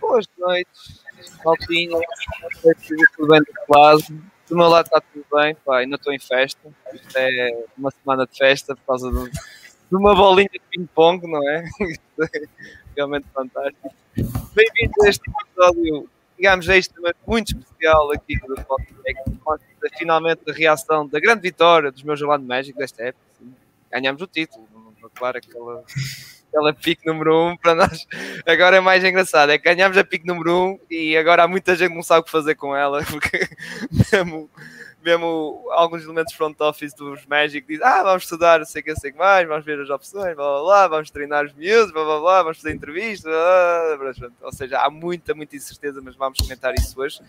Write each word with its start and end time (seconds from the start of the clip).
Boas 0.00 0.26
noites, 0.38 1.02
Maltinha. 1.44 1.98
Tudo 3.16 3.28
bem 3.28 3.40
do 3.40 3.52
lado. 3.68 4.02
Do 4.48 4.56
meu 4.56 4.68
lado 4.68 4.86
está 4.86 5.00
tudo 5.00 5.26
bem, 5.32 5.56
pá, 5.64 5.78
ainda 5.78 5.96
estou 5.96 6.12
em 6.12 6.18
festa. 6.18 6.60
Isto 6.92 7.16
é 7.16 7.64
uma 7.76 7.90
semana 7.90 8.26
de 8.26 8.36
festa 8.36 8.76
por 8.76 8.82
causa 8.86 9.10
de, 9.10 9.30
de 9.30 9.96
uma 9.96 10.14
bolinha 10.14 10.48
de 10.52 10.60
ping-pong, 10.70 11.26
não 11.26 11.42
é? 11.48 11.64
é 12.34 12.46
realmente 12.94 13.26
fantástico. 13.34 13.92
Bem-vindos 14.54 15.04
a 15.04 15.08
este 15.08 15.22
episódio, 15.28 16.08
digamos, 16.36 16.68
extremamente 16.68 17.18
muito 17.26 17.58
especial 17.58 18.12
aqui 18.12 18.38
do 18.38 18.54
podcast. 18.64 19.98
Finalmente 19.98 20.42
a 20.48 20.52
reação 20.52 21.08
da 21.08 21.18
grande 21.18 21.42
vitória 21.42 21.90
dos 21.90 22.02
meus 22.02 22.20
Orlando 22.22 22.46
Magic 22.46 22.76
desta 22.78 23.02
época. 23.02 23.24
Ganhamos 23.90 24.22
o 24.22 24.26
título, 24.26 24.66
claro, 25.14 25.38
aquela 25.38 25.84
aquela 26.56 26.72
pique 26.72 27.06
número 27.06 27.34
1 27.34 27.48
um 27.48 27.56
para 27.56 27.74
nós. 27.74 28.06
Agora 28.46 28.76
é 28.76 28.80
mais 28.80 29.04
engraçado, 29.04 29.52
é 29.52 29.58
que 29.58 29.64
ganhamos 29.64 29.96
a 29.98 30.04
pique 30.04 30.26
número 30.26 30.52
1 30.52 30.66
um, 30.66 30.78
e 30.90 31.16
agora 31.16 31.44
há 31.44 31.48
muita 31.48 31.76
gente 31.76 31.90
que 31.90 31.94
não 31.94 32.02
sabe 32.02 32.20
o 32.20 32.24
que 32.24 32.30
fazer 32.30 32.54
com 32.54 32.74
ela, 32.74 33.02
porque 33.04 33.46
mesmo, 34.12 34.50
mesmo 35.04 35.68
alguns 35.72 36.04
elementos 36.04 36.34
front 36.34 36.58
office 36.60 36.94
dos 36.94 37.26
Magic 37.26 37.66
dizem, 37.66 37.86
ah, 37.86 38.02
vamos 38.02 38.22
estudar, 38.22 38.64
sei 38.64 38.82
que 38.82 38.94
sei 38.96 39.12
que 39.12 39.18
mais, 39.18 39.46
vamos 39.46 39.64
ver 39.64 39.80
as 39.80 39.90
opções, 39.90 40.34
blá 40.34 40.44
blá 40.44 40.62
blá, 40.62 40.88
vamos 40.88 41.10
treinar 41.10 41.44
os 41.44 41.52
miúdos, 41.52 41.92
blá 41.92 42.04
blá 42.04 42.20
blá, 42.20 42.42
vamos 42.42 42.58
fazer 42.58 42.74
entrevistas, 42.74 43.30
blá, 43.30 43.96
blá, 43.98 44.12
blá. 44.12 44.30
ou 44.42 44.52
seja, 44.52 44.80
há 44.80 44.90
muita, 44.90 45.34
muita 45.34 45.56
incerteza, 45.56 46.00
mas 46.02 46.16
vamos 46.16 46.38
comentar 46.38 46.74
isso 46.74 46.98
hoje. 47.00 47.20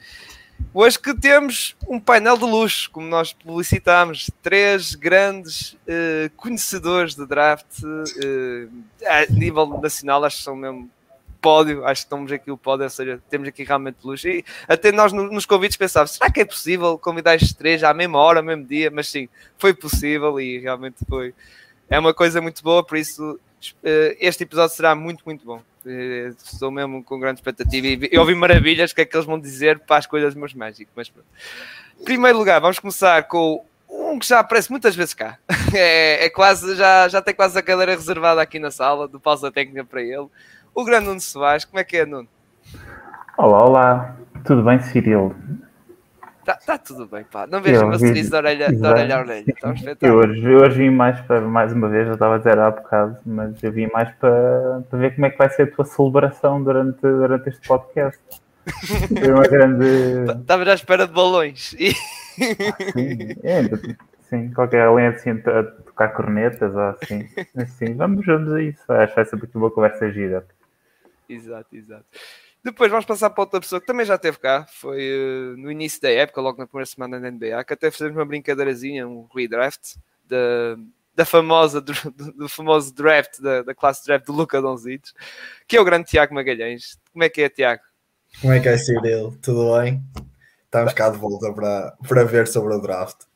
Hoje 0.74 1.00
que 1.00 1.14
temos 1.14 1.76
um 1.88 2.00
painel 2.00 2.38
de 2.38 2.46
luxo, 2.46 2.90
como 2.92 3.08
nós 3.08 3.34
publicitámos, 3.34 4.30
três 4.42 4.96
grandes 4.96 5.74
uh, 5.74 6.30
conhecedores 6.36 7.16
de 7.16 7.26
draft 7.26 7.82
uh, 7.84 8.70
a 9.06 9.32
nível 9.32 9.66
nacional, 9.82 10.24
acho 10.24 10.38
que 10.38 10.44
são 10.44 10.56
mesmo 10.56 10.90
pódio, 11.42 11.86
acho 11.86 12.02
que 12.02 12.06
estamos 12.06 12.32
aqui 12.32 12.52
o 12.52 12.58
pódio, 12.58 12.84
ou 12.84 12.90
seja, 12.90 13.22
temos 13.30 13.48
aqui 13.48 13.64
realmente 13.64 13.98
luxo. 14.04 14.28
E 14.28 14.44
até 14.68 14.92
nós 14.92 15.14
nos 15.14 15.46
convites 15.46 15.78
pensávamos, 15.78 16.12
será 16.12 16.30
que 16.30 16.42
é 16.42 16.46
possível 16.46 16.98
convidar 16.98 17.36
estes 17.36 17.54
três 17.54 17.84
à 17.84 17.94
mesma 17.94 18.20
hora, 18.20 18.40
ao 18.40 18.46
mesmo 18.46 18.66
dia? 18.66 18.92
Mas 18.92 19.08
sim, 19.08 19.30
foi 19.58 19.74
possível 19.74 20.40
e 20.40 20.60
realmente 20.60 20.98
foi. 21.08 21.34
É 21.90 21.98
uma 21.98 22.14
coisa 22.14 22.42
muito 22.42 22.62
boa, 22.62 22.84
por 22.84 22.98
isso 22.98 23.40
este 24.20 24.44
episódio 24.44 24.76
será 24.76 24.96
muito, 24.96 25.24
muito 25.26 25.46
bom. 25.46 25.62
Estou 26.44 26.70
mesmo 26.70 27.04
com 27.04 27.20
grande 27.20 27.40
expectativa 27.40 27.88
e 27.88 28.10
eu 28.12 28.22
ouvi 28.22 28.36
maravilhas 28.36 28.92
que 28.92 29.02
é 29.02 29.06
que 29.06 29.16
eles 29.16 29.26
vão 29.26 29.40
dizer 29.40 29.80
para 29.80 29.98
as 29.98 30.06
coisas 30.06 30.34
dos 30.34 30.40
meus 30.40 30.54
mágicos. 30.54 30.94
Mas 30.96 31.10
pronto. 31.10 31.28
Primeiro 32.04 32.38
lugar, 32.38 32.60
vamos 32.60 32.80
começar 32.80 33.24
com 33.24 33.64
um 33.90 34.20
que 34.20 34.28
já 34.28 34.40
aparece 34.40 34.70
muitas 34.70 34.96
vezes 34.96 35.14
cá. 35.14 35.38
É, 35.74 36.26
é, 36.26 36.30
quase, 36.30 36.78
já, 36.78 37.10
já 37.10 37.22
tem 37.22 37.34
quase 37.34 37.60
a 37.60 37.62
cadeira 37.62 37.94
reservada 37.94 38.42
aqui 38.42 38.58
na 38.58 38.72
sala, 38.72 39.06
do 39.06 39.20
pausa 39.20 39.52
técnica 39.52 39.84
para 39.84 40.02
ele. 40.02 40.28
O 40.74 40.86
grande 40.86 41.08
Nuno 41.08 41.20
Soares, 41.20 41.66
como 41.66 41.78
é 41.78 41.84
que 41.84 41.98
é, 41.98 42.06
Nuno? 42.06 42.26
Olá, 43.38 43.66
olá. 43.66 44.18
Tudo 44.46 44.64
bem, 44.64 44.80
Cirilo? 44.80 45.36
Está 46.48 46.56
tá 46.56 46.78
tudo 46.78 47.06
bem, 47.08 47.26
pá. 47.26 47.46
Não 47.46 47.62
vejo 47.62 47.84
uma 47.84 48.00
sorriso 48.00 48.30
de 48.30 48.36
orelha, 48.38 48.72
de 48.72 48.88
orelha 48.88 49.18
a 49.18 49.20
orelha. 49.20 49.54
eu 50.02 50.16
hoje, 50.16 50.44
eu 50.46 50.60
hoje 50.60 50.78
vim 50.78 50.90
mais 50.90 51.20
para, 51.20 51.42
mais 51.42 51.74
uma 51.74 51.90
vez, 51.90 52.08
eu 52.08 52.14
estava 52.14 52.36
a 52.36 52.38
dizer 52.38 52.58
há 52.58 52.72
bocado, 52.72 53.18
mas 53.26 53.62
eu 53.62 53.70
vim 53.70 53.88
mais 53.92 54.10
para, 54.16 54.82
para 54.90 54.98
ver 54.98 55.14
como 55.14 55.26
é 55.26 55.30
que 55.30 55.38
vai 55.38 55.50
ser 55.50 55.64
a 55.64 55.72
tua 55.72 55.84
celebração 55.84 56.64
durante, 56.64 57.02
durante 57.02 57.50
este 57.50 57.68
podcast. 57.68 58.22
Foi 59.20 59.32
uma 59.32 59.44
grande. 59.44 60.40
Estava 60.40 60.64
à 60.64 60.74
espera 60.74 61.06
de 61.06 61.14
balões. 61.14 61.76
E... 62.40 62.52
sim, 62.92 63.36
é, 63.44 63.64
sim, 64.30 64.54
qualquer 64.54 64.82
além 64.82 65.08
assim 65.08 65.32
a 65.32 65.64
tocar 65.64 66.10
cornetas 66.10 66.72
ou 66.76 66.82
assim. 66.82 67.28
assim 67.58 67.96
vamos, 67.96 68.24
vamos 68.24 68.54
a 68.54 68.62
isso. 68.62 68.84
Acho 68.90 69.16
que 69.16 69.16
vai 69.16 69.26
ser 69.26 69.40
uma 69.56 69.72
conversa 69.72 70.12
gira. 70.12 70.46
Exato, 71.28 71.76
exato. 71.76 72.06
Depois 72.64 72.92
vamos 72.92 73.06
passar 73.06 73.30
para 73.30 73.44
outra 73.44 73.60
pessoa 73.60 73.80
que 73.80 73.88
também 73.88 74.06
já 74.06 74.16
esteve 74.16 74.40
cá, 74.40 74.66
foi 74.70 74.98
uh, 74.98 75.58
no 75.58 75.72
início 75.72 76.02
da 76.02 76.12
época, 76.12 76.42
logo 76.42 76.58
na 76.58 76.68
primeira 76.68 76.86
semana 76.86 77.20
da 77.20 77.32
NBA, 77.32 77.64
que 77.64 77.74
até 77.74 77.90
fizemos 77.90 78.16
uma 78.18 78.26
brincadeirazinha, 78.26 79.08
um 79.08 79.28
redraft 79.34 79.96
da, 80.26 80.78
da 81.16 81.26
famosa, 81.26 81.80
do, 81.80 81.94
do, 82.36 82.50
famoso 82.50 82.94
draft, 82.94 83.40
da, 83.40 83.64
da 83.64 83.74
classe 83.74 84.06
draft 84.06 84.26
do 84.26 84.34
Luca 84.34 84.62
Donzic, 84.62 85.12
que 85.68 85.78
é 85.78 85.82
o 85.82 85.86
grande 85.86 86.10
Tiago 86.10 86.34
Magalhães. 86.34 87.00
Como 87.14 87.24
é 87.24 87.30
que 87.30 87.42
é, 87.42 87.50
Tiago? 87.50 87.82
Como 88.42 88.54
é 88.54 88.60
que 88.60 88.70
é 88.70 88.76
ele? 88.76 89.38
Tudo 89.42 89.78
bem? 89.80 90.04
Estamos 90.66 90.94
cá 90.94 91.10
de 91.10 91.18
volta 91.18 91.52
para, 91.54 91.96
para 92.08 92.24
ver 92.26 92.48
sobre 92.48 92.74
o 92.74 92.82
draft. 92.82 93.27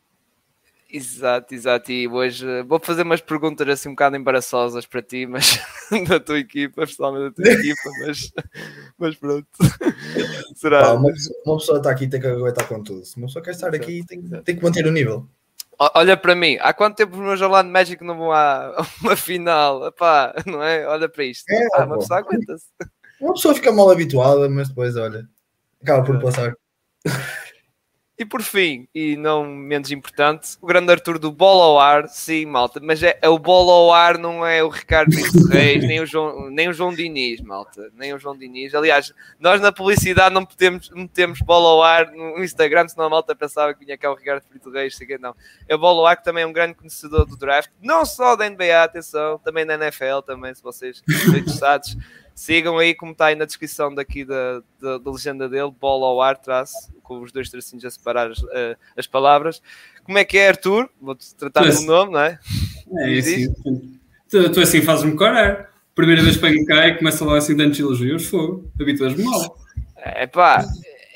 Exato, 0.94 1.56
exato. 1.56 1.91
E 1.91 2.07
hoje 2.07 2.46
uh, 2.46 2.66
vou 2.66 2.78
fazer 2.84 3.03
umas 3.03 3.22
perguntas 3.22 3.68
assim 3.69 3.88
um 3.88 3.94
bocado 3.94 4.18
embaraçosas 4.18 4.85
para 4.85 5.02
ti, 5.02 5.25
mas 5.25 5.57
da 6.09 6.19
tua 6.19 6.40
equipa, 6.40 6.85
pessoalmente 6.85 7.35
da 7.38 7.44
tua 7.44 7.53
equipa, 7.53 7.90
mas, 8.06 8.31
mas 8.97 9.16
pronto. 9.16 9.47
Será? 10.56 10.81
Pá, 10.81 10.94
uma, 10.94 11.13
uma, 11.46 11.57
pessoa 11.57 11.78
está 11.78 11.91
aqui 11.91 12.07
tem 12.07 12.19
que 12.19 12.28
aguentar 12.28 12.68
com 12.68 12.84
tudo. 12.84 13.06
Se 13.06 13.16
uma 13.16 13.28
pessoa 13.28 13.44
quer 13.44 13.52
estar 13.52 13.74
aqui, 13.74 14.06
tem, 14.06 14.22
tem 14.22 14.56
que 14.57 14.63
manter 14.63 14.85
o 14.85 14.91
nível. 14.91 15.25
Olha 15.96 16.18
para 16.18 16.35
mim, 16.35 16.57
há 16.59 16.74
quanto 16.74 16.97
tempo 16.97 17.16
os 17.16 17.22
meus 17.22 17.41
Orlando 17.41 17.72
Magic 17.72 18.03
não 18.03 18.18
vão 18.18 18.31
a 18.31 18.85
uma 19.02 19.16
final? 19.16 19.88
Epá, 19.88 20.35
não 20.46 20.62
é? 20.62 20.85
Olha 20.85 21.08
para 21.08 21.23
isto. 21.23 21.50
É, 21.50 21.68
ah, 21.73 21.85
uma 21.85 21.97
pessoa 21.97 22.19
aguenta-se. 22.19 22.66
Uma 23.19 23.34
pessoa 23.34 23.56
fica 23.56 23.72
mal 23.72 23.90
habituada, 23.90 24.50
mas 24.50 24.68
depois, 24.68 24.96
olha, 24.96 25.25
acaba 25.81 26.03
por 26.03 26.22
passar. 26.22 26.53
E 28.22 28.26
por 28.26 28.44
fim, 28.44 28.88
e 28.94 29.18
não 29.18 29.44
menos 29.44 29.90
importante, 29.90 30.56
o 30.62 30.68
grande 30.68 30.92
Arthur 30.92 31.18
do 31.18 31.32
Bola 31.32 31.64
ao 31.64 31.80
Ar, 31.80 32.08
sim, 32.08 32.46
malta, 32.46 32.80
mas 32.80 33.02
é, 33.02 33.18
é 33.20 33.28
o 33.28 33.40
Bola 33.40 33.72
ao 33.72 33.92
Ar, 33.92 34.20
não 34.20 34.46
é 34.46 34.64
o 34.64 34.70
Ricardo 34.70 35.09
Reis, 35.50 35.84
nem 35.84 36.00
o, 36.00 36.06
João, 36.06 36.48
nem 36.52 36.70
o 36.70 36.74
João 36.74 36.94
Diniz, 36.94 37.42
malta, 37.42 37.90
nem 37.96 38.14
o 38.14 38.20
João 38.20 38.38
Diniz. 38.38 38.76
Aliás, 38.76 39.12
nós 39.40 39.59
na 39.59 39.72
publicidade 39.72 40.36
não 40.36 40.46
podemos, 40.46 40.92
metemos 40.92 41.40
Bola 41.40 41.70
ao 41.70 41.82
Ar 41.82 42.12
no 42.12 42.44
Instagram, 42.44 42.88
senão 42.88 43.08
a 43.08 43.09
malta 43.09 43.36
pensava 43.36 43.74
que 43.74 43.84
vinha 43.84 43.98
cá 43.98 44.12
o 44.12 44.16
Ricardo 44.16 44.44
Frito 44.44 44.70
Reis, 44.70 44.96
sei 44.96 45.08
que 45.08 45.18
não. 45.18 45.36
É 45.68 45.74
o 45.74 45.80
Bola 45.80 46.02
ao 46.02 46.06
Ar, 46.06 46.18
que 46.18 46.24
também 46.24 46.44
é 46.44 46.46
um 46.46 46.53
grande 46.53 46.76
conhecedor 46.76 47.26
do 47.26 47.36
draft, 47.36 47.72
não 47.82 48.06
só 48.06 48.36
da 48.36 48.48
NBA, 48.48 48.84
atenção, 48.84 49.40
também 49.40 49.66
da 49.66 49.74
NFL, 49.74 50.20
também, 50.24 50.53
se 50.53 50.62
vocês 50.62 51.02
estão 51.08 51.36
interessados. 51.36 51.98
Sigam 52.41 52.79
aí, 52.79 52.96
como 52.96 53.12
está 53.12 53.28
aí 53.28 53.35
na 53.35 53.46
descrição 53.46 53.94
daqui 53.94 54.25
da, 54.25 54.63
da, 54.81 54.97
da 54.97 55.12
legenda 55.12 55.47
dele, 55.47 55.72
bola 55.79 56.07
ao 56.07 56.19
ar, 56.19 56.35
traço, 56.35 56.91
com 57.03 57.22
os 57.22 57.31
dois 57.31 57.52
tracinhos 57.52 57.85
a 57.85 57.91
separar 57.91 58.31
as, 58.31 58.40
uh, 58.40 58.75
as 58.97 59.06
palavras. 59.06 59.62
Como 60.03 60.18
é 60.18 60.25
que 60.25 60.40
é, 60.40 60.47
Arthur? 60.47 60.90
Vou-te 61.00 61.35
tratar 61.35 61.69
do 61.69 61.81
nome, 61.84 62.13
não 62.13 62.19
é? 62.19 62.40
É, 62.97 63.19
assim. 63.19 63.53
Tu, 64.28 64.52
tu 64.53 64.59
assim 64.59 64.81
fazes-me 64.81 65.16
corar. 65.16 65.72
Primeira 65.94 66.24
vez 66.24 66.35
que 66.35 66.41
venho 66.41 66.66
cá 66.66 66.88
e 66.88 66.97
começa 66.97 67.24
lá 67.24 67.38
assim 67.38 67.56
tantos 67.56 67.79
elogios, 67.79 68.25
fogo. 68.25 68.72
Habituas-me 68.81 69.23
mal. 69.23 69.56
É 69.97 70.25
pá, 70.25 70.66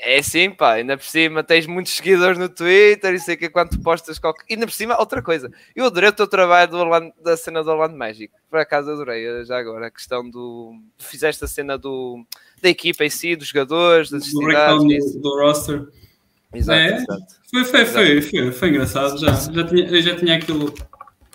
é 0.06 0.22
sim, 0.22 0.50
pá, 0.50 0.74
ainda 0.74 0.96
por 0.96 1.04
cima 1.04 1.42
tens 1.42 1.66
muitos 1.66 1.96
seguidores 1.96 2.38
no 2.38 2.48
Twitter 2.48 3.12
e 3.12 3.18
sei 3.18 3.36
que 3.36 3.48
quando 3.48 3.70
tu 3.70 3.80
postas 3.80 4.20
qualquer. 4.20 4.44
Ainda 4.48 4.64
por 4.64 4.72
cima, 4.72 4.98
outra 4.98 5.20
coisa, 5.20 5.50
eu 5.74 5.84
adorei 5.86 6.10
o 6.10 6.12
teu 6.12 6.28
trabalho 6.28 6.70
do 6.70 6.78
Orlando, 6.78 7.12
da 7.20 7.36
cena 7.36 7.64
do 7.64 7.70
Orlando 7.70 7.96
Magic, 7.96 8.32
por 8.48 8.60
acaso 8.60 8.92
adorei, 8.92 9.26
eh, 9.26 9.44
já 9.44 9.58
agora, 9.58 9.88
a 9.88 9.90
questão 9.90 10.28
do. 10.30 10.80
Fizeste 10.96 11.44
a 11.44 11.48
cena 11.48 11.76
do, 11.76 12.24
da 12.62 12.68
equipa 12.68 13.04
em 13.04 13.10
si, 13.10 13.34
dos 13.34 13.48
jogadores, 13.48 14.08
das 14.08 14.22
necessidades. 14.22 15.14
Do, 15.14 15.20
do 15.20 15.40
roster. 15.40 15.88
Exato, 16.54 16.78
é, 16.78 16.96
exato. 16.96 17.26
Foi, 17.50 17.64
foi, 17.64 17.80
exato. 17.80 17.94
Foi, 17.94 18.22
foi, 18.22 18.52
foi, 18.52 18.68
engraçado, 18.68 19.18
já, 19.18 19.32
já 19.32 19.66
tinha, 19.66 19.88
eu 19.88 20.02
já 20.02 20.16
tinha 20.16 20.36
aquilo. 20.36 20.72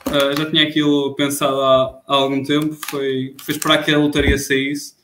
Uh, 0.08 0.36
já 0.38 0.50
tinha 0.50 0.64
aquilo 0.64 1.14
pensado 1.16 1.62
há, 1.62 2.02
há 2.08 2.16
algum 2.16 2.42
tempo, 2.42 2.74
foi, 2.90 3.36
foi 3.40 3.53
esperar 3.53 3.84
que 3.84 3.94
a 3.94 3.98
lotaria 3.98 4.38
saísse 4.38 4.96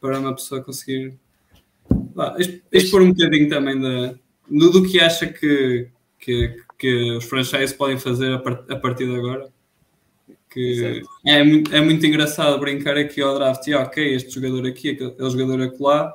para 0.00 0.18
uma 0.18 0.34
pessoa 0.34 0.62
conseguir 0.62 1.16
ah, 2.18 2.36
expor 2.70 3.02
um 3.02 3.12
bocadinho 3.12 3.48
também 3.48 3.80
da, 3.80 4.14
do, 4.50 4.70
do, 4.70 4.82
que 4.82 5.00
acha 5.00 5.26
que, 5.26 5.88
que, 6.18 6.56
que 6.78 7.16
os 7.16 7.24
franchises 7.24 7.74
podem 7.74 7.98
fazer 7.98 8.32
a, 8.32 8.38
part, 8.38 8.72
a 8.72 8.76
partir 8.76 9.06
de 9.06 9.16
agora. 9.16 9.50
Que 10.50 11.02
é 11.24 11.42
muito, 11.42 11.74
é 11.74 11.80
muito 11.80 12.04
engraçado 12.04 12.60
brincar 12.60 12.96
aqui 12.98 13.22
ao 13.22 13.34
draft 13.34 13.66
e 13.66 13.74
ok, 13.74 14.14
este 14.14 14.34
jogador 14.34 14.66
aqui, 14.66 14.90
aquele 14.90 15.30
jogador 15.30 15.62
acolá, 15.62 16.14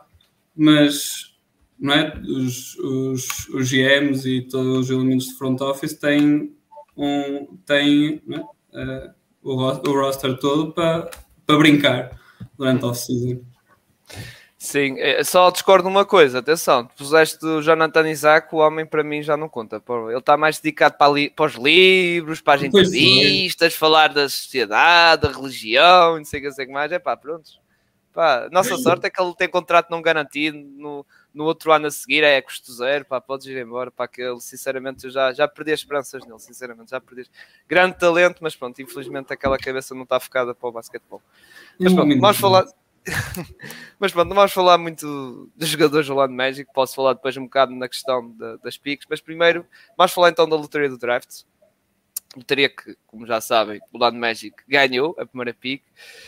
mas 0.56 1.35
não 1.80 1.94
é? 1.94 2.13
os, 2.21 2.77
os, 2.77 3.50
os 3.50 3.69
GMs 3.69 4.27
e 4.27 4.41
todos 4.41 4.77
os 4.77 4.89
elementos 4.89 5.27
de 5.27 5.35
front 5.35 5.59
office 5.62 5.94
têm, 5.94 6.56
um, 6.95 7.57
têm 7.65 8.21
é? 8.30 8.39
uh, 8.39 9.13
o, 9.44 9.56
o 9.56 9.91
roster 9.94 10.38
todo 10.38 10.71
para, 10.71 11.09
para 11.45 11.57
brincar 11.57 12.19
durante 12.57 12.83
a 12.83 12.89
off-season. 12.89 13.41
Sim, 14.57 14.95
é, 14.98 15.24
só 15.24 15.51
discordo 15.51 15.88
numa 15.88 16.04
coisa, 16.04 16.39
atenção, 16.39 16.86
tu 16.86 16.95
puseste 16.95 17.45
o 17.45 17.62
Jonathan 17.62 18.09
Isaac, 18.09 18.54
o 18.56 18.57
homem 18.57 18.88
para 18.88 19.04
mim 19.04 19.21
já 19.21 19.38
não 19.38 19.48
conta. 19.48 19.81
Ele 20.09 20.18
está 20.18 20.36
mais 20.36 20.59
dedicado 20.59 20.98
para, 20.98 21.12
li, 21.12 21.30
para, 21.30 21.45
os 21.45 21.54
livros, 21.54 22.42
para 22.42 22.56
as 22.56 22.63
entrevistas, 22.63 23.75
falar 23.75 24.12
da 24.12 24.27
sociedade, 24.27 25.21
da 25.21 25.31
religião, 25.31 26.18
não 26.18 26.25
sei 26.25 26.39
o 26.39 26.44
que, 26.44 26.51
sei 26.51 26.65
mais. 26.65 26.92
É 26.92 26.98
pá, 26.98 27.15
pronto. 27.15 27.51
Pá, 28.12 28.50
nossa 28.51 28.75
sorte 28.77 29.06
é 29.06 29.12
que 29.12 29.21
ele 29.21 29.36
tem 29.36 29.48
contrato 29.48 29.92
não 29.92 30.01
garantido 30.01 30.57
no, 30.57 31.06
no 31.31 31.44
outro 31.44 31.71
ano 31.71 31.86
a 31.86 31.92
seguir, 31.92 32.24
é 32.24 32.42
custo 32.42 32.74
zero, 32.74 33.06
pá, 33.06 33.21
podes 33.21 33.45
ir 33.45 33.62
embora, 33.62 33.92
pá, 33.92 34.07
que 34.07 34.24
ele, 34.24 34.39
sinceramente, 34.39 35.06
eu 35.06 35.12
já, 35.12 35.31
já 35.33 35.48
perdi 35.48 35.71
as 35.71 35.81
esperanças 35.81 36.25
nele, 36.25 36.39
sinceramente, 36.39 36.89
já 36.89 37.00
perdi. 37.00 37.30
Grande 37.68 37.95
talento, 37.95 38.39
mas 38.42 38.56
pronto, 38.56 38.81
infelizmente 38.81 39.31
aquela 39.31 39.59
cabeça 39.59 39.94
não 39.94 40.01
está 40.01 40.19
focada 40.19 40.56
para 40.56 40.68
o 40.68 40.71
basquetebol. 40.71 41.21
Mas 41.80 41.94
pronto, 41.94 42.19
vamos 42.19 42.38
falar 42.38 42.65
mas 44.00 44.12
pronto, 44.12 44.30
não 44.30 44.36
vamos 44.36 44.51
falar 44.51 44.77
muito 44.77 45.51
dos 45.56 45.69
jogadores 45.69 46.07
do 46.07 46.15
Land 46.15 46.33
Magic, 46.33 46.71
posso 46.74 46.95
falar 46.95 47.13
depois 47.13 47.36
um 47.38 47.44
bocado 47.44 47.74
na 47.74 47.88
questão 47.88 48.31
de, 48.31 48.57
das 48.59 48.77
picks, 48.77 49.07
mas 49.09 49.21
primeiro 49.21 49.65
vamos 49.98 50.12
falar 50.12 50.30
então 50.30 50.48
da 50.48 50.56
lotaria 50.56 50.89
do 50.89 50.98
draft. 50.98 51.44
Lotaria 52.36 52.69
que, 52.69 52.95
como 53.07 53.25
já 53.25 53.42
sabem, 53.42 53.80
o 53.92 53.98
Land 53.98 54.18
Magic 54.18 54.56
ganhou 54.68 55.15
a 55.18 55.25
primeira 55.25 55.54
pick, 55.54 55.81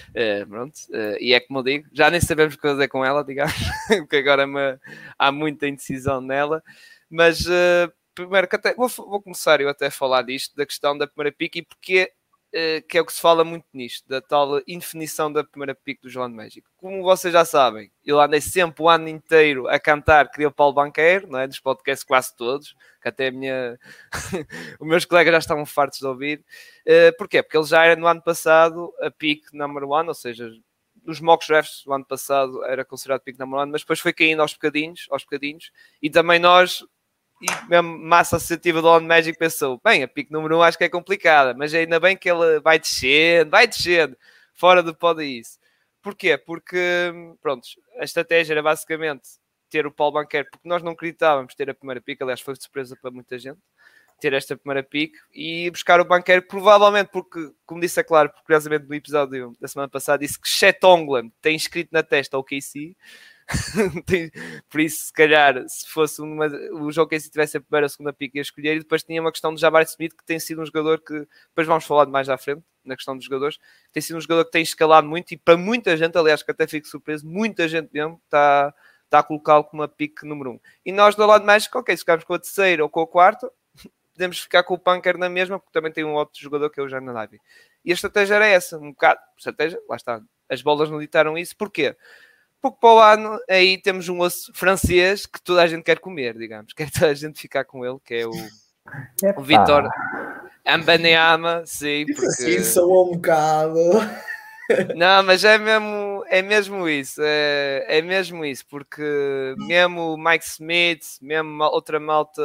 uh, 0.10 0.48
pronto, 0.48 0.76
uh, 0.90 1.18
e 1.20 1.34
é 1.34 1.40
como 1.40 1.60
eu 1.60 1.64
digo, 1.64 1.90
já 1.92 2.10
nem 2.10 2.22
sabemos 2.22 2.56
o 2.56 2.58
que 2.58 2.68
fazer 2.68 2.88
com 2.88 3.06
ela, 3.06 3.24
digamos, 3.24 3.54
porque 4.00 4.16
agora 4.16 4.44
é 4.44 4.80
há 5.20 5.32
muita 5.32 5.68
indecisão 5.68 6.22
nela, 6.22 6.64
mas 7.10 7.46
uh, 7.46 7.92
primeiro 8.16 8.48
até, 8.52 8.74
vou, 8.74 8.88
vou, 8.88 9.22
começar 9.22 9.62
eu 9.62 9.70
até 9.70 9.88
a 9.88 9.92
falar 9.92 10.24
disto, 10.24 10.56
da 10.56 10.66
questão 10.66 10.98
da 10.98 11.06
primeira 11.06 11.36
pick 11.36 11.58
e 11.58 11.62
porque 11.62 12.12
que 12.88 12.98
é 12.98 13.02
o 13.02 13.06
que 13.06 13.14
se 13.14 13.22
fala 13.22 13.44
muito 13.44 13.66
nisto, 13.74 14.08
da 14.08 14.22
tal 14.22 14.60
indefinição 14.68 15.32
da 15.32 15.44
primeira 15.44 15.76
pick 15.76 16.02
do 16.02 16.10
João 16.10 16.30
México. 16.30 16.70
Como 16.78 17.04
vocês 17.04 17.32
já 17.32 17.46
sabem, 17.46 17.92
eu 18.04 18.20
andei 18.20 18.42
sempre 18.42 18.82
o 18.82 18.90
ano 18.90 19.08
inteiro 19.08 19.68
a 19.68 19.80
cantar 19.80 20.30
Queria 20.32 20.48
o 20.48 20.52
Paulo 20.52 20.74
Banqueiro, 20.74 21.28
não 21.28 21.40
é? 21.40 21.48
Dos 21.48 21.60
podcasts 21.60 22.04
quase 22.04 22.36
todos, 22.36 22.76
que 23.02 23.10
até 23.10 23.28
a 23.28 23.32
minha... 23.32 23.80
os 24.80 24.88
meus 24.88 25.06
colegas 25.06 25.32
já 25.34 25.40
estavam 25.40 25.66
fartos 25.66 26.00
de 26.00 26.08
ouvir. 26.08 26.44
Uh, 26.88 27.16
porquê? 27.18 27.44
Porque 27.44 27.58
ele 27.58 27.66
já 27.66 27.86
era 27.86 27.96
no 27.96 28.08
ano 28.08 28.22
passado 28.24 28.92
a 29.02 29.12
pick 29.12 29.44
number 29.54 29.84
one, 29.84 30.08
ou 30.08 30.16
seja, 30.16 30.50
nos 31.04 31.20
mock 31.20 31.46
drafts 31.48 31.84
do 31.86 31.94
ano 31.94 32.06
passado 32.06 32.64
era 32.66 32.84
considerado 32.84 33.22
pick 33.22 33.38
number 33.38 33.60
one, 33.60 33.72
mas 33.72 33.82
depois 33.82 34.00
foi 34.00 34.14
caindo 34.14 34.42
aos 34.42 34.54
bocadinhos, 34.54 35.08
aos 35.10 35.24
bocadinhos, 35.24 35.72
e 36.02 36.10
também 36.10 36.40
nós 36.40 36.84
e 37.42 37.70
mesmo 37.70 37.98
massa 37.98 38.36
associativa 38.36 38.82
do 38.82 38.88
On 38.88 39.02
Magic 39.02 39.38
pensou: 39.38 39.80
bem, 39.84 40.04
a 40.04 40.08
pick 40.08 40.30
número 40.32 40.56
1 40.56 40.60
um 40.60 40.64
acho 40.64 40.78
que 40.78 40.84
é 40.84 40.90
complicada, 40.90 41.54
mas 41.54 41.74
ainda 41.74 42.00
bem 42.00 42.18
que 42.18 42.30
ele 42.30 42.60
vai 42.60 42.80
descendo, 42.80 43.52
vai 43.52 43.68
descendo, 43.68 44.18
fora 44.54 44.84
do 44.84 44.96
pódio 44.96 45.24
isso. 45.24 45.58
Porquê? 46.02 46.38
Porque, 46.38 46.78
pronto, 47.42 47.68
a 48.00 48.04
estratégia 48.04 48.54
era 48.54 48.64
basicamente 48.64 49.24
ter 49.70 49.86
o 49.86 49.92
Paulo 49.92 50.14
Banquer, 50.14 50.50
porque 50.50 50.68
nós 50.68 50.82
não 50.82 50.94
acreditávamos 50.94 51.54
ter 51.56 51.70
a 51.70 51.74
primeira 51.74 52.02
pick, 52.02 52.22
aliás, 52.22 52.42
foi 52.42 52.56
surpresa 52.56 52.98
para 53.00 53.12
muita 53.12 53.38
gente 53.38 53.60
ter 54.20 54.34
esta 54.34 54.56
primeira 54.58 54.84
pick 54.84 55.14
e 55.34 55.70
buscar 55.72 56.00
o 56.00 56.06
banqueiro, 56.06 56.42
provavelmente 56.42 57.10
porque, 57.12 57.52
como 57.66 57.82
disse 57.82 58.00
é 58.00 58.04
claro, 58.04 58.32
curiosamente 58.46 58.86
no 58.86 58.94
episódio 58.94 59.56
da 59.60 59.68
semana 59.68 59.90
passada, 59.90 60.20
disse 60.20 60.40
que 60.40 60.48
Chet 60.48 60.84
Ongland 60.86 61.32
tem 61.42 61.56
escrito 61.56 61.90
na 61.92 62.04
testa 62.04 62.38
o 62.38 62.44
KC, 62.44 62.96
Por 64.70 64.80
isso, 64.80 65.08
se 65.08 65.14
calhar, 65.14 65.64
se 65.68 65.88
fosse 65.88 66.22
uma, 66.22 66.46
o 66.74 66.92
jogo 66.92 67.10
que 67.10 67.20
se 67.20 67.30
tivesse 67.30 67.58
a 67.58 67.62
primeira, 67.62 67.88
a 67.88 67.90
segunda 67.90 68.14
pick 68.14 68.36
a 68.36 68.42
escolher, 68.42 68.76
e 68.76 68.80
depois 68.80 69.04
tinha 69.04 69.20
uma 69.20 69.32
questão 69.32 69.54
de 69.54 69.60
Jabari 69.60 69.86
Smith, 69.86 70.16
que 70.16 70.24
tem 70.24 70.40
sido 70.40 70.62
um 70.62 70.66
jogador 70.66 71.02
que 71.02 71.28
depois 71.50 71.68
vamos 71.68 71.86
falar 71.86 72.06
de 72.06 72.12
mais 72.12 72.30
à 72.30 72.38
frente, 72.38 72.64
na 72.86 72.96
questão 72.96 73.16
dos 73.16 73.26
jogadores, 73.26 73.58
tem 73.92 74.02
sido 74.02 74.18
um 74.18 74.22
jogador 74.22 74.46
que 74.46 74.52
tem 74.52 74.62
escalado 74.62 75.08
muito 75.08 75.32
e 75.32 75.38
para 75.38 75.58
muita 75.58 75.98
gente, 75.98 76.18
aliás, 76.18 76.44
que 76.44 76.52
até 76.52 76.68
fico 76.68 76.88
surpreso, 76.88 77.26
muita 77.26 77.68
gente 77.68 77.90
mesmo 77.92 78.22
está, 78.24 78.74
está 79.06 79.20
a 79.20 79.24
colocá-lo 79.24 79.64
como 79.64 79.82
uma 79.82 79.88
pick 79.88 80.24
número 80.24 80.52
1. 80.52 80.54
Um. 80.54 80.60
E 80.86 80.92
nós 80.92 81.16
do 81.16 81.26
lado 81.26 81.46
mais, 81.46 81.68
ok, 81.74 81.96
se 81.96 82.02
ficarmos 82.02 82.26
com 82.26 82.34
a 82.34 82.40
terceira 82.40 82.84
ou 82.84 82.90
com 82.90 83.02
a 83.02 83.08
quarta, 83.08 83.52
podemos 84.14 84.40
ficar 84.40 84.64
com 84.64 84.76
o 84.76 84.80
Punker 84.80 85.18
na 85.18 85.30
mesma, 85.30 85.60
porque 85.60 85.74
também 85.74 85.92
tem 85.92 86.04
um 86.04 86.14
outro 86.14 86.40
jogador 86.40 86.70
que 86.70 86.80
é 86.80 86.84
o 86.84 86.88
Jana. 86.88 87.30
E 87.84 87.92
a 87.92 87.94
estratégia 87.94 88.36
era 88.36 88.48
essa, 88.48 88.78
um 88.78 88.92
bocado, 88.92 89.20
estratégia, 89.38 89.80
lá 89.90 89.96
está, 89.96 90.22
as 90.50 90.62
bolas 90.62 90.90
não 90.90 91.00
ditaram 91.00 91.38
isso, 91.38 91.56
porquê? 91.56 91.96
Porque 92.62 92.78
para 92.80 92.94
o 92.94 93.00
ano 93.00 93.40
aí 93.50 93.78
temos 93.78 94.10
um 94.10 94.20
osso 94.20 94.52
francês 94.54 95.26
que 95.26 95.42
toda 95.42 95.62
a 95.64 95.68
gente 95.68 95.84
quer 95.84 96.00
comer, 96.00 96.38
digamos. 96.38 96.74
Quer 96.76 96.92
toda 96.92 97.08
a 97.08 97.14
gente 97.14 97.40
ficar 97.40 97.64
com 97.66 97.86
ele, 97.86 97.98
que 98.04 98.16
é 98.16 98.28
o, 98.28 98.32
o 99.38 99.44
Vitor 99.44 99.90
Ambaneama, 100.66 101.64
sim. 101.66 102.06
Porque... 102.06 102.32
Sim, 102.32 102.64
sou 102.64 103.08
um 103.08 103.16
bocado. 103.16 103.80
Não, 104.96 105.24
mas 105.24 105.44
é 105.44 105.58
mesmo, 105.58 106.24
é 106.28 106.42
mesmo 106.44 106.88
isso, 106.88 107.22
é, 107.24 107.86
é 107.88 108.02
mesmo 108.04 108.46
isso, 108.46 108.64
porque 108.68 109.02
mesmo 109.58 110.14
o 110.14 110.18
Mike 110.18 110.46
Smith, 110.46 111.18
mesmo 111.22 111.64
outra 111.64 112.00
malta, 112.00 112.42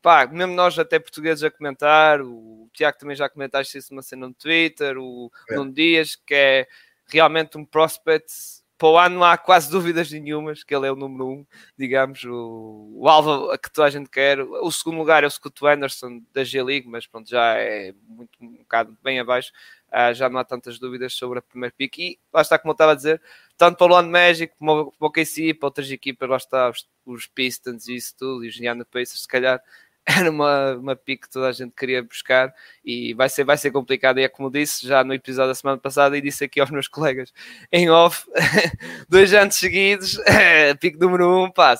pá, 0.00 0.26
mesmo 0.28 0.54
nós 0.54 0.78
até 0.78 1.00
portugueses 1.00 1.42
a 1.42 1.50
comentar, 1.50 2.20
o 2.20 2.68
Tiago 2.72 2.96
também 2.96 3.16
já 3.16 3.28
comentaste 3.28 3.76
isso 3.76 3.92
numa 3.92 4.02
cena 4.02 4.28
no 4.28 4.34
Twitter, 4.34 4.96
o 4.98 5.32
é. 5.50 5.56
Nuno 5.56 5.72
Dias, 5.72 6.14
que 6.14 6.34
é 6.34 6.68
realmente 7.10 7.56
um 7.58 7.64
prospect 7.64 8.32
para 8.78 8.88
o 8.88 8.96
ano 8.96 9.16
não 9.16 9.24
há 9.24 9.36
quase 9.36 9.68
dúvidas 9.68 10.10
nenhumas 10.12 10.62
que 10.62 10.72
ele 10.72 10.86
é 10.86 10.92
o 10.92 10.96
número 10.96 11.28
um, 11.28 11.46
digamos, 11.76 12.22
o, 12.22 12.92
o 12.94 13.08
alvo 13.08 13.50
a 13.50 13.58
que 13.58 13.70
toda 13.70 13.88
a 13.88 13.90
gente 13.90 14.08
quer. 14.08 14.40
O 14.40 14.70
segundo 14.70 14.98
lugar 14.98 15.24
é 15.24 15.26
o 15.26 15.30
Scott 15.30 15.66
Anderson 15.66 16.22
da 16.32 16.44
G-League, 16.44 16.86
mas 16.86 17.04
pronto, 17.04 17.28
já 17.28 17.56
é 17.56 17.92
muito, 18.06 18.30
um 18.40 18.58
bocado 18.58 18.96
bem 19.02 19.18
abaixo. 19.18 19.50
Uh, 19.88 20.14
já 20.14 20.28
não 20.28 20.38
há 20.38 20.44
tantas 20.44 20.78
dúvidas 20.78 21.12
sobre 21.14 21.40
a 21.40 21.42
primeira 21.42 21.74
pick. 21.76 21.98
E 21.98 22.20
lá 22.32 22.40
está, 22.40 22.56
como 22.56 22.70
eu 22.70 22.74
estava 22.74 22.92
a 22.92 22.94
dizer, 22.94 23.20
tanto 23.56 23.76
para 23.76 23.86
o 23.86 23.96
London 23.96 24.10
Magic 24.10 24.54
como 24.56 24.92
para 24.92 25.08
o 25.08 25.10
KC, 25.10 25.54
para 25.54 25.66
outras 25.66 25.90
equipas, 25.90 26.28
lá 26.28 26.36
está, 26.36 26.70
os, 26.70 26.88
os 27.04 27.26
Pistons 27.26 27.88
e 27.88 27.96
isso 27.96 28.14
tudo, 28.16 28.44
e 28.44 28.48
os 28.48 28.56
Indiana 28.56 28.84
Pacers, 28.84 29.22
se 29.22 29.28
calhar 29.28 29.60
era 30.08 30.30
uma, 30.30 30.74
uma 30.74 30.96
pick 30.96 31.24
que 31.24 31.30
toda 31.30 31.48
a 31.48 31.52
gente 31.52 31.74
queria 31.76 32.02
buscar 32.02 32.54
e 32.82 33.12
vai 33.12 33.28
ser, 33.28 33.44
vai 33.44 33.58
ser 33.58 33.70
complicado. 33.70 34.18
E 34.18 34.22
é 34.22 34.28
como 34.28 34.50
disse 34.50 34.86
já 34.86 35.04
no 35.04 35.12
episódio 35.12 35.50
da 35.50 35.54
semana 35.54 35.78
passada 35.78 36.16
e 36.16 36.20
disse 36.22 36.44
aqui 36.44 36.58
aos 36.60 36.70
meus 36.70 36.88
colegas 36.88 37.30
em 37.70 37.90
off, 37.90 38.26
dois 39.06 39.34
anos 39.34 39.56
seguidos, 39.56 40.18
pick 40.80 40.98
número 40.98 41.44
um, 41.44 41.50
pá, 41.50 41.74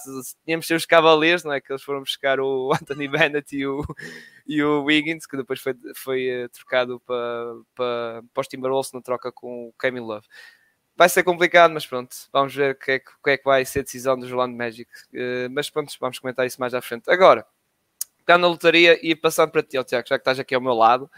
tínhamos 0.44 0.66
ser 0.66 0.74
os 0.74 0.84
Cavaliers, 0.84 1.42
não 1.42 1.54
é? 1.54 1.60
Que 1.60 1.72
eles 1.72 1.82
foram 1.82 2.00
buscar 2.00 2.38
o 2.38 2.70
Anthony 2.78 3.08
Bennett 3.08 3.56
e 3.56 3.66
o, 3.66 3.82
e 4.46 4.62
o 4.62 4.84
Wiggins, 4.84 5.26
que 5.26 5.36
depois 5.36 5.58
foi, 5.60 5.74
foi 5.96 6.44
uh, 6.44 6.48
trocado 6.50 7.00
para, 7.06 7.54
para, 7.74 8.22
para 8.34 8.40
os 8.42 8.48
Timberwolves 8.48 8.92
na 8.92 9.00
troca 9.00 9.32
com 9.32 9.68
o 9.68 9.74
Kevin 9.80 10.00
Love 10.00 10.26
vai 10.94 11.08
ser 11.08 11.22
complicado, 11.22 11.72
mas 11.72 11.86
pronto, 11.86 12.16
vamos 12.32 12.52
ver 12.52 12.72
o 12.72 12.74
que, 12.74 12.90
é, 12.90 12.98
que, 12.98 13.30
é 13.30 13.38
que 13.38 13.44
vai 13.44 13.64
ser 13.64 13.78
a 13.78 13.82
decisão 13.84 14.18
do 14.18 14.26
Orlando 14.26 14.56
Magic. 14.56 14.90
Uh, 15.14 15.48
mas 15.48 15.70
pronto, 15.70 15.94
vamos 16.00 16.18
comentar 16.18 16.44
isso 16.44 16.60
mais 16.60 16.74
à 16.74 16.82
frente. 16.82 17.08
Agora, 17.08 17.46
pegando 18.28 18.42
na 18.42 18.48
lotaria 18.48 18.98
e 19.02 19.16
passando 19.16 19.50
para 19.50 19.62
ti, 19.62 19.78
oh, 19.78 19.84
Tiago, 19.84 20.06
já 20.06 20.18
que 20.18 20.20
estás 20.20 20.38
aqui 20.38 20.54
ao 20.54 20.60
meu 20.60 20.74
lado, 20.74 21.10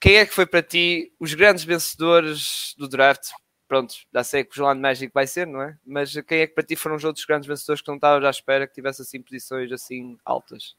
quem 0.00 0.18
é 0.18 0.24
que 0.24 0.32
foi 0.32 0.46
para 0.46 0.62
ti 0.62 1.12
os 1.18 1.34
grandes 1.34 1.64
vencedores 1.64 2.76
do 2.78 2.88
draft? 2.88 3.30
Pronto, 3.66 3.92
já 4.14 4.22
sei 4.22 4.44
que 4.44 4.52
o 4.52 4.54
João 4.54 4.74
Magic 4.76 5.12
vai 5.12 5.26
ser, 5.26 5.48
não 5.48 5.60
é? 5.60 5.76
Mas 5.84 6.12
quem 6.28 6.38
é 6.38 6.46
que 6.46 6.54
para 6.54 6.62
ti 6.62 6.76
foram 6.76 6.94
os 6.94 7.02
outros 7.02 7.24
grandes 7.24 7.48
vencedores 7.48 7.82
que 7.82 7.88
não 7.88 7.96
estavas 7.96 8.24
à 8.24 8.30
espera 8.30 8.68
que 8.68 8.72
tivesse 8.72 9.02
assim 9.02 9.20
posições 9.20 9.72
assim 9.72 10.16
altas? 10.24 10.76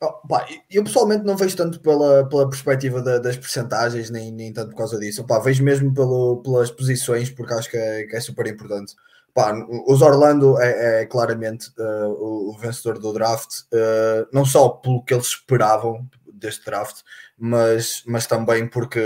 Oh, 0.00 0.12
pá, 0.28 0.46
eu 0.70 0.84
pessoalmente 0.84 1.24
não 1.24 1.36
vejo 1.36 1.56
tanto 1.56 1.80
pela, 1.80 2.28
pela 2.28 2.48
perspectiva 2.48 3.02
da, 3.02 3.18
das 3.18 3.36
percentagens, 3.36 4.10
nem, 4.10 4.30
nem 4.30 4.52
tanto 4.52 4.70
por 4.70 4.76
causa 4.78 4.98
disso. 4.98 5.26
Pá, 5.26 5.40
vejo 5.40 5.64
mesmo 5.64 5.92
pelo, 5.92 6.40
pelas 6.40 6.70
posições, 6.70 7.30
porque 7.30 7.52
acho 7.52 7.68
que 7.68 7.76
é, 7.76 8.04
que 8.04 8.14
é 8.14 8.20
super 8.20 8.46
importante. 8.46 8.94
Pá, 9.34 9.54
os 9.86 10.02
Orlando 10.02 10.60
é, 10.60 11.02
é 11.02 11.06
claramente 11.06 11.68
uh, 11.78 12.08
o, 12.08 12.50
o, 12.50 12.58
vencedor 12.58 12.98
do 12.98 13.14
draft, 13.14 13.60
uh, 13.72 14.28
não 14.30 14.44
só 14.44 14.68
pelo 14.68 15.02
que 15.02 15.14
eles 15.14 15.28
esperavam 15.28 16.06
deste 16.34 16.66
draft, 16.66 17.00
mas, 17.38 18.02
mas 18.06 18.26
também 18.26 18.66
porque, 18.68 19.00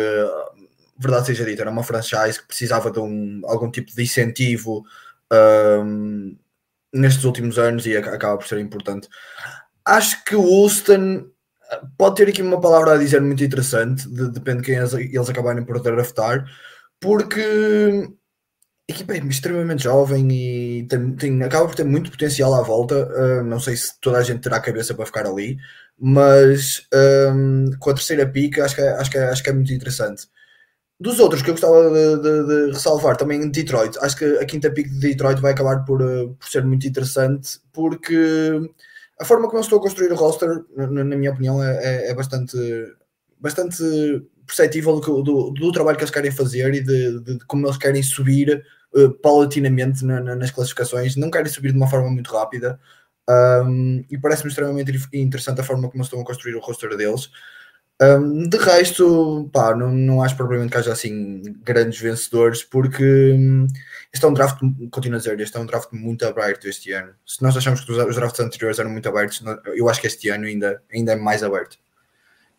verdade 0.98 1.26
seja 1.26 1.44
dita, 1.44 1.62
era 1.62 1.70
uma 1.70 1.84
franchise 1.84 2.40
que 2.40 2.48
precisava 2.48 2.90
de 2.90 2.98
um, 2.98 3.40
algum 3.44 3.70
tipo 3.70 3.94
de 3.94 4.02
incentivo 4.02 4.84
um, 5.32 6.36
nestes 6.92 7.24
últimos 7.24 7.58
anos 7.58 7.86
e 7.86 7.96
acaba 7.96 8.36
por 8.36 8.46
ser 8.46 8.58
importante. 8.58 9.08
Acho 9.84 10.24
que 10.24 10.34
o 10.34 10.42
Houston 10.42 11.30
pode 11.96 12.16
ter 12.16 12.28
aqui 12.28 12.42
uma 12.42 12.60
palavra 12.60 12.94
a 12.94 12.98
dizer 12.98 13.20
muito 13.20 13.44
interessante, 13.44 14.08
de, 14.08 14.30
depende 14.30 14.62
de 14.62 14.64
quem 14.64 14.76
eles, 14.76 14.92
eles 14.92 15.30
acabarem 15.30 15.64
por 15.64 15.80
draftar, 15.80 16.44
porque 17.00 18.10
equipa 18.88 19.14
é 19.14 19.18
extremamente 19.18 19.84
jovem 19.84 20.28
e 20.30 20.86
tem, 20.86 21.16
tem, 21.16 21.42
acaba 21.42 21.66
por 21.66 21.74
ter 21.74 21.84
muito 21.84 22.10
potencial 22.10 22.54
à 22.54 22.62
volta. 22.62 23.08
Uh, 23.08 23.44
não 23.44 23.58
sei 23.58 23.76
se 23.76 23.98
toda 24.00 24.18
a 24.18 24.22
gente 24.22 24.40
terá 24.40 24.56
a 24.56 24.60
cabeça 24.60 24.94
para 24.94 25.06
ficar 25.06 25.26
ali, 25.26 25.56
mas 25.98 26.86
um, 27.34 27.70
com 27.78 27.90
a 27.90 27.94
terceira 27.94 28.26
pica 28.26 28.64
acho 28.64 28.74
que, 28.74 28.80
é, 28.80 28.90
acho, 28.92 29.10
que 29.10 29.18
é, 29.18 29.24
acho 29.28 29.42
que 29.42 29.50
é 29.50 29.52
muito 29.52 29.72
interessante. 29.72 30.28
Dos 30.98 31.18
outros 31.18 31.42
que 31.42 31.50
eu 31.50 31.54
gostava 31.54 31.90
de, 31.90 32.22
de, 32.22 32.46
de, 32.46 32.72
ressalvar, 32.72 33.16
também 33.16 33.50
Detroit. 33.50 33.98
Acho 34.00 34.16
que 34.16 34.24
a 34.24 34.46
quinta 34.46 34.70
pick 34.70 34.88
de 34.88 34.98
Detroit 34.98 35.40
vai 35.40 35.52
acabar 35.52 35.84
por, 35.84 36.00
uh, 36.00 36.34
por 36.34 36.48
ser 36.48 36.64
muito 36.64 36.86
interessante, 36.86 37.60
porque 37.72 38.16
a 39.20 39.24
forma 39.24 39.46
como 39.46 39.58
eu 39.58 39.62
estou 39.62 39.78
a 39.78 39.82
construir 39.82 40.12
o 40.12 40.16
roster, 40.16 40.64
na, 40.74 40.86
na 41.04 41.16
minha 41.16 41.32
opinião, 41.32 41.62
é, 41.62 41.76
é, 41.82 42.10
é, 42.10 42.14
bastante, 42.14 42.56
bastante 43.38 43.82
perceptível 44.46 45.00
do, 45.00 45.22
do, 45.22 45.50
do, 45.50 45.72
trabalho 45.72 45.96
que 45.96 46.04
eles 46.04 46.14
querem 46.14 46.30
fazer 46.30 46.72
e 46.74 46.80
de, 46.80 47.20
de 47.20 47.38
como 47.46 47.66
eles 47.66 47.76
querem 47.76 48.02
subir 48.02 48.64
uh, 48.94 49.10
paulatinamente 49.10 50.04
na, 50.04 50.20
na, 50.20 50.36
nas 50.36 50.50
classificações, 50.50 51.16
não 51.16 51.30
querem 51.30 51.50
subir 51.50 51.72
de 51.72 51.76
uma 51.76 51.88
forma 51.88 52.10
muito 52.10 52.32
rápida. 52.32 52.78
Um, 53.28 54.04
e 54.08 54.16
parece-me 54.16 54.50
extremamente 54.50 54.92
interessante 55.12 55.60
a 55.60 55.64
forma 55.64 55.90
como 55.90 56.02
estão 56.02 56.20
a 56.20 56.24
construir 56.24 56.54
o 56.54 56.60
roster 56.60 56.96
deles. 56.96 57.28
Um, 58.00 58.46
de 58.46 58.58
resto, 58.58 59.48
pá, 59.52 59.74
não, 59.74 59.90
não 59.90 60.22
acho 60.22 60.36
propriamente 60.36 60.70
que 60.70 60.76
haja 60.76 60.92
assim 60.92 61.42
grandes 61.64 61.98
vencedores, 61.98 62.62
porque 62.62 63.32
um, 63.32 63.66
este 64.12 64.24
é 64.24 64.28
um 64.28 64.34
draft, 64.34 64.60
continuo 64.90 65.16
a 65.16 65.18
dizer, 65.18 65.40
este 65.40 65.56
é 65.56 65.60
um 65.60 65.66
draft 65.66 65.92
muito 65.92 66.26
aberto 66.26 66.68
este 66.68 66.92
ano. 66.92 67.14
Se 67.24 67.42
nós 67.42 67.56
achamos 67.56 67.80
que 67.80 67.90
os 67.90 68.14
drafts 68.14 68.40
anteriores 68.40 68.78
eram 68.78 68.90
muito 68.90 69.08
abertos, 69.08 69.42
eu 69.74 69.88
acho 69.88 70.00
que 70.00 70.06
este 70.06 70.28
ano 70.28 70.44
ainda, 70.44 70.82
ainda 70.92 71.12
é 71.12 71.16
mais 71.16 71.42
aberto. 71.42 71.78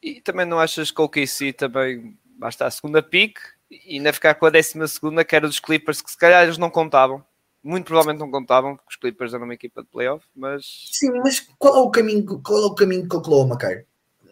E 0.01 0.22
também 0.22 0.46
não 0.46 0.60
achas 0.60 0.92
que 0.92 1.01
o 1.01 1.10
KC 1.10 1.54
também 1.54 2.18
basta 2.38 2.66
a 2.66 2.72
segunda 2.72 3.01
pick 3.01 3.38
e 3.70 3.96
ainda 3.96 4.13
ficar 4.13 4.36
com 4.36 4.46
a 4.46 4.50
décima 4.50 4.88
segunda, 4.88 5.25
que 5.25 5.36
era 5.36 5.48
dos 5.48 5.60
Clippers, 5.60 6.01
que 6.01 6.12
se 6.12 6.18
calhar 6.18 6.44
eles 6.44 6.58
não 6.58 6.70
contavam. 6.70 7.24
Muito 7.63 7.86
provavelmente 7.86 8.20
não 8.20 8.32
contavam, 8.32 8.75
porque 8.75 8.89
os 8.92 8.96
Clippers 8.96 9.34
eram 9.34 9.46
uma 9.46 9.54
equipa 9.54 9.82
de 9.82 9.89
playoff, 9.89 10.25
mas. 10.36 10.63
Sim, 10.92 11.12
mas 11.20 11.46
qual 11.58 11.75
é 11.75 11.80
o 11.80 11.89
caminho, 11.89 12.42
qual 12.42 12.63
é 12.63 12.66
o 12.66 12.75
caminho 12.75 13.10
que 13.10 13.16
Oklahoma 13.16 13.58
quer? 13.58 13.86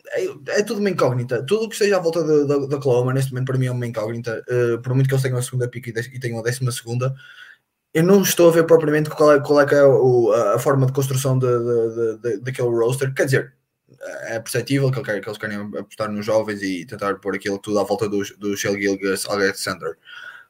É, 0.09 0.59
é, 0.59 0.63
tudo 0.63 0.79
uma 0.79 0.89
incógnita. 0.89 1.43
Tudo 1.43 1.65
o 1.65 1.67
que 1.67 1.75
esteja 1.75 1.97
à 1.97 1.99
volta 1.99 2.23
da 2.23 2.77
Oklahoma, 2.77 3.13
neste 3.13 3.31
momento, 3.31 3.47
para 3.47 3.57
mim 3.57 3.65
é 3.65 3.71
uma 3.71 3.85
incógnita. 3.85 4.43
Uh, 4.47 4.81
por 4.81 4.93
muito 4.93 5.07
que 5.07 5.13
eles 5.13 5.23
tenham 5.23 5.37
a 5.37 5.41
segunda 5.41 5.67
pick 5.67 5.87
e, 5.87 6.19
tenham 6.19 6.39
a 6.39 6.43
décima 6.43 6.71
segunda, 6.71 7.13
eu 7.93 8.03
não 8.03 8.21
estou 8.21 8.49
a 8.49 8.51
ver 8.51 8.65
propriamente 8.65 9.09
qual 9.09 9.33
é, 9.33 9.39
qual 9.41 9.59
é, 9.59 9.73
é 9.73 9.83
o, 9.83 10.31
a, 10.31 10.59
forma 10.59 10.85
de 10.85 10.93
construção 10.93 11.37
de, 11.39 11.47
de, 11.47 12.17
de, 12.17 12.37
daquele 12.37 12.69
roster. 12.69 13.13
Quer 13.13 13.25
dizer, 13.25 13.53
é 14.23 14.39
perceptível 14.39 14.91
que, 14.91 15.01
que 15.01 15.11
eles 15.11 15.37
querem 15.37 15.57
apostar 15.77 16.11
nos 16.11 16.25
jovens 16.25 16.61
e 16.61 16.85
tentar 16.85 17.15
pôr 17.15 17.35
aquilo 17.35 17.59
tudo 17.59 17.79
à 17.79 17.83
volta 17.83 18.07
do, 18.07 18.21
do 18.37 18.55
Shell 18.55 18.79
Gilgas 18.79 19.25
Alexander. 19.25 19.97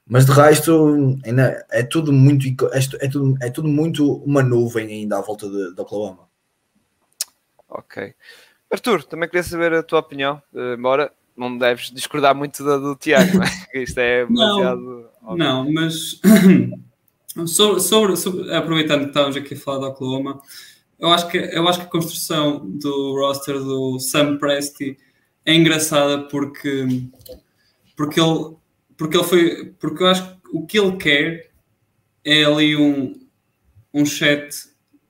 Mas 0.07 0.25
de 0.25 0.31
resto, 0.31 1.17
ainda 1.25 1.65
é 1.71 1.81
tudo 1.81 2.13
muito 2.13 2.45
é, 2.67 2.79
é, 3.01 3.09
tudo, 3.09 3.37
é 3.41 3.49
tudo 3.49 3.67
muito 3.67 4.17
uma 4.23 4.43
nuvem 4.43 4.87
ainda 4.87 5.17
à 5.17 5.21
volta 5.21 5.49
da 5.73 5.81
Oklahoma. 5.81 6.27
Ok. 7.67 8.13
Arthur, 8.71 9.03
também 9.03 9.27
queria 9.27 9.43
saber 9.43 9.73
a 9.73 9.83
tua 9.83 9.99
opinião, 9.99 10.41
uh, 10.53 10.75
embora 10.75 11.11
não 11.35 11.57
deves 11.57 11.91
discordar 11.91 12.35
muito 12.35 12.63
do, 12.63 12.79
do 12.79 12.95
Tiago, 12.95 13.39
é? 13.73 13.81
Isto 13.83 13.99
é 13.99 14.25
demasiado. 14.25 15.09
Não, 15.21 15.35
não 15.35 15.73
mas 15.73 16.21
sobre, 17.47 17.81
sobre, 17.81 18.15
sobre, 18.15 18.53
aproveitando 18.53 19.01
que 19.01 19.07
estávamos 19.07 19.35
aqui 19.35 19.55
a 19.55 19.57
falar 19.57 19.79
da 19.79 19.87
Oklahoma, 19.87 20.39
eu 20.99 21.09
acho 21.09 21.27
que, 21.27 21.37
eu 21.37 21.67
acho 21.67 21.79
que 21.79 21.85
a 21.85 21.89
construção 21.89 22.69
do 22.69 23.15
roster 23.15 23.59
do 23.59 23.99
Sam 23.99 24.37
Presti 24.37 24.97
é 25.45 25.53
engraçada 25.53 26.23
porque, 26.27 26.87
porque, 27.95 28.19
ele, 28.19 28.55
porque 28.97 29.17
ele 29.17 29.23
foi. 29.23 29.65
Porque 29.79 30.03
eu 30.03 30.07
acho 30.07 30.23
que 30.23 30.39
o 30.53 30.65
que 30.65 30.79
ele 30.79 30.97
quer 30.97 31.51
é 32.23 32.43
ali 32.43 32.75
um, 32.75 33.13
um 33.93 34.05
chat 34.05 34.49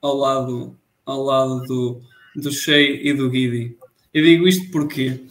ao 0.01 0.15
lado, 0.15 0.77
ao 1.06 1.24
lado 1.24 1.62
do, 1.63 2.01
do 2.36 2.51
Shea 2.51 3.08
e 3.08 3.13
do 3.13 3.30
Guidi. 3.30 3.77
Eu 4.13 4.24
digo 4.24 4.48
isto 4.48 4.70
porque 4.72 5.22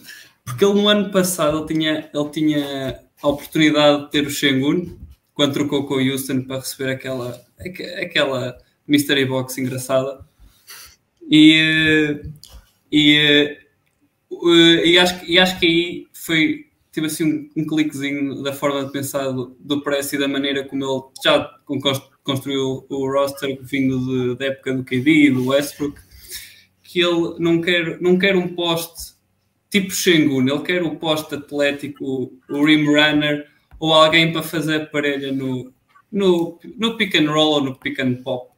porque 0.45 0.63
ele 0.63 0.75
no 0.75 0.87
ano 0.87 1.11
passado 1.11 1.57
ele 1.57 1.67
tinha, 1.67 2.09
ele 2.13 2.29
tinha 2.29 2.99
a 3.21 3.27
oportunidade 3.27 4.03
de 4.03 4.11
ter 4.11 4.27
o 4.27 4.29
Shengun 4.29 4.95
quando 5.33 5.53
trocou 5.53 5.87
com 5.87 5.95
o 5.95 6.11
Houston 6.11 6.43
para 6.43 6.57
receber 6.57 6.91
aquela, 6.91 7.43
aquela 7.99 8.57
mystery 8.87 9.25
box 9.25 9.57
engraçada 9.57 10.23
e, 11.29 12.21
e, 12.91 13.57
e, 14.83 14.99
acho, 14.99 15.25
e 15.25 15.39
acho 15.39 15.59
que 15.59 15.65
aí 15.65 16.07
foi 16.13 16.65
tive 16.91 17.07
assim 17.07 17.49
um, 17.55 17.61
um 17.61 17.67
cliquezinho 17.67 18.41
da 18.41 18.53
forma 18.53 18.85
de 18.85 18.91
pensar 18.91 19.29
do, 19.31 19.55
do 19.59 19.81
Press 19.81 20.13
e 20.13 20.17
da 20.17 20.29
maneira 20.29 20.63
como 20.63 20.85
ele 20.85 21.01
já 21.23 21.51
construiu 22.23 22.85
o 22.89 23.11
roster 23.11 23.59
vindo 23.61 23.99
de, 23.99 24.39
da 24.39 24.45
época 24.45 24.73
do 24.73 24.83
KD 24.83 25.11
e 25.11 25.31
do 25.31 25.47
Westbrook 25.47 25.99
que 26.83 27.01
ele 27.01 27.35
não 27.37 27.59
quer, 27.59 27.99
não 27.99 28.17
quer 28.17 28.37
um 28.37 28.47
poste 28.47 29.15
tipo 29.69 29.91
Shengun, 29.91 30.47
ele 30.47 30.61
quer 30.61 30.81
o 30.83 30.95
poste 30.95 31.35
atlético, 31.35 32.31
o 32.49 32.65
rim 32.65 32.85
runner 32.85 33.45
ou 33.77 33.93
alguém 33.93 34.31
para 34.31 34.41
fazer 34.41 34.89
parelha 34.89 35.33
no, 35.33 35.73
no, 36.09 36.57
no 36.77 36.95
pick 36.95 37.15
and 37.15 37.29
roll 37.29 37.55
ou 37.55 37.61
no 37.61 37.75
pick 37.75 37.99
and 37.99 38.23
pop 38.23 38.54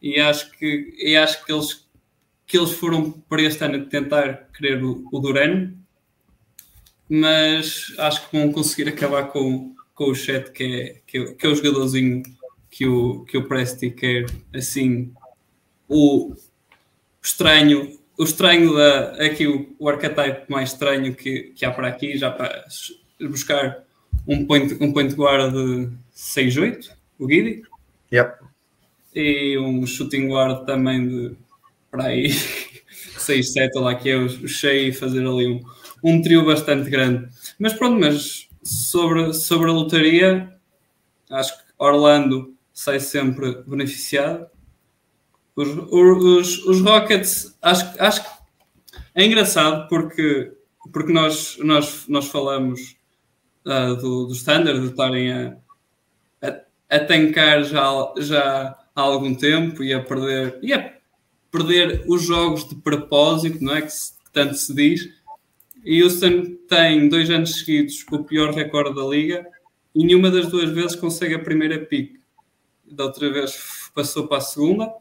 e 0.00 0.18
acho 0.18 0.50
que, 0.52 0.94
e 0.98 1.16
acho 1.16 1.44
que 1.44 1.52
eles 1.52 1.88
que 2.46 2.58
eles 2.58 2.72
foram 2.72 3.12
para 3.12 3.42
este 3.42 3.62
ano 3.62 3.86
tentar 3.86 4.48
querer 4.56 4.82
o, 4.82 5.04
o 5.12 5.22
mas 7.08 7.94
acho 7.96 8.28
que 8.28 8.36
vão 8.36 8.50
conseguir 8.50 8.88
acabar 8.88 9.28
com, 9.28 9.74
com 9.94 10.10
o 10.10 10.14
chat 10.14 10.50
que 10.50 10.64
é, 10.64 11.00
que 11.06 11.18
é, 11.18 11.34
que 11.34 11.46
é 11.46 11.48
o 11.48 11.54
jogadorzinho 11.54 12.22
que 12.68 12.86
o, 12.86 13.24
que 13.24 13.38
o 13.38 13.46
Presti 13.46 13.90
quer 13.90 14.26
assim 14.54 15.12
o 15.88 16.34
estranho 17.22 17.98
o 18.18 18.24
estranho 18.24 18.74
da 18.74 19.10
aqui 19.24 19.46
o, 19.46 19.74
o 19.78 19.88
archetype 19.88 20.50
mais 20.50 20.72
estranho 20.72 21.14
que, 21.14 21.52
que 21.54 21.64
há 21.64 21.70
para 21.70 21.86
aqui 21.86 22.16
já 22.16 22.32
para 22.32 22.64
buscar 23.20 23.84
um 24.26 24.44
point, 24.44 24.76
um 24.80 24.92
point 24.92 25.14
guard 25.14 25.52
de 25.52 25.88
6-8 26.16 26.90
o 27.18 27.26
Guidi 27.28 27.62
yep 28.12 28.39
e 29.14 29.58
um 29.58 29.86
shooting 29.86 30.28
guard 30.28 30.64
também 30.64 31.08
de 31.08 31.36
para 31.90 32.04
aí 32.04 32.30
6, 33.18 33.52
7, 33.52 33.78
lá 33.78 33.94
que 33.94 34.10
é 34.10 34.16
o, 34.16 34.48
cheio 34.48 34.88
e 34.88 34.92
fazer 34.92 35.26
ali 35.26 35.46
um, 35.46 35.60
um 36.02 36.22
trio 36.22 36.44
bastante 36.44 36.88
grande. 36.88 37.28
Mas 37.58 37.72
pronto, 37.72 37.98
mas 37.98 38.48
sobre, 38.62 39.32
sobre 39.34 39.70
a 39.70 39.72
lotaria, 39.72 40.54
acho 41.30 41.56
que 41.58 41.64
Orlando 41.78 42.54
sai 42.72 43.00
sempre 43.00 43.62
beneficiado. 43.66 44.46
Os, 45.56 45.68
os, 45.68 46.64
os 46.66 46.80
Rockets, 46.80 47.56
acho, 47.60 47.92
acho 47.98 48.22
que 48.22 48.40
é 49.14 49.24
engraçado 49.24 49.88
porque, 49.88 50.52
porque 50.92 51.12
nós, 51.12 51.58
nós, 51.58 52.06
nós 52.08 52.28
falamos 52.28 52.96
uh, 53.66 53.96
do, 53.96 54.26
do 54.26 54.32
standard 54.32 54.80
de 54.80 54.86
estarem 54.86 55.32
a, 55.32 55.56
a, 56.40 56.96
a 56.96 57.00
tancar 57.00 57.64
já, 57.64 58.14
já 58.18 58.79
há 59.00 59.04
algum 59.04 59.34
tempo 59.34 59.82
e 59.82 59.92
a 59.92 60.02
perder, 60.02 60.58
e 60.62 60.72
a 60.72 60.92
perder 61.50 62.04
os 62.06 62.22
jogos 62.22 62.68
de 62.68 62.74
propósito, 62.76 63.62
não 63.62 63.74
é? 63.74 63.82
Que, 63.82 63.90
se, 63.90 64.12
que 64.12 64.30
tanto 64.32 64.54
se 64.54 64.74
diz. 64.74 65.08
E 65.84 66.02
Houston 66.02 66.56
tem 66.68 67.08
dois 67.08 67.30
anos 67.30 67.58
seguidos 67.58 68.04
o 68.12 68.22
pior 68.22 68.52
recorde 68.52 68.94
da 68.94 69.02
liga 69.02 69.46
e 69.94 70.04
nenhuma 70.04 70.30
das 70.30 70.46
duas 70.48 70.70
vezes 70.70 70.94
consegue 70.94 71.34
a 71.34 71.38
primeira 71.38 71.78
pick. 71.78 72.20
Da 72.84 73.04
outra 73.04 73.30
vez 73.30 73.90
passou 73.94 74.26
para 74.26 74.38
a 74.38 74.42
segunda 74.42 74.92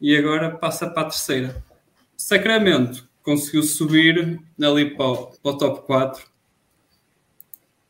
e 0.00 0.16
agora 0.16 0.56
passa 0.56 0.88
para 0.88 1.02
a 1.02 1.10
terceira. 1.10 1.64
Sacramento 2.16 3.08
conseguiu 3.22 3.62
subir 3.62 4.40
ali 4.60 4.94
para 4.94 5.06
o, 5.06 5.26
para 5.38 5.52
o 5.52 5.58
top 5.58 5.86
4. 5.86 6.24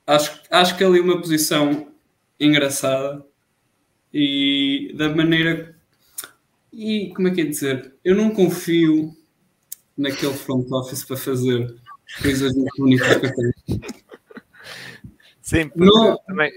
Acho, 0.07 0.41
acho 0.51 0.77
que 0.77 0.85
ali 0.85 1.01
uma 1.01 1.21
posição 1.21 1.89
engraçada 2.39 3.25
e 4.13 4.93
da 4.97 5.15
maneira. 5.15 5.77
E 6.73 7.13
como 7.15 7.29
é 7.29 7.31
que 7.33 7.41
é 7.41 7.45
dizer? 7.45 7.95
Eu 8.05 8.15
não 8.15 8.31
confio 8.31 9.15
naquele 9.97 10.35
front 10.35 10.71
office 10.71 11.05
para 11.05 11.17
fazer 11.17 11.75
coisas 12.23 12.55
muito 12.55 12.77
bonitas 12.79 13.17
que 13.17 13.27
eu 13.27 13.81
Sim, 15.43 15.69
porque 15.69 15.85
não, 15.85 16.17
também 16.19 16.53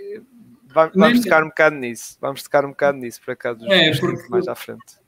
vamos, 0.68 0.96
vamos 0.96 1.22
tocar 1.22 1.44
um 1.44 1.48
bocado 1.48 1.76
nisso. 1.78 2.18
Vamos 2.22 2.44
tocar 2.44 2.66
um 2.66 2.70
bocado 2.70 2.98
nisso 3.00 3.22
para 3.24 3.36
cá 3.36 3.54
dos 3.54 3.68
é, 3.68 3.96
porque, 3.98 4.30
mais 4.30 4.48
à 4.48 4.56
frente. 4.56 5.00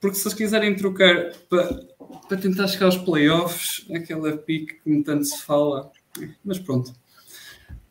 Porque 0.00 0.16
se 0.16 0.26
eles 0.26 0.36
quiserem 0.36 0.76
trocar 0.76 1.32
para, 1.48 1.80
para 2.28 2.36
tentar 2.36 2.68
chegar 2.68 2.86
aos 2.86 2.98
playoffs, 2.98 3.86
aquela 3.94 4.36
pique 4.36 4.80
que 4.82 5.02
tanto 5.02 5.24
se 5.24 5.42
fala, 5.42 5.90
mas 6.44 6.58
pronto. 6.58 6.94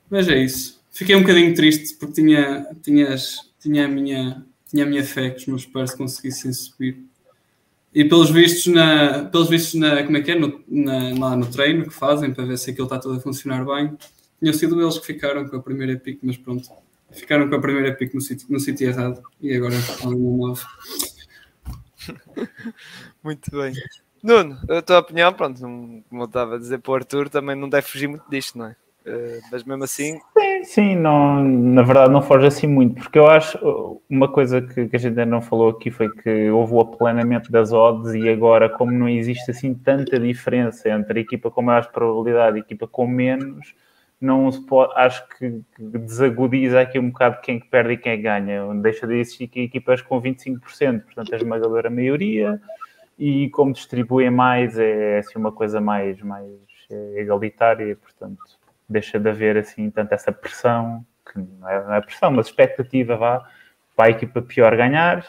Mas 0.10 0.28
é 0.28 0.38
isso. 0.38 0.80
Fiquei 0.92 1.16
um 1.16 1.22
bocadinho 1.22 1.54
triste 1.54 1.96
porque 1.96 2.22
tinha, 2.22 2.68
tinha 2.84 3.14
as, 3.14 3.49
tinha 3.60 3.86
a 3.86 3.88
minha, 3.88 4.46
tinha 4.70 4.86
a 4.86 4.88
minha 4.88 5.04
fé 5.04 5.30
que 5.30 5.38
os 5.38 5.46
meus 5.48 5.66
pais 5.66 5.94
conseguissem 5.94 6.52
subir. 6.54 7.04
E 7.94 8.06
pelos 8.06 8.30
vistos, 8.30 8.68
na, 8.68 9.26
pelos 9.26 9.50
vistos 9.50 9.80
na, 9.80 10.04
como 10.04 10.18
é 10.18 10.22
que 10.22 10.32
é, 10.32 10.36
no, 10.36 10.64
na, 10.68 11.20
lá 11.20 11.36
no 11.36 11.48
treino 11.48 11.86
que 11.86 11.94
fazem 11.94 12.34
para 12.34 12.46
ver 12.46 12.58
se 12.58 12.70
aquilo 12.70 12.86
está 12.86 13.00
tudo 13.00 13.18
a 13.18 13.20
funcionar 13.20 13.66
bem, 13.66 13.98
tinham 14.40 14.54
sido 14.54 14.80
eles 14.82 14.98
que 15.00 15.08
ficaram 15.08 15.48
com 15.48 15.56
a 15.58 15.62
primeira 15.62 15.98
pick, 15.98 16.20
mas 16.22 16.38
pronto, 16.38 16.70
ficaram 17.12 17.50
com 17.50 17.56
a 17.56 17.62
primeira 17.62 17.94
pick 17.96 18.14
no 18.14 18.22
sítio, 18.22 18.48
no 18.50 18.60
sítio 18.60 18.88
errado 18.88 19.22
e 19.42 19.54
agora 19.56 19.76
estão 19.76 20.12
no 20.12 20.38
novo. 20.38 20.66
Muito 23.24 23.52
bem. 23.52 23.74
Nuno, 24.22 24.58
a 24.70 24.82
tua 24.82 25.00
opinião, 25.00 25.34
pronto, 25.34 25.60
como 25.60 26.04
eu 26.12 26.26
estava 26.26 26.56
a 26.56 26.60
dizer 26.60 26.80
para 26.80 26.92
o 26.92 26.96
Arthur, 26.96 27.30
também 27.30 27.56
não 27.56 27.70
deve 27.70 27.88
fugir 27.88 28.08
muito 28.08 28.30
disto, 28.30 28.58
não 28.58 28.66
é? 28.66 28.76
Uh, 29.10 29.42
mas 29.52 29.64
mesmo 29.64 29.84
assim. 29.84 30.20
Sim, 30.38 30.64
sim, 30.64 30.96
não, 30.96 31.44
na 31.44 31.82
verdade 31.82 32.12
não 32.12 32.22
foge 32.22 32.46
assim 32.46 32.68
muito, 32.68 33.02
porque 33.02 33.18
eu 33.18 33.28
acho 33.28 34.00
uma 34.08 34.28
coisa 34.28 34.62
que, 34.62 34.88
que, 34.88 34.96
a 34.96 35.00
gente 35.00 35.20
ainda 35.20 35.26
não 35.26 35.42
falou 35.42 35.70
aqui 35.70 35.90
foi 35.90 36.10
que 36.10 36.50
houve 36.52 36.74
o 36.74 36.80
aplanamento 36.80 37.52
das 37.52 37.74
odds 37.74 38.14
e 38.14 38.30
agora, 38.30 38.70
como 38.70 38.92
não 38.92 39.10
existe 39.10 39.50
assim 39.50 39.74
tanta 39.74 40.20
diferença 40.20 40.90
entre 40.90 41.20
a 41.20 41.22
equipa 41.22 41.50
com 41.50 41.64
mais 41.64 41.88
probabilidade 41.88 42.58
e 42.58 42.60
a 42.60 42.64
equipa 42.64 42.88
com 42.88 43.08
menos, 43.08 43.74
não 44.22 44.50
pode, 44.68 44.94
acho 44.96 45.28
que, 45.30 45.62
desagudiza 45.80 46.82
aqui 46.82 47.00
um 47.00 47.10
bocado 47.10 47.42
quem 47.42 47.60
que 47.60 47.68
perde 47.68 47.94
e 47.94 47.98
quem 47.98 48.22
ganha. 48.22 48.72
Deixa 48.76 49.08
de 49.08 49.16
existir 49.16 49.50
equipas 49.56 50.02
com 50.02 50.22
25%, 50.22 51.02
portanto, 51.02 51.34
a 51.34 51.38
esmagadora 51.38 51.90
maioria, 51.90 52.62
e 53.18 53.50
como 53.50 53.74
distribuem 53.74 54.30
mais, 54.30 54.78
é 54.78 55.20
assim 55.20 55.40
uma 55.40 55.52
coisa 55.52 55.82
mais, 55.82 56.22
mais 56.22 56.52
é, 56.92 57.22
egalitária, 57.22 57.96
portanto 57.96 58.59
deixa 58.90 59.20
de 59.20 59.30
haver 59.30 59.58
assim 59.58 59.90
tanto 59.90 60.14
essa 60.14 60.32
pressão, 60.32 61.06
que 61.32 61.40
não 61.40 61.70
é, 61.70 61.84
não 61.84 61.94
é 61.94 62.02
pressão, 62.02 62.32
mas 62.32 62.48
expectativa 62.48 63.16
vá 63.16 63.48
para 63.96 64.08
a 64.08 64.10
equipa 64.12 64.42
pior 64.42 64.76
ganhar. 64.76 65.26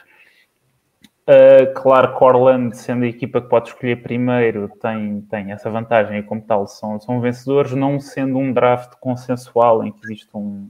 Uh, 1.29 1.73
claro 1.75 2.17
que 2.17 2.25
Orlando, 2.25 2.75
sendo 2.75 3.05
a 3.05 3.09
equipa 3.09 3.40
que 3.40 3.49
pode 3.49 3.69
escolher 3.69 4.02
primeiro, 4.02 4.69
tem, 4.81 5.21
tem 5.23 5.52
essa 5.52 5.71
vantagem 5.71 6.19
e, 6.19 6.23
como 6.23 6.40
tal, 6.40 6.67
são, 6.67 6.99
são 6.99 7.21
vencedores, 7.21 7.73
não 7.73 8.00
sendo 8.00 8.38
um 8.38 8.52
draft 8.52 8.95
consensual 8.99 9.85
em 9.85 9.93
que 9.93 10.00
existe 10.05 10.29
um, 10.35 10.69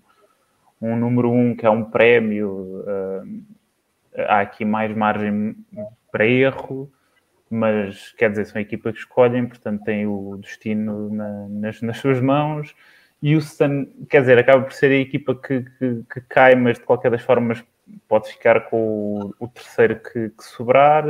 um 0.81 0.97
número 0.97 1.31
um 1.31 1.55
que 1.57 1.65
é 1.65 1.71
um 1.71 1.85
prémio, 1.85 2.85
uh, 2.87 3.43
há 4.29 4.41
aqui 4.41 4.65
mais 4.65 4.95
margem 4.95 5.57
para 6.13 6.27
erro, 6.27 6.93
mas 7.51 8.13
quer 8.13 8.31
dizer, 8.31 8.47
são 8.47 8.59
a 8.59 8.63
equipa 8.63 8.93
que 8.93 8.99
escolhem, 9.01 9.47
portanto, 9.47 9.83
têm 9.83 10.07
o 10.07 10.37
destino 10.37 11.13
na, 11.13 11.49
nas, 11.49 11.83
nas 11.83 11.99
suas 11.99 12.21
mãos. 12.21 12.75
Houston, 13.23 13.87
quer 14.09 14.21
dizer, 14.21 14.39
acaba 14.39 14.63
por 14.63 14.73
ser 14.73 14.93
a 14.93 14.97
equipa 14.97 15.35
que, 15.35 15.63
que, 15.63 16.03
que 16.13 16.21
cai, 16.29 16.55
mas 16.55 16.79
de 16.79 16.85
qualquer 16.85 17.11
das 17.11 17.23
formas 17.23 17.63
pode 18.09 18.29
ficar 18.29 18.61
com 18.71 18.77
o, 18.77 19.35
o 19.45 19.49
terceiro 19.49 20.01
que, 20.01 20.31
que, 20.31 20.45
sobrar. 20.45 21.05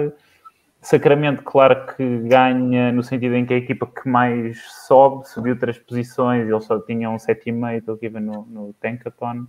Sacramento, 0.81 1.43
claro 1.43 1.95
que 1.95 2.19
ganha 2.21 2.91
no 2.91 3.03
sentido 3.03 3.35
em 3.35 3.45
que 3.45 3.53
é 3.53 3.57
a 3.57 3.61
equipa 3.61 3.87
que 3.87 4.09
mais 4.09 4.59
sobe, 4.87 5.29
subiu 5.29 5.59
três 5.59 5.79
posições, 5.79 6.49
eles 6.49 6.65
só 6.65 6.81
tinham 6.81 7.15
um 7.15 7.19
7,5, 7.19 7.79
estou 7.79 7.95
aqui 7.97 8.09
no, 8.09 8.47
no 8.47 8.73
Tankathon, 8.81 9.47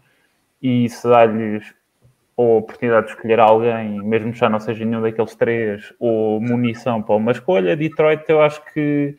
e 0.61 0.85
isso 0.85 1.07
dá-lhes 1.07 1.73
ou 2.35 2.55
a 2.55 2.59
oportunidade 2.59 3.07
de 3.07 3.13
escolher 3.13 3.39
alguém, 3.39 4.01
mesmo 4.01 4.31
que 4.31 4.39
já 4.39 4.49
não 4.49 4.59
seja 4.59 4.85
nenhum 4.85 5.01
daqueles 5.01 5.35
três, 5.35 5.93
ou 5.99 6.39
munição 6.41 7.01
para 7.01 7.15
uma 7.15 7.31
escolha. 7.31 7.75
Detroit, 7.75 8.23
eu 8.27 8.41
acho 8.41 8.63
que 8.73 9.17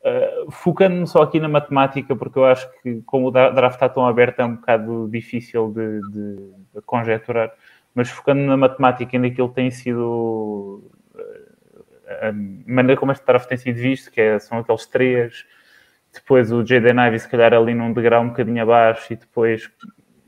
Uh, 0.00 0.50
Focando-me 0.50 1.06
só 1.08 1.22
aqui 1.22 1.40
na 1.40 1.48
matemática, 1.48 2.14
porque 2.14 2.38
eu 2.38 2.44
acho 2.44 2.70
que, 2.80 3.02
como 3.02 3.28
o 3.28 3.30
draft 3.32 3.74
está 3.74 3.88
tão 3.88 4.06
aberto, 4.06 4.38
é 4.40 4.44
um 4.44 4.54
bocado 4.54 5.08
difícil 5.10 5.72
de, 5.72 6.00
de, 6.10 6.36
de 6.74 6.82
conjecturar, 6.86 7.52
mas 7.94 8.08
focando 8.08 8.40
na 8.42 8.56
matemática 8.56 9.16
e 9.16 9.18
naquilo 9.18 9.48
que 9.48 9.56
tem 9.56 9.70
sido 9.72 10.88
uh, 11.14 11.78
a 12.22 12.32
maneira 12.32 12.98
como 12.98 13.10
este 13.10 13.26
draft 13.26 13.48
tem 13.48 13.58
sido 13.58 13.76
visto, 13.76 14.10
que 14.10 14.20
é, 14.20 14.38
são 14.38 14.58
aqueles 14.58 14.86
três, 14.86 15.44
depois 16.14 16.52
o 16.52 16.64
Jaden 16.64 17.06
Ivey 17.06 17.18
se 17.18 17.28
calhar 17.28 17.52
ali 17.52 17.74
num 17.74 17.92
degrau 17.92 18.22
um 18.22 18.28
bocadinho 18.28 18.62
abaixo 18.62 19.12
e 19.12 19.16
depois 19.16 19.70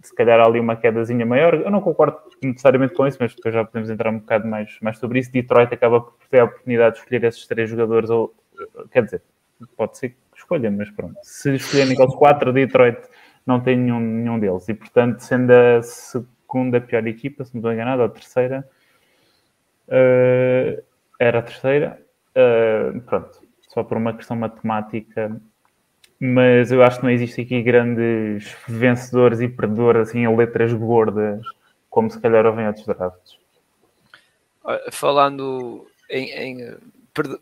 se 0.02 0.14
calhar 0.14 0.40
ali 0.40 0.58
uma 0.58 0.76
quedazinha 0.76 1.26
maior. 1.26 1.54
Eu 1.54 1.70
não 1.70 1.80
concordo 1.80 2.18
necessariamente 2.42 2.94
com 2.94 3.06
isso, 3.06 3.18
mas 3.20 3.34
depois 3.34 3.54
já 3.54 3.64
podemos 3.64 3.90
entrar 3.90 4.10
um 4.10 4.18
bocado 4.18 4.48
mais, 4.48 4.78
mais 4.80 4.98
sobre 4.98 5.18
isso. 5.18 5.30
Detroit 5.32 5.72
acaba 5.72 6.00
por 6.00 6.28
ter 6.28 6.40
a 6.40 6.44
oportunidade 6.44 6.94
de 6.94 7.00
escolher 7.00 7.24
esses 7.24 7.46
três 7.46 7.68
jogadores, 7.68 8.10
ou 8.10 8.34
quer 8.90 9.04
dizer, 9.04 9.22
pode 9.76 9.98
ser 9.98 10.10
que 10.10 10.16
escolha, 10.34 10.70
mas 10.70 10.90
pronto. 10.90 11.16
Se 11.22 11.54
escolherem 11.54 11.92
aqueles 11.92 12.14
quatro, 12.14 12.52
Detroit 12.52 12.98
não 13.46 13.60
tem 13.60 13.76
nenhum, 13.76 14.00
nenhum 14.00 14.38
deles. 14.38 14.68
E 14.68 14.74
portanto, 14.74 15.20
sendo 15.20 15.50
a 15.50 15.82
segunda 15.82 16.80
pior 16.80 17.06
equipa, 17.06 17.44
se 17.44 17.54
não 17.54 17.60
estou 17.60 17.72
enganado, 17.72 18.02
ou 18.02 18.06
a 18.06 18.10
terceira, 18.10 18.68
uh, 19.88 20.82
era 21.18 21.38
a 21.38 21.42
terceira, 21.42 22.00
uh, 22.36 23.00
pronto, 23.02 23.40
só 23.68 23.84
por 23.84 23.96
uma 23.96 24.14
questão 24.14 24.36
matemática. 24.36 25.40
Mas 26.20 26.70
eu 26.70 26.82
acho 26.82 26.98
que 26.98 27.04
não 27.04 27.10
existe 27.10 27.40
aqui 27.40 27.62
grandes 27.62 28.54
vencedores 28.68 29.40
e 29.40 29.48
perdedores 29.48 30.08
assim, 30.08 30.20
em 30.20 30.36
letras 30.36 30.70
gordas, 30.74 31.40
como 31.88 32.10
se 32.10 32.20
calhar 32.20 32.44
houve 32.44 32.60
em 32.60 32.66
outros 32.66 32.84
drafts. 32.84 33.38
Falando 34.92 35.86
em, 36.10 36.30
em 36.30 36.76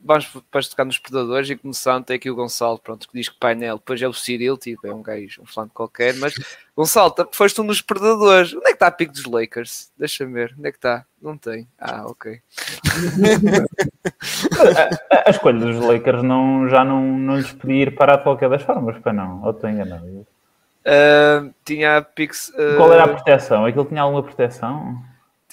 vamos 0.02 0.30
depois 0.32 0.68
tocar 0.68 0.84
nos 0.84 0.98
predadores 0.98 1.50
e 1.50 1.56
começando 1.56 2.04
tem 2.04 2.16
aqui 2.16 2.30
o 2.30 2.34
Gonçalo, 2.34 2.78
pronto, 2.78 3.08
que 3.08 3.16
diz 3.16 3.28
que 3.28 3.38
painel, 3.38 3.76
depois 3.76 4.00
é 4.00 4.08
o 4.08 4.12
Cyril, 4.12 4.56
tipo, 4.56 4.86
é 4.86 4.92
um 4.92 5.02
gajo, 5.02 5.42
um 5.42 5.46
flanco 5.46 5.74
qualquer, 5.74 6.14
mas 6.14 6.34
Gonçalo, 6.76 7.14
foste 7.32 7.60
um 7.60 7.66
dos 7.66 7.80
predadores. 7.80 8.54
Onde 8.54 8.66
é 8.66 8.68
que 8.68 8.74
está 8.74 8.86
a 8.86 8.90
pico 8.90 9.12
dos 9.12 9.24
Lakers? 9.24 9.90
Deixa-me 9.98 10.32
ver, 10.32 10.54
onde 10.58 10.68
é 10.68 10.70
que 10.70 10.78
está? 10.78 11.04
Não 11.20 11.36
tem. 11.36 11.68
Ah, 11.78 12.06
ok. 12.06 12.40
a, 15.10 15.24
a, 15.28 15.30
escolha 15.30 15.58
dos 15.58 15.76
Lakers 15.84 16.22
não, 16.22 16.68
já 16.68 16.84
não, 16.84 17.02
não 17.02 17.36
lhes 17.36 17.52
podia 17.52 17.82
ir 17.82 17.94
para 17.94 18.16
de 18.16 18.22
qualquer 18.22 18.48
das 18.48 18.62
formas, 18.62 18.98
para 18.98 19.12
não, 19.12 19.42
ou 19.42 19.50
estou 19.50 19.68
enganado? 19.68 20.26
Uh, 20.88 21.52
tinha 21.64 21.98
a 21.98 22.02
Pix. 22.02 22.48
Uh... 22.50 22.76
Qual 22.76 22.92
era 22.92 23.04
a 23.04 23.08
proteção? 23.08 23.66
Aquilo 23.66 23.84
tinha 23.84 24.00
alguma 24.00 24.22
proteção? 24.22 25.02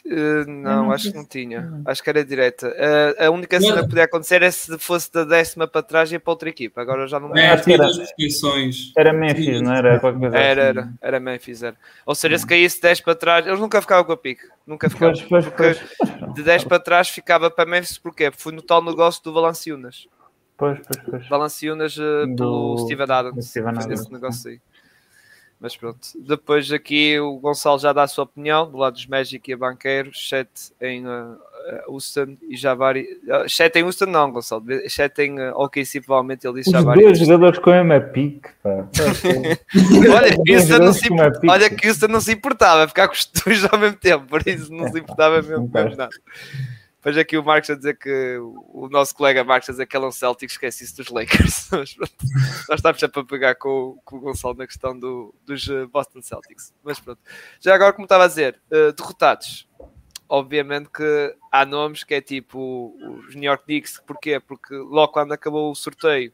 Uh, 0.05 0.45
não, 0.47 0.85
não, 0.85 0.91
acho 0.91 1.11
que 1.11 1.17
não 1.17 1.25
tinha. 1.25 1.81
Acho 1.83 2.03
que 2.03 2.09
era 2.11 2.23
direta. 2.23 2.67
Uh, 2.67 3.25
a 3.25 3.29
única 3.31 3.59
cena 3.59 3.81
que 3.81 3.89
podia 3.89 4.03
acontecer 4.03 4.43
é 4.43 4.51
se 4.51 4.77
fosse 4.77 5.11
da 5.11 5.23
décima 5.23 5.67
para 5.67 5.81
trás 5.81 6.11
e 6.11 6.19
para 6.19 6.31
outra 6.31 6.47
equipa. 6.47 6.79
Agora 6.79 7.07
já 7.07 7.19
não 7.19 7.29
me 7.29 7.39
é, 7.39 7.45
era, 7.45 7.89
era 8.95 9.13
Memphis, 9.13 9.61
não 9.61 9.73
era? 9.73 9.99
Era, 10.31 10.61
era, 10.61 10.93
era 11.01 11.19
Memphis. 11.19 11.63
Era. 11.63 11.75
Ou 12.05 12.13
seja, 12.13 12.37
se 12.37 12.45
caísse 12.45 12.79
10 12.79 13.01
para 13.01 13.15
trás, 13.15 13.47
eles 13.47 13.59
nunca 13.59 13.81
ficavam 13.81 14.03
com 14.03 14.11
a 14.11 14.17
pique. 14.17 14.43
Nunca 14.67 14.87
ficavam. 14.91 15.15
Pois, 15.27 15.47
pois, 15.47 15.79
pois. 15.79 16.33
De 16.35 16.43
10 16.43 16.65
para 16.65 16.79
trás 16.79 17.09
ficava 17.09 17.49
para 17.49 17.67
Memphis, 17.67 17.97
porquê? 17.97 18.29
Porque 18.29 18.43
foi 18.43 18.51
no 18.51 18.61
tal 18.61 18.83
negócio 18.83 19.23
do 19.23 19.33
Valanciunas. 19.33 20.07
Pois, 20.55 20.79
pois, 20.79 21.03
pois. 21.09 21.27
Valanciunas 21.27 21.97
uh, 21.97 22.27
do 22.27 22.77
Steven 22.77 23.11
Adams. 23.11 23.49
Steven 23.49 23.69
Adams. 23.69 24.01
Esse 24.01 24.13
negócio 24.13 24.51
aí. 24.51 24.59
Mas 25.65 25.75
pronto, 25.75 25.99
depois 26.13 26.71
aqui 26.71 27.19
o 27.19 27.39
Gonçalo 27.39 27.79
já 27.79 27.91
dá 27.91 28.03
a 28.03 28.07
sua 28.07 28.25
opinião, 28.25 28.69
do 28.69 28.77
lado 28.77 28.93
dos 28.93 29.07
Magic 29.07 29.49
e 29.49 29.51
a 29.55 29.57
Banqueiros, 29.57 30.29
7 30.29 30.47
em 30.79 31.07
uh, 31.07 31.39
Houston 31.87 32.37
e 32.47 32.55
Javari. 32.55 33.07
7 33.49 33.75
uh, 33.75 33.79
em 33.79 33.83
Houston 33.83 34.05
não, 34.05 34.31
Gonçalo, 34.31 34.63
7 34.87 35.23
em 35.23 35.39
uh, 35.39 35.53
OKC, 35.55 36.01
provavelmente 36.01 36.45
ele 36.45 36.59
disse 36.59 36.69
Os 36.69 36.73
Javari. 36.73 37.01
dois 37.01 37.17
jogadores 37.17 37.57
com 37.57 37.71
a 37.71 37.83
mesma 37.83 37.99
pique, 37.99 38.47
pá. 38.61 38.69
olha, 40.15 40.43
que 40.43 40.55
Houston 40.55 40.77
não 40.77 40.93
se, 40.93 41.09
olha 41.49 41.69
que 41.71 41.87
Houston 41.87 42.07
não 42.09 42.21
se 42.21 42.31
importava, 42.31 42.87
ficar 42.87 43.07
com 43.07 43.15
os 43.15 43.25
dois 43.25 43.65
ao 43.65 43.79
mesmo 43.79 43.97
tempo, 43.97 44.27
por 44.27 44.47
isso 44.47 44.71
não 44.71 44.87
se 44.91 44.99
importava 44.99 45.41
mesmo, 45.41 45.67
mesmo 45.73 45.95
nada. 45.97 46.09
Depois 47.05 47.19
aqui 47.19 47.37
o 47.37 47.43
Marcos 47.43 47.69
a 47.69 47.75
dizer 47.75 47.99
que 47.99 48.39
o 48.39 48.89
nosso 48.89 49.13
colega 49.13 49.43
Marcos 49.43 49.69
a 49.69 49.73
dizer 49.73 49.85
que 49.85 49.95
é 49.95 49.99
um 49.99 50.11
Celtic, 50.11 50.49
esquece-se 50.49 50.97
dos 50.97 51.09
Lakers. 51.09 51.69
Mas, 51.69 51.95
nós 52.67 52.79
estamos 52.79 52.99
sempre 52.99 53.19
a 53.19 53.23
pegar 53.23 53.53
com, 53.53 54.01
com, 54.03 54.17
o 54.17 54.19
Gonçalo 54.21 54.55
na 54.55 54.65
questão 54.65 54.97
do, 54.97 55.31
dos 55.45 55.69
eh, 55.69 55.85
Boston 55.85 56.23
Celtics. 56.23 56.73
Mas 56.83 56.99
pronto. 56.99 57.21
Já 57.59 57.75
agora, 57.75 57.93
como 57.93 58.05
estava 58.05 58.23
a 58.23 58.27
dizer, 58.27 58.59
uh, 58.71 58.91
derrotados. 58.91 59.69
Obviamente 60.27 60.89
que 60.89 61.35
há 61.51 61.63
nomes 61.63 62.03
que 62.03 62.15
é 62.15 62.21
tipo 62.21 62.97
os 63.27 63.35
New 63.35 63.43
York 63.43 63.65
Knicks. 63.65 64.01
Porquê? 64.07 64.39
Porque 64.39 64.73
logo 64.73 65.13
quando 65.13 65.31
acabou 65.31 65.69
o 65.69 65.75
sorteio 65.75 66.33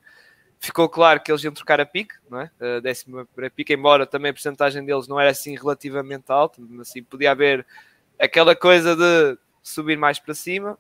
ficou 0.58 0.88
claro 0.88 1.20
que 1.22 1.30
eles 1.30 1.44
iam 1.44 1.54
trocar 1.54 1.82
a 1.82 1.86
pique, 1.86 2.14
não 2.30 2.40
é? 2.40 2.52
A 2.78 2.80
décima 2.80 3.28
para 3.36 3.50
pique, 3.50 3.74
embora 3.74 4.08
também 4.08 4.30
a 4.30 4.34
porcentagem 4.34 4.86
deles 4.86 5.06
não 5.06 5.20
era 5.20 5.32
assim 5.32 5.54
relativamente 5.54 6.32
alta, 6.32 6.62
mas 6.62 6.88
assim 6.88 7.04
podia 7.04 7.32
haver 7.32 7.66
aquela 8.18 8.56
coisa 8.56 8.96
de 8.96 9.38
subir 9.62 9.98
mais 9.98 10.20
para 10.20 10.34
cima 10.34 10.78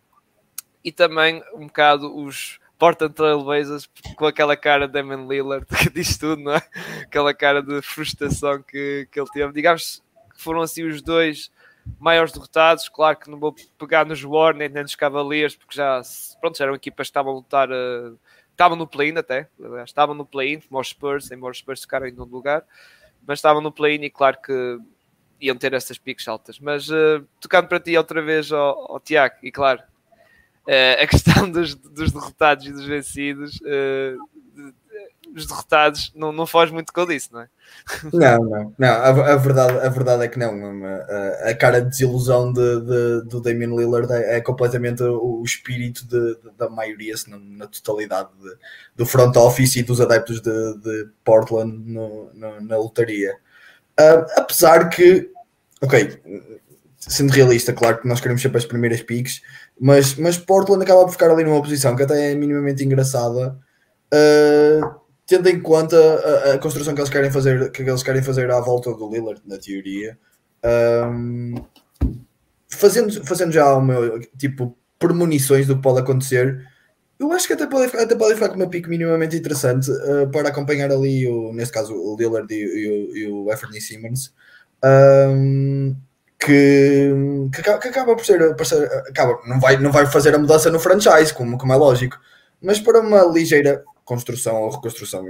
e 0.84 0.92
também 0.92 1.44
um 1.54 1.68
bocado 1.68 2.16
os 2.16 2.60
Portland 2.78 3.14
Trailblazers 3.14 3.88
com 4.16 4.26
aquela 4.26 4.58
cara 4.58 4.88
de 4.88 4.94
Damon 4.94 5.28
Lillard 5.28 5.66
que 5.66 5.90
diz 5.94 6.18
tudo, 6.18 6.42
não 6.42 6.56
é? 6.56 6.62
Aquela 7.04 7.34
cara 7.34 7.62
de 7.62 7.80
frustração 7.84 8.64
que, 8.64 9.08
que 9.12 9.20
ele 9.20 9.30
teve. 9.32 9.54
Digamos 9.54 10.02
que 10.34 10.42
foram 10.42 10.62
assim 10.62 10.84
os 10.84 11.02
dois 11.02 11.52
maiores 12.00 12.32
derrotados. 12.32 12.90
Claro 12.90 13.18
que 13.18 13.30
não 13.30 13.40
vou 13.40 13.56
pegar 13.78 14.06
nos 14.06 14.24
Warner 14.24 14.72
nem 14.72 14.82
nos 14.82 14.96
Cavaliers 14.96 15.56
porque 15.56 15.76
já, 15.76 16.02
pronto, 16.40 16.58
já 16.58 16.66
eram 16.66 16.76
equipas 16.76 17.08
que 17.08 17.12
estavam 17.12 17.34
a 17.34 17.36
lutar, 17.36 17.70
uh, 17.70 18.18
estavam 18.50 18.76
no 18.76 18.88
play-in 18.88 19.18
até, 19.18 19.48
estavam 19.86 20.16
no 20.16 20.26
play-in, 20.26 20.60
como 20.62 20.84
Spurs, 20.84 21.32
embora 21.32 21.52
os 21.52 21.60
Spurs 21.60 21.82
ficaram 21.82 22.08
em 22.08 22.12
nono 22.12 22.32
lugar, 22.32 22.64
mas 23.28 23.40
estavam 23.40 23.62
no 23.62 23.72
play-in 23.72 24.04
e 24.04 24.10
claro 24.10 24.42
que 24.42 24.80
iam 25.42 25.58
ter 25.58 25.74
essas 25.74 25.98
piques 25.98 26.28
altas. 26.28 26.60
Mas 26.60 26.90
uh, 26.90 27.26
tocando 27.40 27.68
para 27.68 27.80
ti 27.80 27.98
outra 27.98 28.22
vez, 28.22 28.52
ao, 28.52 28.94
ao 28.94 29.00
Tiago, 29.00 29.36
e 29.44 29.52
claro, 29.52 29.82
uh, 30.68 31.04
a 31.04 31.08
questão 31.08 31.50
dos, 31.52 31.76
dos, 31.76 32.12
derrotados 32.12 32.66
e 32.66 32.72
dos 32.72 32.86
vencidos, 32.86 33.60
uh, 33.62 34.72
os 35.34 35.46
derrotados 35.46 36.12
não, 36.14 36.32
não 36.32 36.46
foge 36.46 36.74
muito 36.74 36.92
com 36.92 37.10
isso, 37.12 37.30
não 37.32 37.42
é? 37.42 37.48
Não, 38.12 38.44
não, 38.44 38.76
não. 38.78 38.88
A, 38.88 39.08
a, 39.08 39.36
verdade, 39.38 39.78
a 39.80 39.90
verdade 39.90 40.24
é 40.24 40.28
que 40.28 40.38
não. 40.38 40.86
A, 40.86 41.50
a 41.50 41.56
cara 41.56 41.82
de 41.82 41.90
desilusão 41.90 42.52
de, 42.52 42.82
de, 42.82 43.30
do 43.30 43.42
Damian 43.42 43.74
Lillard 43.76 44.12
é, 44.12 44.38
é 44.38 44.42
completamente 44.42 45.02
o, 45.04 45.40
o 45.40 45.44
espírito 45.44 46.06
de, 46.06 46.36
de, 46.36 46.52
da 46.58 46.70
maioria, 46.70 47.16
se 47.16 47.30
não 47.30 47.40
na 47.40 47.66
totalidade 47.68 48.30
do 48.96 49.06
front 49.06 49.36
office 49.38 49.78
e 49.78 49.84
dos 49.84 50.02
adeptos 50.02 50.42
de, 50.42 51.10
Portland 51.24 51.78
no, 51.90 52.30
no, 52.34 52.62
na 52.62 52.78
lotaria. 52.78 53.38
Uh, 54.02 54.26
apesar 54.38 54.90
que, 54.90 55.30
ok, 55.82 56.20
sendo 57.00 57.32
realista, 57.32 57.74
claro 57.74 58.00
que 58.00 58.08
nós 58.08 58.20
queremos 58.20 58.42
sempre 58.42 58.58
as 58.58 58.66
primeiras 58.66 59.02
piques, 59.02 59.42
mas, 59.80 60.16
mas 60.16 60.38
Portland 60.38 60.84
acaba 60.84 61.04
por 61.04 61.12
ficar 61.12 61.30
ali 61.30 61.44
numa 61.44 61.62
posição 61.62 61.96
que 61.96 62.04
até 62.04 62.32
é 62.32 62.36
minimamente 62.36 62.84
engraçada, 62.84 63.60
uh, 64.14 65.02
tendo 65.26 65.50
em 65.50 65.62
conta 65.62 65.98
a, 65.98 66.54
a, 66.54 66.58
construção 66.58 66.94
que 66.94 67.02
eles 67.02 67.10
querem 67.10 67.32
fazer, 67.32 67.72
que 67.72 67.82
eles 67.82 68.04
querem 68.04 68.24
fazer 68.24 68.50
à 68.52 68.60
volta 68.60 68.94
do 68.94 69.10
Lillard, 69.10 69.42
na 69.46 69.58
teoria. 69.58 70.18
Um, 70.64 71.56
fazendo, 72.68 73.26
fazendo 73.26 73.52
já 73.52 73.74
o 73.74 73.82
meu 73.82 74.20
tipo 74.38 74.78
premonições 75.00 75.68
do 75.68 75.76
que 75.76 75.82
pode 75.82 76.00
acontecer, 76.00 76.68
eu 77.22 77.32
acho 77.34 77.46
que 77.46 77.54
até 77.54 77.68
pode, 77.68 77.96
até 77.96 78.16
pode 78.16 78.34
ficar 78.34 78.50
com 78.50 78.56
uma 78.56 78.70
pique 78.70 78.90
minimamente 78.90 79.36
interessante 79.36 79.92
uh, 79.92 80.28
para 80.32 80.50
acompanhar 80.50 80.92
ali, 80.92 81.28
o, 81.28 81.54
neste 81.54 81.72
caso, 81.72 81.94
o 81.94 82.16
Lillard 82.18 82.52
e, 82.52 82.58
e, 82.58 83.20
e 83.20 83.28
o 83.28 83.52
Anthony 83.52 83.80
Simmons, 83.80 84.34
um, 84.84 85.96
que, 86.40 87.12
que, 87.54 87.62
que 87.62 87.88
acaba 87.88 88.16
por 88.16 88.26
ser, 88.26 88.56
por 88.56 88.66
ser, 88.66 88.86
acaba, 89.08 89.40
não, 89.46 89.60
vai, 89.60 89.78
não 89.78 89.92
vai 89.92 90.08
fazer 90.08 90.34
a 90.34 90.40
mudança 90.40 90.72
no 90.72 90.80
franchise, 90.80 91.32
como, 91.32 91.60
como 91.60 91.72
é 91.72 91.76
lógico, 91.76 92.18
mas 92.60 92.80
para 92.80 93.00
uma 93.00 93.24
ligeira 93.24 93.84
construção 94.04 94.56
ou 94.56 94.72
reconstrução, 94.72 95.24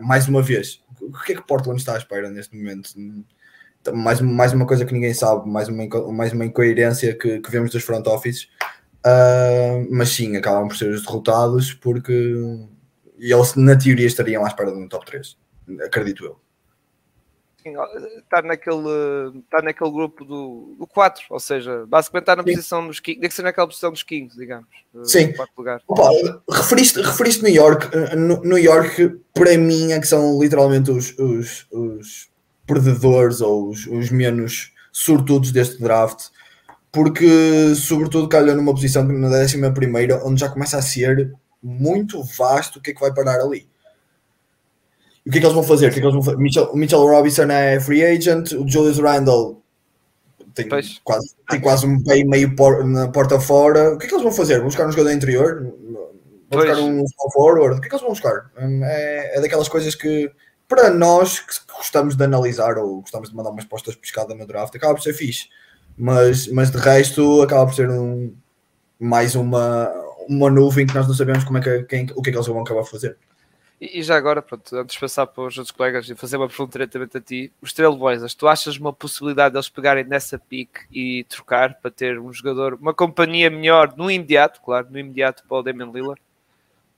mais 0.00 0.26
uma 0.26 0.42
vez, 0.42 0.82
o 1.00 1.12
que 1.24 1.32
é 1.32 1.36
que 1.36 1.46
Portland 1.46 1.78
está 1.78 1.94
à 1.94 1.98
espera 1.98 2.28
neste 2.28 2.56
momento? 2.56 2.90
Mais, 3.94 4.20
mais 4.20 4.52
uma 4.52 4.66
coisa 4.66 4.84
que 4.84 4.92
ninguém 4.92 5.14
sabe, 5.14 5.48
mais 5.48 5.68
uma, 5.68 5.86
mais 6.12 6.32
uma 6.32 6.44
incoerência 6.44 7.14
que, 7.14 7.38
que 7.38 7.50
vemos 7.50 7.70
dos 7.70 7.84
front 7.84 8.06
offices, 8.08 8.48
uh, 9.06 9.86
mas 9.90 10.10
sim, 10.10 10.36
acabam 10.36 10.68
por 10.68 10.76
ser 10.76 10.90
os 10.90 11.02
derrotados 11.02 11.72
porque 11.74 12.34
eles 13.18 13.54
na 13.54 13.76
teoria 13.76 14.06
estariam 14.06 14.44
à 14.44 14.48
espera 14.48 14.72
de 14.72 14.78
um 14.78 14.88
top 14.88 15.06
3, 15.06 15.36
acredito 15.84 16.24
eu 16.24 16.40
está 18.18 18.42
naquele, 18.42 19.40
está 19.44 19.62
naquele 19.62 19.90
grupo 19.90 20.24
do, 20.24 20.76
do 20.78 20.86
4, 20.86 21.24
ou 21.30 21.40
seja, 21.40 21.84
basicamente 21.86 22.22
está 22.22 22.36
na 22.36 22.42
Sim. 22.42 22.54
posição 22.54 22.86
dos 22.86 23.00
Kings, 23.00 23.20
tem 23.20 23.28
que 23.28 23.34
ser 23.34 23.42
naquela 23.42 23.66
posição 23.66 23.90
dos 23.90 24.02
Kings, 24.02 24.36
digamos. 24.36 24.68
Sim. 25.04 25.32
Lugar. 25.56 25.82
Opa, 25.86 26.10
referiste, 26.50 27.00
referiste 27.00 27.42
New 27.42 27.54
York, 27.54 27.88
eh, 27.92 28.16
New 28.16 28.58
York 28.58 29.20
para 29.34 29.56
mim 29.58 29.92
é 29.92 30.00
que 30.00 30.06
são 30.06 30.40
literalmente 30.40 30.90
os, 30.90 31.16
os, 31.18 31.66
os 31.70 32.30
perdedores 32.66 33.40
ou 33.40 33.68
os, 33.68 33.86
os 33.86 34.10
menos 34.10 34.72
sortudos 34.92 35.52
deste 35.52 35.80
draft, 35.80 36.28
porque 36.92 37.74
sobretudo 37.74 38.28
calhou 38.28 38.54
numa 38.54 38.72
posição 38.72 39.04
na 39.04 39.28
décima 39.28 39.72
primeira, 39.72 40.24
onde 40.24 40.40
já 40.40 40.48
começa 40.48 40.76
a 40.78 40.82
ser 40.82 41.32
muito 41.62 42.22
vasto 42.22 42.78
o 42.78 42.82
que 42.82 42.90
é 42.90 42.94
que 42.94 43.00
vai 43.00 43.12
parar 43.12 43.40
ali. 43.40 43.68
E 45.24 45.28
o 45.28 45.32
que 45.32 45.38
é 45.38 45.40
que 45.40 45.46
eles 45.46 45.54
vão 45.54 45.62
fazer? 45.62 45.88
O 45.88 45.92
que 45.92 45.98
é 45.98 46.00
que 46.00 46.06
eles 46.06 46.14
vão 46.14 46.22
fazer? 46.22 46.38
Mitchell, 46.38 46.74
Mitchell 46.74 47.06
Robinson 47.06 47.50
é 47.50 47.78
free 47.78 48.04
agent, 48.04 48.52
o 48.52 48.66
Julius 48.66 48.98
Randle 48.98 49.60
tem 50.54 50.68
quase, 50.68 51.34
tem 51.48 51.60
quase 51.60 51.86
um 51.86 52.02
pay 52.02 52.24
meio 52.24 52.54
por, 52.54 52.84
na 52.84 53.08
porta 53.08 53.38
fora. 53.40 53.94
O 53.94 53.98
que 53.98 54.06
é 54.06 54.08
que 54.08 54.14
eles 54.14 54.24
vão 54.24 54.32
fazer? 54.32 54.56
Vão 54.56 54.66
buscar 54.66 54.86
um 54.86 54.90
jogador 54.90 55.12
interior? 55.12 55.62
Vão 55.62 55.98
pois. 56.50 56.68
buscar 56.68 56.82
um 56.82 57.06
small 57.06 57.32
forward? 57.32 57.78
O 57.78 57.80
que 57.80 57.86
é 57.86 57.88
que 57.88 57.94
eles 57.94 58.02
vão 58.02 58.10
buscar? 58.10 58.50
Hum, 58.60 58.84
é, 58.84 59.36
é 59.36 59.40
daquelas 59.40 59.68
coisas 59.68 59.94
que, 59.94 60.30
para 60.68 60.90
nós 60.90 61.40
que 61.40 61.54
gostamos 61.72 62.16
de 62.16 62.24
analisar 62.24 62.78
ou 62.78 63.00
gostamos 63.00 63.30
de 63.30 63.36
mandar 63.36 63.50
umas 63.50 63.64
postas 63.64 63.94
de 63.94 64.00
pescada 64.00 64.34
no 64.34 64.46
draft, 64.46 64.74
acaba 64.74 64.94
por 64.94 65.02
ser 65.02 65.14
fixe. 65.14 65.48
Mas, 66.00 66.46
mas 66.46 66.70
de 66.70 66.78
resto, 66.78 67.42
acaba 67.42 67.66
por 67.66 67.74
ser 67.74 67.90
um, 67.90 68.34
mais 68.98 69.34
uma, 69.34 69.92
uma 70.26 70.48
nuvem 70.48 70.86
que 70.86 70.94
nós 70.94 71.06
não 71.06 71.14
sabemos 71.14 71.44
como 71.44 71.58
é 71.58 71.60
que, 71.60 71.82
quem, 71.82 72.06
o 72.16 72.22
que 72.22 72.30
é 72.30 72.32
que 72.32 72.38
eles 72.38 72.46
vão 72.46 72.62
acabar 72.62 72.80
a 72.80 72.84
fazer. 72.84 73.18
E, 73.78 74.02
já 74.02 74.16
agora, 74.16 74.40
pronto, 74.40 74.74
antes 74.76 74.94
de 74.94 75.00
passar 75.00 75.26
para 75.26 75.44
os 75.44 75.58
outros 75.58 75.76
colegas 75.76 76.08
e 76.08 76.14
fazer 76.14 76.38
uma 76.38 76.48
pergunta 76.48 76.72
diretamente 76.72 77.18
a 77.18 77.20
ti, 77.20 77.52
os 77.60 77.74
Trailblazers, 77.74 78.34
tu 78.34 78.48
achas 78.48 78.78
uma 78.78 78.94
possibilidade 78.94 79.52
deles 79.52 79.68
pegarem 79.68 80.04
nessa 80.04 80.38
pique 80.38 80.80
e 80.90 81.24
trocar 81.24 81.74
para 81.74 81.90
ter 81.90 82.18
um 82.18 82.32
jogador, 82.32 82.78
uma 82.80 82.94
companhia 82.94 83.50
melhor 83.50 83.92
no 83.94 84.10
imediato, 84.10 84.62
claro, 84.62 84.88
no 84.90 84.98
imediato 84.98 85.42
para 85.46 85.58
o 85.58 85.62
Damian 85.62 85.90
Lillard? 85.92 86.20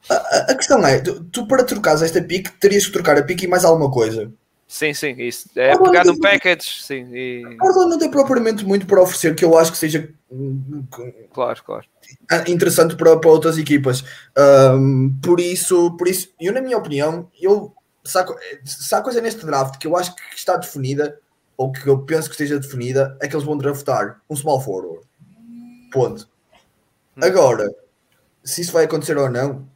A, 0.08 0.52
a 0.52 0.54
questão 0.54 0.86
é, 0.86 1.00
tu, 1.00 1.24
tu, 1.24 1.46
para 1.48 1.64
trocares 1.64 2.02
esta 2.02 2.22
pique 2.22 2.52
terias 2.52 2.86
que 2.86 2.92
trocar 2.92 3.18
a 3.18 3.22
pique 3.22 3.46
e 3.46 3.48
mais 3.48 3.64
alguma 3.64 3.90
coisa. 3.90 4.32
Sim, 4.72 4.94
sim, 4.94 5.14
isso. 5.18 5.50
É 5.54 5.76
pegar 5.76 6.02
num 6.02 6.18
package, 6.18 6.82
sim. 6.82 7.06
E... 7.12 7.42
não 7.60 7.98
tem 7.98 8.10
propriamente 8.10 8.64
muito 8.64 8.86
para 8.86 9.02
oferecer 9.02 9.36
que 9.36 9.44
eu 9.44 9.58
acho 9.58 9.70
que 9.70 9.76
seja 9.76 10.08
claro, 11.30 11.62
claro. 11.62 11.86
interessante 12.48 12.96
para, 12.96 13.18
para 13.18 13.30
outras 13.30 13.58
equipas. 13.58 14.02
Um, 14.74 15.14
por 15.22 15.40
isso, 15.40 15.94
por 15.98 16.08
isso, 16.08 16.30
eu 16.40 16.54
na 16.54 16.62
minha 16.62 16.78
opinião, 16.78 17.28
eu 17.38 17.74
se 18.02 18.94
há 18.94 19.02
coisa 19.02 19.20
neste 19.20 19.44
draft 19.44 19.76
que 19.76 19.86
eu 19.86 19.94
acho 19.94 20.16
que 20.16 20.22
está 20.34 20.56
definida, 20.56 21.20
ou 21.54 21.70
que 21.70 21.86
eu 21.86 21.98
penso 21.98 22.30
que 22.30 22.34
esteja 22.34 22.58
definida, 22.58 23.14
é 23.20 23.28
que 23.28 23.36
eles 23.36 23.44
vão 23.44 23.58
draftar 23.58 24.22
um 24.28 24.34
small 24.34 24.58
forward. 24.62 25.06
Ponto. 25.92 26.26
Hum. 27.14 27.20
Agora, 27.22 27.68
se 28.42 28.62
isso 28.62 28.72
vai 28.72 28.86
acontecer 28.86 29.18
ou 29.18 29.28
não, 29.28 29.68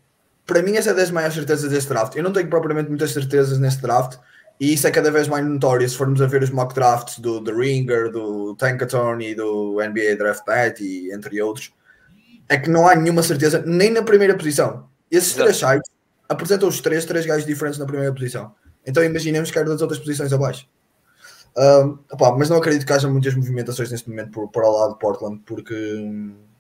para 0.46 0.62
mim 0.62 0.74
essa 0.74 0.92
é 0.92 0.94
das 0.94 1.11
maiores 1.11 1.35
certezas 1.35 1.70
deste 1.70 1.90
draft. 1.90 2.16
Eu 2.16 2.22
não 2.22 2.32
tenho 2.32 2.48
propriamente 2.48 2.88
muitas 2.88 3.11
certezas 3.11 3.59
neste 3.59 3.82
draft, 3.82 4.18
e 4.59 4.73
isso 4.73 4.87
é 4.87 4.90
cada 4.90 5.11
vez 5.11 5.29
mais 5.29 5.45
notório 5.45 5.88
se 5.88 5.97
formos 5.97 6.21
a 6.23 6.27
ver 6.27 6.42
os 6.42 6.51
mock 6.51 6.75
drafts 6.75 7.19
do 7.19 7.42
The 7.45 7.53
Ringer, 7.53 8.11
do 8.11 8.55
Tankathon 8.57 9.21
e 9.21 9.35
do 9.35 9.77
NBA 9.77 10.16
Draft 10.16 10.47
Night 10.47 10.83
e 10.83 11.12
entre 11.12 11.42
outros. 11.42 11.73
É 12.49 12.57
que 12.57 12.71
não 12.71 12.88
há 12.88 12.95
nenhuma 12.95 13.23
certeza, 13.23 13.62
nem 13.66 13.90
na 13.90 14.03
primeira 14.03 14.37
posição. 14.37 14.88
Esses 15.11 15.33
Exato. 15.33 15.45
três 15.45 15.57
sites 15.59 15.90
apresentam 16.29 16.69
os 16.69 16.81
três, 16.81 17.05
três 17.05 17.27
gajos 17.27 17.45
diferentes 17.45 17.79
na 17.79 17.87
primeira 17.87 18.14
posição. 18.14 18.55
Então 18.87 19.05
imaginemos 19.05 19.51
que 19.51 19.59
era 19.59 19.69
das 19.69 19.83
outras 19.83 20.01
posições 20.01 20.33
abaixo. 20.33 20.66
Um, 21.57 21.99
opa, 22.12 22.37
mas 22.38 22.49
não 22.49 22.57
acredito 22.57 22.87
que 22.87 22.92
haja 22.92 23.09
muitas 23.09 23.35
movimentações 23.35 23.90
neste 23.90 24.09
momento 24.09 24.31
por, 24.31 24.49
por 24.49 24.62
ao 24.62 24.73
lado 24.73 24.92
de 24.92 24.99
Portland, 24.99 25.42
porque, 25.45 25.75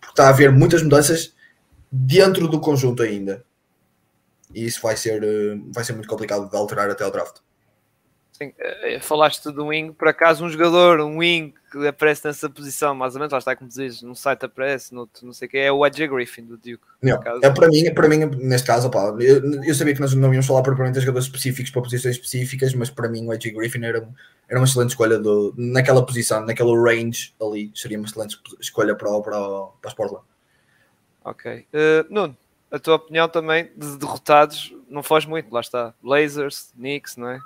porque 0.00 0.12
está 0.12 0.26
a 0.26 0.28
haver 0.30 0.50
muitas 0.50 0.82
mudanças 0.82 1.34
dentro 1.90 2.48
do 2.48 2.60
conjunto 2.60 3.02
ainda. 3.02 3.44
E 4.54 4.64
isso 4.64 4.80
vai 4.82 4.96
ser, 4.96 5.22
vai 5.72 5.84
ser 5.84 5.92
muito 5.92 6.08
complicado 6.08 6.48
de 6.48 6.56
alterar 6.56 6.90
até 6.90 7.06
o 7.06 7.10
draft. 7.10 7.45
Sim, 8.36 8.52
eh, 8.58 9.00
falaste 9.00 9.50
do 9.50 9.68
wing, 9.68 9.94
por 9.94 10.08
acaso 10.08 10.44
um 10.44 10.50
jogador, 10.50 11.00
um 11.00 11.18
wing 11.20 11.54
que 11.72 11.88
aparece 11.88 12.26
nessa 12.26 12.50
posição, 12.50 12.94
mais 12.94 13.14
ou 13.14 13.18
menos, 13.18 13.32
lá 13.32 13.38
está 13.38 13.56
como 13.56 13.70
dizes, 13.70 14.02
num 14.02 14.14
site 14.14 14.44
aparece, 14.44 14.94
no 14.94 15.08
não 15.22 15.32
sei 15.32 15.48
o 15.48 15.50
que, 15.50 15.56
é 15.56 15.72
o 15.72 15.82
AJ 15.82 16.06
Griffin 16.06 16.44
do 16.44 16.58
Duke. 16.58 16.80
Não, 17.00 17.18
é 17.42 17.50
para 17.50 17.68
mim, 17.68 17.94
para 17.94 18.08
mim, 18.10 18.26
neste 18.42 18.66
caso, 18.66 18.88
opa, 18.88 19.16
eu, 19.20 19.64
eu, 19.64 19.74
sabia 19.74 19.94
que 19.94 20.02
nós 20.02 20.12
não 20.12 20.30
íamos 20.34 20.46
falar 20.46 20.60
propriamente 20.60 20.98
de 20.98 21.00
jogadores 21.00 21.26
específicos 21.26 21.70
para 21.70 21.80
posições 21.80 22.16
específicas, 22.16 22.74
mas 22.74 22.90
para 22.90 23.08
mim 23.08 23.26
o 23.26 23.32
AJ 23.32 23.54
Griffin 23.54 23.82
era, 23.82 24.06
era 24.46 24.60
uma 24.60 24.66
excelente 24.66 24.90
escolha 24.90 25.18
do, 25.18 25.54
naquela 25.56 26.04
posição, 26.04 26.44
naquele 26.44 26.76
range 26.76 27.32
ali, 27.40 27.72
seria 27.74 27.96
uma 27.96 28.06
excelente 28.06 28.38
escolha 28.60 28.94
para, 28.94 29.08
para, 29.22 29.40
para 29.80 29.88
as 29.88 29.94
Portland. 29.94 30.26
Ok. 31.24 31.66
Uh, 31.72 32.12
Nuno, 32.12 32.36
a 32.70 32.78
tua 32.78 32.96
opinião 32.96 33.30
também 33.30 33.70
de 33.74 33.96
derrotados 33.96 34.74
não 34.90 35.02
foge 35.02 35.26
muito, 35.26 35.50
lá 35.50 35.60
está. 35.60 35.94
Blazers, 36.02 36.70
Knicks, 36.76 37.16
não 37.16 37.30
é? 37.30 37.40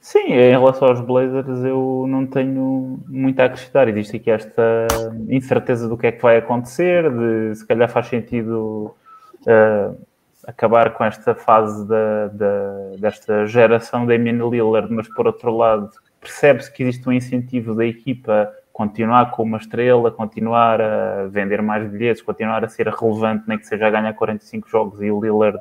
Sim, 0.00 0.32
em 0.32 0.50
relação 0.50 0.88
aos 0.88 1.00
Blazers 1.00 1.64
eu 1.64 2.06
não 2.08 2.24
tenho 2.26 3.00
muito 3.08 3.40
a 3.40 3.44
acrescentar. 3.44 3.88
Existe 3.88 4.16
aqui 4.16 4.30
esta 4.30 4.86
incerteza 5.28 5.88
do 5.88 5.98
que 5.98 6.06
é 6.06 6.12
que 6.12 6.22
vai 6.22 6.38
acontecer, 6.38 7.10
de 7.10 7.54
se 7.56 7.66
calhar 7.66 7.90
faz 7.90 8.06
sentido 8.06 8.94
uh, 9.42 9.98
acabar 10.46 10.94
com 10.94 11.04
esta 11.04 11.34
fase 11.34 11.86
da, 11.86 12.28
da, 12.28 12.96
desta 12.98 13.46
geração 13.46 14.06
da 14.06 14.16
Damian 14.16 14.48
Lillard, 14.48 14.92
mas 14.92 15.08
por 15.08 15.26
outro 15.26 15.54
lado 15.54 15.90
percebe-se 16.20 16.72
que 16.72 16.82
existe 16.82 17.08
um 17.08 17.12
incentivo 17.12 17.74
da 17.74 17.84
equipa 17.84 18.50
continuar 18.72 19.32
com 19.32 19.42
uma 19.42 19.58
estrela, 19.58 20.10
continuar 20.10 20.80
a 20.80 21.26
vender 21.26 21.60
mais 21.60 21.88
bilhetes, 21.90 22.22
continuar 22.22 22.64
a 22.64 22.68
ser 22.68 22.86
relevante, 22.88 23.44
nem 23.48 23.58
que 23.58 23.66
seja 23.66 23.88
a 23.88 23.90
ganhar 23.90 24.12
45 24.14 24.68
jogos 24.70 25.02
e 25.02 25.10
o 25.10 25.20
Lillard, 25.20 25.58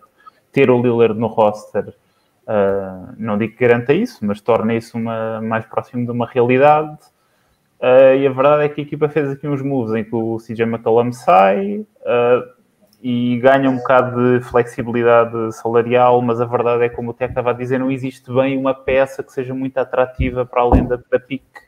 ter 0.52 0.70
o 0.70 0.80
Lillard 0.82 1.20
no 1.20 1.28
roster 1.28 1.94
Uh, 2.48 3.14
não 3.18 3.38
digo 3.38 3.58
que 3.58 3.68
garanta 3.68 3.94
isso, 3.94 4.26
mas 4.26 4.40
torna 4.40 4.74
isso 4.74 4.98
uma, 4.98 5.42
mais 5.42 5.66
próximo 5.66 6.06
de 6.06 6.12
uma 6.12 6.26
realidade. 6.26 6.98
Uh, 7.80 8.16
e 8.18 8.26
a 8.26 8.32
verdade 8.32 8.64
é 8.64 8.70
que 8.70 8.82
a 8.82 8.84
equipa 8.84 9.10
fez 9.10 9.30
aqui 9.30 9.48
uns 9.48 9.62
moves 9.62 9.94
em 9.94 10.04
que 10.04 10.16
o 10.16 10.38
CJ 10.38 10.64
McCollum 10.64 11.12
sai 11.12 11.80
uh, 11.80 12.58
e 13.04 13.38
ganha 13.40 13.70
um 13.70 13.78
bocado 13.78 14.40
de 14.40 14.46
flexibilidade 14.46 15.52
salarial, 15.54 16.22
mas 16.22 16.40
a 16.40 16.46
verdade 16.46 16.86
é, 16.86 16.90
como 16.90 17.12
o 17.12 17.14
Tiago 17.14 17.32
estava 17.32 17.52
a 17.52 17.54
dizer, 17.54 17.80
não 17.80 17.92
existe 17.92 18.32
bem 18.34 18.58
uma 18.58 18.74
peça 18.74 19.22
que 19.22 19.32
seja 19.32 19.54
muito 19.54 19.78
atrativa 19.78 20.46
para 20.46 20.62
além 20.62 20.88
da, 20.88 20.98
da 21.12 21.20
pique 21.20 21.68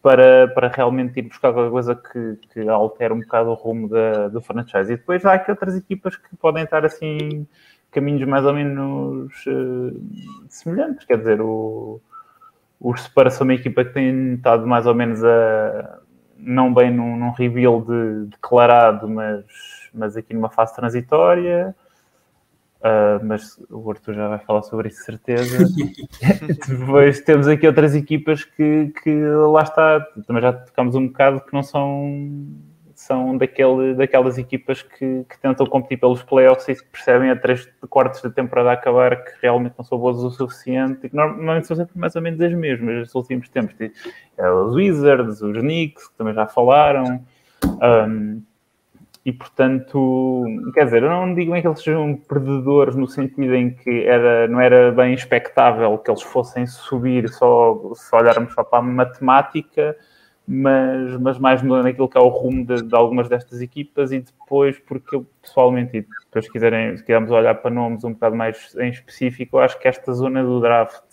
para, 0.00 0.48
para 0.48 0.68
realmente 0.68 1.18
ir 1.18 1.22
buscar 1.22 1.52
qualquer 1.52 1.70
coisa 1.70 1.94
que, 1.94 2.38
que 2.52 2.68
altere 2.68 3.12
um 3.12 3.20
bocado 3.20 3.50
o 3.50 3.54
rumo 3.54 3.88
da, 3.88 4.28
do 4.28 4.40
franchise. 4.40 4.92
E 4.92 4.96
depois 4.96 5.24
há 5.26 5.34
aqui 5.34 5.50
outras 5.50 5.76
equipas 5.76 6.16
que 6.16 6.36
podem 6.36 6.64
estar 6.64 6.84
assim 6.86 7.46
caminhos 7.90 8.26
mais 8.26 8.44
ou 8.44 8.52
menos 8.52 9.32
uh, 9.46 10.00
semelhantes. 10.48 11.04
Quer 11.04 11.18
dizer, 11.18 11.40
o, 11.40 12.00
o 12.80 12.96
Spurs 12.96 13.34
são 13.34 13.44
uma 13.44 13.54
equipa 13.54 13.84
que 13.84 13.92
tem 13.92 14.34
estado 14.34 14.66
mais 14.66 14.86
ou 14.86 14.94
menos 14.94 15.22
a 15.24 16.00
não 16.42 16.72
bem 16.72 16.90
num, 16.90 17.16
num 17.16 17.30
rebuild 17.30 17.86
declarado, 18.30 19.08
mas, 19.08 19.44
mas 19.92 20.16
aqui 20.16 20.34
numa 20.34 20.48
fase 20.48 20.74
transitória. 20.74 21.74
Uh, 22.80 23.22
mas 23.22 23.62
o 23.68 23.90
Arthur 23.90 24.14
já 24.14 24.28
vai 24.28 24.38
falar 24.38 24.62
sobre 24.62 24.88
isso, 24.88 25.04
certeza. 25.04 25.66
Depois 26.66 27.20
temos 27.20 27.46
aqui 27.46 27.66
outras 27.66 27.94
equipas 27.94 28.42
que, 28.42 28.90
que 29.02 29.22
lá 29.22 29.62
está, 29.62 30.00
também 30.26 30.42
já 30.42 30.54
tocamos 30.54 30.94
um 30.94 31.06
bocado 31.08 31.42
que 31.42 31.52
não 31.52 31.62
são 31.62 32.48
são 33.10 33.36
daquele, 33.36 33.94
daquelas 33.94 34.38
equipas 34.38 34.82
que, 34.82 35.24
que, 35.28 35.38
tentam 35.40 35.66
competir 35.66 35.98
pelos 35.98 36.22
playoffs 36.22 36.68
e 36.68 36.80
que 36.80 36.88
percebem 36.90 37.30
a 37.30 37.34
três 37.34 37.68
quartos 37.88 38.22
da 38.22 38.30
temporada 38.30 38.70
a 38.70 38.74
acabar 38.74 39.16
que 39.16 39.32
realmente 39.42 39.74
não 39.76 39.84
são 39.84 39.98
boas 39.98 40.18
o 40.18 40.30
suficiente 40.30 41.10
normalmente 41.12 41.66
são 41.66 41.76
sempre 41.76 41.98
mais 41.98 42.14
ou 42.14 42.22
menos 42.22 42.40
as 42.40 42.52
mesmas 42.52 42.98
nos 43.00 43.14
últimos 43.16 43.48
tempos. 43.48 43.74
É, 44.38 44.50
os 44.50 44.76
Wizards, 44.76 45.42
os 45.42 45.58
Knicks, 45.58 46.06
que 46.06 46.14
também 46.14 46.34
já 46.34 46.46
falaram. 46.46 47.20
Um, 47.64 48.42
e 49.24 49.32
portanto, 49.32 50.44
quer 50.72 50.84
dizer, 50.84 51.02
eu 51.02 51.10
não 51.10 51.34
digo 51.34 51.52
bem 51.52 51.60
que 51.60 51.68
eles 51.68 51.82
sejam 51.82 52.14
perdedores 52.16 52.94
no 52.94 53.08
sentido 53.08 53.54
em 53.54 53.70
que 53.70 54.04
era, 54.04 54.46
não 54.46 54.60
era 54.60 54.92
bem 54.92 55.12
expectável 55.12 55.98
que 55.98 56.10
eles 56.10 56.22
fossem 56.22 56.66
subir 56.66 57.28
só 57.28 57.92
se 57.94 58.14
olharmos 58.14 58.54
só 58.54 58.64
para 58.64 58.78
a 58.78 58.82
matemática, 58.82 59.96
mas, 60.52 61.16
mas 61.20 61.38
mais 61.38 61.62
naquilo 61.62 62.08
que 62.08 62.18
é 62.18 62.20
o 62.20 62.26
rumo 62.26 62.66
de, 62.66 62.82
de, 62.82 62.96
algumas 62.96 63.28
destas 63.28 63.60
equipas 63.60 64.10
e 64.10 64.18
depois, 64.18 64.80
porque 64.80 65.14
eu 65.14 65.24
pessoalmente, 65.40 65.98
e 65.98 66.00
depois 66.24 66.44
se 66.44 66.50
quiserem, 66.50 66.96
se 66.96 67.04
quisermos 67.04 67.30
olhar 67.30 67.54
para 67.54 67.70
nomes 67.70 68.02
um 68.02 68.12
bocado 68.12 68.34
mais 68.34 68.74
em 68.74 68.90
específico, 68.90 69.56
eu 69.56 69.60
acho 69.60 69.78
que 69.78 69.86
esta 69.86 70.12
zona 70.12 70.42
do 70.42 70.60
draft 70.60 71.04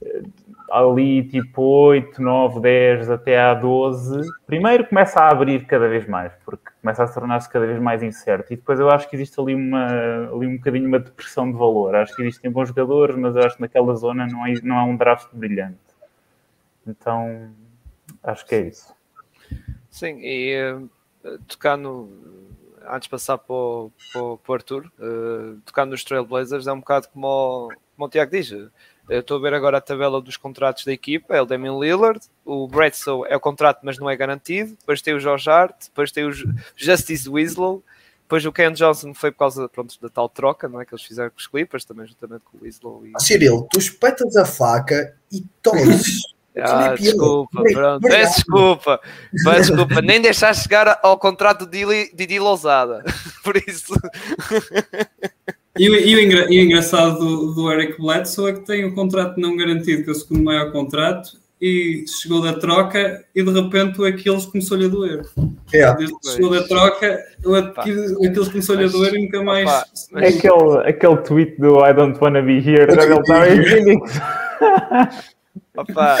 eh, 0.00 0.22
ali 0.70 1.24
tipo 1.24 1.62
8, 1.62 2.22
9, 2.22 2.60
10 2.60 3.10
até 3.10 3.40
a 3.40 3.54
12, 3.54 4.20
primeiro 4.46 4.86
começa 4.86 5.18
a 5.18 5.30
abrir 5.30 5.66
cada 5.66 5.88
vez 5.88 6.06
mais, 6.06 6.32
porque 6.44 6.70
começa 6.80 7.02
a 7.02 7.08
tornar-se 7.08 7.50
cada 7.50 7.66
vez 7.66 7.80
mais 7.80 8.04
incerto. 8.04 8.52
E 8.52 8.56
depois 8.56 8.78
eu 8.78 8.88
acho 8.88 9.10
que 9.10 9.16
existe 9.16 9.40
ali, 9.40 9.56
uma, 9.56 10.30
ali 10.32 10.46
um 10.46 10.58
bocadinho 10.58 10.86
uma 10.86 11.00
depressão 11.00 11.50
de 11.50 11.58
valor. 11.58 11.96
Acho 11.96 12.14
que 12.14 12.22
existem 12.22 12.52
bons 12.52 12.68
jogadores, 12.68 13.16
mas 13.16 13.34
eu 13.34 13.42
acho 13.42 13.56
que 13.56 13.62
naquela 13.62 13.96
zona 13.96 14.28
não 14.28 14.46
é, 14.46 14.54
não 14.62 14.78
é 14.78 14.82
um 14.84 14.96
draft 14.96 15.28
brilhante. 15.32 15.78
Então, 16.86 17.50
acho 18.24 18.46
que 18.46 18.54
é 18.54 18.60
isso. 18.68 18.94
Sim, 19.90 20.18
e 20.20 20.56
uh, 20.72 21.38
tocar 21.46 21.76
no. 21.76 22.10
Antes 22.86 23.02
de 23.02 23.10
passar 23.10 23.38
para 23.38 23.54
o, 23.54 23.92
para 24.12 24.22
o, 24.22 24.52
Arthur, 24.52 24.92
uh, 24.98 25.58
tocar 25.64 25.86
nos 25.86 26.04
Trailblazers 26.04 26.66
é 26.66 26.72
um 26.72 26.80
bocado 26.80 27.08
como 27.08 27.26
o, 27.26 27.68
como 27.68 28.06
o 28.06 28.08
Tiago 28.08 28.30
diz 28.30 28.52
eu 29.08 29.20
estou 29.20 29.36
a 29.36 29.40
ver 29.40 29.54
agora 29.54 29.78
a 29.78 29.80
tabela 29.80 30.20
dos 30.20 30.36
contratos 30.36 30.84
da 30.84 30.92
equipa, 30.92 31.36
é 31.36 31.42
o 31.42 31.44
Damian 31.44 31.78
Lillard, 31.78 32.20
o 32.44 32.66
Bledsoe 32.66 33.26
é 33.28 33.36
o 33.36 33.40
contrato, 33.40 33.80
mas 33.82 33.98
não 33.98 34.08
é 34.08 34.16
garantido, 34.16 34.76
depois 34.78 35.02
tem 35.02 35.14
o 35.14 35.20
George 35.20 35.48
Hart, 35.48 35.76
depois 35.88 36.10
tem 36.10 36.24
o 36.24 36.32
Justice 36.74 37.28
Winslow, 37.28 37.82
depois 38.22 38.46
o 38.46 38.52
Ken 38.52 38.72
Johnson 38.72 39.12
foi 39.12 39.30
por 39.30 39.40
causa 39.40 39.68
pronto, 39.68 40.00
da 40.00 40.08
tal 40.08 40.28
troca, 40.28 40.68
não 40.68 40.80
é, 40.80 40.86
que 40.86 40.94
eles 40.94 41.04
fizeram 41.04 41.30
com 41.30 41.38
os 41.38 41.46
Clippers, 41.46 41.84
também 41.84 42.06
juntamente 42.06 42.44
com 42.44 42.56
o 42.56 42.60
Winslow. 42.62 43.06
E... 43.06 43.12
Ah, 43.14 43.20
Cyril, 43.20 43.68
tu 43.70 43.78
espetas 43.78 44.36
a 44.36 44.46
faca 44.46 45.14
e 45.30 45.44
toses. 45.62 46.22
Ah, 46.56 46.94
desculpa, 46.94 47.62
pronto. 47.62 48.00
Peço 48.02 48.34
desculpa. 48.36 49.00
Peço 49.44 49.72
desculpa. 49.72 50.00
Nem 50.00 50.20
deixaste 50.20 50.62
chegar 50.62 51.00
ao 51.02 51.18
contrato 51.18 51.66
de 51.66 52.10
Didi 52.14 52.38
Lousada. 52.38 53.02
Por 53.42 53.56
isso. 53.56 53.94
E, 55.76 55.86
e, 55.86 56.14
o, 56.14 56.20
engra, 56.20 56.46
e 56.48 56.60
o 56.60 56.64
engraçado 56.64 57.18
do, 57.18 57.54
do, 57.54 57.72
Eric 57.72 58.00
Bledsoe 58.00 58.50
é 58.50 58.54
que 58.54 58.60
tem 58.60 58.84
um 58.84 58.94
contrato 58.94 59.40
não 59.40 59.56
garantido, 59.56 60.04
que 60.04 60.08
é 60.10 60.12
o 60.12 60.14
segundo 60.14 60.44
maior 60.44 60.70
contrato, 60.70 61.30
e 61.60 62.04
chegou 62.06 62.40
da 62.40 62.52
troca 62.52 63.24
e 63.34 63.42
de 63.42 63.50
repente 63.50 64.00
o 64.00 64.04
Aquiles 64.04 64.46
começou-lhe 64.46 64.84
a 64.84 64.88
doer. 64.88 65.22
É. 65.72 65.92
Desde 65.96 66.16
que 66.20 66.28
chegou 66.28 66.50
da 66.50 66.62
troca, 66.62 67.18
o 67.44 67.54
Aquiles 67.56 68.48
começou-lhe 68.48 68.84
a 68.84 68.88
doer 68.88 69.14
e 69.14 69.24
nunca 69.24 69.42
mais. 69.42 69.68
Opa, 69.68 69.84
mas... 70.12 70.36
aquele, 70.36 70.88
aquele 70.88 71.16
tweet 71.18 71.60
do 71.60 71.84
I 71.84 71.92
don't 71.92 72.16
wanna 72.20 72.42
be 72.42 72.58
here, 72.58 72.82
ele 72.82 72.92
estava. 72.92 73.22
Opa, 75.76 76.18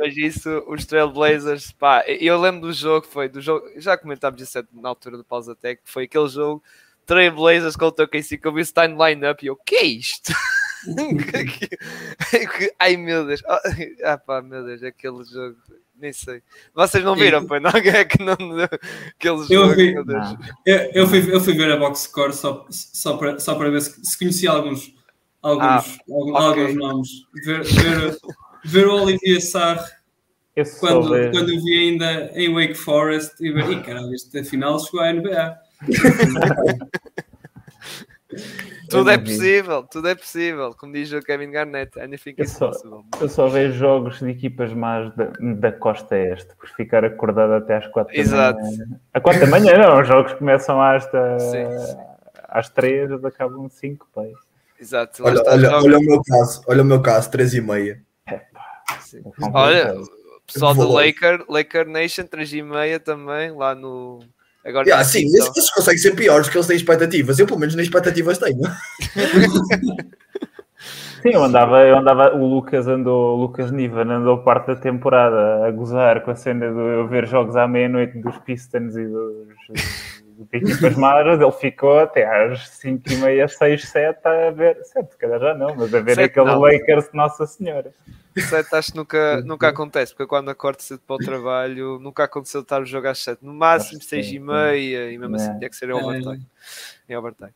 mas 0.00 0.16
isso, 0.16 0.62
os 0.66 0.84
Trailblazers, 0.84 1.72
pá, 1.72 2.04
eu 2.06 2.38
lembro 2.38 2.60
do 2.62 2.72
jogo, 2.72 3.06
foi 3.06 3.26
do 3.26 3.40
jogo, 3.40 3.66
já 3.76 3.96
comentámos 3.96 4.42
isso 4.42 4.62
na 4.72 4.90
altura 4.90 5.16
do 5.16 5.24
Pausa 5.24 5.56
Tech, 5.56 5.80
foi 5.84 6.04
aquele 6.04 6.28
jogo 6.28 6.62
Trailblazers 7.06 7.74
contra 7.74 8.04
o 8.04 8.08
KC 8.08 8.36
que 8.36 8.46
eu 8.46 8.52
vi 8.52 8.60
está 8.60 8.86
no 8.86 9.02
line-up 9.04 9.42
e 9.42 9.48
eu, 9.48 9.56
que 9.56 9.76
é 9.76 9.84
isto? 9.84 10.32
Ai 12.78 12.96
meu 12.96 13.26
Deus, 13.26 13.42
ah 14.04 14.18
pá, 14.18 14.42
meu 14.42 14.64
Deus, 14.64 14.82
aquele 14.82 15.24
jogo, 15.24 15.56
nem 15.98 16.12
sei. 16.12 16.42
Vocês 16.74 17.02
não 17.02 17.14
viram, 17.14 17.46
pois 17.46 17.62
não? 17.62 17.70
É 17.94 18.04
que 18.04 18.22
não. 18.22 18.34
Aquele 18.34 19.44
jogo, 19.44 19.50
eu, 19.50 19.74
vi, 19.74 19.94
eu, 20.66 20.76
eu, 20.92 21.06
fui, 21.06 21.34
eu 21.34 21.40
fui 21.40 21.54
ver 21.54 21.72
a 21.72 21.76
box 21.76 22.00
score 22.00 22.32
só, 22.32 22.66
só, 22.68 23.16
para, 23.16 23.38
só 23.38 23.54
para 23.54 23.70
ver 23.70 23.80
se, 23.80 24.04
se 24.04 24.18
conhecia 24.18 24.50
alguns, 24.50 24.92
alguns, 25.40 25.64
ah, 25.64 25.84
alguns, 26.10 26.34
okay. 26.34 26.62
alguns 26.62 26.74
nomes. 26.74 27.08
Ver, 27.44 27.62
ver, 27.62 28.18
ver 28.64 28.86
o 28.86 29.02
Olivier 29.02 29.40
Sarr 29.40 29.82
quando, 30.78 31.08
quando 31.30 31.50
eu 31.50 31.62
vi 31.62 31.78
ainda 31.78 32.30
em 32.34 32.52
Wake 32.52 32.74
Forest 32.74 33.34
e 33.40 33.50
ver, 33.50 33.70
e 33.70 33.82
caralho, 33.82 34.14
este 34.14 34.38
afinal 34.38 34.78
chegou 34.78 35.00
à 35.00 35.10
NBA. 35.12 35.56
tudo 38.90 39.10
é 39.10 39.16
possível, 39.16 39.82
tudo 39.84 40.08
é 40.08 40.14
possível, 40.14 40.74
como 40.78 40.92
diz 40.92 41.10
o 41.12 41.20
Kevin 41.20 41.50
Garnett, 41.50 41.98
anything 41.98 42.34
is 42.36 42.58
possible. 42.58 43.02
Eu 43.18 43.30
só 43.30 43.48
vejo 43.48 43.72
jogos 43.72 44.18
de 44.18 44.28
equipas 44.28 44.74
mais 44.74 45.10
da, 45.16 45.32
da 45.40 45.72
costa 45.72 46.18
este, 46.18 46.54
por 46.56 46.68
ficar 46.68 47.02
acordado 47.02 47.54
até 47.54 47.78
às 47.78 47.86
4 47.86 48.14
Exato. 48.14 48.58
da 48.58 48.64
manhã. 48.64 48.84
A 49.14 49.20
4 49.20 49.40
da 49.40 49.46
manhã 49.46 49.78
não, 49.78 50.02
os 50.02 50.06
jogos 50.06 50.34
começam 50.34 50.82
às, 50.82 51.08
às 52.48 52.68
3, 52.68 53.24
acabam 53.24 53.70
5, 53.70 54.06
pai. 54.14 54.30
Exato. 54.78 55.24
Olha, 55.24 55.42
olha, 55.46 55.70
jogos... 55.70 55.84
olha, 55.86 55.98
o 55.98 56.02
meu 56.02 56.22
caso, 56.22 56.62
olha 56.66 56.82
o 56.82 56.84
meu 56.84 57.00
caso, 57.00 57.30
3 57.30 57.54
e 57.54 57.62
meia. 57.62 58.02
É, 59.14 59.22
olha, 59.52 59.94
o 59.94 60.52
pessoal 60.52 60.74
do 60.74 60.90
Laker, 60.90 61.44
Laker 61.48 61.88
Nation, 61.88 62.24
3 62.24 62.52
e 62.52 62.62
meia 62.62 63.00
também, 63.00 63.50
lá 63.50 63.74
no 63.74 64.20
Agora 64.64 64.86
yeah, 64.86 65.04
sim, 65.04 65.24
esses, 65.26 65.56
esses 65.56 65.70
conseguem 65.70 65.98
ser 65.98 66.14
piores 66.14 66.46
porque 66.46 66.58
eles 66.58 66.68
têm 66.68 66.76
expectativas. 66.76 67.38
Eu, 67.38 67.46
pelo 67.46 67.58
menos, 67.58 67.74
nem 67.74 67.84
expectativas 67.84 68.38
tenho. 68.38 68.60
Sim, 71.22 71.30
eu 71.34 71.44
andava, 71.44 71.84
eu 71.84 71.96
andava, 71.96 72.34
o 72.34 72.44
Lucas 72.44 72.88
andou, 72.88 73.36
o 73.36 73.40
Lucas 73.42 73.70
Niven 73.70 74.10
andou 74.10 74.38
parte 74.38 74.66
da 74.66 74.76
temporada 74.76 75.64
a 75.64 75.70
gozar 75.70 76.20
com 76.22 76.32
a 76.32 76.34
cena 76.34 76.68
de 76.68 76.76
eu 76.76 77.06
ver 77.06 77.28
jogos 77.28 77.54
à 77.54 77.68
meia-noite 77.68 78.18
dos 78.18 78.36
Pistons 78.38 78.96
e 78.96 79.04
dos, 79.06 79.46
equipas 80.52 80.96
maras, 80.96 81.40
ele 81.40 81.52
ficou 81.52 81.98
até 81.98 82.24
às 82.24 82.68
5 82.68 83.12
e 83.12 83.16
meia, 83.16 83.48
6, 83.48 83.88
7 83.88 84.26
a 84.26 84.50
ver, 84.50 84.82
7, 84.82 85.16
calhar 85.16 85.40
já 85.40 85.54
não, 85.54 85.74
mas 85.74 85.94
a 85.94 86.00
ver 86.00 86.14
Sete 86.14 86.24
aquele 86.24 86.46
não. 86.46 86.60
Lakers 86.60 87.10
Nossa 87.12 87.46
Senhora. 87.46 87.92
7 88.36 88.74
acho 88.74 88.92
que 88.92 88.96
nunca, 88.96 89.40
nunca 89.42 89.68
acontece, 89.68 90.12
porque 90.12 90.26
quando 90.26 90.50
acordo 90.50 90.80
cedo 90.80 91.00
para 91.06 91.16
o 91.16 91.18
trabalho, 91.18 91.98
nunca 91.98 92.24
aconteceu 92.24 92.62
estar 92.62 92.80
o 92.80 92.86
jogo 92.86 93.08
às 93.08 93.18
7, 93.18 93.44
no 93.44 93.52
máximo 93.52 94.02
6 94.02 94.26
e 94.26 94.38
meia, 94.38 95.10
e 95.12 95.18
mesmo 95.18 95.36
assim 95.36 95.50
é. 95.50 95.58
tinha 95.58 95.70
que 95.70 95.76
ser 95.76 95.90
em 95.90 95.92
overtime. 95.92 96.46
Em 97.08 97.16
overtime. 97.16 97.52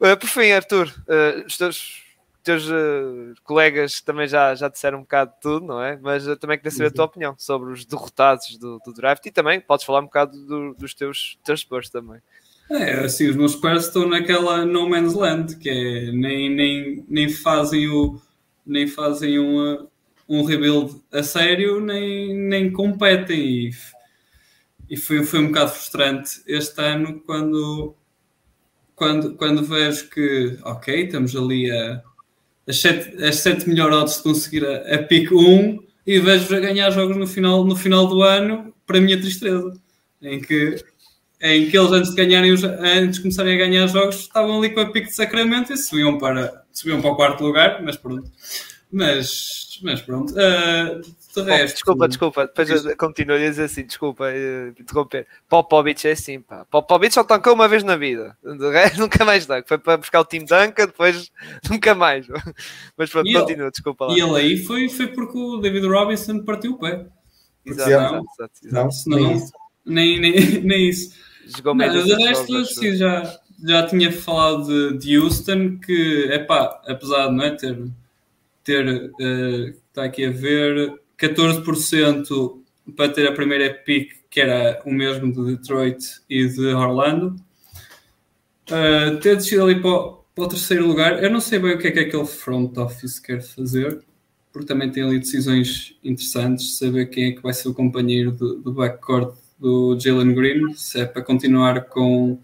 Uh, 0.00 0.16
por 0.16 0.28
fim, 0.28 0.50
Arthur, 0.50 0.92
uh, 1.08 1.46
os 1.46 2.03
teus, 2.44 2.68
uh, 2.68 3.34
colegas 3.42 4.00
também 4.00 4.28
já, 4.28 4.54
já 4.54 4.68
disseram 4.68 4.98
um 4.98 5.02
bocado 5.02 5.32
de 5.32 5.40
tudo, 5.40 5.66
não 5.66 5.82
é? 5.82 5.98
Mas 6.00 6.28
uh, 6.28 6.36
também 6.36 6.58
queria 6.58 6.70
saber 6.70 6.88
a 6.88 6.90
tua 6.90 7.04
opinião 7.06 7.34
sobre 7.38 7.72
os 7.72 7.84
derrotados 7.84 8.58
do, 8.58 8.78
do 8.84 8.92
draft 8.92 9.24
e 9.24 9.30
também 9.30 9.60
podes 9.60 9.84
falar 9.84 10.00
um 10.00 10.04
bocado 10.04 10.36
do, 10.46 10.74
dos 10.74 10.94
teus, 10.94 11.38
teus 11.42 11.60
Spurs 11.60 11.88
também. 11.88 12.20
É, 12.70 13.04
assim, 13.04 13.28
os 13.28 13.36
meus 13.36 13.52
Spurs 13.52 13.86
estão 13.86 14.08
naquela 14.08 14.64
no 14.64 14.88
man's 14.88 15.14
land, 15.14 15.56
que 15.56 15.68
é 15.68 16.12
nem, 16.12 16.54
nem, 16.54 17.04
nem 17.08 17.28
fazem 17.28 17.88
o 17.88 18.20
nem 18.66 18.86
fazem 18.86 19.38
uma, 19.38 19.86
um 20.28 20.42
rebuild 20.44 21.02
a 21.12 21.22
sério, 21.22 21.80
nem, 21.80 22.34
nem 22.34 22.72
competem. 22.72 23.38
E, 23.38 23.70
e 24.88 24.96
foi, 24.96 25.22
foi 25.24 25.40
um 25.40 25.48
bocado 25.48 25.72
frustrante 25.72 26.42
este 26.46 26.80
ano 26.80 27.20
quando, 27.20 27.94
quando, 28.94 29.34
quando 29.36 29.64
vejo 29.64 30.08
que, 30.08 30.58
ok, 30.62 31.04
estamos 31.04 31.36
ali 31.36 31.70
a, 31.70 32.02
as, 32.68 32.80
sete, 32.80 33.24
as 33.24 33.36
sete 33.36 33.68
melhores 33.68 33.96
odds 33.96 34.16
de 34.16 34.22
conseguir 34.22 34.66
a, 34.66 34.94
a 34.94 35.02
pick 35.02 35.30
1 35.32 35.78
e 36.06 36.18
vejo 36.18 36.54
a 36.54 36.60
ganhar 36.60 36.90
jogos 36.90 37.16
no 37.16 37.26
final, 37.26 37.64
no 37.64 37.76
final 37.76 38.06
do 38.06 38.22
ano, 38.22 38.74
para 38.86 38.98
a 38.98 39.00
minha 39.00 39.18
tristeza, 39.20 39.72
em 40.20 40.40
que, 40.40 40.76
em 41.40 41.70
que 41.70 41.78
eles 41.78 41.92
antes 41.92 42.10
de 42.10 42.16
ganharem 42.16 42.52
os, 42.52 42.62
antes 42.62 43.16
de 43.16 43.22
começarem 43.22 43.54
a 43.54 43.58
ganhar 43.58 43.86
jogos 43.86 44.20
estavam 44.20 44.58
ali 44.58 44.70
com 44.70 44.80
a 44.80 44.90
pick 44.90 45.06
de 45.06 45.14
Sacramento 45.14 45.72
e 45.72 45.76
subiam 45.76 46.18
para, 46.18 46.62
subiam 46.72 47.00
para 47.00 47.10
o 47.10 47.16
quarto 47.16 47.42
lugar, 47.42 47.82
mas 47.82 47.96
pronto. 47.96 48.30
Mas, 48.92 49.80
mas 49.82 50.00
pronto. 50.02 50.32
Uh, 50.34 51.00
resto, 51.42 51.74
desculpa, 51.74 52.08
desculpa. 52.08 52.46
Depois 52.46 52.96
continuo 52.96 53.36
a 53.36 53.38
dizer 53.38 53.64
assim, 53.64 53.84
desculpa 53.84 54.24
uh, 54.24 54.68
interromper. 54.80 55.26
Popovich 55.48 56.06
é 56.06 56.12
assim, 56.12 56.40
pá. 56.40 56.64
Popovich 56.66 57.14
só 57.14 57.24
tancou 57.24 57.54
uma 57.54 57.66
vez 57.66 57.82
na 57.82 57.96
vida. 57.96 58.36
De 58.42 58.70
resto, 58.70 58.98
nunca 59.00 59.24
mais 59.24 59.46
dá. 59.46 59.62
Foi 59.66 59.78
para 59.78 59.96
buscar 59.96 60.20
o 60.20 60.24
time 60.24 60.44
Duncan, 60.44 60.86
depois 60.86 61.30
nunca 61.70 61.94
mais. 61.94 62.26
Mas 62.96 63.10
pronto, 63.10 63.28
e 63.28 63.34
continua, 63.34 63.64
ele, 63.64 63.70
desculpa 63.70 64.06
lá. 64.06 64.14
E 64.14 64.20
ele 64.20 64.36
aí 64.36 64.64
foi, 64.64 64.88
foi 64.88 65.08
porque 65.08 65.38
o 65.38 65.56
David 65.58 65.86
Robinson 65.86 66.44
partiu 66.44 66.72
o 66.72 66.78
pé. 66.78 67.06
Exato, 67.64 67.90
exato, 67.90 68.24
exato, 68.34 68.66
exato. 68.66 69.08
Não, 69.08 69.18
nem, 69.86 70.20
nem, 70.20 70.20
nem, 70.20 70.60
nem 70.62 70.88
isso. 70.88 71.14
Jogou 71.56 71.74
não, 71.74 72.04
de 72.04 72.14
resto, 72.14 72.64
sim, 72.66 72.96
já, 72.96 73.38
já 73.62 73.86
tinha 73.86 74.10
falado 74.10 74.66
de, 74.66 74.98
de 74.98 75.18
Houston, 75.18 75.78
que, 75.78 76.28
é 76.30 76.38
pá, 76.38 76.80
apesar 76.86 77.28
de 77.28 77.34
não 77.34 77.44
é, 77.44 77.50
ter 77.50 77.78
ter, 78.64 78.86
uh, 78.86 79.68
está 79.68 80.04
aqui 80.04 80.24
a 80.24 80.30
ver, 80.30 80.98
14% 81.28 82.60
para 82.96 83.08
ter 83.08 83.26
a 83.26 83.32
primeira 83.32 83.72
pick, 83.72 84.12
que 84.30 84.40
era 84.40 84.82
o 84.84 84.92
mesmo 84.92 85.32
de 85.32 85.56
Detroit 85.56 86.04
e 86.28 86.46
de 86.46 86.66
Orlando. 86.66 87.36
Uh, 88.70 89.18
ter 89.20 89.36
descido 89.36 89.64
ali 89.64 89.80
para 89.80 89.90
o, 89.90 90.24
para 90.34 90.44
o, 90.44 90.48
terceiro 90.48 90.86
lugar, 90.86 91.22
eu 91.22 91.30
não 91.30 91.40
sei 91.40 91.58
bem 91.58 91.74
o 91.74 91.78
que 91.78 91.88
é 91.88 91.90
que 91.90 92.00
aquele 92.00 92.24
front 92.24 92.76
office 92.78 93.18
quer 93.18 93.42
fazer, 93.42 94.02
porque 94.52 94.66
também 94.66 94.90
tem 94.90 95.02
ali 95.02 95.18
decisões 95.18 95.96
interessantes, 96.02 96.78
saber 96.78 97.06
quem 97.06 97.24
é 97.26 97.32
que 97.32 97.42
vai 97.42 97.52
ser 97.52 97.68
o 97.68 97.74
companheiro 97.74 98.32
do, 98.32 98.58
do 98.60 98.72
backcourt 98.72 99.34
do 99.58 99.98
Jalen 99.98 100.34
Green, 100.34 100.72
se 100.74 101.00
é 101.00 101.04
para 101.04 101.22
continuar 101.22 101.84
com 101.84 102.38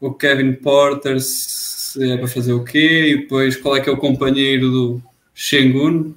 o 0.00 0.12
Kevin 0.14 0.54
Porter, 0.54 1.20
se 1.20 2.10
é 2.10 2.16
para 2.16 2.28
fazer 2.28 2.54
o 2.54 2.64
quê, 2.64 3.10
e 3.10 3.16
depois 3.18 3.56
qual 3.56 3.76
é 3.76 3.80
que 3.80 3.90
é 3.90 3.92
o 3.92 3.98
companheiro 3.98 4.70
do, 4.70 5.02
Shengun 5.34 6.14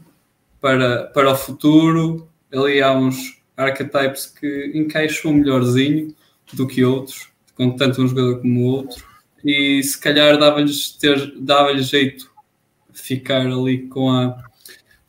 para, 0.65 1.04
para 1.13 1.32
o 1.32 1.36
futuro. 1.36 2.28
Ali 2.51 2.82
há 2.82 2.91
uns, 2.91 3.39
archetypes 3.56 4.25
que 4.25 4.71
encaixam 4.73 5.32
melhorzinho 5.32 6.15
do 6.54 6.65
que 6.65 6.84
outros, 6.84 7.30
com 7.54 7.75
tanto 7.75 8.01
um 8.01 8.08
jogador 8.08 8.41
como 8.41 8.62
o 8.62 8.63
outro, 8.63 9.06
e 9.43 9.84
se 9.84 9.99
calhar 9.99 10.39
dava-lhes 10.39 10.97
dava 11.38 11.78
jeito 11.78 12.32
ficar 12.91 13.45
ali 13.45 13.88
com 13.88 14.10
a, 14.10 14.43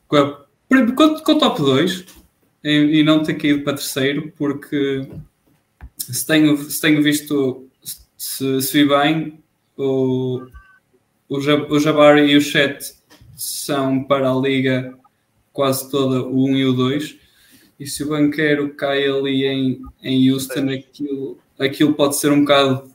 com, 0.07 0.17
a, 0.17 0.47
com, 0.95 1.33
o 1.33 1.39
top 1.39 1.61
2 1.63 2.05
e, 2.63 3.01
e, 3.01 3.03
não 3.03 3.23
ter 3.23 3.35
caído 3.35 3.65
para 3.65 3.79
terceiro, 3.79 4.31
porque 4.37 5.09
se 5.97 6.27
tenho, 6.27 6.55
se 6.59 6.81
tenho 6.83 7.03
visto 7.03 7.67
se, 8.17 8.61
se 8.61 8.73
vi 8.85 8.89
bem, 8.89 9.41
o, 9.77 10.43
o 11.29 11.81
Jabari 11.81 12.31
e 12.31 12.37
o 12.37 12.43
Chet 12.43 12.95
são 13.37 14.05
para 14.05 14.31
a 14.31 14.35
liga 14.35 14.97
quase 15.57 15.91
toda 15.91 16.23
o 16.23 16.45
1 16.45 16.57
e 16.57 16.65
o 16.67 16.73
2. 16.75 17.17
E 17.81 17.87
se 17.87 18.05
o 18.05 18.09
banqueiro 18.09 18.75
cai 18.75 19.07
ali 19.07 19.47
em, 19.47 19.81
em 20.03 20.31
Houston, 20.31 20.69
aquilo, 20.69 21.39
aquilo 21.59 21.95
pode 21.95 22.17
ser 22.17 22.31
um 22.31 22.41
bocado 22.41 22.91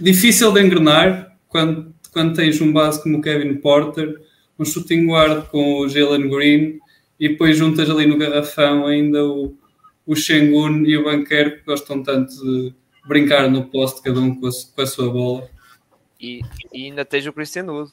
difícil 0.00 0.52
de 0.52 0.62
engrenar 0.62 1.36
quando, 1.48 1.92
quando 2.12 2.36
tens 2.36 2.60
um 2.60 2.72
base 2.72 3.02
como 3.02 3.18
o 3.18 3.20
Kevin 3.20 3.56
Porter, 3.56 4.20
um 4.56 4.64
shooting 4.64 5.06
guard 5.06 5.48
com 5.48 5.80
o 5.80 5.88
Jalen 5.88 6.28
Green 6.28 6.78
e 7.18 7.28
depois 7.30 7.56
juntas 7.56 7.90
ali 7.90 8.06
no 8.06 8.16
garrafão 8.16 8.86
ainda 8.86 9.24
o, 9.24 9.56
o 10.06 10.14
Shengun 10.14 10.84
e 10.84 10.96
o 10.96 11.04
banqueiro 11.04 11.56
que 11.56 11.64
gostam 11.64 12.02
tanto 12.02 12.32
de 12.32 12.72
brincar 13.06 13.50
no 13.50 13.64
poste, 13.64 14.02
cada 14.02 14.20
um 14.20 14.34
com 14.34 14.46
a, 14.46 14.50
com 14.74 14.82
a 14.82 14.86
sua 14.86 15.10
bola. 15.10 15.48
E, 16.20 16.40
e, 16.72 16.86
ainda 16.86 17.04
tens 17.04 17.26
o 17.26 17.32
Christian 17.32 17.64
Wood. 17.64 17.92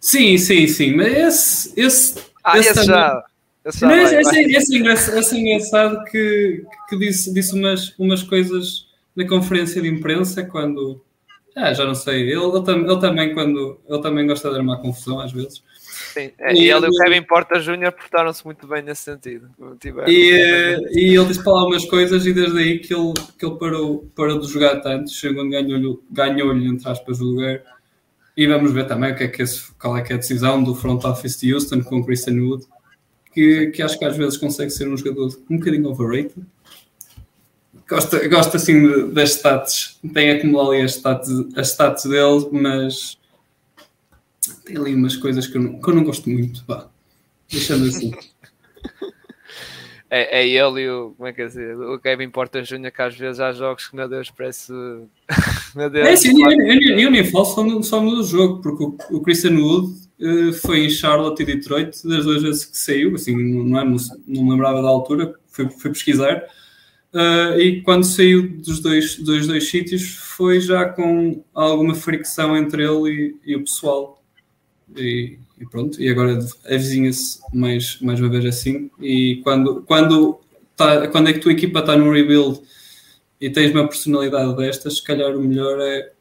Sim, 0.00 0.38
sim, 0.38 0.66
sim, 0.66 0.94
mas 0.94 1.16
esse. 1.16 1.80
esse 1.80 2.35
ah, 2.46 2.58
esse, 2.58 2.70
esse 2.70 2.84
já. 2.84 3.24
Esse, 3.64 3.80
já 3.80 3.88
vai, 3.88 4.04
esse, 4.04 4.40
esse, 4.56 4.76
é 4.76 4.78
engraçado, 4.78 5.18
esse 5.18 5.36
engraçado 5.36 6.04
que, 6.04 6.64
que 6.88 6.96
disse, 6.96 7.34
disse 7.34 7.52
umas, 7.54 7.92
umas 7.98 8.22
coisas 8.22 8.86
na 9.16 9.26
conferência 9.26 9.82
de 9.82 9.88
imprensa 9.88 10.44
quando. 10.44 11.02
Ah, 11.56 11.74
já 11.74 11.84
não 11.84 11.94
sei. 11.94 12.22
Ele, 12.22 12.34
ele, 12.34 12.90
ele, 12.90 13.00
também, 13.00 13.34
quando, 13.34 13.80
ele 13.88 14.00
também 14.00 14.26
gosta 14.26 14.50
de 14.50 14.56
armar 14.56 14.80
confusão 14.80 15.18
às 15.18 15.32
vezes. 15.32 15.62
Sim, 16.12 16.30
é, 16.38 16.54
e, 16.54 16.70
ele 16.70 16.86
e 16.86 16.88
o 16.88 16.92
Kevin 16.92 17.22
Porta 17.22 17.58
Jr. 17.58 17.92
portaram-se 17.92 18.44
muito 18.44 18.66
bem 18.66 18.82
nesse 18.82 19.02
sentido. 19.02 19.50
Tiveram... 19.80 20.08
E, 20.08 20.32
eh, 20.32 20.78
e 20.92 21.16
ele 21.16 21.24
disse 21.24 21.42
para 21.42 21.54
lá 21.54 21.66
umas 21.66 21.84
coisas 21.84 22.24
e 22.24 22.32
desde 22.32 22.58
aí 22.58 22.78
que 22.78 22.94
ele, 22.94 23.12
que 23.38 23.44
ele 23.44 23.56
parou, 23.56 24.08
parou 24.14 24.38
de 24.38 24.46
jogar 24.46 24.80
tanto, 24.80 25.10
chegou 25.10 25.48
ganhou-lhe, 25.48 25.98
ganhou-lhe 26.10 26.68
entre 26.68 26.88
aspas, 26.88 27.20
o 27.20 27.24
lugar. 27.24 27.62
E 28.36 28.46
vamos 28.46 28.72
ver 28.72 28.86
também 28.86 29.12
o 29.12 29.16
que 29.16 29.24
é 29.24 29.28
que 29.28 29.42
esse, 29.42 29.72
qual 29.80 29.96
é 29.96 30.02
que 30.02 30.12
é 30.12 30.16
a 30.16 30.18
decisão 30.18 30.62
do 30.62 30.74
front 30.74 31.02
office 31.04 31.40
de 31.40 31.54
Houston 31.54 31.82
com 31.82 32.04
Christian 32.04 32.34
Wood, 32.42 32.66
que, 33.32 33.68
que 33.68 33.82
acho 33.82 33.98
que 33.98 34.04
às 34.04 34.16
vezes 34.16 34.36
consegue 34.36 34.70
ser 34.70 34.88
um 34.88 34.96
jogador 34.96 35.34
um 35.48 35.56
bocadinho 35.56 35.88
overrated. 35.88 36.44
Gosta, 37.88 38.28
gosta 38.28 38.56
assim 38.56 39.10
das 39.12 39.36
stats, 39.36 39.98
tem 40.12 40.30
acumulado 40.30 40.72
ali 40.72 40.82
as 40.82 40.96
stats, 40.96 41.30
as 41.56 41.70
stats 41.70 42.04
dele, 42.04 42.48
mas 42.50 43.16
tem 44.64 44.76
ali 44.76 44.94
umas 44.94 45.16
coisas 45.16 45.46
que 45.46 45.56
eu 45.56 45.62
não, 45.62 45.80
que 45.80 45.88
eu 45.88 45.94
não 45.94 46.04
gosto 46.04 46.28
muito. 46.28 46.64
Deixando 47.50 47.86
assim. 47.86 48.12
É, 50.08 50.40
é 50.40 50.48
ele 50.48 50.82
e 50.82 50.88
o, 50.88 51.14
como 51.16 51.28
é 51.28 51.32
que 51.32 51.42
é 51.42 51.46
o 51.46 51.98
Kevin 51.98 52.30
Porter 52.30 52.62
Jr. 52.62 52.92
que 52.92 53.02
às 53.02 53.16
vezes 53.16 53.40
há 53.40 53.52
jogos 53.52 53.88
que, 53.88 53.96
meu 53.96 54.08
Deus, 54.08 54.30
parece. 54.30 54.72
meu 55.74 55.90
Deus, 55.90 56.06
é, 56.06 56.16
sim, 56.16 56.40
eu, 56.40 56.50
eu, 56.50 56.98
eu, 56.98 57.10
nem 57.10 57.24
falo 57.24 57.44
só 57.44 57.82
só 57.82 58.00
no 58.00 58.22
jogo, 58.22 58.62
porque 58.62 58.84
o, 58.84 59.16
o 59.16 59.20
Christian 59.20 59.58
Wood 59.58 59.92
uh, 60.20 60.52
foi 60.52 60.84
em 60.84 60.90
Charlotte 60.90 61.42
e 61.42 61.46
Detroit 61.46 62.06
das 62.06 62.24
duas 62.24 62.42
vezes 62.42 62.64
que 62.64 62.78
saiu, 62.78 63.14
assim, 63.16 63.36
não, 63.36 63.64
não, 63.64 63.80
é, 63.80 63.84
não, 63.84 63.96
não 64.26 64.44
me 64.44 64.50
lembrava 64.52 64.80
da 64.80 64.88
altura, 64.88 65.34
fui, 65.48 65.68
fui 65.70 65.90
pesquisar. 65.90 66.44
Uh, 67.12 67.58
e 67.58 67.82
quando 67.82 68.04
saiu 68.04 68.48
dos 68.48 68.78
dois, 68.80 69.16
dos 69.16 69.46
dois 69.46 69.68
sítios 69.68 70.16
foi 70.16 70.60
já 70.60 70.84
com 70.84 71.42
alguma 71.54 71.94
fricção 71.94 72.56
entre 72.56 72.84
ele 72.84 73.36
e, 73.44 73.52
e 73.52 73.56
o 73.56 73.60
pessoal 73.60 74.22
e, 74.94 75.38
e 75.58 75.66
pronto, 75.66 76.00
e 76.00 76.08
agora 76.08 76.38
avizinha-se 76.66 77.40
mais, 77.52 77.98
mais 78.00 78.20
uma 78.20 78.28
vez 78.28 78.44
assim. 78.44 78.90
E 79.00 79.40
quando, 79.42 79.82
quando, 79.82 80.40
tá, 80.76 81.08
quando 81.08 81.28
é 81.28 81.32
que 81.32 81.38
a 81.38 81.42
tua 81.42 81.52
equipa 81.52 81.80
está 81.80 81.96
no 81.96 82.12
rebuild 82.12 82.60
e 83.40 83.48
tens 83.48 83.72
uma 83.72 83.88
personalidade 83.88 84.54
destas, 84.56 84.96
se 84.96 85.04
calhar 85.04 85.34
o 85.34 85.40
melhor 85.40 85.80
é 85.80 86.12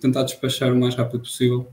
tentar 0.00 0.24
despachar 0.24 0.72
o 0.72 0.76
mais 0.76 0.94
rápido 0.94 1.20
possível. 1.20 1.68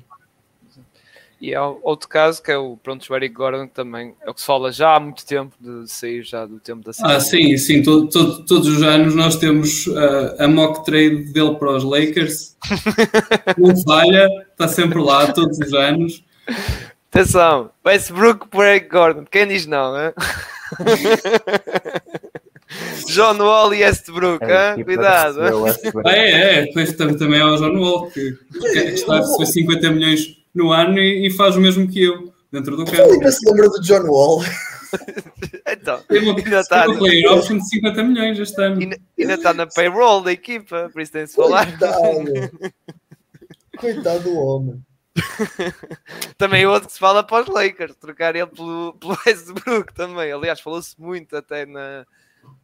E 1.39 1.53
há 1.53 1.63
outro 1.67 2.09
caso 2.09 2.41
que 2.41 2.51
é 2.51 2.57
o 2.57 2.77
pronto, 2.77 3.05
o 3.07 3.15
Eric 3.15 3.33
Gordon, 3.33 3.67
que 3.67 3.73
também 3.73 4.15
é 4.21 4.29
o 4.29 4.33
que 4.33 4.39
se 4.41 4.47
fala 4.47 4.71
já 4.71 4.95
há 4.95 4.99
muito 4.99 5.23
tempo 5.23 5.55
de 5.59 5.87
sair 5.89 6.23
já 6.23 6.47
do 6.47 6.59
tempo 6.59 6.83
da 6.83 6.91
cidade. 6.91 7.13
Ah, 7.13 7.19
sim, 7.19 7.55
sim, 7.57 7.83
todo, 7.83 8.07
todo, 8.09 8.43
todos 8.43 8.67
os 8.67 8.81
anos 8.81 9.13
nós 9.13 9.35
temos 9.35 9.85
uh, 9.85 10.35
a 10.39 10.47
mock 10.47 10.83
trade 10.83 11.31
dele 11.31 11.55
para 11.55 11.75
os 11.75 11.83
Lakers. 11.83 12.57
Não 13.55 13.75
falha, 13.83 14.27
está 14.51 14.67
sempre 14.67 14.99
lá 14.99 15.31
todos 15.31 15.59
os 15.59 15.73
anos. 15.73 16.23
Atenção, 17.11 17.71
Westbrook 17.85 18.47
por 18.49 18.65
Eric 18.65 18.89
Gordon. 18.89 19.25
Quem 19.25 19.47
diz 19.47 19.65
não, 19.65 19.93
né? 19.93 20.13
John 23.07 23.37
Wall 23.37 23.73
e 23.73 23.83
Westbrook, 23.83 24.43
é, 24.43 24.75
hein? 24.75 24.83
cuidado. 24.83 25.39
Ah, 26.05 26.11
é, 26.11 26.59
é, 26.59 26.65
depois 26.65 26.91
também 26.93 27.39
ao 27.39 27.55
John 27.55 27.79
Wall, 27.79 28.11
que, 28.11 28.37
que 28.51 28.67
está 28.67 29.15
a 29.15 29.19
receber 29.19 29.45
50 29.45 29.91
milhões 29.91 30.37
no 30.53 30.71
ano 30.71 30.99
e, 30.99 31.27
e, 31.27 31.31
faz 31.31 31.55
o 31.55 31.61
mesmo 31.61 31.87
que 31.87 32.03
eu, 32.03 32.33
dentro 32.51 32.75
do 32.75 32.85
campo. 32.85 33.01
Ainda 33.01 33.31
se 33.31 33.49
lembra 33.49 33.69
do 33.69 33.81
John 33.81 34.03
Wall? 34.03 34.43
então, 35.67 36.01
tem 36.09 36.23
uma, 36.23 36.37
ainda 36.37 36.59
está 36.59 36.87
uma 36.87 36.97
player 36.97 37.31
option 37.31 37.57
de 37.57 37.69
50 37.69 38.03
milhões 38.03 38.37
este 38.37 38.61
ano. 38.61 38.81
Ainda, 38.81 38.97
ainda 39.17 39.33
está 39.33 39.53
na 39.53 39.65
payroll 39.65 40.21
da 40.21 40.33
equipa, 40.33 40.89
por 40.91 41.01
isso 41.01 41.13
tem-se 41.13 41.35
falar. 41.35 41.67
Coitado. 41.77 42.51
Coitado 43.77 44.23
do 44.23 44.35
homem. 44.35 44.86
também 46.37 46.65
outro 46.65 46.87
que 46.87 46.93
se 46.93 46.99
fala 46.99 47.23
para 47.23 47.43
os 47.43 47.49
Lakers, 47.49 47.95
trocar 47.95 48.35
ele 48.35 48.47
pelo, 48.47 48.93
pelo 48.99 49.17
Westbrook 49.25 49.93
também. 49.93 50.31
Aliás, 50.31 50.59
falou-se 50.59 50.99
muito 50.99 51.35
até 51.35 51.65
na. 51.65 52.05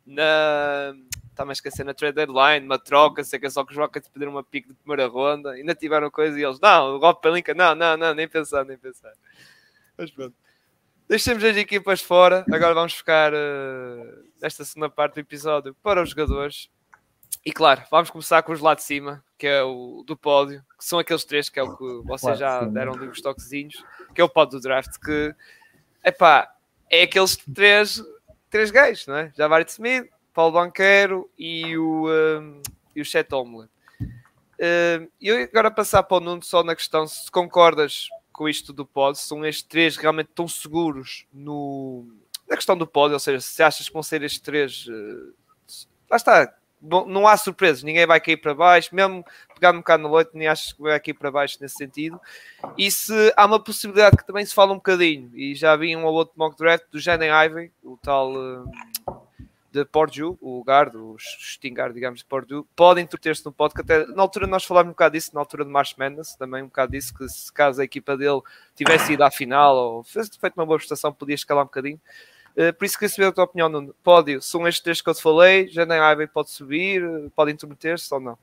na 0.05 0.93
Está-me 1.29 1.49
a 1.49 1.53
esquecer 1.53 1.83
na 1.83 1.95
trade 1.95 2.13
deadline, 2.13 2.63
uma 2.63 2.77
troca, 2.77 3.23
sei 3.23 3.39
que 3.39 3.47
é 3.47 3.49
só 3.49 3.65
que 3.65 3.71
os 3.71 3.77
Rockets 3.77 4.07
pediram 4.07 4.33
uma 4.33 4.43
pique 4.43 4.67
de 4.67 4.75
primeira 4.75 5.07
ronda, 5.07 5.53
ainda 5.53 5.73
tiveram 5.73 6.11
coisa 6.11 6.39
e 6.39 6.43
eles, 6.43 6.59
não, 6.59 6.93
o 6.93 6.99
Rob 6.99 7.19
Pelinka, 7.21 7.55
não, 7.55 7.73
não, 7.73 7.97
não, 7.97 8.13
nem 8.13 8.27
pensar, 8.27 8.63
nem 8.63 8.77
pensar. 8.77 9.11
Mas 9.97 10.11
pronto. 10.11 10.35
Deixemos 11.07 11.43
as 11.43 11.57
equipas 11.57 12.01
fora, 12.01 12.45
agora 12.51 12.75
vamos 12.75 12.93
ficar 12.93 13.33
uh, 13.33 14.23
nesta 14.39 14.63
segunda 14.63 14.89
parte 14.89 15.15
do 15.15 15.21
episódio 15.21 15.75
para 15.81 16.03
os 16.03 16.11
jogadores. 16.11 16.69
E 17.45 17.51
claro, 17.51 17.83
vamos 17.91 18.09
começar 18.09 18.41
com 18.43 18.53
os 18.53 18.61
lá 18.61 18.73
de 18.73 18.83
cima, 18.83 19.23
que 19.37 19.47
é 19.47 19.61
o 19.61 20.03
do 20.05 20.15
pódio, 20.15 20.63
que 20.77 20.85
são 20.85 20.99
aqueles 20.99 21.25
três 21.25 21.49
que 21.49 21.59
é 21.59 21.63
o 21.63 21.75
que 21.75 22.07
vocês 22.07 22.39
já 22.39 22.63
deram 22.63 22.93
de 22.93 23.05
uns 23.05 23.21
toquezinhos, 23.21 23.83
que 24.13 24.21
é 24.21 24.23
o 24.23 24.29
pódio 24.29 24.59
do 24.59 24.63
draft, 24.63 24.97
que 24.97 25.35
epá, 26.03 26.53
é 26.89 27.03
aqueles 27.03 27.35
três, 27.35 28.01
três 28.49 28.71
gays, 28.71 29.07
não 29.07 29.17
é? 29.17 29.33
Javarit 29.35 29.71
Smith, 29.71 30.09
Paulo 30.33 30.53
Banqueiro 30.53 31.29
e 31.37 31.77
o, 31.77 32.07
um, 32.09 32.61
e 32.95 33.01
o 33.01 33.05
Chet 33.05 33.33
Omler. 33.33 33.67
Uh, 34.01 35.11
eu 35.21 35.43
agora 35.43 35.69
passar 35.71 36.03
para 36.03 36.17
o 36.17 36.19
Nuno 36.19 36.43
só 36.43 36.63
na 36.63 36.75
questão 36.75 37.05
se 37.07 37.29
concordas 37.29 38.07
com 38.31 38.47
isto 38.47 38.71
do 38.71 38.85
pódio, 38.85 39.19
se 39.19 39.27
são 39.27 39.45
estes 39.45 39.63
três 39.63 39.97
realmente 39.97 40.29
tão 40.33 40.47
seguros 40.47 41.25
no, 41.33 42.05
na 42.47 42.55
questão 42.55 42.77
do 42.77 42.87
pódio, 42.87 43.13
ou 43.13 43.19
seja, 43.19 43.41
se 43.41 43.61
achas 43.61 43.87
que 43.87 43.93
vão 43.93 44.03
ser 44.03 44.23
estes 44.23 44.41
três. 44.41 44.87
Uh, 44.87 45.33
lá 46.09 46.17
está, 46.17 46.55
bom, 46.83 47.05
não 47.07 47.25
há 47.25 47.37
surpresas, 47.37 47.81
ninguém 47.81 48.05
vai 48.05 48.19
cair 48.19 48.37
para 48.37 48.53
baixo, 48.53 48.93
mesmo 48.93 49.23
pegar 49.55 49.73
um 49.73 49.77
bocado 49.77 50.03
no 50.03 50.13
leite, 50.13 50.31
nem 50.33 50.47
achas 50.47 50.73
que 50.73 50.81
vai 50.81 50.99
cair 50.99 51.13
para 51.13 51.31
baixo 51.31 51.57
nesse 51.61 51.75
sentido. 51.75 52.19
E 52.77 52.91
se 52.91 53.33
há 53.37 53.45
uma 53.45 53.59
possibilidade 53.59 54.17
que 54.17 54.27
também 54.27 54.45
se 54.45 54.53
fala 54.53 54.73
um 54.73 54.75
bocadinho, 54.75 55.31
e 55.33 55.55
já 55.55 55.75
vi 55.75 55.95
um 55.95 56.03
ou 56.03 56.13
outro 56.13 56.33
mock 56.35 56.57
draft 56.57 56.85
do 56.91 56.99
Jaden 56.99 57.29
Ivey, 57.31 57.71
o 57.83 57.97
tal 57.97 58.33
uh, 58.33 58.69
de 59.71 59.85
Purdue, 59.85 60.37
o 60.41 60.61
guard, 60.63 60.93
o 60.95 61.15
Stingar, 61.17 61.93
digamos, 61.93 62.19
de 62.19 62.25
Purdue, 62.25 62.65
podem 62.75 63.07
ter-se 63.07 63.45
no 63.45 63.51
podcast. 63.51 63.91
Até 63.91 64.05
na 64.13 64.21
altura 64.21 64.45
nós 64.45 64.65
falámos 64.65 64.89
um 64.89 64.93
bocado 64.93 65.13
disso, 65.13 65.31
na 65.33 65.39
altura 65.39 65.63
de 65.63 65.71
March 65.71 65.95
Madness, 65.97 66.35
também 66.35 66.61
um 66.61 66.67
bocado 66.67 66.91
disso, 66.91 67.13
que 67.13 67.27
se 67.29 67.51
caso 67.51 67.81
a 67.81 67.83
equipa 67.83 68.15
dele 68.17 68.41
tivesse 68.75 69.13
ido 69.13 69.23
à 69.23 69.31
final 69.31 69.75
ou 69.75 70.03
feito 70.03 70.37
uma 70.55 70.65
boa 70.65 70.77
prestação, 70.77 71.13
podia 71.13 71.33
escalar 71.33 71.63
um 71.63 71.67
bocadinho. 71.67 71.99
Uh, 72.55 72.73
por 72.73 72.85
isso 72.85 72.97
queria 72.97 73.09
saber 73.09 73.27
a 73.27 73.31
tua 73.31 73.43
opinião, 73.45 73.67
Nuno. 73.67 73.95
Pódio, 74.03 74.41
são 74.41 74.67
estes 74.67 74.83
três 74.83 75.01
que 75.01 75.09
eu 75.09 75.13
te 75.13 75.21
falei, 75.21 75.67
já 75.67 75.85
nem 75.85 75.99
Ivey 75.99 76.27
pode 76.27 76.51
subir, 76.51 77.03
pode 77.35 77.51
intermeter-se 77.51 78.13
ou 78.13 78.19
não? 78.19 78.37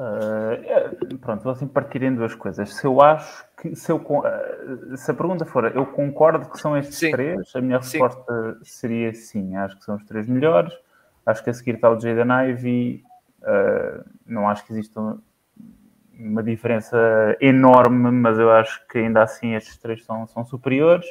Uh, 0.00 1.18
pronto, 1.18 1.42
vou 1.42 1.52
assim 1.52 1.66
partir 1.66 2.02
em 2.02 2.14
duas 2.14 2.34
coisas. 2.34 2.74
Se 2.74 2.86
eu 2.86 3.02
acho 3.02 3.44
que, 3.60 3.76
se, 3.76 3.92
eu, 3.92 3.96
uh, 3.96 4.96
se 4.96 5.10
a 5.10 5.14
pergunta 5.14 5.44
for 5.44 5.66
eu 5.76 5.84
concordo 5.84 6.48
que 6.48 6.58
são 6.58 6.74
estes 6.74 6.96
sim. 6.96 7.10
três, 7.10 7.54
a 7.54 7.60
minha 7.60 7.76
resposta 7.76 8.54
sim. 8.54 8.64
seria 8.64 9.14
sim, 9.14 9.56
acho 9.56 9.76
que 9.78 9.84
são 9.84 9.96
os 9.96 10.04
três 10.04 10.26
melhores. 10.26 10.72
Acho 11.26 11.44
que 11.44 11.50
a 11.50 11.52
seguir 11.52 11.74
está 11.74 11.90
o 11.90 12.00
Jaden 12.00 12.50
Ivey, 12.50 13.04
uh, 13.42 14.04
não 14.26 14.48
acho 14.48 14.64
que 14.66 14.72
exista 14.72 15.18
uma 16.18 16.42
diferença 16.42 16.96
enorme, 17.38 18.10
mas 18.10 18.38
eu 18.38 18.50
acho 18.50 18.86
que 18.86 18.98
ainda 18.98 19.22
assim 19.22 19.54
estes 19.54 19.76
três 19.76 20.02
são, 20.04 20.26
são 20.26 20.46
superiores. 20.46 21.06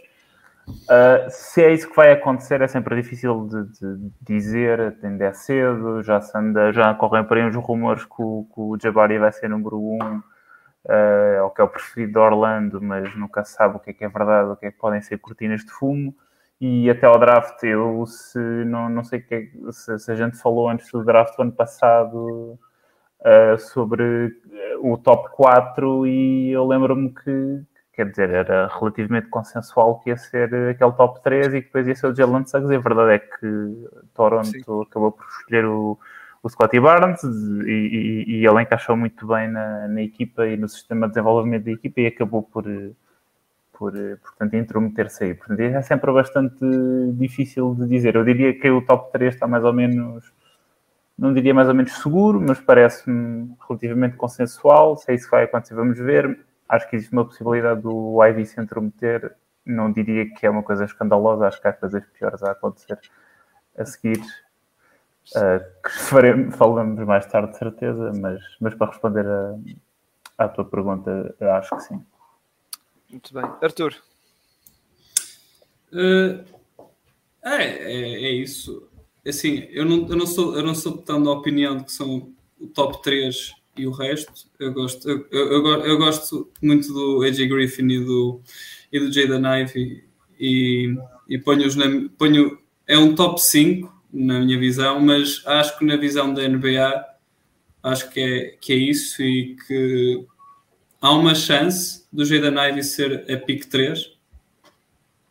Uh, 0.70 1.30
se 1.30 1.64
é 1.64 1.74
isso 1.74 1.90
que 1.90 1.96
vai 1.96 2.12
acontecer, 2.12 2.62
é 2.62 2.68
sempre 2.68 2.96
difícil 2.96 3.48
de, 3.48 3.64
de 3.80 4.12
dizer, 4.22 4.98
ainda 5.04 5.26
é 5.26 5.34
cedo, 5.34 6.02
já, 6.04 6.20
anda, 6.36 6.72
já 6.72 6.94
correm 6.94 7.24
por 7.24 7.38
aí 7.38 7.44
uns 7.44 7.56
rumores 7.56 8.06
que 8.06 8.22
o, 8.22 8.48
que 8.54 8.60
o 8.60 8.78
Jabari 8.82 9.18
vai 9.18 9.32
ser 9.32 9.50
número 9.50 9.78
1, 9.78 9.82
um, 9.82 10.18
uh, 10.18 11.44
ou 11.44 11.50
que 11.52 11.62
é 11.62 11.64
o 11.64 11.70
preferido 11.70 12.14
de 12.14 12.20
Orlando, 12.20 12.82
mas 12.82 13.16
nunca 13.16 13.44
se 13.44 13.54
sabe 13.54 13.78
o 13.78 13.80
que 13.80 13.92
é 13.92 13.94
que 13.94 14.06
é 14.06 14.10
verdade, 14.10 14.50
o 14.50 14.56
que 14.56 14.66
é 14.68 14.72
que 14.72 14.78
podem 14.78 15.02
ser 15.02 15.18
cortinas 15.20 15.64
de 15.64 15.72
fumo. 15.72 16.16
E 16.62 16.90
até 16.90 17.06
ao 17.06 17.18
draft, 17.18 17.64
eu 17.64 18.06
se 18.06 18.38
não, 18.66 18.90
não 18.90 19.04
sei 19.04 19.22
que, 19.22 19.34
é, 19.34 19.72
se, 19.72 19.98
se 19.98 20.12
a 20.12 20.16
gente 20.16 20.38
falou 20.38 20.70
antes 20.70 20.92
do 20.92 21.06
draft 21.06 21.36
do 21.38 21.44
ano 21.44 21.52
passado 21.54 22.60
uh, 23.22 23.58
sobre 23.58 24.36
o 24.82 24.98
top 24.98 25.30
4 25.32 26.06
e 26.08 26.52
eu 26.52 26.66
lembro-me 26.68 27.14
que, 27.14 27.62
quer 28.00 28.10
dizer, 28.12 28.30
era 28.30 28.68
relativamente 28.80 29.28
consensual 29.28 30.00
que 30.00 30.10
ia 30.10 30.16
ser 30.16 30.70
aquele 30.70 30.92
top 30.94 31.22
3 31.22 31.48
e 31.48 31.62
que 31.62 31.68
depois 31.68 31.86
ia 31.86 31.96
ser 31.96 32.08
o 32.08 32.16
Jalen 32.16 32.46
Suggs, 32.46 32.72
e 32.72 32.76
a 32.78 32.80
verdade 32.80 33.12
é 33.12 33.20
que 33.20 33.90
Toronto 34.14 34.48
Sim. 34.48 34.60
acabou 34.60 35.12
por 35.12 35.26
escolher 35.28 35.66
o, 35.66 36.00
o 36.42 36.50
Scottie 36.50 36.80
Barnes 36.80 37.22
e, 37.24 37.28
e, 37.68 38.24
e, 38.38 38.48
ele 38.48 38.62
encaixou 38.62 38.96
muito 38.96 39.28
bem 39.28 39.50
na, 39.50 39.90
na, 39.90 40.02
equipa 40.02 40.48
e 40.48 40.56
no 40.56 40.70
sistema 40.70 41.08
de 41.08 41.16
desenvolvimento 41.16 41.66
da 41.66 41.72
equipa 41.72 42.00
e 42.00 42.08
acabou 42.08 42.42
por, 42.42 42.64
por 43.74 43.92
portanto, 43.92 44.54
intrometer-se 44.56 45.26
aí. 45.26 45.34
Portanto, 45.34 45.60
é 45.60 45.82
sempre 45.82 46.10
bastante 46.14 46.66
difícil 47.16 47.76
de 47.76 47.86
dizer. 47.86 48.16
Eu 48.16 48.24
diria 48.24 48.58
que 48.58 48.70
o 48.70 48.82
top 48.82 49.12
3 49.12 49.34
está 49.34 49.46
mais 49.46 49.66
ou 49.66 49.74
menos, 49.74 50.32
não 51.18 51.34
diria 51.34 51.54
mais 51.54 51.68
ou 51.68 51.76
menos 51.76 51.92
seguro, 52.02 52.40
mas 52.40 52.62
parece-me 52.62 53.54
relativamente 53.68 54.16
consensual. 54.16 54.96
Se 54.96 55.12
é 55.12 55.16
isso 55.16 55.26
que 55.26 55.32
vai 55.32 55.44
acontecer, 55.44 55.76
vamos 55.76 55.98
ver 55.98 56.48
acho 56.70 56.88
que 56.88 56.96
existe 56.96 57.12
uma 57.12 57.26
possibilidade 57.26 57.82
do 57.82 58.24
Ivy 58.24 58.46
se 58.46 58.62
intrometer. 58.62 59.36
Não 59.66 59.92
diria 59.92 60.32
que 60.34 60.46
é 60.46 60.50
uma 60.50 60.64
coisa 60.64 60.86
escandalosa, 60.86 61.48
acho 61.48 61.60
que 61.60 61.68
há 61.68 61.74
coisas 61.74 62.04
piores 62.14 62.44
a 62.44 62.52
acontecer 62.52 63.00
a 63.76 63.86
seguir. 63.86 64.22
Uh, 65.36 65.60
que 65.84 65.92
faremos, 66.10 66.56
falamos 66.56 67.06
mais 67.06 67.26
tarde, 67.26 67.52
de 67.52 67.58
certeza, 67.58 68.12
mas, 68.20 68.42
mas 68.60 68.74
para 68.76 68.88
responder 68.88 69.26
a, 69.28 69.56
à 70.38 70.48
tua 70.48 70.66
pergunta, 70.66 71.36
acho 71.58 71.76
que 71.76 71.84
sim. 71.84 72.06
Muito 73.10 73.34
bem. 73.34 73.44
Arthur? 73.62 73.96
Uh, 75.92 76.46
é, 77.44 77.64
é, 77.64 78.14
é, 78.26 78.32
isso. 78.32 78.88
Assim, 79.28 79.68
eu 79.72 79.86
não, 79.86 80.08
eu, 80.08 80.16
não 80.16 80.28
sou, 80.28 80.56
eu 80.56 80.64
não 80.64 80.76
sou 80.76 80.98
tão 80.98 81.22
da 81.22 81.32
opinião 81.32 81.78
de 81.78 81.86
que 81.86 81.92
são 81.92 82.32
o 82.60 82.68
top 82.68 83.02
3 83.02 83.59
e 83.78 83.88
o 83.88 83.92
resto. 83.92 84.32
Eu 84.60 84.74
gosto, 84.74 85.08
eu, 85.08 85.28
eu, 85.32 85.66
eu 85.86 85.98
gosto 85.98 86.50
muito 86.62 86.92
do 86.92 87.24
AJ 87.24 87.48
Griffin 87.48 87.90
e 87.90 88.04
do, 88.04 88.42
e 88.92 89.00
do 89.00 89.12
Jaden 89.12 89.62
Ivey 89.62 90.04
e, 90.40 90.96
e 91.28 91.38
ponho-os 91.38 91.76
na. 91.76 91.86
Ponho, 92.18 92.58
é 92.88 92.98
um 92.98 93.16
top 93.16 93.42
5 93.42 94.02
na 94.12 94.40
minha 94.40 94.60
visão, 94.60 95.00
mas 95.00 95.44
acho 95.46 95.78
que 95.78 95.86
na 95.86 95.96
visão 95.96 96.34
da 96.34 96.48
NBA 96.48 97.06
acho 97.84 98.10
que 98.10 98.20
é, 98.20 98.58
que 98.60 98.74
é 98.74 98.76
isso 98.76 99.22
e 99.22 99.56
que 99.68 100.26
há 101.02 101.12
uma 101.12 101.36
chance 101.36 102.06
do 102.12 102.26
Jaden 102.26 102.70
Ivey 102.70 102.84
ser 102.84 103.26
a 103.32 103.38
pick 103.38 103.66
3. 103.66 104.18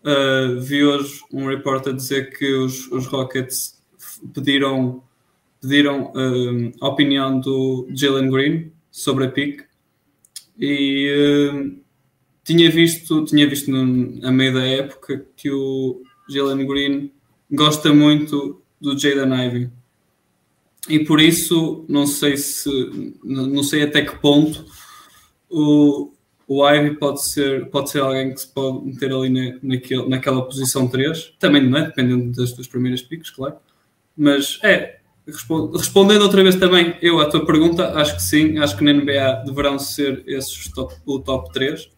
Uh, 0.00 0.60
vi 0.60 0.84
hoje 0.84 1.20
um 1.32 1.48
repórter 1.48 1.92
dizer 1.92 2.36
que 2.36 2.54
os, 2.54 2.86
os 2.92 3.06
Rockets 3.06 3.82
pediram 4.32 5.02
pediram 5.60 6.12
uh, 6.12 6.72
a 6.80 6.88
opinião 6.88 7.40
do 7.40 7.88
Jalen 7.90 8.30
Green 8.30 8.72
sobre 8.90 9.26
a 9.26 9.30
pick. 9.30 9.62
E 10.58 11.52
uh, 11.52 11.80
tinha 12.44 12.70
visto, 12.70 13.24
tinha 13.24 13.48
visto 13.48 13.70
no, 13.70 14.26
a 14.26 14.32
meio 14.32 14.54
da 14.54 14.66
época 14.66 15.26
que 15.36 15.50
o 15.50 16.02
Jalen 16.28 16.66
Green 16.66 17.12
gosta 17.50 17.92
muito 17.92 18.62
do 18.80 18.98
Jaden 18.98 19.46
Ivey. 19.46 19.70
E 20.88 21.04
por 21.04 21.20
isso 21.20 21.84
não 21.88 22.06
sei 22.06 22.36
se 22.36 23.14
não 23.22 23.62
sei 23.62 23.82
até 23.82 24.02
que 24.02 24.18
ponto 24.18 24.64
o, 25.50 26.12
o 26.46 26.66
Ivy 26.66 26.96
pode 26.96 27.22
ser, 27.24 27.66
pode 27.66 27.90
ser 27.90 28.00
alguém 28.00 28.32
que 28.32 28.40
se 28.40 28.48
pode 28.48 28.86
meter 28.86 29.12
ali 29.12 29.28
na, 29.28 29.58
naquele, 29.62 30.08
naquela 30.08 30.42
posição 30.42 30.88
3, 30.88 31.34
também 31.38 31.68
não 31.68 31.78
é, 31.78 31.86
dependendo 31.86 32.32
das 32.32 32.52
duas 32.52 32.66
primeiras 32.66 33.02
picks, 33.02 33.30
claro. 33.30 33.56
Mas 34.16 34.58
é, 34.62 35.00
Respondendo 35.28 36.22
outra 36.22 36.42
vez 36.42 36.56
também, 36.56 36.96
eu 37.02 37.20
à 37.20 37.28
tua 37.28 37.44
pergunta, 37.44 37.92
acho 37.98 38.16
que 38.16 38.22
sim, 38.22 38.58
acho 38.58 38.76
que 38.76 38.82
na 38.82 38.94
NBA 38.94 39.44
deverão 39.44 39.78
ser 39.78 40.24
esses 40.26 40.68
top, 40.72 40.94
o 41.04 41.20
top 41.20 41.52
3 41.52 41.90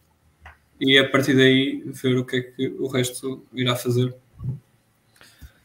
e 0.81 0.97
a 0.97 1.09
partir 1.09 1.35
daí 1.35 1.81
ver 1.85 2.17
o 2.17 2.25
que 2.25 2.35
é 2.37 2.41
que 2.41 2.67
o 2.77 2.87
resto 2.87 3.45
irá 3.53 3.75
fazer. 3.75 4.13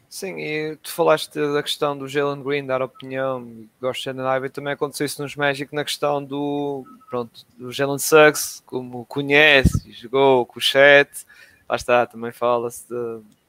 Sim, 0.09 0.39
e 0.39 0.77
tu 0.77 0.93
falaste 0.93 1.35
da 1.35 1.63
questão 1.63 1.99
do 1.99 2.07
Jalen 2.07 2.43
Green 2.43 2.65
dar 2.65 2.81
opinião, 2.81 3.67
gosto 3.81 3.99
de 3.99 4.05
Shannon 4.05 4.37
Ivey, 4.37 4.49
também 4.49 4.73
aconteceu 4.73 5.05
isso 5.05 5.21
nos 5.21 5.35
Magic 5.35 5.75
na 5.75 5.85
questão 5.85 6.25
do, 6.25 6.87
pronto, 7.11 7.45
do 7.59 7.73
Jalen 7.73 7.99
Suggs, 7.99 8.63
como 8.65 9.05
conhece, 9.07 9.93
jogou 9.93 10.47
com 10.47 10.59
o 10.59 10.63
chat, 10.63 11.11
lá 11.69 11.77
está, 11.77 12.07
também 12.07 12.33
fala-se 12.33 12.87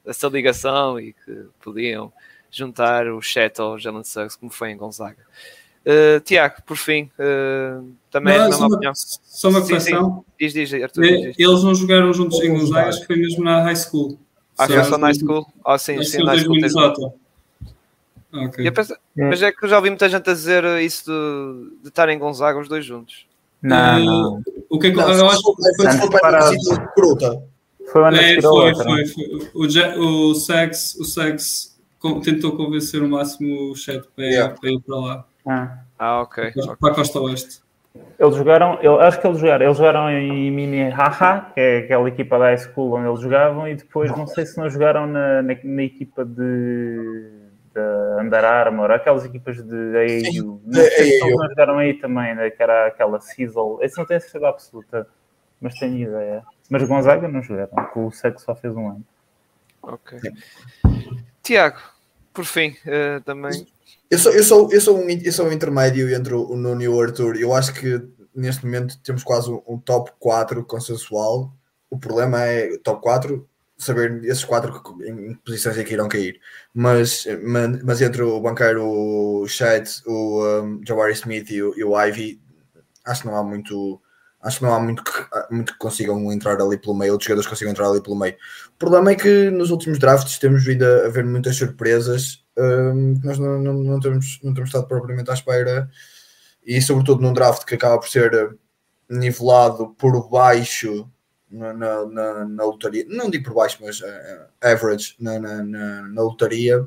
dessa 0.04 0.28
ligação 0.28 1.00
e 1.00 1.14
que 1.14 1.46
podiam 1.62 2.12
juntar 2.52 3.08
o 3.08 3.22
chat 3.22 3.60
ao 3.60 3.78
Jalen 3.78 4.04
Suggs, 4.04 4.38
como 4.38 4.52
foi 4.52 4.72
em 4.72 4.78
Gonzaga. 4.78 5.18
Uh, 5.86 6.20
Tiago, 6.20 6.56
por 6.66 6.76
fim, 6.76 7.10
uh, 7.18 7.90
também 8.12 8.38
não, 8.38 8.52
é 8.52 8.56
uma 8.56 8.68
opinião. 8.68 8.94
Só 8.96 9.50
uma 9.50 9.66
questão. 9.66 10.26
Diz, 10.38 10.52
diz, 10.52 10.74
Arthur, 10.74 11.02
diz, 11.02 11.22
diz. 11.22 11.36
Eles 11.40 11.64
não 11.64 11.74
jogaram 11.74 12.12
juntos 12.14 12.42
em 12.42 12.54
Gonzaga, 12.54 12.90
acho 12.90 13.02
que 13.02 13.08
foi 13.08 13.16
mesmo 13.16 13.44
na 13.44 13.64
high 13.64 13.76
school. 13.76 14.20
Ah, 14.58 14.68
foi 14.68 14.84
só 14.84 14.98
na 14.98 15.08
high 15.08 15.16
school? 15.16 15.48
Ah, 15.64 15.78
sim, 15.78 16.04
sim, 16.04 16.24
na 16.24 16.34
high 16.34 16.40
school. 16.40 17.14
Okay. 18.34 18.70
Penso, 18.70 18.94
é. 18.94 18.98
mas 19.30 19.42
é 19.42 19.52
que 19.52 19.64
eu 19.64 19.70
já 19.70 19.78
ouvi 19.78 19.90
muita 19.90 20.10
gente 20.10 20.30
a 20.30 20.34
dizer 20.34 20.64
isso 20.82 21.06
de, 21.06 21.84
de 21.84 21.88
estar 21.88 22.10
em 22.10 22.20
Gonzaga 22.20 22.60
os 22.60 22.68
dois 22.68 22.84
juntos. 22.86 23.26
Não, 23.62 24.00
não. 24.00 24.44
O 24.70 24.78
que 24.78 24.88
é 24.88 24.92
que 24.92 24.98
não, 24.98 25.10
eu 25.10 25.30
acho 25.30 25.42
que 25.56 25.76
foi 25.76 25.92
separado. 25.92 26.56
Foi 27.92 28.02
uma 28.02 28.18
é, 28.18 28.42
foi, 28.42 28.76
foi, 28.76 29.06
foi. 29.06 29.52
O, 29.54 30.32
o 30.32 30.36
Sex, 30.36 30.96
o 31.00 31.06
Sex 31.06 31.77
tentou 32.24 32.56
convencer 32.56 33.02
o 33.02 33.10
máximo 33.10 33.72
o 33.72 33.76
chat 33.76 34.08
para, 34.16 34.26
yeah. 34.26 34.56
para 34.60 34.70
ir 34.70 34.80
para 34.82 34.96
lá. 34.96 35.26
Ah, 35.46 35.80
ah 35.98 36.22
ok. 36.22 36.52
Para, 36.80 36.92
a 36.92 36.96
Costa 36.96 37.20
Oeste. 37.20 37.62
Eles 38.20 38.36
jogaram, 38.36 38.80
eu 38.82 39.00
acho 39.00 39.20
que 39.20 39.28
eles 39.28 39.40
jogaram, 39.40 39.66
eles 39.66 39.78
jogaram 39.78 40.10
em 40.10 40.52
Mini 40.52 40.90
Haha, 40.90 41.52
que 41.54 41.60
é 41.60 41.78
aquela 41.80 42.08
equipa 42.08 42.38
da 42.38 42.46
high 42.46 42.58
school 42.58 42.94
onde 42.94 43.08
eles 43.08 43.22
jogavam, 43.22 43.68
e 43.68 43.76
depois 43.76 44.12
não 44.12 44.28
sei 44.28 44.46
se 44.46 44.58
não 44.58 44.70
jogaram 44.70 45.08
na, 45.08 45.42
na, 45.42 45.56
na 45.64 45.84
equipa 45.84 46.24
de, 46.24 47.32
de 47.74 48.22
Under 48.22 48.44
Armour, 48.44 48.92
aquelas 48.92 49.26
equipas 49.26 49.58
de 49.58 49.74
AAU. 49.74 50.62
Não 50.66 50.74
sei 50.74 51.12
se 51.12 51.20
não 51.20 51.48
jogaram 51.50 51.78
aí 51.80 51.94
também, 51.96 52.36
né, 52.36 52.50
que 52.50 52.62
era 52.62 52.88
aquela 52.88 53.20
Sizzle. 53.20 53.80
Esse 53.82 53.98
não 53.98 54.06
tenho 54.06 54.22
certeza 54.22 54.48
absoluta, 54.48 55.08
mas 55.60 55.74
tenho 55.76 55.98
ideia. 55.98 56.44
Mas 56.70 56.88
Gonzaga 56.88 57.28
não 57.28 57.42
jogaram, 57.42 57.70
porque 57.74 58.00
o 58.00 58.12
Sexo 58.12 58.46
só 58.46 58.56
fez 58.56 58.76
um 58.76 58.90
ano. 58.90 59.06
Ok. 59.82 60.20
Tiago, 61.48 61.80
por 62.34 62.44
fim, 62.44 62.76
uh, 62.86 63.22
também. 63.24 63.66
Eu 64.12 64.20
sou, 64.20 64.34
eu, 64.34 64.44
sou, 64.44 64.70
eu, 64.70 64.82
sou 64.82 64.98
um, 64.98 65.10
eu 65.10 65.32
sou 65.32 65.48
um 65.48 65.52
intermédio 65.54 66.14
entre 66.14 66.34
o 66.34 66.58
Nuno 66.58 66.82
e 66.82 66.90
o 66.90 67.02
Arthur. 67.02 67.38
Eu 67.38 67.54
acho 67.54 67.74
que 67.74 68.02
neste 68.36 68.66
momento 68.66 69.00
temos 69.02 69.24
quase 69.24 69.50
um, 69.50 69.62
um 69.66 69.78
top 69.78 70.12
4 70.20 70.66
consensual. 70.66 71.54
O 71.90 71.98
problema 71.98 72.44
é 72.44 72.78
top 72.80 73.02
4, 73.02 73.48
saber 73.78 74.22
esses 74.26 74.44
quatro 74.44 74.82
em, 75.06 75.32
em 75.32 75.34
posições 75.36 75.78
é 75.78 75.86
que 75.86 75.94
irão 75.94 76.10
cair. 76.10 76.38
Mas, 76.74 77.26
mas, 77.42 77.82
mas 77.82 78.02
entre 78.02 78.24
o 78.24 78.42
banqueiro, 78.42 78.84
o 78.86 79.48
Chat, 79.48 80.02
o 80.06 80.46
um, 80.46 80.82
Jawari 80.86 81.14
Smith 81.14 81.50
e 81.50 81.64
o, 81.64 81.74
e 81.80 81.84
o 81.86 81.98
Ivy, 81.98 82.42
acho 83.06 83.22
que 83.22 83.28
não 83.28 83.38
há 83.38 83.44
muito 83.44 84.02
Acho 84.48 84.60
que 84.60 84.64
não 84.64 84.74
há 84.74 84.80
muito 84.80 85.04
que, 85.04 85.12
muito 85.52 85.74
que 85.74 85.80
consigam 85.80 86.32
entrar 86.32 86.60
ali 86.62 86.78
pelo 86.78 86.96
meio, 86.96 87.12
outros 87.12 87.28
jogadores 87.28 87.50
consigam 87.50 87.72
entrar 87.72 87.90
ali 87.90 88.02
pelo 88.02 88.16
meio. 88.16 88.34
O 88.70 88.78
problema 88.80 89.12
é 89.12 89.16
que 89.16 89.50
nos 89.50 89.72
últimos 89.72 90.00
drafts 90.00 90.40
temos 90.40 90.64
vindo 90.64 90.84
a, 90.84 91.10
ver 91.10 91.26
muitas 91.26 91.58
surpresas 91.58 92.46
um, 92.58 93.20
nós 93.24 93.38
não, 93.38 93.60
não, 93.60 93.74
não, 93.74 94.00
temos, 94.00 94.40
não 94.42 94.54
temos 94.54 94.70
estado 94.70 94.88
propriamente 94.88 95.30
à 95.30 95.34
espera, 95.34 95.90
e 96.66 96.82
sobretudo 96.82 97.22
num 97.22 97.34
draft 97.34 97.66
que 97.66 97.76
acaba 97.76 98.00
por 98.00 98.10
ser 98.10 98.58
nivelado 99.10 99.90
por 99.98 100.30
baixo 100.30 101.10
na, 101.50 101.74
na, 101.74 102.06
na, 102.06 102.46
na 102.46 102.64
lotaria, 102.64 103.06
não 103.08 103.30
digo 103.30 103.46
por 103.46 103.54
baixo, 103.54 103.78
mas 103.82 104.02
uh, 104.02 104.48
average 104.62 105.16
na, 105.20 105.40
na, 105.40 105.64
na, 105.64 106.02
na, 106.10 106.22
lotaria, 106.22 106.86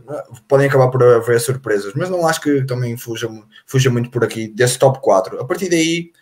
podem 0.48 0.66
acabar 0.66 0.88
por 0.88 1.02
haver 1.02 1.40
surpresas, 1.40 1.94
mas 1.94 2.10
não 2.10 2.26
acho 2.26 2.40
que 2.40 2.64
também 2.64 2.96
fuja, 2.96 3.28
fuja 3.64 3.90
muito 3.90 4.10
por 4.10 4.24
aqui 4.24 4.48
desse 4.48 4.78
top 4.78 5.00
4. 5.00 5.40
A 5.40 5.46
partir 5.46 5.70
daí 5.70 6.12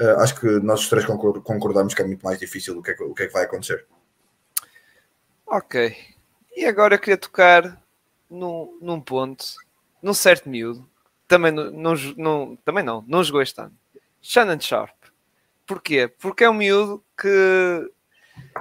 uh, 0.00 0.20
acho 0.20 0.40
que 0.40 0.46
nós 0.60 0.80
os 0.80 0.88
três 0.88 1.04
concordamos 1.04 1.94
que 1.94 2.02
é 2.02 2.06
muito 2.06 2.22
mais 2.22 2.38
difícil 2.38 2.78
o 2.78 2.82
que 2.82 2.90
é, 2.90 2.94
o 3.00 3.14
que, 3.14 3.24
é 3.24 3.26
que 3.26 3.32
vai 3.32 3.44
acontecer. 3.44 3.86
Ok. 5.46 5.96
E 6.56 6.64
agora 6.64 6.94
eu 6.94 6.98
queria 6.98 7.16
tocar 7.16 7.80
num, 8.28 8.78
num 8.80 9.00
ponto, 9.00 9.44
num 10.02 10.14
certo 10.14 10.48
miúdo, 10.48 10.88
também 11.26 11.52
não, 11.52 12.56
também 12.64 12.84
não, 12.84 13.04
não 13.06 13.24
jogou 13.24 13.42
este 13.42 13.60
ano. 13.60 13.74
Shannon 14.20 14.60
Sharp. 14.60 14.96
Porquê? 15.66 16.08
Porque 16.08 16.44
é 16.44 16.50
um 16.50 16.54
miúdo 16.54 17.02
que 17.16 17.90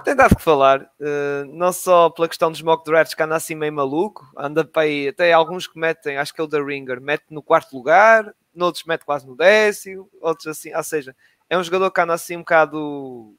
tem 0.04 0.16
dado 0.16 0.36
que 0.36 0.42
falar, 0.42 0.82
uh, 0.82 1.46
não 1.48 1.72
só 1.72 2.10
pela 2.10 2.28
questão 2.28 2.52
dos 2.52 2.62
mock 2.62 2.84
drafts 2.86 3.14
que 3.14 3.24
anda 3.24 3.36
assim 3.36 3.56
meio 3.56 3.74
maluco, 3.74 4.28
anda 4.38 4.66
para 4.66 4.84
aí, 4.84 5.08
até 5.08 5.32
alguns 5.32 5.68
que 5.68 5.78
metem, 5.80 6.18
acho 6.18 6.34
que 6.34 6.42
é 6.42 6.44
o 6.44 6.48
da 6.48 6.62
Ringer, 6.62 7.02
mete 7.02 7.26
no 7.30 7.42
quarto 7.42 7.76
lugar, 7.76 8.34
noutros 8.54 8.84
mete 8.86 9.04
quase 9.06 9.28
no 9.28 9.36
décimo, 9.36 10.10
outros 10.22 10.48
assim, 10.48 10.74
ou 10.74 10.84
seja, 10.84 11.16
é 11.50 11.58
um 11.58 11.64
jogador 11.64 11.92
que 11.92 12.02
anda 12.02 12.14
assim 12.14 12.36
um 12.36 12.40
bocado, 12.40 13.36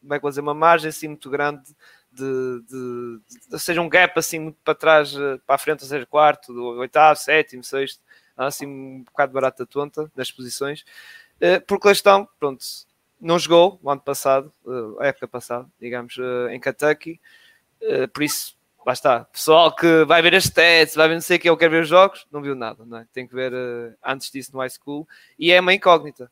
como 0.00 0.14
é 0.14 0.16
que 0.18 0.22
vou 0.22 0.30
dizer, 0.30 0.40
uma 0.40 0.54
margem 0.54 0.88
assim 0.88 1.08
muito 1.08 1.28
grande 1.30 1.62
de, 2.12 2.60
de, 2.62 3.20
de, 3.28 3.52
ou 3.52 3.58
seja, 3.58 3.80
um 3.80 3.88
gap 3.88 4.18
assim 4.18 4.38
muito 4.38 4.58
para 4.64 4.74
trás, 4.74 5.14
eh, 5.14 5.38
para 5.46 5.54
a 5.54 5.58
frente, 5.58 5.82
ou 5.82 5.88
seja, 5.88 6.06
quarto, 6.06 6.52
oitavo, 6.78 7.18
sétimo, 7.18 7.62
sexto, 7.62 8.00
assim 8.36 8.66
um 8.66 9.02
bocado 9.04 9.32
barata 9.32 9.66
tonta 9.66 10.10
nas 10.16 10.30
posições, 10.30 10.84
uh, 11.40 11.64
porque 11.66 11.86
lá 11.86 11.92
estão, 11.92 12.28
pronto, 12.38 12.64
não 13.20 13.38
jogou 13.38 13.78
o 13.82 13.90
ano 13.90 14.00
passado, 14.00 14.52
a 14.98 15.06
época 15.06 15.28
passada, 15.28 15.68
digamos, 15.80 16.16
em 16.50 16.60
Kentucky, 16.60 17.20
por 18.12 18.22
isso, 18.22 18.56
lá 18.84 18.92
está. 18.92 19.24
Pessoal 19.24 19.74
que 19.74 20.04
vai 20.04 20.22
ver 20.22 20.34
as 20.34 20.44
stats, 20.44 20.94
vai 20.94 21.08
ver 21.08 21.14
não 21.14 21.20
sei 21.20 21.36
o 21.36 21.40
que, 21.40 21.48
eu 21.48 21.56
quero 21.56 21.72
ver 21.72 21.82
os 21.82 21.88
jogos, 21.88 22.26
não 22.30 22.40
viu 22.40 22.54
nada, 22.54 22.84
não 22.84 22.98
é? 22.98 23.06
Tem 23.12 23.26
que 23.26 23.34
ver 23.34 23.52
antes 24.04 24.30
disso 24.30 24.52
no 24.52 24.60
high 24.60 24.70
school, 24.70 25.06
e 25.38 25.52
é 25.52 25.60
uma 25.60 25.74
incógnita. 25.74 26.30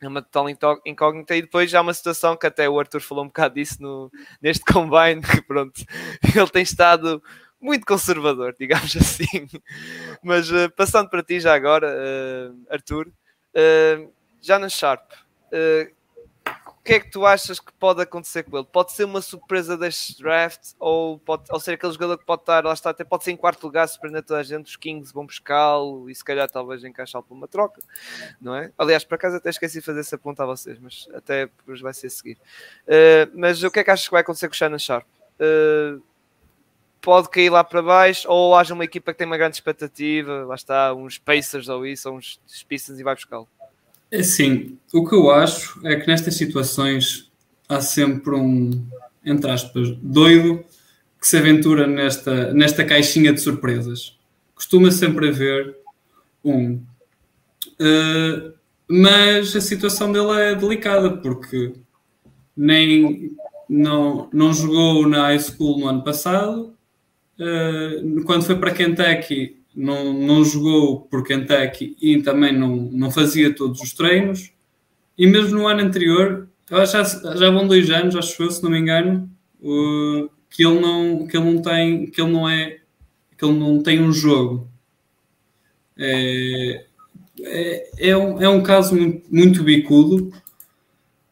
É 0.00 0.06
uma 0.06 0.20
total 0.20 0.50
incógnita, 0.84 1.34
e 1.34 1.42
depois 1.42 1.70
já 1.70 1.78
há 1.78 1.82
uma 1.82 1.94
situação 1.94 2.36
que 2.36 2.46
até 2.46 2.68
o 2.68 2.78
Arthur 2.78 3.00
falou 3.00 3.24
um 3.24 3.28
bocado 3.28 3.54
disso 3.54 3.82
no, 3.82 4.10
neste 4.42 4.62
combine, 4.70 5.22
que 5.22 5.40
pronto, 5.42 5.80
ele 6.36 6.50
tem 6.50 6.62
estado 6.62 7.22
muito 7.60 7.86
conservador, 7.86 8.54
digamos 8.60 8.94
assim. 8.96 9.48
Mas 10.22 10.50
uh, 10.50 10.70
passando 10.76 11.08
para 11.08 11.22
ti 11.22 11.40
já 11.40 11.54
agora, 11.54 11.88
uh, 11.88 12.66
Arthur, 12.70 13.08
uh, 13.08 14.12
Janan 14.40 14.68
Sharp, 14.68 15.10
que 16.86 16.92
é 16.94 17.00
que 17.00 17.10
tu 17.10 17.26
achas 17.26 17.58
que 17.58 17.72
pode 17.72 18.00
acontecer 18.00 18.44
com 18.44 18.56
ele? 18.56 18.66
Pode 18.70 18.92
ser 18.92 19.04
uma 19.04 19.20
surpresa 19.20 19.76
deste 19.76 20.16
draft 20.22 20.72
ou 20.78 21.18
pode 21.18 21.44
ou 21.50 21.58
ser 21.58 21.72
aquele 21.72 21.92
jogador 21.92 22.16
que 22.16 22.24
pode 22.24 22.42
estar, 22.42 22.64
lá 22.64 22.72
está, 22.72 22.90
até 22.90 23.02
pode 23.02 23.24
ser 23.24 23.32
em 23.32 23.36
quarto 23.36 23.64
lugar, 23.64 23.88
surpreender 23.88 24.22
toda 24.22 24.40
a 24.40 24.42
gente, 24.42 24.66
os 24.66 24.76
Kings 24.76 25.12
vão 25.12 25.26
buscá-lo 25.26 26.08
e 26.08 26.14
se 26.14 26.24
calhar 26.24 26.48
talvez 26.48 26.84
encaixá-lo 26.84 27.24
para 27.24 27.36
uma 27.36 27.48
troca, 27.48 27.82
não 28.40 28.54
é? 28.54 28.72
Aliás, 28.78 29.04
por 29.04 29.16
acaso 29.16 29.36
até 29.36 29.50
esqueci 29.50 29.80
de 29.80 29.84
fazer 29.84 30.00
essa 30.00 30.16
pergunta 30.16 30.44
a 30.44 30.46
vocês, 30.46 30.78
mas 30.78 31.08
até 31.12 31.46
depois 31.46 31.80
vai 31.80 31.92
ser 31.92 32.06
a 32.06 32.10
seguir. 32.10 32.38
Uh, 32.86 33.30
mas 33.34 33.62
o 33.62 33.70
que 33.70 33.80
é 33.80 33.84
que 33.84 33.90
achas 33.90 34.06
que 34.06 34.12
vai 34.12 34.20
acontecer 34.20 34.46
com 34.46 34.54
o 34.54 34.56
Shannon 34.56 34.78
Sharp? 34.78 35.06
Uh, 35.40 36.00
pode 37.00 37.28
cair 37.28 37.50
lá 37.50 37.62
para 37.62 37.82
baixo 37.82 38.28
ou 38.28 38.56
haja 38.56 38.74
uma 38.74 38.84
equipa 38.84 39.12
que 39.12 39.18
tem 39.18 39.26
uma 39.26 39.36
grande 39.36 39.56
expectativa, 39.56 40.44
lá 40.44 40.54
está, 40.54 40.94
uns 40.94 41.18
Pacers 41.18 41.68
ou 41.68 41.84
isso, 41.84 42.08
ou 42.08 42.16
uns 42.16 42.40
Pistons 42.68 42.98
e 42.98 43.02
vai 43.02 43.14
buscá-lo? 43.14 43.48
É 44.10 44.22
sim, 44.22 44.78
o 44.92 45.06
que 45.06 45.14
eu 45.14 45.30
acho 45.30 45.80
é 45.84 45.96
que 45.96 46.06
nestas 46.06 46.34
situações 46.34 47.30
há 47.68 47.80
sempre 47.80 48.34
um, 48.34 48.86
entre 49.24 49.50
aspas, 49.50 49.90
doido 50.00 50.64
que 51.20 51.26
se 51.26 51.36
aventura 51.36 51.86
nesta, 51.86 52.52
nesta 52.52 52.84
caixinha 52.84 53.32
de 53.32 53.40
surpresas. 53.40 54.16
Costuma 54.54 54.90
sempre 54.90 55.28
haver 55.28 55.76
um. 56.44 56.74
Uh, 57.80 58.54
mas 58.88 59.54
a 59.56 59.60
situação 59.60 60.12
dele 60.12 60.40
é 60.40 60.54
delicada 60.54 61.10
porque 61.16 61.72
nem 62.56 63.36
não, 63.68 64.30
não 64.32 64.54
jogou 64.54 65.08
na 65.08 65.22
high 65.22 65.40
school 65.40 65.80
no 65.80 65.88
ano 65.88 66.04
passado. 66.04 66.72
Uh, 67.38 68.22
quando 68.24 68.44
foi 68.44 68.56
para 68.56 68.70
Kentucky, 68.70 69.60
não, 69.76 70.12
não 70.12 70.44
jogou 70.44 71.02
por 71.02 71.22
Kentucky 71.22 71.96
e 72.00 72.22
também 72.22 72.56
não, 72.56 72.76
não 72.76 73.10
fazia 73.10 73.54
todos 73.54 73.80
os 73.80 73.92
treinos. 73.92 74.50
E 75.18 75.26
mesmo 75.26 75.58
no 75.58 75.68
ano 75.68 75.82
anterior, 75.82 76.48
já, 76.68 77.04
já 77.04 77.50
vão 77.50 77.68
dois 77.68 77.90
anos, 77.90 78.16
acho 78.16 78.42
eu, 78.42 78.50
se 78.50 78.62
não 78.62 78.70
me 78.70 78.78
engano, 78.78 79.30
que 80.50 80.66
ele 80.66 80.80
não, 80.80 81.26
que 81.26 81.36
ele 81.36 81.52
não 81.52 81.62
tem, 81.62 82.06
que 82.06 82.20
ele 82.20 82.32
não 82.32 82.48
é, 82.48 82.78
que 83.36 83.44
ele 83.44 83.58
não 83.58 83.82
tem 83.82 84.02
um 84.02 84.12
jogo. 84.12 84.68
É, 85.98 86.84
é, 87.42 88.08
é, 88.10 88.16
um, 88.16 88.42
é 88.42 88.48
um 88.48 88.62
caso 88.62 88.94
muito, 88.94 89.34
muito 89.34 89.62
bicudo 89.62 90.32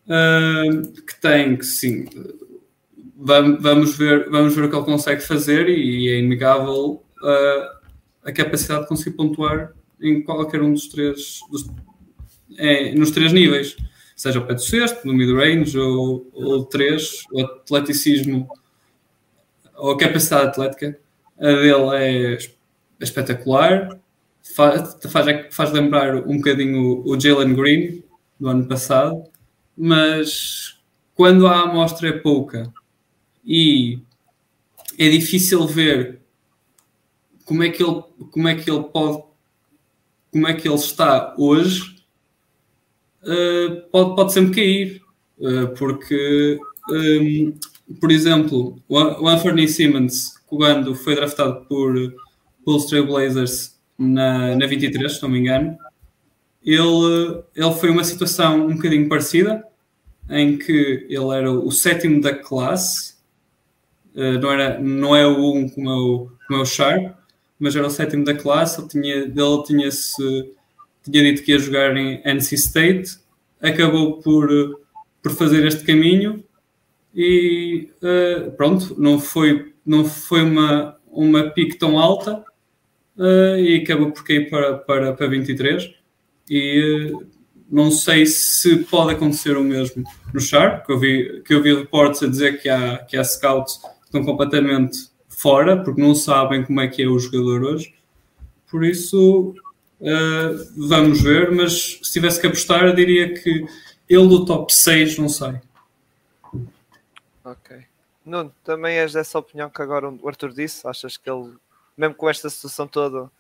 uh, 0.07 1.03
que 1.03 1.21
tem 1.21 1.57
que 1.57 1.67
sim 1.67 2.07
vamos 3.25 3.97
ver, 3.97 4.29
vamos 4.29 4.55
ver 4.55 4.65
o 4.65 4.71
que 4.71 4.77
ele 4.77 4.85
consegue 4.85 5.23
fazer 5.23 5.69
e 5.69 6.09
é 6.11 6.19
inegável 6.19 7.03
uh, 7.23 7.84
a 8.25 8.33
capacidade 8.33 8.83
de 8.83 8.89
conseguir 8.89 9.17
pontuar 9.17 9.73
em 10.01 10.23
qualquer 10.23 10.63
um 10.63 10.73
dos 10.73 10.89
três, 10.89 11.41
dos, 11.51 11.71
é, 12.59 12.95
nos 12.95 13.11
três 13.11 13.33
níveis, 13.33 13.77
seja 14.17 14.39
o 14.39 14.47
pé 14.47 14.55
do 14.55 14.61
sexto, 14.61 15.07
no 15.07 15.13
mid-range 15.13 15.79
ou, 15.79 16.65
três, 16.65 17.25
o 17.33 17.41
atleticismo 17.41 18.49
ou 19.77 19.93
a 19.93 19.99
capacidade 19.99 20.49
atlética, 20.49 20.99
a 21.39 21.47
dele 21.47 21.97
é 21.97 22.39
espetacular, 23.01 23.99
faz, 24.55 24.97
faz, 25.11 25.55
faz 25.55 25.73
lembrar 25.73 26.17
um 26.17 26.37
bocadinho 26.37 27.03
o 27.05 27.19
Jalen 27.19 27.55
Green 27.55 28.05
do 28.39 28.49
ano 28.49 28.67
passado, 28.67 29.25
mas 29.77 30.79
quando 31.15 31.47
a 31.47 31.63
amostra 31.63 32.09
é 32.09 32.13
pouca 32.13 32.73
e 33.45 33.99
é 34.99 35.09
difícil 35.09 35.67
ver 35.67 36.21
como 37.45 37.63
é 37.63 37.71
que 37.71 37.83
ele, 37.83 38.03
como 38.31 38.49
é 38.49 38.55
que 38.55 38.71
ele 38.71 38.83
pode, 38.85 39.23
como 40.33 40.49
é 40.49 40.55
que 40.55 40.67
ele 40.67 40.75
está 40.75 41.35
hoje, 41.39 41.97
uh, 43.23 43.89
pode, 43.91 44.17
pode 44.17 44.33
sempre 44.33 44.55
cair, 44.55 45.03
uh, 45.39 45.69
porque, 45.77 46.59
um, 46.91 47.55
por 48.01 48.11
exemplo, 48.11 48.77
o 48.89 49.29
Anthony 49.29 49.69
Simmons, 49.69 50.39
quando 50.47 50.95
foi 50.95 51.15
draftado 51.15 51.65
por 51.67 51.95
pelos 52.65 52.87
Trailblazers 52.87 53.79
na, 53.99 54.57
na 54.57 54.67
23, 54.67 55.13
se 55.13 55.23
não 55.23 55.29
me 55.29 55.41
engano, 55.41 55.77
ele, 56.65 57.43
ele 57.55 57.73
foi 57.75 57.91
uma 57.91 58.05
situação 58.05 58.67
um 58.67 58.77
bocadinho 58.77 59.09
parecida, 59.09 59.63
em 60.31 60.57
que 60.57 61.07
ele 61.11 61.37
era 61.37 61.53
o 61.53 61.71
sétimo 61.71 62.23
da 62.23 62.35
classe, 62.35 63.17
uh, 64.15 64.39
não, 64.41 64.51
era, 64.51 64.81
não 64.81 65.15
é 65.15 65.27
o 65.27 65.53
1 65.53 65.57
um 65.57 65.69
como 65.69 65.91
é 65.91 65.95
o, 65.95 66.29
como 66.47 66.59
é 66.59 66.63
o 66.63 66.67
Sharp, 66.67 67.15
mas 67.59 67.77
era 67.77 67.87
o 67.87 67.91
sétimo 67.91 68.25
da 68.25 68.35
classe. 68.35 68.81
Ele 68.81 68.89
tinha, 68.89 69.15
ele 69.15 69.63
tinha, 69.67 69.91
-se, 69.91 70.53
tinha 71.03 71.23
dito 71.23 71.43
que 71.43 71.53
ia 71.53 71.59
jogar 71.59 71.97
em 71.97 72.21
NC 72.25 72.55
State, 72.55 73.19
acabou 73.61 74.21
por, 74.21 74.49
por 75.23 75.33
fazer 75.33 75.67
este 75.67 75.85
caminho 75.85 76.45
e 77.15 77.89
uh, 78.03 78.51
pronto, 78.53 78.95
não 78.99 79.21
foi, 79.21 79.73
não 79.87 80.05
foi 80.05 80.43
uma, 80.43 80.97
uma 81.07 81.51
pique 81.51 81.79
tão 81.79 81.99
alta 81.99 82.45
uh, 83.17 83.57
e 83.57 83.77
acabou 83.83 84.11
por 84.11 84.25
cair 84.25 84.51
para, 84.51 84.79
para, 84.79 85.13
para 85.13 85.27
23. 85.29 85.95
E 86.51 87.13
uh, 87.13 87.27
não 87.71 87.91
sei 87.91 88.27
se 88.27 88.79
pode 88.85 89.13
acontecer 89.13 89.57
o 89.57 89.63
mesmo 89.63 90.05
no 90.33 90.41
Sharp, 90.41 90.85
que 90.85 90.93
eu 90.93 90.99
vi, 90.99 91.43
que 91.43 91.55
eu 91.55 91.63
vi 91.63 91.75
reportes 91.75 92.23
a 92.23 92.27
dizer 92.27 92.61
que 92.61 92.69
há, 92.69 92.99
que 92.99 93.17
há 93.17 93.25
scouts 93.25 93.77
que 93.77 94.07
estão 94.07 94.25
completamente 94.25 95.14
fora, 95.45 95.85
porque 95.85 96.01
não 96.01 96.15
sabem 96.15 96.65
como 96.65 96.81
é 96.81 96.89
que 96.89 97.03
é 97.03 97.07
o 97.07 97.19
jogador 97.19 97.63
hoje. 97.65 97.95
Por 98.71 98.83
isso, 98.83 99.55
uh, 100.01 100.89
vamos 100.89 101.21
ver, 101.21 101.53
mas 101.53 102.01
se 102.03 102.13
tivesse 102.15 102.41
que 102.41 102.47
apostar, 102.47 102.87
eu 102.87 102.95
diria 102.95 103.35
que 103.35 103.67
ele 104.09 104.27
do 104.27 104.47
top 104.47 104.75
6 104.75 105.19
não 105.19 105.29
sai. 105.29 105.61
Ok. 107.45 107.85
Nuno, 108.25 108.55
também 108.65 108.97
és 108.97 109.13
dessa 109.13 109.39
opinião 109.39 109.69
que 109.69 109.83
agora 109.83 110.09
o 110.09 110.27
Arthur 110.27 110.51
disse? 110.51 110.89
Achas 110.89 111.19
que 111.19 111.29
ele, 111.29 111.53
mesmo 111.95 112.15
com 112.15 112.31
esta 112.31 112.49
situação 112.49 112.89
toda, 112.89 113.31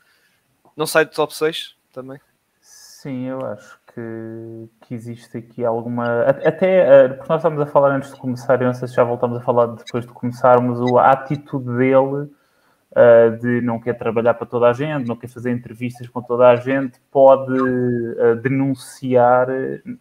não 0.76 0.86
sai 0.86 1.06
do 1.06 1.12
top 1.12 1.34
6 1.34 1.74
também? 1.90 2.20
Sim, 2.60 3.28
eu 3.28 3.46
acho 3.46 3.78
que, 3.94 4.68
que 4.80 4.94
existe 4.94 5.38
aqui 5.38 5.64
alguma. 5.64 6.22
Até 6.22 7.04
eh, 7.04 7.08
porque 7.08 7.28
nós 7.28 7.40
estamos 7.40 7.60
a 7.60 7.66
falar 7.66 7.92
antes 7.94 8.12
de 8.12 8.20
começar, 8.20 8.60
eu 8.60 8.66
não 8.66 8.74
sei 8.74 8.88
se 8.88 8.94
já 8.94 9.04
voltamos 9.04 9.38
a 9.38 9.40
falar 9.40 9.66
depois 9.66 10.04
de 10.04 10.12
começarmos, 10.12 10.80
a 10.96 11.12
atitude 11.12 11.76
dele 11.76 12.28
uh, 12.92 13.36
de 13.40 13.60
não 13.60 13.78
quer 13.78 13.94
trabalhar 13.94 14.34
para 14.34 14.46
toda 14.46 14.68
a 14.68 14.72
gente, 14.72 15.06
não 15.06 15.16
quer 15.16 15.28
fazer 15.28 15.52
entrevistas 15.52 16.08
com 16.08 16.20
toda 16.20 16.48
a 16.48 16.56
gente, 16.56 17.00
pode 17.10 17.52
uh, 17.52 18.36
denunciar. 18.42 19.48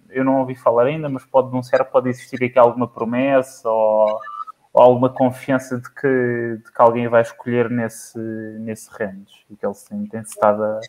Eu 0.10 0.24
não 0.24 0.40
ouvi 0.40 0.56
falar 0.56 0.86
ainda, 0.86 1.08
mas 1.08 1.24
pode 1.26 1.50
denunciar, 1.50 1.86
pode 1.86 2.10
existir 2.10 2.44
aqui 2.44 2.58
alguma 2.58 2.88
promessa 2.88 3.70
ou, 3.70 4.20
ou 4.74 4.82
alguma 4.82 5.10
confiança 5.10 5.80
de 5.80 5.90
que, 5.94 6.58
de 6.66 6.72
que 6.72 6.82
alguém 6.82 7.08
vai 7.08 7.22
escolher 7.22 7.70
nesse, 7.70 8.20
nesse 8.60 8.90
range 8.92 9.46
e 9.52 9.56
que 9.56 9.66
ele 9.66 9.76
tem, 9.88 10.06
tem 10.08 10.22
estado 10.22 10.64
a 10.64 10.80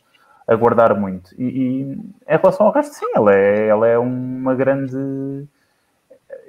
aguardar 0.46 0.98
muito. 0.98 1.34
E, 1.38 1.44
e, 1.44 1.82
em 1.92 2.36
relação 2.36 2.66
ao 2.66 2.72
resto, 2.72 2.94
sim, 2.94 3.06
ela 3.14 3.34
é, 3.34 3.66
ela 3.66 3.86
é 3.86 3.98
uma 3.98 4.54
grande. 4.54 5.46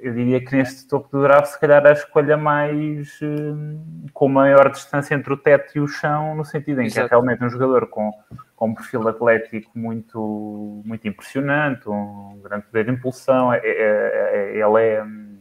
Eu 0.00 0.12
diria 0.12 0.44
que 0.44 0.54
neste 0.54 0.86
topo 0.86 1.08
do 1.10 1.22
draft, 1.22 1.46
se 1.46 1.60
calhar, 1.60 1.84
a 1.86 1.92
escolha 1.92 2.36
mais 2.36 3.18
hum, 3.22 4.06
com 4.12 4.28
maior 4.28 4.70
distância 4.70 5.14
entre 5.14 5.32
o 5.32 5.36
teto 5.36 5.76
e 5.76 5.80
o 5.80 5.88
chão, 5.88 6.34
no 6.34 6.44
sentido 6.44 6.82
em 6.82 6.86
Exato. 6.86 7.08
que 7.08 7.14
é 7.14 7.16
realmente 7.16 7.42
um 7.42 7.48
jogador 7.48 7.86
com, 7.88 8.12
com 8.54 8.68
um 8.68 8.74
perfil 8.74 9.08
atlético 9.08 9.70
muito, 9.74 10.82
muito 10.84 11.08
impressionante, 11.08 11.88
um 11.88 12.38
grande 12.42 12.66
poder 12.66 12.84
de 12.84 12.90
impulsão. 12.92 13.52
É, 13.52 13.58
é, 13.58 13.62
é, 13.64 14.58
ele 14.58 14.82
é. 14.82 15.02
Hum, 15.02 15.36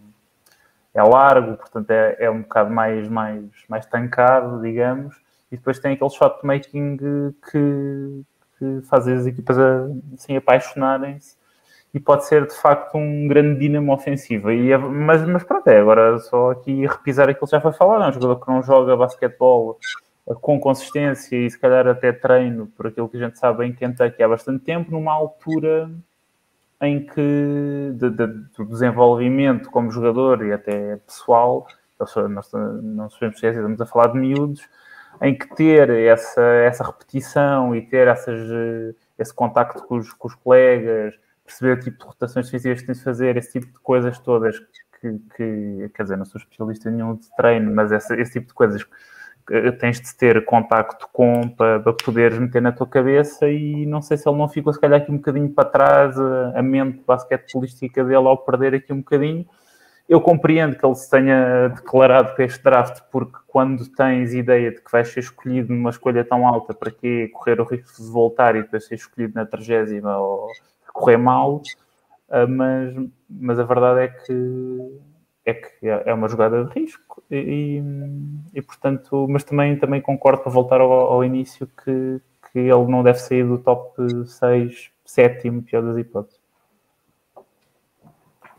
é 0.95 1.03
largo, 1.03 1.57
portanto 1.57 1.91
é, 1.91 2.15
é 2.19 2.31
um 2.31 2.41
bocado 2.41 2.71
mais, 2.71 3.09
mais, 3.09 3.43
mais 3.67 3.85
tancado, 3.85 4.61
digamos, 4.61 5.13
e 5.51 5.57
depois 5.57 5.77
tem 5.77 5.93
aquele 5.93 6.09
shot 6.09 6.39
making 6.41 6.95
que, 7.51 8.23
que 8.57 8.81
faz 8.87 9.07
as 9.07 9.25
equipas 9.25 9.57
assim, 10.13 10.35
apaixonarem-se 10.35 11.35
e 11.93 11.99
pode 11.99 12.25
ser 12.25 12.45
de 12.45 12.53
facto 12.53 12.97
um 12.97 13.27
grande 13.27 13.59
dinamo 13.59 13.93
ofensivo. 13.93 14.51
E 14.51 14.71
é, 14.71 14.77
mas, 14.77 15.25
mas 15.25 15.43
pronto, 15.43 15.67
é 15.67 15.79
agora 15.79 16.19
só 16.19 16.51
aqui 16.51 16.85
repisar 16.85 17.29
aquilo 17.29 17.47
que 17.47 17.51
já 17.51 17.61
foi 17.61 17.71
falado. 17.71 18.03
É 18.03 18.09
um 18.09 18.13
jogador 18.13 18.43
que 18.43 18.51
não 18.51 18.61
joga 18.61 18.97
basquetebol 18.97 19.79
com 20.41 20.59
consistência 20.59 21.37
e 21.37 21.49
se 21.49 21.57
calhar 21.57 21.87
até 21.87 22.11
treino, 22.11 22.67
por 22.75 22.87
aquilo 22.87 23.07
que 23.07 23.17
a 23.17 23.19
gente 23.21 23.37
sabe 23.37 23.65
em 23.65 23.73
Kentucky 23.73 24.21
há 24.23 24.27
bastante 24.27 24.63
tempo, 24.63 24.91
numa 24.91 25.13
altura 25.13 25.89
em 26.81 27.05
que 27.05 27.93
de, 27.93 28.09
de, 28.09 28.27
desenvolvimento 28.67 29.69
como 29.69 29.91
jogador 29.91 30.45
e 30.45 30.51
até 30.51 30.97
pessoal, 30.97 31.67
nós 31.97 32.51
não 32.51 33.09
se 33.09 33.15
podemos 33.15 33.35
esquecer, 33.37 33.55
estamos 33.55 33.79
a 33.79 33.85
falar 33.85 34.07
de 34.07 34.19
miúdos, 34.19 34.67
em 35.21 35.37
que 35.37 35.53
ter 35.55 35.89
essa, 35.89 36.41
essa 36.41 36.83
repetição 36.83 37.75
e 37.75 37.81
ter 37.81 38.07
essas, 38.07 38.95
esse 39.17 39.33
contacto 39.33 39.83
com 39.83 39.97
os, 39.97 40.11
com 40.13 40.27
os 40.27 40.35
colegas, 40.35 41.15
perceber 41.45 41.73
o 41.73 41.79
tipo 41.79 41.97
de 41.99 42.05
rotações 42.05 42.49
físicas 42.49 42.81
que 42.81 42.87
tens 42.87 42.97
de 42.97 43.03
fazer, 43.03 43.37
esse 43.37 43.59
tipo 43.59 43.67
de 43.67 43.79
coisas 43.79 44.17
todas 44.19 44.59
que, 44.99 45.19
que 45.35 45.91
quer 45.93 46.03
dizer, 46.03 46.17
não 46.17 46.25
sou 46.25 46.39
especialista 46.39 46.89
nenhum 46.89 47.15
de 47.15 47.27
treino, 47.35 47.73
mas 47.73 47.91
esse, 47.91 48.13
esse 48.15 48.33
tipo 48.33 48.47
de 48.47 48.53
coisas 48.53 48.83
que 48.83 49.71
tens 49.73 50.01
de 50.01 50.15
ter 50.15 50.43
contacto 50.43 51.07
com 51.13 51.47
para, 51.49 51.79
para 51.79 51.93
poderes 51.93 52.39
meter 52.39 52.61
na 52.61 52.71
tua 52.71 52.87
cabeça 52.87 53.47
e 53.47 53.85
não 53.85 54.01
sei 54.01 54.17
se 54.17 54.27
ele 54.27 54.37
não 54.37 54.49
ficou 54.49 54.73
se 54.73 54.79
calhar 54.79 54.99
aqui 54.99 55.11
um 55.11 55.17
bocadinho 55.17 55.49
para 55.49 55.69
trás 55.69 56.19
a, 56.19 56.59
a 56.59 56.63
mente 56.63 57.03
basquetebolística 57.05 58.03
dele 58.03 58.27
ao 58.27 58.37
perder 58.39 58.73
aqui 58.73 58.91
um 58.91 58.97
bocadinho. 58.97 59.45
Eu 60.07 60.21
compreendo 60.21 60.77
que 60.77 60.85
ele 60.85 60.95
se 60.95 61.09
tenha 61.09 61.69
declarado 61.69 62.35
para 62.35 62.45
este 62.45 62.63
draft, 62.63 63.01
porque 63.11 63.37
quando 63.47 63.87
tens 63.89 64.33
ideia 64.33 64.71
de 64.71 64.79
que 64.81 64.91
vais 64.91 65.07
ser 65.07 65.21
escolhido 65.21 65.73
numa 65.73 65.89
escolha 65.89 66.23
tão 66.23 66.47
alta, 66.47 66.73
para 66.73 66.91
que 66.91 67.27
correr 67.29 67.59
o 67.59 67.63
risco 67.63 68.03
de 68.03 68.11
voltar 68.11 68.55
e 68.55 68.61
depois 68.61 68.85
ser 68.85 68.95
escolhido 68.95 69.33
na 69.33 69.45
trigésima 69.45 70.17
ou 70.17 70.47
correr 70.93 71.17
mal, 71.17 71.55
uh, 71.55 72.47
mas, 72.47 72.93
mas 73.29 73.59
a 73.59 73.63
verdade 73.63 74.01
é 74.01 74.07
que 74.07 74.99
é 75.45 75.53
que 75.53 75.87
é 75.87 76.11
uma 76.13 76.27
jogada 76.27 76.65
de 76.65 76.79
risco 76.79 77.23
e, 77.29 77.79
e 78.53 78.61
portanto, 78.63 79.27
mas 79.29 79.43
também, 79.43 79.77
também 79.77 80.01
concordo 80.01 80.41
para 80.41 80.51
voltar 80.51 80.81
ao, 80.81 80.91
ao, 80.91 81.23
início 81.23 81.67
que, 81.67 82.19
que 82.51 82.59
ele 82.59 82.85
não 82.85 83.03
deve 83.03 83.19
sair 83.19 83.45
do 83.45 83.59
top 83.59 84.25
6, 84.25 84.91
7, 85.05 85.51
pior 85.61 85.83
das 85.83 85.97
hipóteses. 85.97 86.39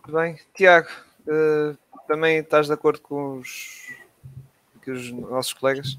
Bem, 0.08 0.36
Tiago, 0.54 0.86
uh, 1.26 1.76
também 2.06 2.38
estás 2.38 2.66
de 2.66 2.72
acordo 2.72 3.00
com 3.00 3.38
os, 3.38 3.88
com 4.84 4.92
os 4.92 5.12
nossos 5.12 5.52
colegas? 5.52 5.98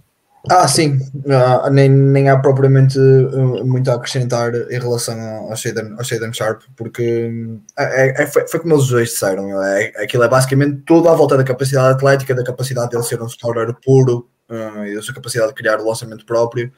Ah, 0.49 0.67
sim, 0.67 0.97
uh, 1.25 1.69
nem, 1.69 1.89
nem 1.89 2.29
há 2.29 2.37
propriamente 2.37 2.97
uh, 2.97 3.65
muito 3.65 3.91
a 3.91 3.95
acrescentar 3.95 4.53
em 4.55 4.79
relação 4.79 5.19
ao 5.49 5.55
Shaden, 5.57 6.31
Sharp, 6.31 6.61
porque 6.75 7.31
é, 7.77 8.23
é, 8.23 8.27
foi, 8.27 8.47
foi, 8.47 8.59
como 8.61 8.75
eles 8.75 8.87
dois 8.87 9.09
disseram, 9.09 9.61
é, 9.61 9.87
aquilo 9.97 10.23
é 10.23 10.29
basicamente 10.29 10.83
tudo 10.85 11.09
à 11.09 11.15
volta 11.15 11.35
da 11.35 11.43
capacidade 11.43 11.93
atlética, 11.93 12.33
da 12.33 12.45
capacidade 12.45 12.89
dele 12.89 13.03
ser 13.03 13.21
um 13.21 13.27
scorer 13.27 13.73
puro 13.83 14.29
uh, 14.49 14.85
e 14.85 14.95
da 14.95 15.01
sua 15.01 15.13
capacidade 15.13 15.49
de 15.49 15.55
criar 15.55 15.81
o 15.81 15.87
lançamento 15.87 16.25
próprio, 16.25 16.71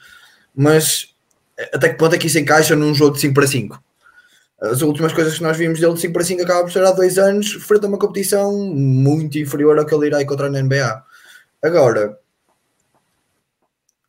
mas 0.56 1.14
até 1.72 1.90
que 1.90 1.98
ponto 1.98 2.16
é 2.16 2.18
que 2.18 2.26
isso 2.26 2.40
encaixa 2.40 2.76
num 2.76 2.96
jogo 2.96 3.16
de 3.16 3.22
5 3.22 3.34
para 3.36 3.46
5? 3.46 3.84
As 4.62 4.82
últimas 4.82 5.14
coisas 5.14 5.38
que 5.38 5.44
nós 5.44 5.58
vimos 5.58 5.80
dele 5.80 5.94
de 5.94 6.02
5 6.02 6.14
para 6.14 6.24
5 6.24 6.44
acaba 6.44 6.64
por 6.64 6.72
ser 6.72 6.84
há 6.84 6.92
dois 6.92 7.18
anos, 7.18 7.54
frente 7.54 7.86
a 7.86 7.88
uma 7.88 7.98
competição 7.98 8.54
muito 8.54 9.38
inferior 9.38 9.78
ao 9.80 9.86
que 9.86 9.96
ele 9.96 10.08
irá 10.08 10.22
encontrar 10.22 10.50
na 10.50 10.62
NBA. 10.62 11.04
Agora, 11.64 12.20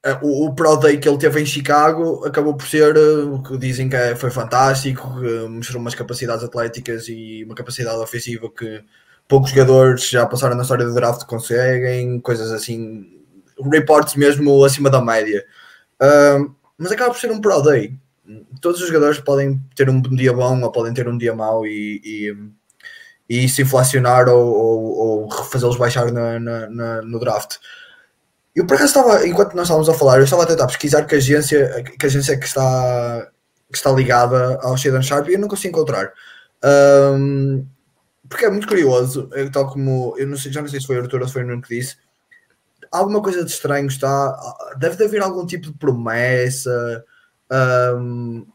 eh, 0.04 0.18
o, 0.22 0.46
o 0.46 0.54
Pro 0.54 0.76
Day 0.76 0.98
que 0.98 1.08
ele 1.08 1.18
teve 1.18 1.40
em 1.40 1.46
Chicago 1.46 2.24
acabou 2.26 2.56
por 2.56 2.66
ser 2.66 2.96
eh, 2.96 3.24
o 3.24 3.42
que 3.42 3.56
dizem 3.58 3.88
que 3.88 3.96
é, 3.96 4.16
foi 4.16 4.30
fantástico, 4.30 5.08
mostrou 5.48 5.80
umas 5.80 5.94
capacidades 5.94 6.44
atléticas 6.44 7.06
e 7.08 7.44
uma 7.44 7.54
capacidade 7.54 7.98
ofensiva 7.98 8.50
que 8.50 8.82
poucos 9.28 9.50
jogadores 9.50 10.08
já 10.08 10.26
passaram 10.26 10.56
na 10.56 10.62
história 10.62 10.84
do 10.84 10.92
draft 10.92 11.24
conseguem, 11.26 12.18
coisas 12.20 12.50
assim, 12.50 13.06
reports 13.70 14.16
mesmo 14.16 14.64
acima 14.64 14.90
da 14.90 15.00
média. 15.00 15.44
Uh, 16.02 16.52
mas 16.76 16.90
acaba 16.90 17.12
por 17.12 17.20
ser 17.20 17.30
um 17.30 17.40
Pro 17.40 17.62
Day. 17.62 17.96
Todos 18.60 18.80
os 18.80 18.86
jogadores 18.86 19.18
podem 19.18 19.60
ter 19.74 19.88
um 19.88 20.00
dia 20.00 20.32
bom 20.32 20.60
ou 20.62 20.72
podem 20.72 20.94
ter 20.94 21.08
um 21.08 21.18
dia 21.18 21.34
mau 21.34 21.66
e, 21.66 22.00
e, 22.04 23.44
e 23.44 23.48
se 23.48 23.62
inflacionar 23.62 24.28
ou, 24.28 24.46
ou, 24.46 25.24
ou 25.24 25.44
fazê-los 25.44 25.76
baixar 25.76 26.10
na, 26.12 26.38
na, 26.38 26.70
na, 26.70 27.02
no 27.02 27.18
draft. 27.18 27.56
Eu 28.54 28.66
por 28.66 28.74
acaso 28.74 28.98
estava, 28.98 29.26
enquanto 29.26 29.54
nós 29.54 29.64
estávamos 29.64 29.88
a 29.88 29.94
falar, 29.94 30.18
eu 30.18 30.24
estava 30.24 30.42
a 30.42 30.46
tentar 30.46 30.66
pesquisar 30.66 31.04
que 31.04 31.14
agência, 31.14 31.82
que 31.82 32.06
agência 32.06 32.36
que 32.38 32.46
está, 32.46 33.30
que 33.70 33.76
está 33.76 33.92
ligada 33.92 34.58
ao 34.62 34.76
Shaden 34.76 35.02
Sharp 35.02 35.28
e 35.28 35.34
eu 35.34 35.38
não 35.38 35.48
consigo 35.48 35.76
encontrar. 35.76 36.12
Um, 36.62 37.64
porque 38.28 38.44
é 38.44 38.50
muito 38.50 38.68
curioso, 38.68 39.28
tal 39.52 39.68
como 39.70 40.14
eu 40.18 40.26
não 40.26 40.36
sei, 40.36 40.52
já 40.52 40.60
não 40.60 40.68
sei 40.68 40.80
se 40.80 40.86
foi 40.86 40.98
o 40.98 41.02
Arthur 41.02 41.20
ou 41.20 41.26
se 41.26 41.32
foi 41.32 41.42
o 41.42 41.46
Nuno 41.46 41.62
que 41.62 41.76
disse. 41.76 41.96
Alguma 42.90 43.22
coisa 43.22 43.44
de 43.44 43.50
estranho 43.50 43.86
está. 43.86 44.36
Deve 44.78 45.04
haver 45.04 45.22
algum 45.22 45.46
tipo 45.46 45.68
de 45.68 45.78
promessa, 45.78 47.04
um, 47.50 48.46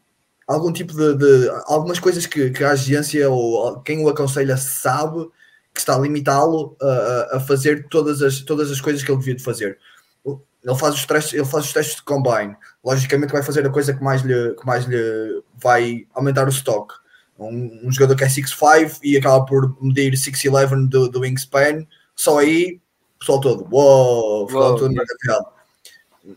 algum 0.46 0.72
tipo 0.72 0.92
de, 0.92 1.14
de, 1.14 1.50
algumas 1.66 1.98
coisas 1.98 2.26
que, 2.26 2.50
que 2.50 2.64
a 2.64 2.70
agência 2.70 3.28
ou 3.28 3.80
quem 3.80 4.04
o 4.04 4.08
aconselha 4.08 4.56
sabe 4.56 5.28
que 5.74 5.80
está 5.80 5.94
a 5.94 5.98
limitá-lo 5.98 6.76
a, 6.80 7.36
a, 7.36 7.40
fazer 7.40 7.86
todas 7.88 8.22
as, 8.22 8.40
todas 8.40 8.70
as 8.70 8.80
coisas 8.80 9.02
que 9.02 9.10
ele 9.10 9.18
devia 9.18 9.34
de 9.34 9.42
fazer. 9.42 9.78
Ele 10.24 10.74
faz, 10.74 10.94
os 10.94 11.06
testes, 11.06 11.34
ele 11.34 11.44
faz 11.44 11.66
os 11.66 11.72
testes 11.72 11.96
de 11.96 12.02
combine. 12.02 12.56
Logicamente 12.82 13.32
vai 13.32 13.42
fazer 13.42 13.64
a 13.64 13.70
coisa 13.70 13.94
que 13.94 14.02
mais 14.02 14.22
lhe, 14.22 14.54
que 14.54 14.66
mais 14.66 14.84
lhe 14.84 15.42
vai 15.54 16.06
aumentar 16.12 16.46
o 16.46 16.50
stock. 16.50 16.94
Um, 17.38 17.86
um 17.86 17.92
jogador 17.92 18.16
que 18.16 18.24
é 18.24 18.26
6'5 18.26 18.98
e 19.02 19.16
acaba 19.16 19.44
por 19.44 19.76
medir 19.80 20.14
6'11 20.14 20.88
do, 20.88 21.08
do 21.08 21.20
wingspan, 21.20 21.86
só 22.16 22.38
aí, 22.38 22.80
pessoal 23.20 23.40
todo, 23.40 23.68
uou, 23.70 24.50
wow, 24.50 24.76
todo 24.76 24.90
yeah. 24.90 25.55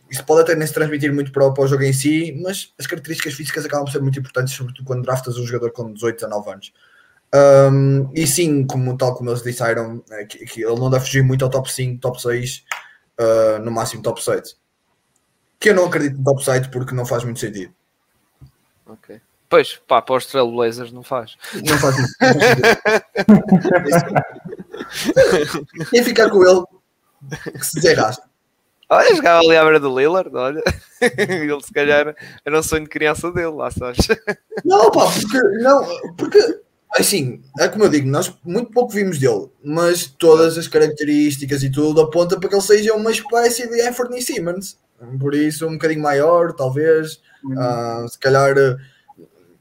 Isso 0.09 0.23
pode 0.23 0.41
até 0.41 0.55
nem 0.55 0.67
se 0.67 0.73
transmitir 0.73 1.13
muito 1.13 1.31
para, 1.31 1.51
para 1.51 1.63
o 1.63 1.67
jogo 1.67 1.83
em 1.83 1.93
si, 1.93 2.37
mas 2.41 2.73
as 2.77 2.85
características 2.85 3.33
físicas 3.33 3.65
acabam 3.65 3.85
por 3.85 3.91
ser 3.91 4.01
muito 4.01 4.19
importantes, 4.19 4.53
sobretudo 4.53 4.85
quando 4.85 5.03
draftas 5.03 5.37
um 5.37 5.45
jogador 5.45 5.71
com 5.71 5.93
18, 5.93 6.15
19 6.15 6.51
anos. 6.51 6.73
Um, 7.33 8.09
e 8.13 8.25
sim, 8.25 8.65
como, 8.65 8.97
tal 8.97 9.15
como 9.15 9.29
eles 9.29 9.43
disseram, 9.43 10.03
é, 10.11 10.25
que, 10.25 10.45
que, 10.45 10.63
ele 10.63 10.79
não 10.79 10.89
deve 10.89 11.05
fugir 11.05 11.23
muito 11.23 11.45
ao 11.45 11.51
top 11.51 11.71
5, 11.71 12.01
top 12.01 12.19
6, 12.21 12.63
uh, 13.19 13.59
no 13.63 13.71
máximo 13.71 14.01
top 14.01 14.23
7. 14.23 14.57
Que 15.59 15.69
eu 15.69 15.75
não 15.75 15.85
acredito 15.85 16.17
no 16.17 16.23
top 16.23 16.43
7 16.43 16.69
porque 16.69 16.95
não 16.95 17.05
faz 17.05 17.23
muito 17.23 17.39
sentido. 17.39 17.73
Ok. 18.85 19.21
Pois, 19.47 19.79
pá, 19.87 20.01
para 20.01 20.15
os 20.15 20.25
Trailblazers 20.27 20.91
não 20.91 21.03
faz. 21.03 21.37
Não 21.67 21.77
faz 21.79 21.97
isso. 21.97 22.15
Quem 25.89 26.03
ficar 26.03 26.29
com 26.29 26.43
ele, 26.43 26.63
que 27.57 27.65
se 27.65 27.75
desenrasca. 27.75 28.28
Olha, 28.89 29.15
jogava 29.15 29.39
ali 29.39 29.55
à 29.55 29.63
beira 29.63 29.79
do 29.79 29.97
Lillard, 29.97 30.31
olha. 30.33 30.63
Ele 30.99 31.61
se 31.61 31.71
calhar 31.71 32.15
era 32.43 32.59
um 32.59 32.63
sonho 32.63 32.83
de 32.83 32.89
criança 32.89 33.31
dele, 33.31 33.51
lá 33.51 33.69
sabes. 33.69 34.07
Não, 34.65 34.89
pá, 34.91 35.05
porque, 35.05 35.39
não, 35.59 36.15
porque 36.17 36.59
Assim, 36.97 37.41
é 37.59 37.67
como 37.67 37.83
eu 37.83 37.89
digo, 37.89 38.09
nós 38.09 38.33
muito 38.43 38.71
pouco 38.71 38.91
vimos 38.91 39.19
dele, 39.19 39.47
mas 39.63 40.07
todas 40.07 40.57
as 40.57 40.67
características 40.67 41.61
e 41.61 41.69
tudo 41.69 42.01
aponta 42.01 42.39
para 42.39 42.49
que 42.49 42.55
ele 42.55 42.61
seja 42.61 42.95
uma 42.95 43.11
espécie 43.11 43.69
de 43.69 43.79
Anthony 43.81 44.21
Simmons. 44.21 44.77
Por 45.19 45.35
isso, 45.35 45.67
um 45.67 45.73
bocadinho 45.73 46.01
maior, 46.01 46.51
talvez, 46.51 47.21
uhum. 47.43 47.53
uh, 47.53 48.09
se 48.09 48.17
calhar 48.17 48.55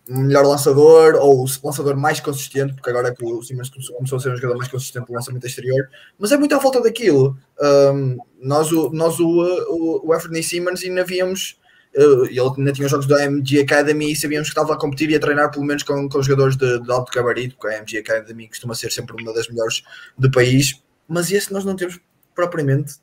melhor 0.08 0.44
lançador 0.44 1.14
ou 1.16 1.44
lançador 1.62 1.96
mais 1.96 2.20
consistente, 2.20 2.74
porque 2.74 2.90
agora 2.90 3.08
é 3.08 3.14
que 3.14 3.24
o 3.24 3.42
Simmons 3.42 3.70
começou 3.70 4.16
a 4.16 4.20
ser 4.20 4.32
um 4.32 4.36
jogador 4.36 4.56
mais 4.56 4.70
consistente 4.70 5.08
no 5.08 5.14
lançamento 5.14 5.46
exterior, 5.46 5.88
mas 6.18 6.32
é 6.32 6.36
muito 6.36 6.54
à 6.54 6.60
falta 6.60 6.80
daquilo. 6.80 7.36
Um, 7.60 8.16
nós, 8.40 8.72
o, 8.72 8.90
nós 8.90 9.20
o, 9.20 9.28
o, 9.28 10.08
o 10.08 10.12
Anthony 10.12 10.42
Simmons 10.42 10.82
ainda 10.82 11.04
víamos 11.04 11.58
ele 11.94 12.30
ainda 12.56 12.72
tinha 12.72 12.84
os 12.84 12.90
jogos 12.90 13.06
da 13.06 13.24
MG 13.24 13.60
Academy 13.60 14.12
e 14.12 14.16
sabíamos 14.16 14.48
que 14.48 14.52
estava 14.52 14.74
a 14.74 14.78
competir 14.78 15.10
e 15.10 15.16
a 15.16 15.20
treinar 15.20 15.50
pelo 15.50 15.64
menos 15.64 15.82
com, 15.82 16.08
com 16.08 16.22
jogadores 16.22 16.56
de, 16.56 16.80
de 16.80 16.92
alto 16.92 17.10
gabarito, 17.12 17.56
porque 17.56 17.74
a 17.74 17.78
MG 17.78 17.98
Academy 17.98 18.48
costuma 18.48 18.74
ser 18.74 18.92
sempre 18.92 19.20
uma 19.20 19.32
das 19.32 19.48
melhores 19.48 19.82
do 20.16 20.30
país, 20.30 20.82
mas 21.08 21.32
esse 21.32 21.52
nós 21.52 21.64
não 21.64 21.74
temos 21.74 21.98
propriamente 22.34 22.96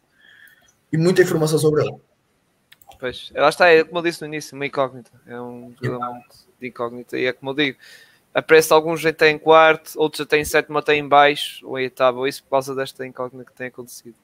e 0.93 0.97
muita 0.97 1.23
informação 1.23 1.57
sobre 1.57 1.81
ele. 1.81 1.95
Pois, 2.99 3.31
lá 3.35 3.49
está, 3.49 3.67
é 3.67 3.83
como 3.83 3.99
eu 3.99 4.03
disse 4.03 4.21
no 4.21 4.27
início, 4.27 4.55
uma 4.55 4.65
incógnita, 4.65 5.11
é 5.27 5.39
um 5.39 5.73
jogador 5.81 6.13
muito 6.13 6.45
de 6.65 6.69
incógnita, 6.69 7.17
e 7.17 7.25
é 7.25 7.33
como 7.33 7.51
eu 7.51 7.55
digo, 7.55 7.77
aparece 8.33 8.73
alguns 8.73 8.99
já 8.99 9.13
tem 9.13 9.35
em 9.35 9.39
quarto, 9.39 9.91
outros 9.95 10.27
já 10.29 10.37
em 10.37 10.43
sétimo, 10.43 10.77
até 10.77 10.95
em 10.95 11.07
baixo, 11.07 11.65
ou 11.67 11.79
em 11.79 11.83
oitavo, 11.83 12.27
isso 12.27 12.43
por 12.43 12.51
causa 12.51 12.75
desta 12.75 13.05
incógnita 13.05 13.45
que 13.45 13.53
tem 13.53 13.67
acontecido. 13.67 14.15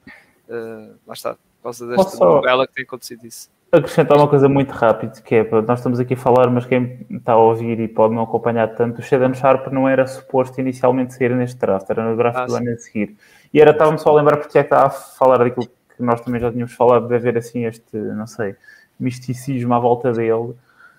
Uh, 0.48 0.94
lá 1.06 1.14
está, 1.14 1.34
por 1.34 1.62
causa 1.62 1.86
desta 1.86 2.24
novela 2.24 2.66
que 2.66 2.74
tem 2.74 2.84
acontecido 2.84 3.24
isso. 3.26 3.48
acrescentar 3.72 4.18
uma 4.18 4.28
coisa 4.28 4.50
muito 4.50 4.70
rápida, 4.70 5.18
que 5.22 5.36
é, 5.36 5.62
nós 5.62 5.78
estamos 5.78 5.98
aqui 5.98 6.12
a 6.12 6.16
falar, 6.16 6.50
mas 6.50 6.66
quem 6.66 7.06
está 7.10 7.32
a 7.32 7.38
ouvir 7.38 7.80
e 7.80 7.88
pode 7.88 8.14
não 8.14 8.22
acompanhar 8.22 8.74
tanto, 8.74 8.98
o 8.98 9.02
Shaden 9.02 9.32
Sharp 9.32 9.68
não 9.68 9.88
era 9.88 10.06
suposto 10.06 10.60
inicialmente 10.60 11.14
sair 11.14 11.34
neste 11.34 11.56
draft, 11.58 11.88
era 11.88 12.04
no 12.04 12.14
draft 12.14 12.38
ah, 12.38 12.44
do 12.44 12.52
sim. 12.52 12.58
ano 12.58 12.70
a 12.70 12.76
seguir. 12.76 13.16
E 13.54 13.60
era, 13.60 13.70
estava-me 13.70 13.98
só 13.98 14.10
a 14.10 14.14
lembrar 14.14 14.36
porque 14.36 14.58
é 14.58 14.62
que 14.62 14.66
estava 14.66 14.88
a 14.88 14.90
falar 14.90 15.38
daquilo 15.38 15.66
que 15.66 16.02
nós 16.02 16.20
também 16.20 16.40
já 16.40 16.50
tínhamos 16.50 16.74
falado, 16.74 17.08
de 17.08 17.14
haver 17.14 17.38
assim 17.38 17.64
este, 17.64 17.96
não 17.96 18.26
sei, 18.26 18.56
misticismo 19.00 19.72
à 19.72 19.78
volta 19.78 20.12
dele. 20.12 20.54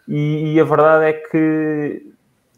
E, 0.08 0.54
e 0.54 0.60
a 0.60 0.64
verdade 0.64 1.06
é 1.06 1.14
que 1.14 2.14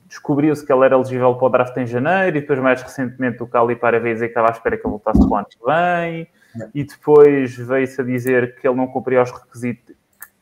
descobriu-se 0.07 0.65
que 0.65 0.71
ele 0.71 0.85
era 0.85 0.95
elegível 0.95 1.35
para 1.35 1.45
o 1.45 1.49
draft 1.49 1.77
em 1.77 1.85
janeiro 1.85 2.37
e 2.37 2.41
depois 2.41 2.59
mais 2.59 2.81
recentemente 2.81 3.41
o 3.43 3.47
Cali 3.47 3.75
para 3.75 3.99
veio 3.99 4.13
dizer 4.13 4.27
que 4.27 4.31
estava 4.31 4.49
à 4.49 4.51
espera 4.51 4.77
que 4.77 4.85
ele 4.85 4.91
voltasse 4.91 5.19
para 5.19 5.29
o 5.29 5.35
ano 5.35 5.47
que 5.47 5.65
vem. 5.65 6.27
E 6.73 6.83
depois 6.83 7.55
veio-se 7.55 7.99
a 7.99 8.03
dizer 8.03 8.55
que 8.55 8.67
ele 8.67 8.77
não 8.77 8.87
cumpria 8.87 9.21
os 9.21 9.31
requisitos 9.31 9.95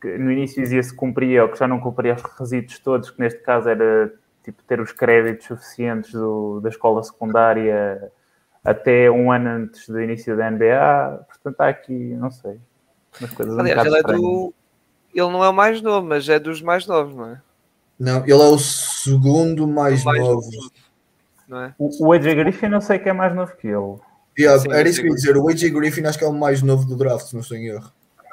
que 0.04 0.18
no 0.18 0.30
início 0.30 0.62
dizia-se 0.62 0.94
cumpria 0.94 1.42
ou 1.44 1.48
que 1.48 1.58
já 1.58 1.66
não 1.66 1.80
cumpria 1.80 2.14
os 2.14 2.22
requisitos 2.22 2.78
todos, 2.78 3.10
que 3.10 3.18
neste 3.18 3.40
caso 3.40 3.70
era 3.70 4.12
tipo 4.44 4.62
ter 4.64 4.78
os 4.78 4.92
créditos 4.92 5.46
suficientes 5.46 6.12
do, 6.12 6.60
da 6.60 6.68
escola 6.68 7.02
secundária 7.02 8.12
até 8.62 9.10
um 9.10 9.32
ano 9.32 9.48
antes 9.48 9.88
do 9.88 9.98
início 9.98 10.36
da 10.36 10.50
NBA, 10.50 11.24
portanto 11.26 11.60
há 11.60 11.68
aqui, 11.68 11.92
não 11.92 12.30
sei, 12.30 12.60
umas 13.18 13.30
coisas 13.32 13.58
Aliás, 13.58 13.82
um 13.82 13.86
ele, 13.86 13.98
é 13.98 14.02
do... 14.02 14.54
ele 15.14 15.30
não 15.30 15.44
é 15.44 15.48
o 15.48 15.54
mais 15.54 15.80
novo, 15.80 16.06
mas 16.06 16.28
é 16.28 16.38
dos 16.38 16.60
mais 16.60 16.86
novos, 16.86 17.14
não 17.14 17.28
é? 17.28 17.40
Não, 17.98 18.22
ele 18.22 18.32
é 18.32 18.36
o 18.36 18.58
segundo 18.58 19.66
mais, 19.68 20.02
o 20.02 20.04
mais 20.04 20.20
novo. 20.20 20.50
Não 21.48 21.62
é? 21.62 21.74
O, 21.78 22.06
o 22.06 22.12
AJ 22.12 22.34
Griffin 22.34 22.68
não 22.68 22.80
sei 22.80 22.98
que 22.98 23.08
é 23.08 23.12
mais 23.12 23.34
novo 23.34 23.52
que 23.56 23.68
ele. 23.68 23.96
Yeah, 24.38 24.60
sim, 24.60 24.72
era 24.72 24.88
isso 24.88 25.00
que 25.00 25.06
eu 25.06 25.10
ia 25.10 25.16
dizer. 25.16 25.36
O 25.36 25.48
AJ 25.48 25.70
Griffin 25.70 26.04
acho 26.06 26.18
que 26.18 26.24
é 26.24 26.28
o 26.28 26.32
mais 26.32 26.60
novo 26.62 26.84
do 26.84 26.96
draft, 26.96 27.26
se 27.26 27.34
não 27.34 27.40
estou 27.40 27.56
em 27.56 27.66
erro. 27.66 27.92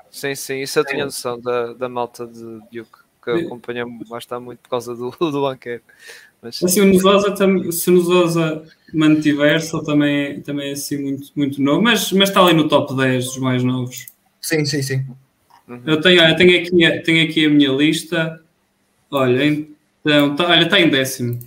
Sim, 0.09 0.35
sim, 0.35 0.61
isso 0.61 0.79
eu 0.79 0.85
tinha 0.85 1.05
noção 1.05 1.39
da, 1.39 1.73
da 1.73 1.87
malta 1.87 2.27
de 2.27 2.43
Duke, 2.71 2.99
que 3.23 3.31
acompanhamos 3.31 4.09
lá 4.09 4.17
está 4.17 4.39
muito 4.39 4.59
por 4.59 4.69
causa 4.69 4.93
do, 4.95 5.11
do 5.11 5.41
banqueiro. 5.41 5.83
Mas... 6.41 6.61
Assim, 6.61 6.81
o 6.81 6.85
Nusosa, 6.85 7.35
se 7.71 7.89
o 7.89 7.93
Nusosa 7.93 8.63
mantiver-se, 8.93 9.71
também, 9.85 10.41
também 10.41 10.69
é 10.69 10.73
assim 10.73 10.97
muito, 10.97 11.31
muito 11.35 11.61
novo, 11.61 11.81
mas, 11.83 12.11
mas 12.11 12.29
está 12.29 12.41
ali 12.41 12.53
no 12.53 12.67
top 12.67 12.95
10 12.95 13.25
dos 13.25 13.37
mais 13.37 13.63
novos. 13.63 14.07
Sim, 14.41 14.65
sim, 14.65 14.81
sim. 14.81 15.05
Uhum. 15.71 15.81
Eu 15.85 16.01
tenho, 16.01 16.21
eu 16.21 16.35
tenho, 16.35 16.59
aqui, 16.59 17.01
tenho 17.03 17.23
aqui 17.29 17.45
a 17.45 17.49
minha 17.49 17.71
lista. 17.71 18.43
Olha, 19.09 19.45
então, 19.45 20.35
tá, 20.35 20.49
olha, 20.49 20.63
está 20.63 20.81
em 20.81 20.89
décimo. 20.89 21.39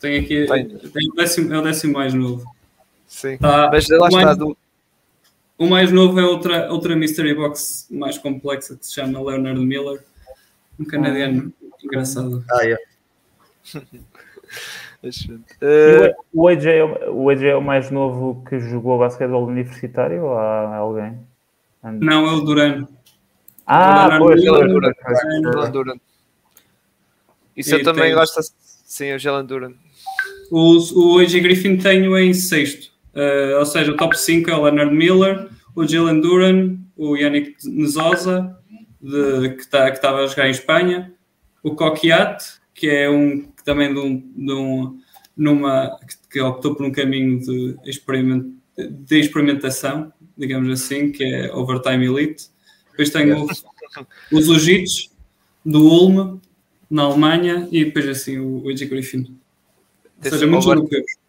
Tenho 0.00 0.20
aqui, 0.20 0.44
tenho 0.92 1.14
décimo, 1.14 1.54
é 1.54 1.58
o 1.58 1.62
décimo 1.62 1.92
mais 1.92 2.12
novo. 2.12 2.44
Sim, 3.06 3.36
tá, 3.38 3.70
mas 3.70 3.88
lá 3.88 4.08
está. 4.08 4.24
Mais, 4.24 4.36
do... 4.36 4.56
O 5.56 5.66
mais 5.68 5.92
novo 5.92 6.18
é 6.18 6.24
outra, 6.24 6.72
outra 6.72 6.96
Mystery 6.96 7.32
Box 7.32 7.86
mais 7.92 8.18
complexa 8.18 8.74
que 8.74 8.84
se 8.84 8.94
chama 8.94 9.22
Leonard 9.22 9.64
Miller, 9.64 10.02
um 10.78 10.84
canadiano 10.84 11.52
engraçado. 11.84 12.44
Ah, 12.50 12.62
yeah. 12.62 12.84
uh... 15.04 16.14
o, 16.32 16.48
AJ, 16.48 16.66
é 16.66 16.84
o 17.08 17.30
AJ 17.30 17.44
é 17.44 17.56
o 17.56 17.62
mais 17.62 17.88
novo 17.92 18.44
que 18.48 18.58
jogou 18.58 18.98
basquetebol 18.98 19.46
universitário 19.46 20.24
ou 20.24 20.36
há 20.36 20.76
alguém? 20.76 21.16
Não, 21.82 22.26
é 22.26 22.32
o 22.32 22.40
Duran. 22.40 22.88
Ah, 23.72 24.16
pois, 24.18 24.42
é 24.42 24.50
o 24.50 24.66
Duran. 24.66 24.92
Duran. 25.70 25.94
Isso 27.56 27.70
e 27.70 27.78
eu 27.78 27.84
também 27.84 28.12
gosto. 28.12 28.40
Sim, 28.60 29.12
o 29.12 29.18
Jalen 29.18 29.46
Duran. 29.46 29.74
O, 30.50 31.14
o 31.14 31.18
AJ 31.20 31.40
Griffin 31.40 31.76
tenho 31.76 32.18
em 32.18 32.34
sexto. 32.34 32.90
Uh, 33.14 33.60
ou 33.60 33.64
seja, 33.64 33.92
o 33.92 33.96
top 33.96 34.18
5 34.18 34.50
é 34.50 34.56
o 34.56 34.62
Leonard 34.64 34.92
Miller, 34.92 35.48
o 35.76 35.86
Jalen 35.86 36.20
Duran, 36.20 36.78
o 36.96 37.16
Yannick 37.16 37.54
Nezosa, 37.64 38.58
de, 39.00 39.50
que 39.50 39.68
tá, 39.68 39.88
estava 39.88 40.24
a 40.24 40.26
jogar 40.26 40.48
em 40.48 40.50
Espanha, 40.50 41.14
o 41.62 41.76
Coquiat, 41.76 42.44
que 42.74 42.88
é 42.88 43.08
um 43.08 43.42
que 43.42 43.64
também 43.64 43.94
de, 43.94 44.00
um, 44.00 44.16
de 44.34 44.52
um, 44.52 44.98
numa, 45.36 45.96
que 46.28 46.40
optou 46.40 46.74
por 46.74 46.84
um 46.84 46.90
caminho 46.90 47.38
de, 47.38 47.76
experiment, 47.84 48.46
de 48.76 49.20
experimentação, 49.20 50.12
digamos 50.36 50.68
assim, 50.70 51.12
que 51.12 51.22
é 51.22 51.54
Overtime 51.54 52.06
Elite. 52.06 52.48
Depois 52.90 53.10
tenho 53.10 53.46
os 54.32 54.48
Ujits, 54.48 55.10
do 55.64 55.80
Ulm, 55.80 56.38
na 56.90 57.02
Alemanha, 57.04 57.68
e 57.70 57.84
depois 57.84 58.08
assim 58.08 58.38
o 58.38 58.68
AJ 58.68 58.88
Griffin. 58.88 59.36
Ou 60.24 60.30
seja, 60.30 60.46
muitos 60.46 60.66
europeus 60.66 61.20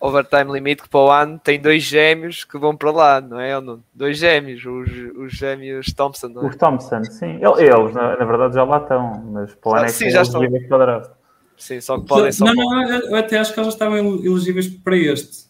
overtime 0.00 0.50
limite 0.50 0.82
que 0.82 0.88
para 0.88 1.00
o 1.00 1.10
ano 1.10 1.38
tem 1.38 1.60
dois 1.60 1.82
gêmeos 1.82 2.42
que 2.42 2.58
vão 2.58 2.74
para 2.74 2.90
lá, 2.90 3.20
não 3.20 3.38
é? 3.38 3.52
Dois 3.94 4.16
gêmeos, 4.16 4.64
os, 4.64 4.90
os 5.16 5.32
gêmeos 5.32 5.92
Thompson, 5.92 6.28
não 6.28 6.44
é? 6.44 6.48
Os 6.48 6.56
Thompson, 6.56 7.04
sim. 7.04 7.38
Eles, 7.38 7.94
na, 7.94 8.16
na 8.16 8.24
verdade, 8.24 8.54
já 8.54 8.64
lá 8.64 8.78
estão, 8.78 9.22
mas 9.26 9.54
para 9.54 9.70
o 9.70 9.74
ano 9.74 9.84
é 9.84 9.86
que 9.86 9.92
sim, 9.92 10.10
já 10.10 10.22
estão. 10.22 10.40
para 10.68 11.12
Sim, 11.58 11.78
só 11.82 12.00
que 12.00 12.06
podem 12.06 12.32
só. 12.32 12.46
Não, 12.46 12.54
não, 12.54 12.90
eu 12.90 13.16
até 13.16 13.36
acho 13.36 13.52
que 13.52 13.60
eles 13.60 13.66
já 13.66 13.74
estavam 13.74 13.98
elegíveis 13.98 14.66
para 14.66 14.96
este. 14.96 15.49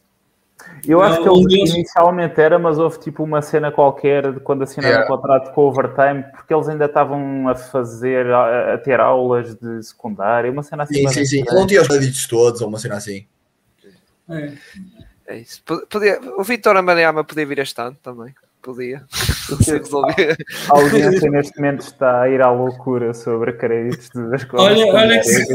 Eu 0.87 1.01
acho 1.03 1.22
que 1.22 1.28
eles 1.28 1.70
inicialmente 1.74 2.41
era, 2.41 2.59
mas 2.59 2.78
houve 2.78 2.99
tipo 2.99 3.22
uma 3.22 3.43
cena 3.43 3.70
qualquer 3.70 4.33
de 4.33 4.41
quando 4.41 4.62
assinaram 4.62 4.97
yeah. 4.97 5.12
o 5.12 5.16
contrato 5.16 5.53
com 5.53 5.62
o 5.62 5.68
overtime, 5.68 6.24
porque 6.33 6.53
eles 6.53 6.68
ainda 6.68 6.87
estavam 6.87 7.49
a 7.49 7.55
fazer, 7.55 8.26
a, 8.26 8.74
a 8.74 8.78
ter 8.78 9.01
aulas 9.01 9.55
de 9.55 9.83
secundária, 9.83 10.51
uma 10.51 10.62
cena 10.62 10.85
assim. 10.85 11.07
Sim, 11.07 11.09
sim, 11.09 11.24
sim. 11.24 11.45
Não 11.53 11.66
tinha 11.66 11.83
os 11.83 11.89
créditos 11.89 12.26
todos, 12.26 12.61
ou 12.61 12.68
uma 12.68 12.78
cena 12.78 12.97
assim. 12.97 13.26
É. 14.28 14.53
é 15.26 15.39
isso. 15.39 15.62
Podia, 15.64 16.20
o 16.37 16.45
Vitor 16.45 16.76
Amarayama 16.76 17.24
podia 17.24 17.47
vir 17.47 17.59
este 17.59 17.81
ano 17.81 17.97
também. 18.03 18.35
Podia. 18.62 19.04
A 20.70 20.76
audiência 20.76 21.30
neste 21.30 21.56
momento 21.56 21.80
está 21.80 22.22
a 22.22 22.28
ir 22.28 22.42
à 22.42 22.50
loucura 22.50 23.14
sobre 23.14 23.52
créditos 23.54 24.08
da 24.14 24.36
escola. 24.36 24.62
Olha, 24.64 24.86
olha 24.86 25.20
que 25.20 25.54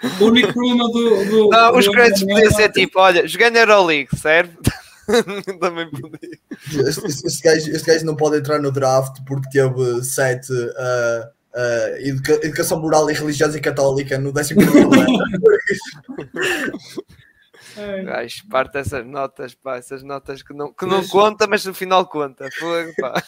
o 0.22 0.26
único 0.26 0.52
problema 0.52 0.84
do. 0.88 1.24
do 1.24 1.48
não, 1.48 1.76
os 1.76 1.88
créditos 1.88 2.22
podiam 2.22 2.50
ser 2.52 2.70
tipo: 2.70 3.00
olha, 3.00 3.24
na 3.50 3.58
Euroleague, 3.58 4.08
serve? 4.16 4.52
Também 5.58 5.90
podia. 5.90 6.38
Este, 6.86 7.06
este, 7.06 7.42
gajo, 7.42 7.70
este 7.70 7.86
gajo 7.86 8.06
não 8.06 8.14
pode 8.14 8.38
entrar 8.38 8.60
no 8.60 8.70
draft 8.70 9.16
porque 9.26 9.48
teve 9.50 10.02
sete. 10.04 10.52
Uh, 10.52 11.40
Uh, 11.52 11.96
educa 12.06 12.34
educação 12.46 12.80
moral 12.80 13.10
e 13.10 13.12
religiosa 13.12 13.58
católica 13.58 14.16
no 14.16 14.30
11 14.30 14.54
ano. 14.54 14.90
Gajo, 18.04 18.48
parte 18.48 18.78
essas 18.78 19.06
notas, 19.06 19.54
pá, 19.54 19.76
essas 19.76 20.02
notas 20.02 20.42
que 20.42 20.52
não, 20.52 20.72
que 20.72 20.86
não 20.86 21.06
conta, 21.06 21.46
mas 21.46 21.64
no 21.64 21.74
final 21.74 22.06
conta. 22.06 22.48
Fogo, 22.52 22.92
pá. 23.00 23.22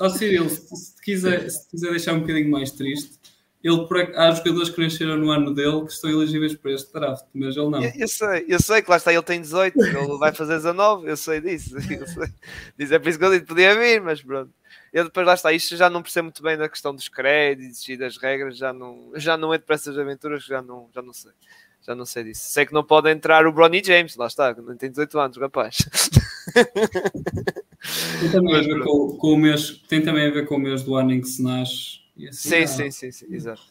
Ó, 0.00 0.08
Cirilo, 0.08 0.48
se 0.50 1.00
quiser, 1.02 1.50
se 1.50 1.68
quiser 1.68 1.90
deixar 1.90 2.14
um 2.14 2.20
bocadinho 2.20 2.50
mais 2.50 2.70
triste, 2.70 3.18
ele, 3.62 3.86
há 4.16 4.30
jogadores 4.32 4.70
que 4.70 4.80
nasceram 4.80 5.16
no 5.16 5.30
ano 5.30 5.54
dele 5.54 5.84
que 5.84 5.92
estão 5.92 6.10
elegíveis 6.10 6.56
para 6.56 6.72
este 6.72 6.92
draft, 6.92 7.24
mas 7.32 7.56
ele 7.56 7.68
não. 7.68 7.80
Eu, 7.80 7.92
eu, 7.94 8.08
sei, 8.08 8.44
eu 8.48 8.60
sei 8.60 8.82
que 8.82 8.90
lá 8.90 8.96
está, 8.96 9.12
ele 9.12 9.22
tem 9.22 9.40
18, 9.40 9.80
ele 9.80 10.18
vai 10.18 10.34
fazer 10.34 10.54
19, 10.54 11.08
eu 11.08 11.16
sei 11.16 11.40
disso. 11.40 11.76
Eu 11.92 12.06
sei. 12.06 12.28
Diz, 12.76 12.90
é 12.90 12.98
por 12.98 13.08
isso 13.08 13.18
que 13.18 13.24
eu 13.24 13.30
disse, 13.30 13.44
podia 13.44 13.78
vir, 13.78 14.00
mas 14.00 14.20
pronto. 14.20 14.50
Eu 14.92 15.04
depois 15.04 15.26
lá 15.26 15.34
está, 15.34 15.52
isto 15.52 15.76
já 15.76 15.88
não 15.88 16.02
percebo 16.02 16.24
muito 16.24 16.42
bem 16.42 16.56
da 16.56 16.68
questão 16.68 16.94
dos 16.94 17.08
créditos 17.08 17.88
e 17.88 17.96
das 17.96 18.16
regras, 18.16 18.56
já 18.56 18.72
não, 18.72 19.12
já 19.14 19.36
não 19.36 19.54
entro 19.54 19.66
para 19.66 19.76
essas 19.76 19.96
aventuras, 19.96 20.44
já 20.44 20.60
não, 20.60 20.88
já 20.92 21.00
não 21.00 21.12
sei. 21.12 21.32
Já 21.82 21.94
não 21.94 22.06
sei 22.06 22.24
disso. 22.24 22.42
Sei 22.44 22.64
que 22.64 22.72
não 22.72 22.84
pode 22.84 23.10
entrar 23.10 23.46
o 23.46 23.52
Bronny 23.52 23.82
James, 23.84 24.16
lá 24.16 24.26
está, 24.26 24.54
não 24.54 24.76
tem 24.76 24.90
18 24.90 25.18
anos, 25.18 25.36
rapaz. 25.36 25.78
Tem 28.20 28.30
também, 28.30 28.54
Mas, 28.54 28.66
a 28.66 28.68
ver 28.68 28.84
com, 28.84 29.16
com, 29.16 29.32
o 29.32 29.36
mês, 29.36 29.82
tem 29.88 30.02
também 30.02 30.26
a 30.26 30.30
ver 30.30 30.46
com 30.46 30.54
o 30.54 30.58
mês 30.58 30.82
do 30.82 30.94
ano 30.94 31.12
em 31.12 31.20
que 31.20 31.26
se 31.26 31.42
nasce. 31.42 32.00
Assim, 32.28 32.32
sim, 32.32 32.66
sim, 32.66 32.90
sim, 32.90 33.10
sim, 33.10 33.34
exato. 33.34 33.62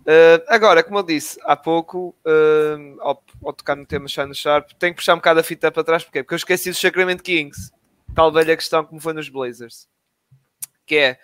Uh, 0.00 0.42
agora, 0.48 0.82
como 0.82 0.98
eu 0.98 1.02
disse 1.02 1.38
há 1.44 1.54
pouco, 1.54 2.16
uh, 2.24 3.00
ao, 3.00 3.22
ao, 3.44 3.52
tocar 3.52 3.76
no 3.76 3.84
tema 3.84 4.08
Shine 4.08 4.34
Sharp, 4.34 4.70
tenho 4.78 4.94
que 4.94 5.00
puxar 5.00 5.12
um 5.12 5.18
bocado 5.18 5.40
a 5.40 5.42
fita 5.42 5.70
para 5.70 5.84
trás, 5.84 6.02
porque, 6.02 6.22
porque 6.22 6.34
eu 6.34 6.38
esqueci 6.38 6.70
do 6.70 6.76
Sacramento 6.76 7.22
Kings. 7.22 7.70
Tal 8.14 8.32
velha 8.32 8.56
questão 8.56 8.84
como 8.84 9.00
foi 9.00 9.12
nos 9.12 9.28
Blazers. 9.28 9.86
Que 10.86 10.96
é, 10.96 11.18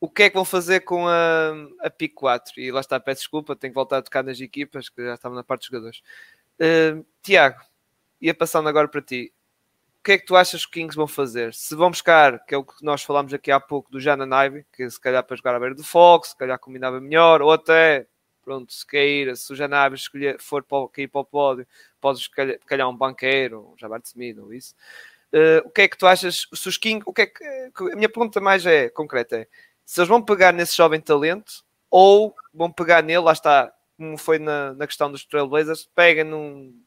o 0.00 0.08
que 0.08 0.24
é 0.24 0.30
que 0.30 0.36
vão 0.36 0.44
fazer 0.44 0.80
com 0.80 1.08
a, 1.08 1.52
a 1.80 1.90
PIC 1.90 2.14
4? 2.14 2.60
E 2.60 2.70
lá 2.70 2.80
está, 2.80 3.00
peço 3.00 3.22
desculpa, 3.22 3.56
tenho 3.56 3.72
que 3.72 3.76
voltar 3.76 3.98
a 3.98 4.02
tocar 4.02 4.22
nas 4.22 4.40
equipas, 4.40 4.88
que 4.88 5.02
já 5.02 5.14
estavam 5.14 5.36
na 5.36 5.42
parte 5.42 5.62
dos 5.62 5.68
jogadores. 5.68 6.02
Uh, 6.60 7.04
Tiago, 7.22 7.60
ia 8.20 8.34
passando 8.34 8.68
agora 8.68 8.88
para 8.88 9.02
ti. 9.02 9.32
O 10.00 10.02
que 10.04 10.12
é 10.12 10.18
que 10.18 10.24
tu 10.24 10.36
achas 10.36 10.64
que 10.64 10.68
os 10.68 10.72
Kings 10.72 10.96
vão 10.96 11.08
fazer? 11.08 11.52
Se 11.52 11.74
vão 11.74 11.90
buscar, 11.90 12.44
que 12.46 12.54
é 12.54 12.58
o 12.58 12.64
que 12.64 12.84
nós 12.84 13.02
falámos 13.02 13.34
aqui 13.34 13.50
há 13.50 13.58
pouco 13.58 13.90
do 13.90 14.00
Jana 14.00 14.24
Naive, 14.24 14.64
que 14.72 14.88
se 14.88 15.00
calhar 15.00 15.22
para 15.24 15.36
jogar 15.36 15.56
à 15.56 15.60
beira 15.60 15.74
do 15.74 15.84
Fox, 15.84 16.30
se 16.30 16.36
calhar 16.36 16.58
combinava 16.58 17.00
melhor, 17.00 17.42
ou 17.42 17.52
até, 17.52 18.06
pronto, 18.42 18.72
se 18.72 18.86
cair, 18.86 19.36
se 19.36 19.52
o 19.52 19.56
Jana 19.56 19.76
Naive 19.76 19.96
escolher, 19.96 20.40
for 20.40 20.62
para, 20.62 20.88
cair 20.88 21.08
para 21.08 21.20
o 21.20 21.24
pódio, 21.24 21.66
podes 22.00 22.28
calhar 22.28 22.88
um 22.88 22.96
banqueiro, 22.96 23.72
um 23.72 23.78
Jabart 23.78 24.06
Smith 24.06 24.38
ou 24.38 24.52
isso. 24.52 24.74
Uh, 25.32 25.66
o 25.66 25.70
que 25.70 25.82
é 25.82 25.88
que 25.88 25.98
tu 25.98 26.06
achas? 26.06 26.46
Se 26.54 26.68
os 26.68 26.78
Kings, 26.78 27.02
o 27.04 27.12
que 27.12 27.22
é 27.22 27.26
que, 27.26 27.44
a 27.92 27.96
minha 27.96 28.08
pergunta 28.08 28.40
mais 28.40 28.64
é 28.64 28.88
concreta 28.88 29.36
é 29.36 29.48
se 29.88 30.00
eles 30.00 30.08
vão 30.10 30.20
pegar 30.20 30.52
nesse 30.52 30.76
jovem 30.76 31.00
talento 31.00 31.64
ou 31.90 32.36
vão 32.52 32.70
pegar 32.70 33.02
nele, 33.02 33.20
lá 33.20 33.32
está, 33.32 33.72
como 33.96 34.18
foi 34.18 34.38
na, 34.38 34.74
na 34.74 34.86
questão 34.86 35.10
dos 35.10 35.24
Trailblazers, 35.24 35.88
pegam 35.94 36.26
num, 36.26 36.78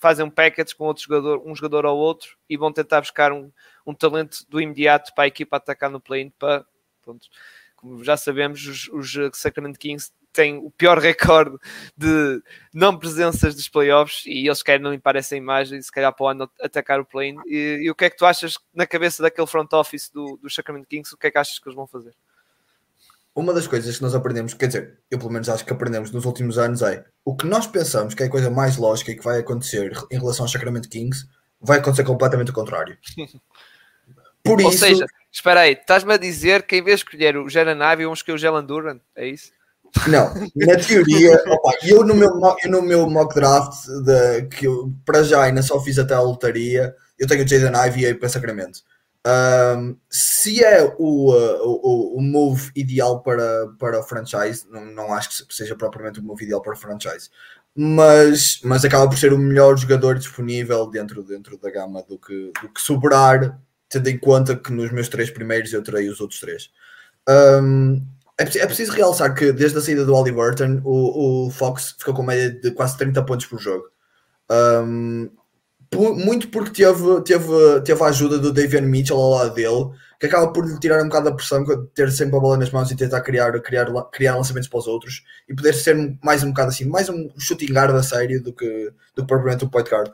fazem 0.00 0.24
um 0.24 0.30
package 0.30 0.74
com 0.74 0.86
outro 0.86 1.02
jogador, 1.02 1.42
um 1.46 1.54
jogador 1.54 1.84
ou 1.84 1.98
outro 1.98 2.38
e 2.48 2.56
vão 2.56 2.72
tentar 2.72 3.02
buscar 3.02 3.32
um, 3.32 3.52
um 3.86 3.92
talento 3.92 4.46
do 4.48 4.62
imediato 4.62 5.14
para 5.14 5.24
a 5.24 5.26
equipa 5.26 5.58
atacar 5.58 5.90
no 5.90 6.00
play-in 6.00 6.30
para 6.30 6.64
pronto, 7.02 7.28
como 7.76 8.02
já 8.02 8.16
sabemos, 8.16 8.66
os, 8.66 8.88
os 8.88 9.38
Sacramento 9.38 9.78
Kings 9.78 10.10
têm 10.32 10.56
o 10.58 10.70
pior 10.70 10.98
recorde 10.98 11.56
de 11.96 12.42
não 12.72 12.98
presenças 12.98 13.54
dos 13.54 13.68
playoffs 13.68 14.24
e 14.26 14.46
eles 14.46 14.62
querem 14.62 14.90
limpar 14.90 15.16
essa 15.16 15.36
imagem 15.36 15.78
e 15.78 15.82
se 15.82 15.92
calhar 15.92 16.12
para 16.14 16.24
o 16.24 16.28
ano 16.28 16.50
atacar 16.60 17.00
o 17.00 17.04
play 17.04 17.34
e, 17.46 17.80
e, 17.82 17.90
o 17.90 17.94
que 17.94 18.06
é 18.06 18.10
que 18.10 18.16
tu 18.16 18.24
achas 18.24 18.58
na 18.74 18.86
cabeça 18.86 19.22
daquele 19.22 19.46
front 19.46 19.72
office 19.72 20.10
do, 20.10 20.38
do 20.42 20.50
Sacramento 20.50 20.86
Kings? 20.86 21.14
O 21.14 21.18
que 21.18 21.26
é 21.26 21.30
que 21.30 21.38
achas 21.38 21.58
que 21.58 21.68
eles 21.68 21.76
vão 21.76 21.86
fazer? 21.86 22.14
Uma 23.34 23.54
das 23.54 23.66
coisas 23.66 23.96
que 23.96 24.02
nós 24.02 24.14
aprendemos, 24.14 24.52
quer 24.52 24.66
dizer, 24.66 24.98
eu 25.10 25.18
pelo 25.18 25.30
menos 25.30 25.48
acho 25.48 25.64
que 25.64 25.72
aprendemos 25.72 26.10
nos 26.10 26.26
últimos 26.26 26.58
anos 26.58 26.82
é 26.82 27.04
o 27.24 27.34
que 27.34 27.46
nós 27.46 27.66
pensamos 27.66 28.14
que 28.14 28.22
é 28.22 28.26
a 28.26 28.30
coisa 28.30 28.50
mais 28.50 28.76
lógica 28.76 29.10
e 29.10 29.16
que 29.16 29.24
vai 29.24 29.40
acontecer 29.40 29.92
em 30.10 30.18
relação 30.18 30.44
ao 30.44 30.50
Sacramento 30.50 30.88
Kings 30.88 31.26
vai 31.60 31.78
acontecer 31.78 32.04
completamente 32.04 32.50
o 32.50 32.54
contrário. 32.54 32.98
Por 34.44 34.60
Ou 34.60 34.70
isso... 34.70 34.78
seja, 34.78 35.06
espera 35.30 35.60
aí, 35.60 35.72
estás-me 35.72 36.12
a 36.12 36.16
dizer 36.16 36.64
que 36.64 36.76
em 36.76 36.82
vez 36.82 36.98
de 36.98 37.04
escolher 37.04 37.36
o 37.36 37.46
Ivey, 37.48 38.04
vamos 38.04 38.18
escolher 38.18 38.34
o 38.34 38.38
Jalen 38.38 38.66
Duran? 38.66 39.00
É 39.14 39.26
isso? 39.26 39.52
Não, 40.06 40.32
na 40.56 40.76
teoria, 40.76 41.34
opa, 41.46 41.72
eu, 41.84 42.04
no 42.04 42.14
meu, 42.14 42.30
eu 42.64 42.70
no 42.70 42.82
meu 42.82 43.08
mock 43.08 43.34
draft, 43.34 43.86
de, 44.04 44.46
que 44.46 44.66
eu, 44.66 44.92
para 45.04 45.22
já 45.22 45.42
ainda 45.42 45.62
só 45.62 45.78
fiz 45.80 45.98
até 45.98 46.14
a 46.14 46.20
lotaria, 46.20 46.94
eu 47.18 47.26
tenho 47.26 47.44
o 47.44 47.48
Jaden 47.48 47.86
Ivey 47.86 48.06
aí 48.06 48.14
para 48.14 48.28
Sacramento. 48.28 48.80
Um, 49.24 49.96
se 50.10 50.64
é 50.64 50.82
o, 50.98 51.30
o, 51.30 52.18
o 52.18 52.20
move 52.20 52.72
ideal 52.74 53.22
para, 53.22 53.68
para 53.78 54.00
o 54.00 54.02
franchise, 54.02 54.66
não, 54.68 54.84
não 54.84 55.14
acho 55.14 55.46
que 55.46 55.54
seja 55.54 55.76
propriamente 55.76 56.18
o 56.18 56.22
move 56.22 56.44
ideal 56.44 56.60
para 56.60 56.72
o 56.72 56.76
franchise, 56.76 57.30
mas, 57.74 58.60
mas 58.64 58.84
acaba 58.84 59.08
por 59.08 59.16
ser 59.16 59.32
o 59.32 59.38
melhor 59.38 59.76
jogador 59.76 60.18
disponível 60.18 60.90
dentro, 60.90 61.22
dentro 61.22 61.56
da 61.56 61.70
gama 61.70 62.02
do 62.02 62.18
que, 62.18 62.52
do 62.60 62.68
que 62.68 62.80
sobrar, 62.80 63.60
tendo 63.88 64.08
em 64.08 64.18
conta 64.18 64.56
que 64.56 64.72
nos 64.72 64.90
meus 64.90 65.08
três 65.08 65.30
primeiros 65.30 65.72
eu 65.72 65.82
terei 65.82 66.08
os 66.08 66.20
outros 66.20 66.40
três. 66.40 66.70
Um, 67.28 68.04
é, 68.38 68.42
é 68.58 68.66
preciso 68.66 68.92
realçar 68.92 69.34
que 69.34 69.52
desde 69.52 69.78
a 69.78 69.80
saída 69.80 70.04
do 70.04 70.14
Oli 70.14 70.32
Burton, 70.32 70.80
o, 70.84 71.46
o 71.46 71.50
Fox 71.50 71.94
ficou 71.98 72.14
com 72.14 72.22
média 72.22 72.50
de 72.50 72.70
quase 72.70 72.96
30 72.96 73.22
pontos 73.24 73.46
por 73.46 73.60
jogo. 73.60 73.84
Um, 74.50 75.30
muito 75.94 76.48
porque 76.48 76.82
teve, 76.84 77.20
teve, 77.22 77.80
teve 77.84 78.02
a 78.02 78.06
ajuda 78.06 78.38
do 78.38 78.52
Davian 78.52 78.82
Mitchell 78.82 79.16
ao 79.16 79.30
lado 79.30 79.54
dele, 79.54 79.90
que 80.18 80.26
acaba 80.26 80.50
por 80.50 80.66
lhe 80.66 80.78
tirar 80.78 81.02
um 81.02 81.08
bocado 81.08 81.26
da 81.26 81.36
pressão, 81.36 81.64
ter 81.94 82.10
sempre 82.10 82.36
a 82.36 82.40
bola 82.40 82.56
nas 82.56 82.70
mãos 82.70 82.90
e 82.90 82.96
tentar 82.96 83.20
criar, 83.20 83.52
criar, 83.60 83.86
criar 84.10 84.36
lançamentos 84.36 84.68
para 84.68 84.78
os 84.78 84.86
outros 84.86 85.22
e 85.48 85.54
poder 85.54 85.74
ser 85.74 86.16
mais 86.22 86.42
um 86.42 86.48
bocado 86.48 86.70
assim, 86.70 86.86
mais 86.86 87.10
um 87.10 87.28
shooting 87.38 87.72
guard 87.72 87.94
a 87.94 88.02
sério 88.02 88.42
do 88.42 88.54
que, 88.54 88.92
do 89.14 89.22
que 89.22 89.28
propriamente 89.28 89.64
um 89.64 89.68
point 89.68 89.90
guard. 89.90 90.10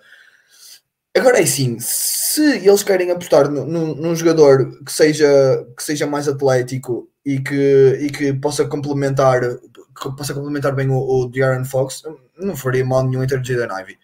Agora 1.17 1.39
é 1.39 1.43
assim, 1.43 1.77
se 1.81 2.43
eles 2.67 2.83
querem 2.83 3.11
apostar 3.11 3.49
num, 3.49 3.95
num 3.95 4.17
jogador 4.17 4.83
que 4.85 4.93
seja, 4.93 5.65
que 5.77 5.83
seja 5.83 6.07
mais 6.07 6.29
atlético 6.29 7.09
e 7.29 7.41
que, 7.41 7.99
e 8.01 8.11
que 8.11 8.33
possa 8.33 8.65
complementar 8.67 9.43
que 9.43 10.17
possa 10.17 10.33
complementar 10.33 10.75
bem 10.75 10.89
o, 10.89 10.97
o 10.97 11.29
De'Aaron 11.29 11.65
Fox, 11.67 12.03
não 12.39 12.57
faria 12.57 12.83
mal 12.83 13.05
nenhum 13.07 13.23
entre 13.23 13.45
Jaden 13.45 13.79
Ivey. 13.81 13.99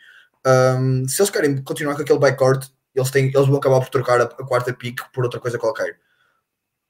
Um, 0.46 1.08
se 1.08 1.22
eles 1.22 1.30
querem 1.30 1.62
continuar 1.62 1.94
com 1.94 2.02
aquele 2.02 2.18
backcourt, 2.18 2.68
eles, 2.94 3.10
têm, 3.10 3.26
eles 3.34 3.46
vão 3.46 3.56
acabar 3.56 3.80
por 3.80 3.88
trocar 3.88 4.20
a, 4.20 4.24
a, 4.24 4.46
quarta 4.46 4.74
pick 4.74 5.00
por 5.10 5.24
outra 5.24 5.40
coisa 5.40 5.58
qualquer. 5.58 5.96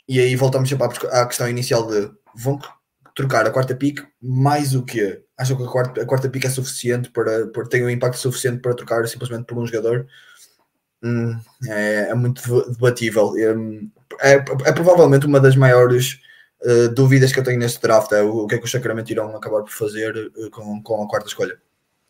E 0.09 0.19
aí 0.19 0.35
voltamos 0.35 0.69
sempre 0.69 0.89
à, 1.13 1.25
questão 1.25 1.49
inicial 1.49 1.87
de 1.87 2.11
vão 2.35 2.59
trocar 3.15 3.47
a 3.47 3.51
quarta 3.51 3.77
pick 3.77 4.05
mais 4.21 4.75
o 4.75 4.83
que 4.83 5.23
acham 5.39 5.57
que 5.57 5.63
a 5.63 5.69
quarta, 5.69 6.03
a 6.03 6.07
quarta 6.07 6.29
pick 6.29 6.47
é 6.47 6.51
suficiente 6.51 7.11
para, 7.11 7.47
para 7.47 7.69
ter 7.69 7.85
um 7.85 7.91
impacto 7.91 8.19
suficiente 8.19 8.61
para 8.61 8.75
trocar 8.75 9.07
simplesmente 9.07 9.45
por 9.47 9.57
um 9.57 9.67
jogador 9.67 10.09
hum, 11.01 11.39
é, 11.69 12.09
é, 12.11 12.15
muito 12.15 12.43
debatível 12.73 13.35
é, 13.37 13.55
é, 14.21 14.35
é, 14.35 14.73
provavelmente 14.73 15.27
uma 15.27 15.41
das 15.41 15.57
maiores 15.57 16.21
uh, 16.63 16.89
dúvidas 16.95 17.33
que 17.33 17.39
eu 17.39 17.45
tenho 17.45 17.59
neste 17.59 17.81
draft 17.81 18.13
é 18.13 18.23
o, 18.23 18.45
o 18.45 18.47
que 18.47 18.57
é 18.57 18.59
que 18.59 18.65
os 18.65 18.71
Sacramento 18.71 19.11
irão 19.11 19.35
acabar 19.37 19.63
por 19.63 19.71
fazer 19.71 20.33
uh, 20.37 20.51
com, 20.51 20.83
com 20.83 21.03
a 21.03 21.09
quarta 21.09 21.29
escolha 21.29 21.59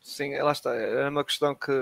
Sim, 0.04 0.36
lá 0.36 0.52
está. 0.52 0.74
É 0.74 1.08
uma 1.08 1.24
questão 1.24 1.54
que 1.54 1.72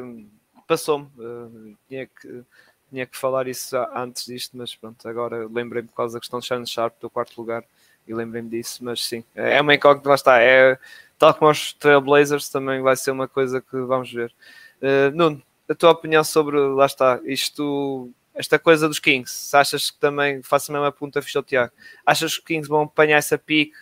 passou-me. 0.69 1.07
Uh, 1.19 1.77
tinha, 1.89 2.07
que, 2.07 2.45
tinha 2.89 3.05
que 3.05 3.19
falar 3.19 3.49
isso 3.49 3.77
antes 3.93 4.25
disto, 4.27 4.57
mas 4.57 4.77
pronto, 4.77 5.07
agora 5.09 5.49
lembrei-me 5.51 5.89
por 5.89 5.97
causa 5.97 6.15
da 6.15 6.21
questão 6.21 6.39
de 6.39 6.47
Shannon 6.47 6.65
Sharp 6.65 6.95
do 7.01 7.11
quarto 7.11 7.37
lugar 7.37 7.65
e 8.07 8.15
lembrei-me 8.15 8.49
disso, 8.49 8.85
mas 8.85 9.05
sim, 9.05 9.25
é 9.35 9.61
uma 9.61 9.75
incógnita, 9.75 10.09
lá 10.09 10.15
está. 10.15 10.41
É, 10.41 10.79
tal 11.19 11.35
como 11.35 11.51
os 11.51 11.73
Trailblazers, 11.73 12.49
também 12.49 12.81
vai 12.81 12.97
ser 12.97 13.11
uma 13.11 13.27
coisa 13.27 13.61
que 13.61 13.77
vamos 13.77 14.13
ver. 14.13 14.33
Uh, 14.81 15.15
Nuno, 15.15 15.43
a 15.69 15.75
tua 15.75 15.91
opinião 15.91 16.23
sobre, 16.23 16.59
lá 16.59 16.87
está, 16.87 17.21
isto, 17.25 18.09
esta 18.35 18.59
coisa 18.59 18.89
dos 18.89 18.99
Kings, 18.99 19.55
achas 19.57 19.91
que 19.91 19.99
também, 19.99 20.43
faço 20.43 20.71
a 20.71 20.75
mesma 20.75 20.93
pergunta 20.93 21.21
fiz 21.23 21.35
ao 21.37 21.43
Tiago, 21.43 21.73
achas 22.05 22.35
que 22.35 22.41
os 22.41 22.47
Kings 22.47 22.69
vão 22.69 22.83
apanhar 22.83 23.19
essa 23.19 23.37
pique 23.37 23.77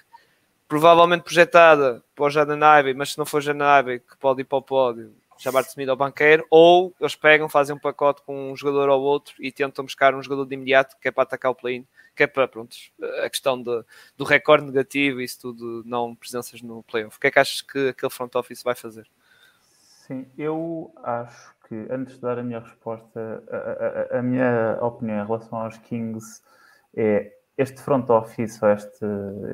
provavelmente 0.66 1.22
projetada 1.22 2.02
para 2.14 2.24
o 2.24 2.78
Ivey, 2.78 2.94
mas 2.94 3.12
se 3.12 3.18
não 3.18 3.26
for 3.26 3.42
Ivey, 3.42 3.98
que 3.98 4.16
pode 4.18 4.42
ir 4.42 4.44
para 4.44 4.58
o 4.58 4.62
pódio, 4.62 5.12
de 5.36 5.68
Smith 5.68 5.88
ao 5.88 5.96
banqueiro, 5.96 6.46
ou 6.50 6.94
eles 7.00 7.16
pegam, 7.16 7.48
fazem 7.48 7.74
um 7.74 7.78
pacote 7.78 8.22
com 8.22 8.52
um 8.52 8.56
jogador 8.56 8.88
ou 8.90 9.00
outro 9.00 9.34
e 9.40 9.50
tentam 9.50 9.84
buscar 9.84 10.14
um 10.14 10.22
jogador 10.22 10.44
de 10.44 10.54
imediato 10.54 10.96
que 11.00 11.08
é 11.08 11.10
para 11.10 11.22
atacar 11.22 11.50
o 11.50 11.54
play-in, 11.54 11.86
que 12.14 12.22
é 12.22 12.26
para, 12.26 12.46
pronto, 12.46 12.76
a 13.24 13.30
questão 13.30 13.60
de, 13.60 13.82
do 14.16 14.24
recorde 14.24 14.66
negativo 14.66 15.20
e 15.20 15.24
isso 15.24 15.40
tudo, 15.40 15.82
não 15.86 16.14
presenças 16.14 16.60
no 16.60 16.82
playoff. 16.82 17.16
O 17.16 17.20
que 17.20 17.28
é 17.28 17.30
que 17.30 17.38
achas 17.38 17.62
que 17.62 17.88
aquele 17.88 18.10
front 18.10 18.34
office 18.34 18.62
vai 18.62 18.74
fazer? 18.74 19.08
Sim, 20.06 20.26
eu 20.36 20.92
acho 21.02 21.54
que, 21.70 21.86
antes 21.88 22.16
de 22.16 22.20
dar 22.20 22.36
a 22.36 22.42
minha 22.42 22.58
resposta, 22.58 23.44
a, 23.48 24.16
a, 24.16 24.18
a 24.18 24.22
minha 24.22 24.76
opinião 24.82 25.22
em 25.22 25.26
relação 25.26 25.60
aos 25.60 25.78
Kings 25.78 26.42
é 26.96 27.32
este 27.56 27.80
front 27.80 28.10
office, 28.10 28.60
este 28.60 29.06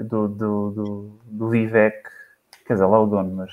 do, 0.05 0.27
do, 0.27 0.71
do, 0.71 1.19
do 1.27 1.49
Vivek, 1.51 2.09
quer 2.67 2.73
dizer, 2.73 2.87
lá 2.87 2.99
o 2.99 3.07
dono, 3.07 3.37
mas 3.37 3.51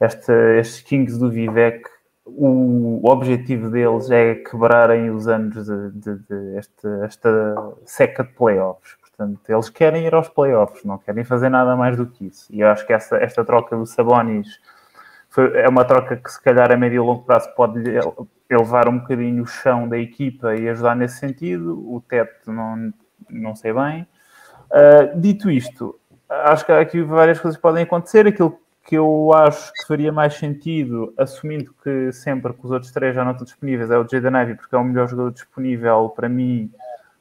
este, 0.00 0.32
estes 0.58 0.82
Kings 0.82 1.18
do 1.18 1.30
Vivek, 1.30 1.82
o, 2.24 3.00
o 3.04 3.10
objetivo 3.10 3.70
deles 3.70 4.08
é 4.10 4.36
quebrarem 4.36 5.10
os 5.10 5.26
anos 5.26 5.66
de, 5.66 5.90
de, 5.90 6.18
de 6.18 6.58
este, 6.58 6.86
esta 7.02 7.74
seca 7.84 8.22
de 8.22 8.32
playoffs. 8.34 8.96
Portanto, 9.00 9.40
eles 9.48 9.68
querem 9.70 10.06
ir 10.06 10.14
aos 10.14 10.28
playoffs, 10.28 10.84
não 10.84 10.98
querem 10.98 11.24
fazer 11.24 11.48
nada 11.48 11.74
mais 11.74 11.96
do 11.96 12.06
que 12.06 12.26
isso. 12.26 12.46
E 12.52 12.60
eu 12.60 12.68
acho 12.68 12.86
que 12.86 12.92
essa, 12.92 13.16
esta 13.16 13.44
troca 13.44 13.76
do 13.76 13.86
Sabonis 13.86 14.60
é 15.40 15.68
uma 15.68 15.84
troca 15.84 16.16
que, 16.16 16.30
se 16.30 16.42
calhar, 16.42 16.70
a 16.72 16.76
médio 16.76 17.02
e 17.02 17.06
longo 17.06 17.22
prazo 17.22 17.48
pode 17.54 17.82
elevar 18.48 18.88
um 18.88 18.98
bocadinho 18.98 19.42
o 19.42 19.46
chão 19.46 19.88
da 19.88 19.98
equipa 19.98 20.54
e 20.54 20.68
ajudar 20.68 20.94
nesse 20.94 21.18
sentido. 21.18 21.74
O 21.92 22.00
teto 22.00 22.52
não 22.52 22.92
não 23.28 23.54
sei 23.54 23.72
bem. 23.72 24.06
Uh, 24.70 25.18
dito 25.20 25.50
isto, 25.50 25.98
acho 26.28 26.64
que 26.66 26.72
aqui 26.72 27.02
várias 27.02 27.40
coisas 27.40 27.60
podem 27.60 27.84
acontecer. 27.84 28.26
Aquilo 28.26 28.58
que 28.84 28.96
eu 28.96 29.32
acho 29.34 29.72
que 29.72 29.86
faria 29.86 30.12
mais 30.12 30.34
sentido, 30.34 31.12
assumindo 31.18 31.74
que 31.82 32.12
sempre 32.12 32.52
que 32.52 32.64
os 32.64 32.70
outros 32.70 32.92
três 32.92 33.14
já 33.14 33.24
não 33.24 33.32
estão 33.32 33.44
disponíveis, 33.44 33.90
é 33.90 33.98
o 33.98 34.06
Jaden 34.08 34.42
Ivey, 34.42 34.54
porque 34.54 34.74
é 34.74 34.78
o 34.78 34.84
melhor 34.84 35.08
jogador 35.08 35.32
disponível 35.32 36.08
para 36.10 36.28
mim. 36.28 36.70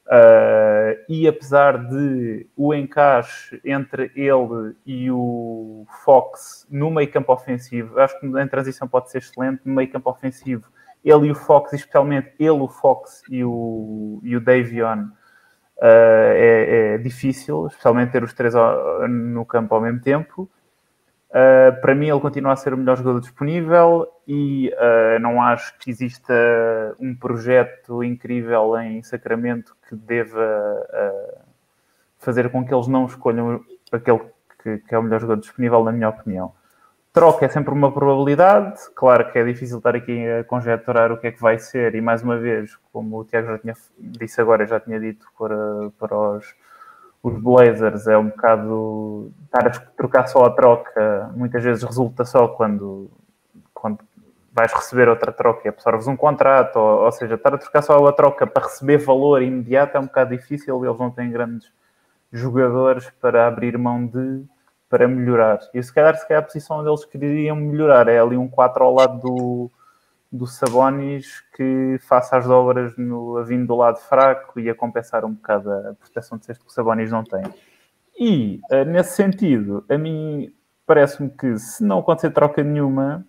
Uh, 0.07 1.01
e 1.09 1.27
apesar 1.27 1.77
de 1.87 2.45
o 2.55 2.75
encaixe 2.75 3.59
entre 3.65 4.11
ele 4.15 4.75
e 4.85 5.09
o 5.09 5.87
Fox 6.03 6.67
no 6.69 6.91
meio 6.91 7.11
campo 7.11 7.33
ofensivo, 7.33 7.99
acho 7.99 8.19
que 8.19 8.27
em 8.27 8.47
transição 8.47 8.87
pode 8.87 9.09
ser 9.09 9.17
excelente. 9.17 9.61
No 9.65 9.73
meio 9.73 9.91
campo 9.91 10.09
ofensivo, 10.09 10.69
ele 11.03 11.27
e 11.27 11.31
o 11.31 11.35
Fox, 11.35 11.73
especialmente 11.73 12.33
ele, 12.39 12.49
o 12.51 12.67
Fox 12.67 13.23
e 13.29 13.43
o, 13.43 14.19
e 14.23 14.35
o 14.35 14.41
Davion, 14.41 15.05
uh, 15.05 15.81
é, 15.81 16.93
é, 16.93 16.97
difícil, 16.99 17.65
especialmente 17.65 18.11
ter 18.11 18.23
os 18.23 18.33
três 18.33 18.53
no 19.09 19.43
campo 19.43 19.73
ao 19.73 19.81
mesmo 19.81 20.01
tempo. 20.01 20.49
Uh, 21.35 21.81
para 21.81 21.93
mim, 21.93 22.07
ele 22.07 22.19
continua 22.21 22.53
a 22.53 22.55
ser 22.55 22.73
o 22.73 22.77
melhor 22.77 22.95
jogador 22.95 23.19
disponível 23.19 24.07
e 24.25 24.71
uh, 24.73 25.19
não 25.19 25.41
acho 25.41 25.77
que 25.79 25.89
exista 25.89 26.33
um 26.97 27.13
projeto 27.13 28.01
incrível 28.01 28.77
em 28.77 29.03
Sacramento 29.03 29.75
que 29.85 29.97
deva 29.97 30.39
uh, 30.39 31.39
fazer 32.19 32.49
com 32.49 32.65
que 32.65 32.73
eles 32.73 32.87
não 32.87 33.05
escolham 33.05 33.61
aquele 33.91 34.21
que, 34.63 34.77
que, 34.77 34.95
é 34.95 34.97
o 34.97 35.03
melhor 35.03 35.19
jogador 35.19 35.41
disponível, 35.41 35.83
na 35.83 35.91
minha 35.91 36.07
opinião. 36.07 36.53
Troca 37.11 37.45
é 37.45 37.49
sempre 37.49 37.73
uma 37.73 37.91
probabilidade, 37.91 38.79
claro 38.95 39.29
que 39.29 39.37
é 39.37 39.43
difícil 39.43 39.79
estar 39.79 39.93
aqui 39.93 40.25
a 40.29 40.43
conjecturar 40.45 41.11
o 41.11 41.17
que 41.17 41.27
é 41.27 41.31
que 41.33 41.41
vai 41.41 41.59
ser, 41.59 41.95
e 41.95 42.01
mais 42.01 42.23
uma 42.23 42.37
vez, 42.37 42.77
como 42.93 43.19
o 43.19 43.25
Tiago 43.25 43.47
já 43.47 43.57
tinha 43.59 43.73
disse 43.99 44.39
agora, 44.39 44.65
já 44.65 44.79
tinha 44.79 44.99
dito 45.01 45.27
para, 45.37 45.91
para 45.99 46.17
os, 46.17 46.55
os 47.25 47.41
Blazers, 47.41 48.05
é 48.05 48.15
um 48.15 48.27
bocado 48.27 49.31
estar 49.45 49.65
a 49.65 49.71
trocar 49.97 50.27
só 50.27 50.45
a 50.45 50.51
troca, 50.51 51.31
muitas 51.35 51.63
vezes 51.63 51.83
resulta 51.83 52.23
só 52.23 52.47
quando, 52.47 53.09
quando 53.73 53.97
vais 54.53 54.71
receber 54.71 55.09
outra 55.09 55.31
troca 55.31 55.61
e 55.65 55.69
absorves 55.69 56.05
um 56.05 56.15
contrato, 56.15 56.75
ou, 56.75 57.05
ou 57.05 57.11
seja, 57.11 57.33
estar 57.33 57.55
a 57.55 57.57
trocar 57.57 57.81
só 57.81 58.05
a 58.05 58.13
troca 58.13 58.45
para 58.45 58.65
receber 58.65 58.99
valor 58.99 59.41
imediato 59.41 59.97
é 59.97 59.99
um 59.99 60.05
bocado 60.05 60.37
difícil, 60.37 60.85
eles 60.85 60.99
não 60.99 61.09
têm 61.09 61.31
grandes 61.31 61.67
jogadores 62.31 63.09
para 63.19 63.47
abrir 63.47 63.75
mão 63.75 64.05
de 64.05 64.43
para 64.87 65.07
melhorar. 65.07 65.59
E 65.73 65.81
se 65.81 65.91
calhar, 65.91 66.15
se 66.15 66.27
calhar 66.27 66.43
a 66.43 66.45
posição 66.45 66.77
onde 66.77 66.89
eles 66.89 67.05
queriam 67.05 67.55
melhorar 67.55 68.07
é 68.07 68.19
ali 68.19 68.37
um 68.37 68.47
4 68.47 68.83
ao 68.83 68.93
lado 68.93 69.19
do, 69.19 69.71
do 70.35 70.45
Sabonis 70.45 71.41
que 71.55 71.97
faça 72.01 72.37
as 72.37 72.45
dobras 72.45 72.95
no, 72.97 73.43
vindo 73.43 73.67
do 73.67 73.75
lado 73.75 73.97
fraco 73.97 74.59
e 74.59 74.69
a 74.69 74.75
compensar 74.75 75.23
um 75.23 75.33
bocado 75.33 75.71
a 75.71 75.93
proteção 75.93 76.37
de 76.37 76.45
cesto 76.45 76.65
que 76.65 76.71
o 76.71 76.73
Sabonis 76.73 77.11
não 77.11 77.23
tem. 77.23 77.43
E, 78.17 78.59
uh, 78.71 78.85
nesse 78.85 79.15
sentido, 79.15 79.85
a 79.89 79.97
mim 79.97 80.53
parece-me 80.85 81.29
que 81.29 81.57
se 81.57 81.83
não 81.83 81.99
acontecer 81.99 82.31
troca 82.31 82.63
nenhuma, 82.63 83.25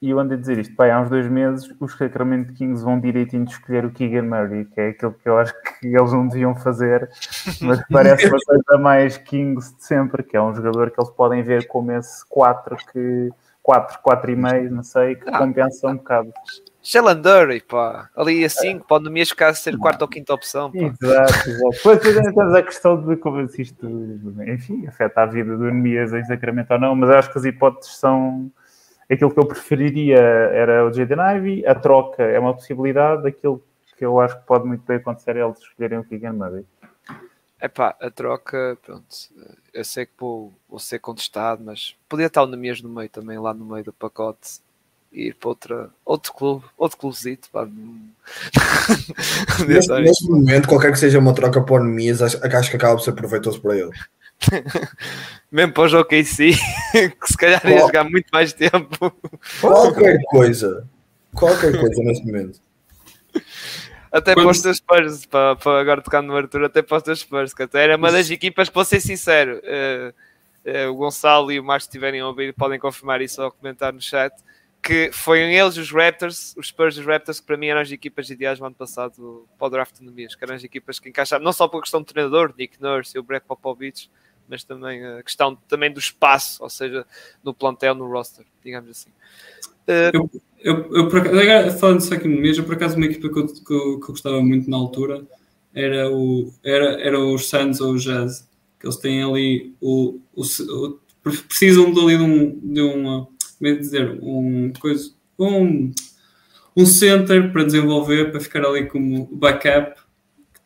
e 0.00 0.10
eu 0.10 0.18
ando 0.18 0.34
a 0.34 0.36
dizer 0.36 0.58
isto, 0.58 0.74
pai, 0.74 0.90
há 0.90 1.00
uns 1.00 1.08
dois 1.08 1.28
meses 1.28 1.72
os 1.80 1.96
Sacramento 1.96 2.52
Kings 2.52 2.84
vão 2.84 3.00
direitinho 3.00 3.44
de 3.44 3.52
escolher 3.52 3.84
o 3.84 3.90
Keegan 3.90 4.22
Murray, 4.22 4.64
que 4.66 4.80
é 4.80 4.88
aquilo 4.90 5.14
que 5.14 5.28
eu 5.28 5.38
acho 5.38 5.54
que 5.62 5.86
eles 5.86 6.12
não 6.12 6.28
deviam 6.28 6.54
fazer, 6.54 7.08
mas 7.60 7.80
parece 7.90 8.26
uma 8.26 8.38
coisa 8.44 8.78
mais 8.78 9.16
Kings 9.16 9.76
de 9.76 9.84
sempre, 9.84 10.22
que 10.22 10.36
é 10.36 10.42
um 10.42 10.54
jogador 10.54 10.90
que 10.90 11.00
eles 11.00 11.10
podem 11.10 11.42
ver 11.42 11.66
como 11.66 11.92
esse 11.92 12.26
4 12.28 12.76
que 12.92 13.30
4, 13.64 13.98
4 14.02 14.30
e 14.30 14.36
meio, 14.36 14.70
não 14.70 14.82
sei, 14.82 15.16
que 15.16 15.28
ah, 15.28 15.38
compensa 15.38 15.88
um 15.88 15.96
bocado. 15.96 16.32
Sheldon 16.82 17.22
pá, 17.66 18.10
ali 18.14 18.44
assim, 18.44 18.78
pode 18.78 19.04
no 19.04 19.10
mesmo 19.10 19.34
caso 19.34 19.60
ser 19.60 19.76
quarta 19.78 20.04
ou 20.04 20.08
quinta 20.08 20.34
opção. 20.34 20.70
Pá. 20.70 20.78
Exato, 20.78 21.48
exato. 21.48 21.70
Depois 21.70 21.98
temos 22.00 22.54
a 22.54 22.62
questão 22.62 23.02
de 23.02 23.16
como 23.16 23.40
isto, 23.40 23.88
enfim, 24.46 24.86
afeta 24.86 25.22
a 25.22 25.26
vida 25.26 25.56
do 25.56 25.64
Nemias 25.64 26.12
em 26.12 26.22
Sacramento 26.24 26.72
ou 26.72 26.78
não, 26.78 26.94
mas 26.94 27.08
acho 27.08 27.32
que 27.32 27.38
as 27.38 27.44
hipóteses 27.46 27.96
são 27.96 28.52
Aquilo 29.10 29.30
que 29.30 29.38
eu 29.38 29.46
preferiria 29.46 30.16
era 30.16 30.86
o 30.86 30.92
Jaden 30.92 31.18
Ivey, 31.36 31.66
a 31.66 31.74
troca 31.74 32.22
é 32.22 32.38
uma 32.38 32.54
possibilidade, 32.54 33.26
aquilo 33.28 33.62
que 33.96 34.04
eu 34.04 34.18
acho 34.18 34.38
que 34.38 34.46
pode 34.46 34.66
muito 34.66 34.82
bem 34.84 34.96
acontecer 34.96 35.36
é 35.36 35.44
eles 35.44 35.58
escolherem 35.58 35.98
o 35.98 36.04
Keegan 36.04 36.32
Murray. 36.32 36.64
É 37.60 37.68
pá, 37.68 37.96
a 38.00 38.10
troca, 38.10 38.76
pronto, 38.84 39.06
eu 39.72 39.84
sei 39.84 40.04
que 40.06 40.12
vou, 40.18 40.52
vou 40.68 40.78
ser 40.78 40.98
contestado, 40.98 41.62
mas 41.64 41.94
podia 42.08 42.26
estar 42.26 42.42
o 42.42 42.46
Namias 42.46 42.82
no 42.82 42.88
meio 42.88 43.08
também, 43.08 43.38
lá 43.38 43.54
no 43.54 43.64
meio 43.64 43.84
do 43.84 43.92
pacote, 43.92 44.60
e 45.12 45.28
ir 45.28 45.34
para 45.34 45.48
outra, 45.48 45.90
outro 46.04 46.32
clube, 46.34 46.64
outro 46.76 46.98
clubezito, 46.98 47.48
pá. 47.50 47.66
neste, 49.66 49.92
neste 49.92 50.28
momento, 50.28 50.68
qualquer 50.68 50.92
que 50.92 50.98
seja 50.98 51.18
uma 51.18 51.34
troca 51.34 51.62
para 51.62 51.74
o 51.74 51.78
Namias, 51.78 52.20
acho, 52.20 52.38
acho 52.44 52.70
que 52.70 52.76
acaba 52.76 52.96
por 52.96 53.02
ser 53.02 53.12
proveitoso 53.12 53.60
para 53.62 53.76
ele. 53.76 53.90
Mesmo 55.50 55.72
para 55.72 55.96
o 55.96 56.00
OKC, 56.00 56.52
que 56.92 57.26
se 57.26 57.36
calhar 57.36 57.64
ia 57.66 57.80
jogar 57.80 58.04
muito 58.04 58.26
mais 58.32 58.52
tempo. 58.52 59.14
Qualquer 59.60 60.18
coisa. 60.30 60.88
Qualquer 61.34 61.78
coisa 61.78 62.02
neste 62.02 62.26
momento. 62.26 62.60
Até 64.14 64.32
Quando... 64.32 64.44
para 64.44 64.52
os 64.52 64.62
teus 64.62 64.76
Spurs, 64.76 65.26
para, 65.26 65.56
para 65.56 65.80
agora 65.80 66.00
tocar 66.00 66.22
no 66.22 66.36
Arthur, 66.36 66.62
até 66.62 66.82
para 66.82 66.98
os 66.98 67.02
teus 67.02 67.18
Spurs, 67.18 67.52
que 67.52 67.64
até 67.64 67.82
era 67.82 67.96
uma 67.96 68.12
das 68.12 68.30
equipas 68.30 68.68
que, 68.68 68.74
vou 68.76 68.84
ser 68.84 69.00
sincero, 69.00 69.60
uh, 69.64 70.14
uh, 70.70 70.92
o 70.92 70.94
Gonçalo 70.94 71.50
e 71.50 71.58
o 71.58 71.64
Marcos 71.64 71.88
estiverem 71.88 72.20
a 72.20 72.28
ouvir, 72.28 72.54
podem 72.54 72.78
confirmar 72.78 73.20
isso 73.20 73.42
ao 73.42 73.50
comentar 73.50 73.92
no 73.92 74.00
chat, 74.00 74.32
que 74.80 75.10
foi 75.12 75.40
eles 75.40 75.76
os 75.76 75.90
Raptors, 75.90 76.54
os 76.56 76.68
Spurs 76.68 76.94
dos 76.94 77.04
Raptors, 77.04 77.40
que 77.40 77.46
para 77.46 77.56
mim 77.56 77.66
eram 77.66 77.80
as 77.80 77.90
equipas 77.90 78.30
ideais 78.30 78.60
no 78.60 78.66
ano 78.66 78.76
passado 78.76 79.48
para 79.58 79.66
o 79.66 79.70
draft 79.70 79.98
no 80.00 80.12
mês, 80.12 80.36
que 80.36 80.44
eram 80.44 80.54
as 80.54 80.62
equipas 80.62 81.00
que 81.00 81.08
encaixavam, 81.08 81.44
não 81.44 81.52
só 81.52 81.66
por 81.66 81.80
questão 81.80 82.00
do 82.00 82.06
treinador, 82.06 82.54
Nick 82.56 82.80
Nurse 82.80 83.16
e 83.16 83.18
o 83.18 83.22
Brett 83.24 83.44
Popovich, 83.44 84.08
mas 84.48 84.62
também 84.62 85.04
a 85.04 85.24
questão 85.24 85.56
também 85.66 85.92
do 85.92 85.98
espaço, 85.98 86.62
ou 86.62 86.70
seja, 86.70 87.04
no 87.42 87.52
plantel, 87.52 87.96
no 87.96 88.08
roster, 88.08 88.46
digamos 88.62 88.90
assim. 88.90 89.10
Uh, 89.88 90.10
eu, 90.12 90.30
eu, 90.64 90.96
eu, 90.96 91.08
por 91.08 91.22
falando 91.78 92.02
no 92.24 92.40
mês, 92.40 92.56
eu 92.56 92.64
por 92.64 92.74
acaso 92.74 92.96
uma 92.96 93.06
equipa 93.06 93.28
que 93.28 93.38
eu, 93.38 93.46
que 93.46 93.72
eu, 93.72 94.00
que 94.00 94.04
eu 94.04 94.08
gostava 94.08 94.42
muito 94.42 94.68
na 94.68 94.76
altura 94.76 95.24
era, 95.74 96.10
o, 96.10 96.52
era, 96.64 97.00
era 97.00 97.20
os 97.20 97.48
Suns 97.48 97.80
ou 97.80 97.92
o 97.92 97.98
Jazz, 97.98 98.48
que 98.80 98.86
eles 98.86 98.96
têm 98.96 99.22
ali 99.22 99.74
o, 99.80 100.18
o, 100.34 100.42
o 100.42 100.98
precisam 101.22 101.92
de 101.92 102.00
ali 102.00 102.16
de 102.16 102.22
um, 102.22 102.58
de 102.60 102.80
uma, 102.80 103.28
como 103.58 103.70
é 103.70 103.74
dizer, 103.74 104.18
um 104.22 104.72
coisa, 104.80 105.12
um, 105.38 105.92
um 106.74 106.86
center 106.86 107.52
para 107.52 107.64
desenvolver, 107.64 108.30
para 108.30 108.40
ficar 108.40 108.64
ali 108.64 108.86
como 108.86 109.26
backup 109.32 110.02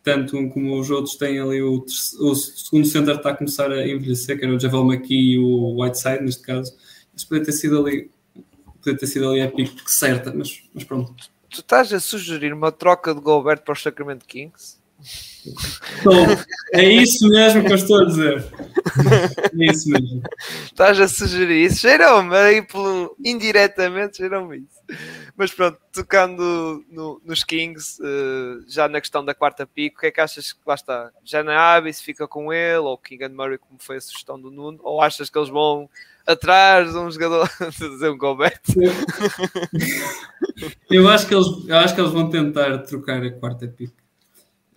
tanto 0.09 0.39
um 0.39 0.49
como 0.49 0.79
os 0.79 0.91
outros 0.91 1.17
têm 1.17 1.39
ali 1.39 1.61
o, 1.61 1.85
o 2.21 2.35
segundo 2.35 2.87
center 2.87 3.17
está 3.17 3.31
a 3.31 3.37
começar 3.37 3.71
a 3.71 3.87
envelhecer, 3.87 4.39
que 4.39 4.45
era 4.45 4.55
o 4.55 4.59
Javel 4.59 4.91
McKee 4.91 5.33
e 5.33 5.39
o 5.39 5.83
Whiteside, 5.83 6.23
neste 6.23 6.43
caso. 6.43 6.75
Isso 7.15 7.29
poderia 7.29 7.47
ter 7.47 7.53
sido 7.53 7.85
ali, 7.85 8.11
poderia 8.79 8.99
ter 8.99 9.07
sido 9.07 9.29
ali 9.29 9.43
a 9.43 9.51
pique 9.51 9.91
certa, 9.91 10.33
mas, 10.35 10.63
mas 10.73 10.85
pronto. 10.85 11.15
Tu 11.51 11.61
estás 11.61 11.93
a 11.93 12.01
sugerir 12.01 12.53
uma 12.53 12.73
troca 12.73 13.15
de 13.15 13.21
Gobert 13.21 13.63
para 13.63 13.73
os 13.73 13.83
Sacramento 13.83 14.27
Kings? 14.27 14.79
Então, 16.01 16.13
é 16.73 16.85
isso 16.85 17.29
mesmo 17.29 17.65
que 17.65 17.73
eu 17.73 17.77
estou 17.77 18.03
a 18.03 18.05
dizer. 18.05 18.45
É 19.59 19.73
isso 19.73 19.89
mesmo. 19.89 20.23
Estás 20.65 21.01
a 21.01 21.07
sugerir 21.07 21.67
isso? 21.67 21.81
Cheiram-me 21.81 22.37
aí 22.37 22.63
pelo, 22.63 23.17
indiretamente, 23.25 24.17
cheiram-me 24.19 24.59
isso. 24.59 24.99
Mas 25.37 25.53
pronto, 25.53 25.79
tocando 25.93 26.85
no, 26.91 27.21
nos 27.25 27.45
Kings, 27.45 28.03
uh, 28.03 28.65
já 28.69 28.89
na 28.89 29.01
questão 29.01 29.25
da 29.25 29.35
quarta 29.35 29.67
pico, 29.67 29.99
o 29.99 30.01
que 30.01 30.07
é 30.07 30.11
que 30.11 30.21
achas 30.21 30.53
que 30.53 30.61
lá 30.67 30.75
está? 30.75 31.11
Já 31.25 31.43
na 31.45 31.77
Abyss 31.77 32.01
fica 32.01 32.27
com 32.27 32.53
ele, 32.53 32.79
ou 32.79 32.99
King 32.99 33.29
Murray, 33.29 33.59
como 33.59 33.79
foi 33.79 33.97
a 33.99 34.01
sugestão 34.01 34.41
do 34.41 34.51
Nuno, 34.51 34.81
ou 34.83 35.01
achas 35.01 35.31
que 35.31 35.39
eles 35.39 35.49
vão 35.49 35.89
atrás 36.29 36.93
de 36.93 36.99
um 36.99 37.11
jogador 37.11 37.49
de 37.79 37.89
dizer 37.89 38.11
um 38.11 38.19
Gobert? 38.19 38.61
Eu 40.91 41.09
acho, 41.09 41.27
que 41.27 41.35
eles, 41.35 41.47
eu 41.67 41.77
acho 41.77 41.95
que 41.95 42.01
eles 42.01 42.13
vão 42.13 42.29
tentar 42.29 42.79
trocar 42.79 43.23
a 43.25 43.31
quarta 43.31 43.67
pico 43.67 43.95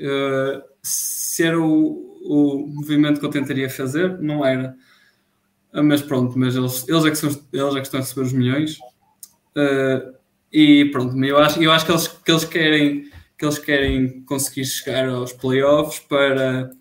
uh, 0.02 0.64
se 0.82 1.43
era 1.43 1.60
o, 1.60 2.18
o 2.24 2.68
movimento 2.68 3.20
que 3.20 3.26
eu 3.26 3.30
tentaria 3.30 3.70
fazer, 3.70 4.20
não 4.20 4.45
era. 4.45 4.76
Uh, 5.74 5.84
mas 5.84 6.02
pronto, 6.02 6.38
mas 6.38 6.56
eles, 6.56 6.88
eles, 6.88 7.06
é 7.06 7.10
que 7.12 7.16
são, 7.16 7.30
eles 7.54 7.76
é 7.76 7.80
que 7.80 7.88
estão 7.88 7.99
a 7.99 8.04
receber 8.04 8.26
os 8.26 8.34
milhões. 8.34 8.78
Uh, 9.56 10.14
e 10.52 10.86
pronto, 10.86 11.16
eu 11.24 11.38
acho, 11.38 11.62
eu 11.62 11.72
acho 11.72 11.86
que, 11.86 11.91
eles, 11.91 12.08
que, 12.08 12.32
eles 12.32 12.45
querem, 12.45 13.10
que 13.38 13.45
eles 13.45 13.60
querem 13.60 14.22
conseguir 14.24 14.66
chegar 14.66 15.08
aos 15.10 15.32
playoffs 15.34 15.99
para. 15.99 16.72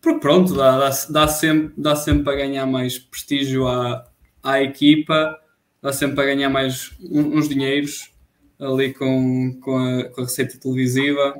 Porque 0.00 0.18
pronto, 0.18 0.54
dá, 0.54 0.78
dá, 0.78 0.90
dá, 1.10 1.28
sempre, 1.28 1.74
dá 1.76 1.94
sempre 1.94 2.24
para 2.24 2.36
ganhar 2.36 2.66
mais 2.66 2.98
prestígio 2.98 3.68
à, 3.68 4.04
à 4.42 4.62
equipa, 4.62 5.38
dá 5.80 5.92
sempre 5.92 6.16
para 6.16 6.26
ganhar 6.26 6.48
mais 6.48 6.92
uns 7.00 7.48
dinheiros 7.48 8.12
ali 8.60 8.94
com, 8.94 9.58
com, 9.60 9.76
a, 9.76 10.04
com 10.04 10.20
a 10.20 10.24
receita 10.24 10.58
televisiva. 10.58 11.34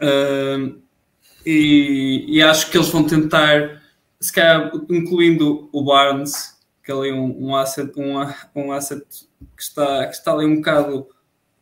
Uh, 0.00 0.80
e, 1.44 2.24
e, 2.28 2.42
acho 2.42 2.70
que 2.70 2.76
eles 2.76 2.88
vão 2.88 3.04
tentar, 3.04 3.82
se 4.20 4.32
calhar, 4.32 4.70
incluindo 4.88 5.68
o 5.72 5.84
Barnes, 5.84 6.56
que 6.84 6.92
é 6.92 6.94
ali 6.94 7.12
um, 7.12 7.48
um, 7.48 7.56
asset, 7.56 7.92
um, 7.96 8.14
um 8.54 8.72
asset 8.72 9.04
que 9.56 9.62
está, 9.62 10.06
que 10.06 10.14
está 10.14 10.32
ali 10.32 10.46
um 10.46 10.56
bocado 10.56 11.08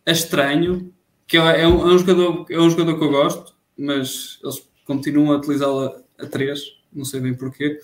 estranho, 0.07 0.93
que 1.27 1.39
é, 1.39 1.63
é, 1.63 1.67
um, 1.67 1.89
é 1.89 1.95
um, 1.95 1.99
jogador, 1.99 2.47
é 2.51 2.59
um 2.59 2.71
jogador 2.71 2.99
que 2.99 3.05
eu 3.05 3.11
gosto, 3.11 3.55
mas 3.77 4.39
eles 4.43 4.69
continuam 4.85 5.33
a 5.33 5.37
utilizá-lo 5.37 6.03
a 6.19 6.27
3, 6.27 6.61
não 6.93 7.05
sei 7.05 7.21
bem 7.21 7.35
porquê, 7.35 7.79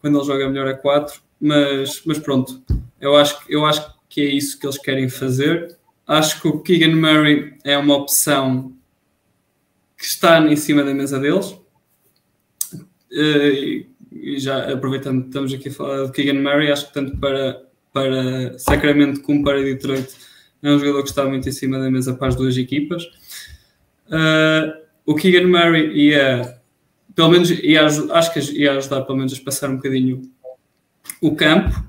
quando 0.00 0.18
ele 0.18 0.26
joga 0.26 0.48
melhor 0.48 0.66
a 0.68 0.74
4, 0.74 1.20
mas, 1.40 2.02
mas 2.04 2.18
pronto, 2.18 2.62
eu 3.00 3.16
acho, 3.16 3.38
eu 3.48 3.64
acho 3.64 3.94
que 4.08 4.20
é 4.20 4.24
isso 4.24 4.58
que 4.58 4.66
eles 4.66 4.78
querem 4.78 5.08
fazer. 5.08 5.76
Acho 6.06 6.40
que 6.40 6.48
o 6.48 6.60
Keegan 6.60 6.96
Murray 6.96 7.54
é 7.64 7.76
uma 7.76 7.96
opção 7.96 8.72
que 9.96 10.04
está 10.04 10.40
em 10.40 10.56
cima 10.56 10.82
da 10.82 10.94
mesa 10.94 11.18
deles. 11.18 11.56
Uh, 13.12 13.86
e 14.10 14.38
já 14.38 14.72
aproveitando 14.72 15.26
estamos 15.26 15.52
aqui 15.52 15.68
a 15.68 15.72
falar 15.72 16.06
de 16.06 16.12
Keegan 16.12 16.40
Murray, 16.40 16.70
acho 16.70 16.88
que 16.88 16.94
tanto 16.94 17.16
para, 17.18 17.62
para 17.92 18.58
Sacramento 18.58 19.22
como 19.22 19.44
para 19.44 19.62
Detroit 19.62 20.08
é 20.62 20.70
um 20.70 20.78
jogador 20.78 21.02
que 21.02 21.08
está 21.08 21.24
muito 21.24 21.48
em 21.48 21.52
cima 21.52 21.78
da 21.78 21.90
mesa 21.90 22.14
para 22.14 22.28
as 22.28 22.36
duas 22.36 22.56
equipas. 22.56 23.04
Uh, 24.06 24.82
o 25.06 25.14
Keegan 25.14 25.46
Murray 25.46 25.92
ia, 25.92 26.60
pelo 27.14 27.30
menos, 27.30 27.50
ia, 27.50 27.86
acho 27.86 28.32
que 28.32 28.40
ia 28.58 28.72
ajudar 28.72 29.02
pelo 29.02 29.18
menos 29.18 29.32
a 29.38 29.44
passar 29.44 29.70
um 29.70 29.76
bocadinho 29.76 30.22
o 31.20 31.34
campo, 31.34 31.82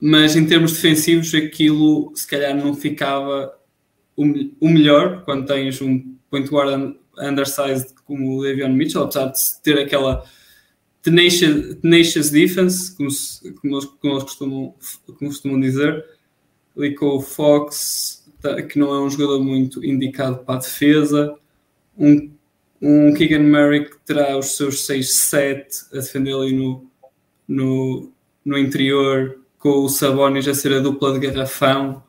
mas 0.00 0.36
em 0.36 0.46
termos 0.46 0.72
defensivos 0.72 1.34
aquilo 1.34 2.12
se 2.14 2.26
calhar 2.26 2.54
não 2.54 2.74
ficava 2.74 3.56
o, 4.16 4.68
melhor 4.68 5.24
quando 5.24 5.46
tens 5.46 5.80
um 5.80 6.16
point 6.30 6.48
guard 6.48 6.96
undersized 7.18 7.94
como 8.04 8.38
o 8.38 8.42
Davion 8.42 8.72
Mitchell, 8.72 9.02
apesar 9.02 9.26
de 9.26 9.38
ter 9.62 9.78
aquela 9.78 10.24
tenacious, 11.02 11.76
tenacious 11.76 12.30
defense, 12.30 12.96
como, 12.96 13.10
se, 13.10 13.52
como, 13.52 13.74
eles, 13.74 13.84
como 13.84 14.14
eles 14.14 14.24
costumam, 14.24 14.74
como 15.06 15.30
costumam 15.30 15.60
dizer, 15.60 16.04
ali 16.76 16.94
com 16.94 17.06
o 17.06 17.20
Fox, 17.20 18.24
tá, 18.40 18.60
que 18.62 18.78
não 18.78 18.94
é 18.94 19.00
um 19.00 19.10
jogador 19.10 19.42
muito 19.42 19.84
indicado 19.84 20.38
para 20.38 20.56
a 20.56 20.58
defesa, 20.58 21.34
um, 21.98 22.30
um 22.80 23.14
Keegan 23.14 23.42
Murray 23.42 23.84
que 23.84 23.98
terá 24.04 24.36
os 24.36 24.56
seus 24.56 24.86
6-7 24.86 25.66
a 25.92 25.96
defender 25.96 26.34
ali 26.34 26.52
no, 26.52 26.90
no, 27.48 28.12
no 28.46 28.56
interior, 28.56 29.40
com 29.58 29.84
o 29.84 29.88
Sabonis 29.88 30.46
a 30.46 30.54
ser 30.54 30.72
a 30.72 30.78
dupla 30.78 31.12
de 31.12 31.26
garrafão. 31.26 32.02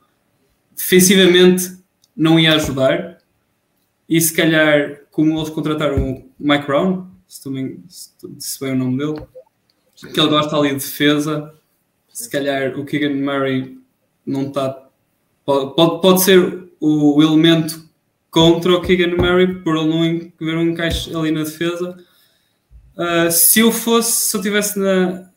Defensivamente 0.75 1.75
não 2.15 2.39
ia 2.39 2.53
ajudar, 2.53 3.17
e 4.07 4.21
se 4.21 4.33
calhar, 4.33 5.01
como 5.11 5.37
eles 5.37 5.49
contrataram 5.49 6.11
o 6.11 6.31
Mike 6.39 6.67
Brown, 6.67 7.07
se, 7.27 7.43
também, 7.43 7.83
se, 7.89 8.11
se 8.39 8.59
bem 8.59 8.73
o 8.73 8.77
nome 8.77 8.97
dele, 8.97 9.25
que 9.95 10.19
ele 10.19 10.29
gosta 10.29 10.55
ali 10.55 10.69
de 10.69 10.75
defesa, 10.75 11.53
se 12.07 12.29
calhar 12.29 12.79
o 12.79 12.85
Keegan 12.85 13.15
Murray 13.15 13.77
não 14.25 14.43
está 14.43 14.87
pode, 15.43 15.75
pode, 15.75 16.01
pode 16.01 16.21
ser 16.21 16.69
o 16.79 17.21
elemento 17.21 17.87
contra 18.29 18.73
o 18.73 18.81
Keegan 18.81 19.15
Murray 19.15 19.55
por 19.61 19.75
ele 19.75 19.87
não 19.87 20.31
ver 20.39 20.57
um 20.57 20.61
encaixe 20.61 21.15
ali 21.15 21.31
na 21.31 21.43
defesa. 21.43 21.97
Uh, 22.95 23.31
se 23.31 23.59
eu 23.59 23.71
fosse, 23.71 24.29
se 24.29 24.37
eu 24.37 24.41
tivesse 24.41 24.79
na, 24.79 25.29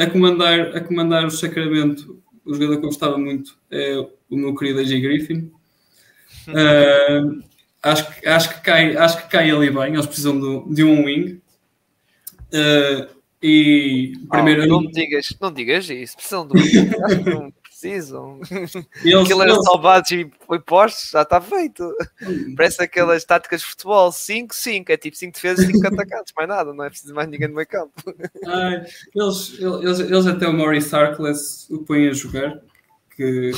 a, 0.00 0.10
comandar, 0.10 0.76
a 0.76 0.80
comandar 0.80 1.26
o 1.26 1.30
Sacramento, 1.30 2.22
o 2.44 2.54
jogador 2.54 2.78
que 2.78 2.84
eu 2.84 2.88
gostava 2.88 3.18
muito 3.18 3.58
é 3.70 3.98
o 4.30 4.36
meu 4.36 4.54
querido 4.54 4.80
AJ 4.80 5.00
Griffin. 5.00 5.52
Uh, 6.48 7.42
acho, 7.82 8.20
que, 8.20 8.26
acho, 8.26 8.54
que 8.54 8.60
cai, 8.62 8.96
acho 8.96 9.22
que 9.22 9.28
cai 9.28 9.50
ali 9.50 9.70
bem, 9.70 9.92
eles 9.92 10.06
precisam 10.06 10.40
de, 10.40 10.74
de 10.74 10.84
um 10.84 11.04
wing. 11.04 11.40
Uh, 12.52 13.20
e 13.42 14.14
primeiro. 14.28 14.62
Oh, 14.64 14.66
não, 14.66 14.90
digas, 14.90 15.36
não 15.40 15.52
digas 15.52 15.88
isso, 15.90 16.16
precisam 16.16 16.48
de 16.48 16.56
um 16.56 16.62
wing. 16.62 17.52
Precisam. 17.80 18.40
Eles, 19.02 19.24
Aquilo 19.24 19.42
era 19.42 19.52
eles... 19.52 19.64
só 19.64 19.78
bases 19.78 20.10
e 20.10 20.30
foi 20.46 20.60
postos, 20.60 21.10
já 21.10 21.22
está 21.22 21.40
feito. 21.40 21.92
Parece 22.56 22.82
aquelas 22.82 23.24
táticas 23.24 23.60
de 23.60 23.66
futebol: 23.66 24.10
5-5, 24.10 24.90
é 24.90 24.96
tipo 24.96 25.16
5 25.16 25.32
defesas, 25.32 25.66
5 25.66 25.86
atacantes, 25.88 26.32
mais 26.36 26.48
nada, 26.48 26.72
não 26.72 26.84
é 26.84 26.90
preciso 26.90 27.14
mais 27.14 27.28
ninguém 27.28 27.48
no 27.48 27.54
meio 27.54 27.66
campo. 27.66 27.92
Ai, 28.46 28.84
eles, 29.14 29.58
eles, 29.58 30.00
eles 30.00 30.26
até 30.26 30.46
o 30.46 30.52
Maurice 30.52 30.94
Harkless 30.94 31.66
o 31.70 31.78
põem 31.78 32.08
a 32.08 32.12
jogar 32.12 32.60
que, 33.16 33.52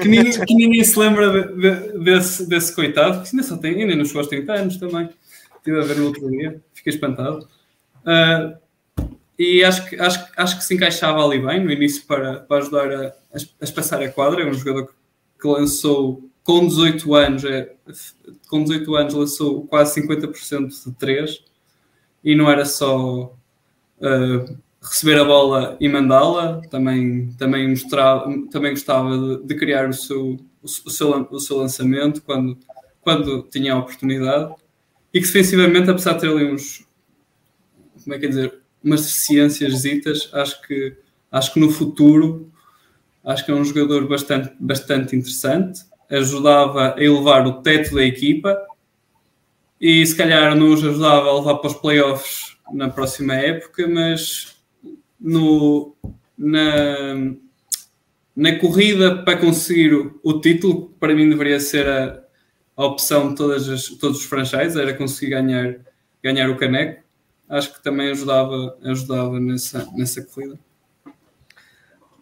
que, 0.00 0.08
ninguém, 0.08 0.44
que 0.44 0.54
ninguém 0.54 0.84
se 0.84 0.98
lembra 0.98 1.30
de, 1.30 1.54
de, 1.54 1.98
desse, 2.04 2.48
desse 2.48 2.74
coitado, 2.74 3.22
que 3.22 3.30
ainda 3.30 3.42
só 3.46 3.56
tem, 3.56 3.80
ainda 3.80 3.94
nos 3.94 4.08
chegou 4.08 4.26
30 4.26 4.52
anos 4.52 4.76
também. 4.78 5.08
Estive 5.56 5.78
a 5.78 5.84
ver 5.84 5.96
no 5.96 6.06
outro 6.06 6.28
dia, 6.30 6.60
fiquei 6.72 6.92
espantado. 6.92 7.46
Uh, 8.00 8.58
e 9.42 9.64
acho 9.64 9.88
que, 9.88 9.96
acho, 9.98 10.26
acho 10.36 10.58
que 10.58 10.64
se 10.64 10.74
encaixava 10.74 11.24
ali 11.24 11.38
bem 11.38 11.64
no 11.64 11.72
início 11.72 12.04
para, 12.04 12.40
para 12.40 12.58
ajudar 12.58 12.92
a, 12.92 13.06
a, 13.06 13.72
passar 13.74 14.02
a 14.02 14.12
quadra. 14.12 14.42
É 14.42 14.46
um 14.46 14.52
jogador 14.52 14.94
que, 15.40 15.48
lançou 15.48 16.28
com 16.44 16.66
18 16.66 17.14
anos, 17.14 17.44
é, 17.46 17.72
com 18.50 18.62
18 18.62 18.94
anos 18.96 19.14
lançou 19.14 19.66
quase 19.66 19.98
50% 20.02 20.68
de 20.68 20.92
3 20.92 21.42
e 22.22 22.34
não 22.34 22.50
era 22.50 22.66
só 22.66 23.34
uh, 24.02 24.58
receber 24.82 25.18
a 25.18 25.24
bola 25.24 25.74
e 25.80 25.88
mandá-la, 25.88 26.60
também, 26.68 27.32
também, 27.38 27.72
também 28.50 28.72
gostava 28.72 29.16
de, 29.16 29.46
de 29.46 29.54
criar 29.54 29.88
o 29.88 29.94
seu, 29.94 30.36
o, 30.62 30.68
seu, 30.68 31.28
o 31.30 31.40
seu 31.40 31.56
lançamento 31.56 32.20
quando, 32.20 32.58
quando 33.00 33.42
tinha 33.44 33.72
a 33.72 33.78
oportunidade 33.78 34.54
e 35.14 35.18
que 35.18 35.26
defensivamente, 35.26 35.88
apesar 35.88 36.12
de 36.12 36.20
ter 36.20 36.28
ali 36.28 36.52
uns, 36.52 36.86
como 38.04 38.14
é 38.14 38.18
que 38.18 38.26
é 38.26 38.28
dizer, 38.28 38.59
umas 38.82 39.02
deficiências 39.02 39.82
ditas, 39.82 40.30
acho 40.32 40.62
que, 40.62 40.96
acho 41.30 41.54
que 41.54 41.60
no 41.60 41.70
futuro 41.70 42.50
acho 43.24 43.44
que 43.44 43.50
é 43.50 43.54
um 43.54 43.64
jogador 43.64 44.06
bastante, 44.08 44.52
bastante 44.58 45.16
interessante, 45.16 45.82
ajudava 46.08 46.94
a 46.94 47.02
elevar 47.02 47.46
o 47.46 47.62
teto 47.62 47.94
da 47.94 48.04
equipa 48.04 48.56
e 49.80 50.04
se 50.04 50.16
calhar 50.16 50.54
nos 50.56 50.84
ajudava 50.84 51.28
a 51.28 51.34
levar 51.36 51.54
para 51.56 51.70
os 51.70 51.76
playoffs 51.76 52.56
na 52.72 52.88
próxima 52.88 53.34
época, 53.34 53.86
mas 53.86 54.56
no, 55.20 55.94
na, 56.36 57.34
na 58.34 58.58
corrida 58.58 59.22
para 59.22 59.38
conseguir 59.38 59.94
o, 59.94 60.18
o 60.22 60.40
título, 60.40 60.90
para 60.98 61.14
mim 61.14 61.28
deveria 61.28 61.60
ser 61.60 61.88
a, 61.88 62.20
a 62.76 62.84
opção 62.86 63.30
de 63.30 63.36
todas 63.36 63.68
as, 63.68 63.86
todos 63.86 64.18
os 64.18 64.24
franchises, 64.24 64.76
era 64.76 64.94
conseguir 64.94 65.30
ganhar, 65.30 65.76
ganhar 66.22 66.50
o 66.50 66.56
caneco. 66.56 67.02
Acho 67.50 67.74
que 67.74 67.82
também 67.82 68.10
ajudava, 68.10 68.78
ajudava 68.84 69.40
nessa, 69.40 69.86
nessa 69.92 70.24
corrida. 70.24 70.58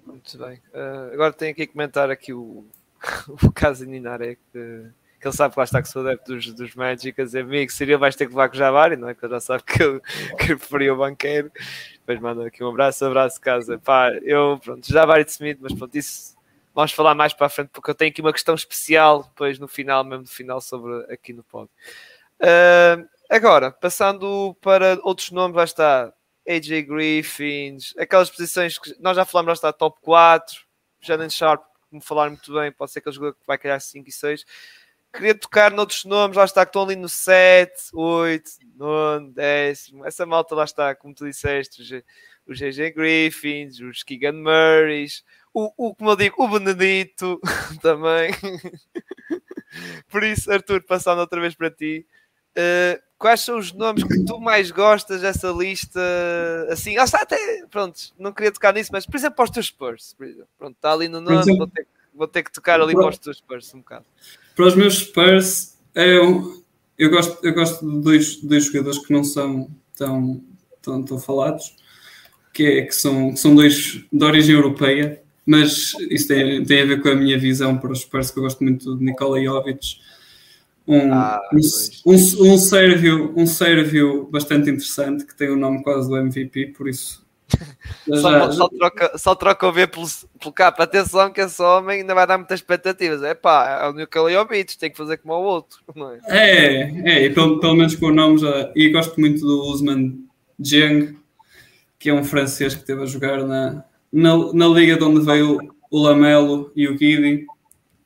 Muito 0.04 0.38
bem. 0.38 0.56
Uh, 0.72 1.12
agora 1.12 1.32
tenho 1.32 1.52
aqui 1.52 1.62
a 1.62 1.68
comentar 1.68 2.10
aqui 2.10 2.32
o, 2.32 2.64
o 3.44 3.52
caso 3.52 3.84
de 3.84 3.90
Ninaré, 3.90 4.36
que 4.52 4.90
que 5.20 5.26
ele 5.26 5.34
sabe 5.34 5.52
que 5.52 5.60
lá 5.60 5.64
está 5.64 5.82
que 5.82 5.88
sou 5.88 6.02
adepto 6.02 6.34
dos, 6.34 6.52
dos 6.52 6.74
Magic, 6.74 7.20
a 7.20 7.24
dizer 7.24 7.42
amigo, 7.42 7.72
seria 7.72 7.98
vais 7.98 8.14
ter 8.14 8.26
que 8.26 8.30
levar 8.30 8.48
com 8.48 8.54
o 8.54 8.58
Jabari, 8.58 8.96
não 8.96 9.08
é? 9.08 9.14
Que 9.14 9.24
ele 9.24 9.34
já 9.34 9.40
sabe 9.40 9.64
que 9.66 9.82
eu, 9.82 10.00
que 10.38 10.56
preferia 10.56 10.94
o 10.94 10.96
banqueiro. 10.96 11.50
Depois 11.94 12.20
manda 12.20 12.46
aqui 12.46 12.62
um 12.62 12.68
abraço, 12.68 13.04
abraço 13.04 13.40
casa. 13.40 13.78
Pá, 13.78 14.12
eu, 14.22 14.58
pronto, 14.62 14.86
Jabari 14.86 15.24
de 15.24 15.32
Smith, 15.32 15.58
mas 15.60 15.74
pronto, 15.74 15.94
isso 15.96 16.36
vamos 16.72 16.92
falar 16.92 17.14
mais 17.16 17.32
para 17.34 17.46
a 17.46 17.50
frente, 17.50 17.70
porque 17.72 17.90
eu 17.90 17.94
tenho 17.94 18.10
aqui 18.10 18.20
uma 18.20 18.32
questão 18.32 18.54
especial, 18.54 19.24
depois 19.24 19.58
no 19.58 19.66
final, 19.66 20.04
mesmo 20.04 20.22
no 20.22 20.28
final, 20.28 20.60
sobre 20.60 21.12
aqui 21.12 21.32
no 21.32 21.42
pod. 21.42 21.68
Uh, 22.40 23.04
agora, 23.28 23.70
passando 23.70 24.56
para 24.60 24.98
outros 25.02 25.30
nomes, 25.30 25.56
lá 25.56 25.64
está 25.64 26.12
AJ 26.48 26.82
Griffins, 26.82 27.94
aquelas 27.98 28.30
posições 28.30 28.78
que 28.78 28.94
nós 29.00 29.16
já 29.16 29.24
falamos, 29.24 29.48
lá 29.48 29.52
está 29.54 29.72
top 29.72 29.98
4, 30.02 30.56
Shannon 31.00 31.28
Sharp, 31.30 31.62
como 31.90 32.02
falaram 32.02 32.32
muito 32.32 32.52
bem, 32.52 32.72
pode 32.72 32.90
ser 32.90 33.00
aquele 33.00 33.14
jogador 33.14 33.34
que 33.34 33.46
vai 33.46 33.58
criar 33.58 33.80
5 33.80 34.08
e 34.08 34.12
6 34.12 34.44
queria 35.12 35.34
tocar 35.34 35.72
noutros 35.72 36.04
nomes, 36.04 36.36
lá 36.36 36.44
está, 36.44 36.64
que 36.64 36.70
estão 36.70 36.82
ali 36.82 36.96
no 36.96 37.08
7, 37.08 37.72
8, 37.92 38.50
9, 38.76 39.30
10. 39.32 39.92
Essa 40.04 40.26
malta 40.26 40.54
lá 40.54 40.64
está, 40.64 40.94
como 40.94 41.14
tu 41.14 41.24
disseste, 41.26 42.04
os, 42.46 42.58
GG 42.58 42.92
Griffins, 42.94 43.80
os 43.80 44.02
Keegan 44.02 44.32
Murrays, 44.32 45.24
o, 45.52 45.72
o, 45.76 45.94
como 45.94 46.10
eu 46.10 46.16
digo, 46.16 46.42
o 46.42 46.48
Benedito 46.48 47.40
também. 47.82 48.30
Por 50.08 50.24
isso, 50.24 50.50
Arthur, 50.50 50.82
passando 50.82 51.20
outra 51.20 51.40
vez 51.40 51.54
para 51.54 51.70
ti, 51.70 52.06
uh, 52.58 53.02
quais 53.18 53.40
são 53.40 53.58
os 53.58 53.72
nomes 53.72 54.04
que 54.04 54.24
tu 54.24 54.40
mais 54.40 54.70
gostas 54.70 55.20
dessa 55.20 55.50
lista? 55.50 56.00
Assim, 56.70 56.96
lá 56.96 57.04
está, 57.04 57.22
até, 57.22 57.64
pronto, 57.70 57.98
não 58.18 58.32
queria 58.32 58.52
tocar 58.52 58.74
nisso, 58.74 58.90
mas 58.92 59.06
por 59.06 59.16
exemplo, 59.16 59.36
para 59.36 59.44
os 59.44 59.50
teus 59.50 59.66
Spurs, 59.66 60.16
pronto, 60.58 60.74
está 60.74 60.92
ali 60.92 61.08
no 61.08 61.20
nome, 61.20 61.56
vou 61.56 61.66
ter, 61.66 61.86
vou 62.14 62.28
ter 62.28 62.42
que 62.42 62.52
tocar 62.52 62.80
ali 62.80 62.94
para 62.94 63.08
os 63.08 63.18
teus 63.18 63.38
Spurs 63.38 63.72
um 63.74 63.78
bocado. 63.78 64.04
Para 64.54 64.66
os 64.66 64.74
meus 64.74 64.98
Spurs, 64.98 65.76
eu, 65.94 66.62
eu, 66.98 67.10
gosto, 67.10 67.38
eu 67.44 67.54
gosto 67.54 67.88
de 67.88 68.00
dois, 68.00 68.36
dois 68.36 68.64
jogadores 68.64 68.98
que 68.98 69.12
não 69.12 69.24
são 69.24 69.70
tão, 69.96 70.42
tão, 70.82 71.02
tão 71.02 71.18
falados, 71.18 71.76
que, 72.52 72.64
é, 72.64 72.82
que, 72.82 72.94
são, 72.94 73.32
que 73.32 73.38
são 73.38 73.54
dois 73.54 74.04
de 74.12 74.24
origem 74.24 74.54
europeia, 74.54 75.22
mas 75.46 75.94
isso 76.10 76.28
tem, 76.28 76.62
tem 76.64 76.82
a 76.82 76.86
ver 76.86 77.00
com 77.00 77.08
a 77.08 77.14
minha 77.14 77.38
visão 77.38 77.78
para 77.78 77.92
os 77.92 78.00
Spurs, 78.00 78.30
que 78.30 78.38
eu 78.38 78.42
gosto 78.42 78.62
muito 78.62 78.96
de 78.96 79.04
Nikola 79.04 79.42
Jovic. 79.42 80.00
Um, 80.88 81.12
ah, 81.12 81.38
um, 81.52 82.12
um, 82.12 82.52
um, 82.54 82.56
sérvio, 82.58 83.34
um 83.36 83.46
sérvio 83.46 84.26
bastante 84.30 84.70
interessante, 84.70 85.26
que 85.26 85.36
tem 85.36 85.50
o 85.50 85.56
nome 85.56 85.82
quase 85.82 86.08
do 86.08 86.16
MVP, 86.16 86.68
por 86.68 86.88
isso 86.88 87.28
só, 88.20 88.52
só, 88.52 88.68
troca, 88.68 89.18
só 89.18 89.34
troca 89.34 89.68
o 89.68 89.72
V 89.72 89.86
pelo, 89.86 90.06
pelo 90.38 90.52
capa. 90.52 90.82
Atenção 90.82 91.32
que 91.32 91.40
esse 91.40 91.62
homem 91.62 92.00
ainda 92.00 92.14
vai 92.14 92.26
dar 92.26 92.38
muitas 92.38 92.60
expectativas. 92.60 93.22
É 93.22 93.34
pá, 93.34 93.82
é 93.82 93.88
o 93.88 93.92
Newcastle 93.92 94.78
tem 94.78 94.90
que 94.90 94.96
fazer 94.96 95.18
como 95.18 95.34
o 95.34 95.42
outro. 95.42 95.78
É? 96.26 96.38
é, 96.38 97.02
é 97.04 97.24
e 97.24 97.30
pelo, 97.30 97.60
pelo 97.60 97.74
menos 97.74 97.94
com 97.96 98.06
o 98.06 98.14
nome 98.14 98.38
já. 98.38 98.70
E 98.74 98.90
gosto 98.90 99.18
muito 99.18 99.40
do 99.40 99.62
Usman 99.70 100.18
Jiang, 100.60 101.16
que 101.98 102.10
é 102.10 102.14
um 102.14 102.24
francês 102.24 102.74
que 102.74 102.80
esteve 102.80 103.02
a 103.02 103.06
jogar 103.06 103.42
na, 103.44 103.84
na, 104.12 104.52
na 104.52 104.68
liga 104.68 104.96
de 104.96 105.04
onde 105.04 105.24
veio 105.24 105.58
o 105.90 106.02
Lamelo 106.02 106.70
e 106.76 106.86
o 106.86 106.96
Guidi. 106.96 107.46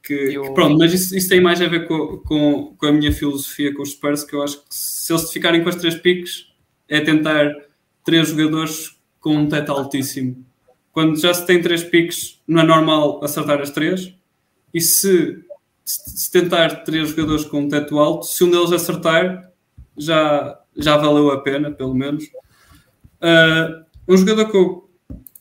Que, 0.03 0.33
que, 0.33 0.53
pronto, 0.53 0.79
mas 0.79 0.93
isso, 0.93 1.17
isso, 1.17 1.29
tem 1.29 1.41
mais 1.41 1.63
a 1.63 1.69
ver 1.69 1.87
com, 1.87 2.19
com, 2.19 2.75
com 2.77 2.87
a 2.87 2.93
minha 2.93 3.13
filosofia 3.13 3.73
com 3.73 3.83
os 3.83 3.93
Spurs, 3.93 4.25
que 4.25 4.35
eu 4.35 4.43
acho 4.43 4.59
que 4.59 4.65
se 4.69 5.13
eles 5.13 5.31
ficarem 5.31 5.63
com 5.63 5.69
as 5.69 5.77
três 5.77 5.95
piques, 5.95 6.53
é 6.89 7.01
tentar 7.01 7.55
três 8.05 8.29
jogadores 8.29 8.97
com 9.21 9.37
um 9.37 9.49
teto 9.49 9.71
altíssimo. 9.71 10.45
Quando 10.91 11.19
já 11.19 11.33
se 11.33 11.47
tem 11.47 11.63
três 11.63 11.85
piques, 11.85 12.41
não 12.47 12.63
é 12.63 12.65
normal 12.65 13.23
acertar 13.25 13.61
as 13.61 13.71
três. 13.71 14.15
E 14.75 14.81
se, 14.81 15.43
se 15.85 16.31
tentar 16.31 16.83
três 16.83 17.11
jogadores 17.11 17.45
com 17.45 17.61
um 17.61 17.69
teto 17.69 17.99
alto, 17.99 18.27
se 18.27 18.43
um 18.45 18.51
deles 18.51 18.73
acertar, 18.73 19.51
já, 19.97 20.61
já 20.77 20.97
valeu 20.97 21.31
a 21.31 21.41
pena, 21.41 21.71
pelo 21.71 21.95
menos. 21.95 22.25
Uh, 23.23 23.85
um 24.09 24.17
jogador 24.17 24.51
que 24.51 24.57
eu, 24.57 24.91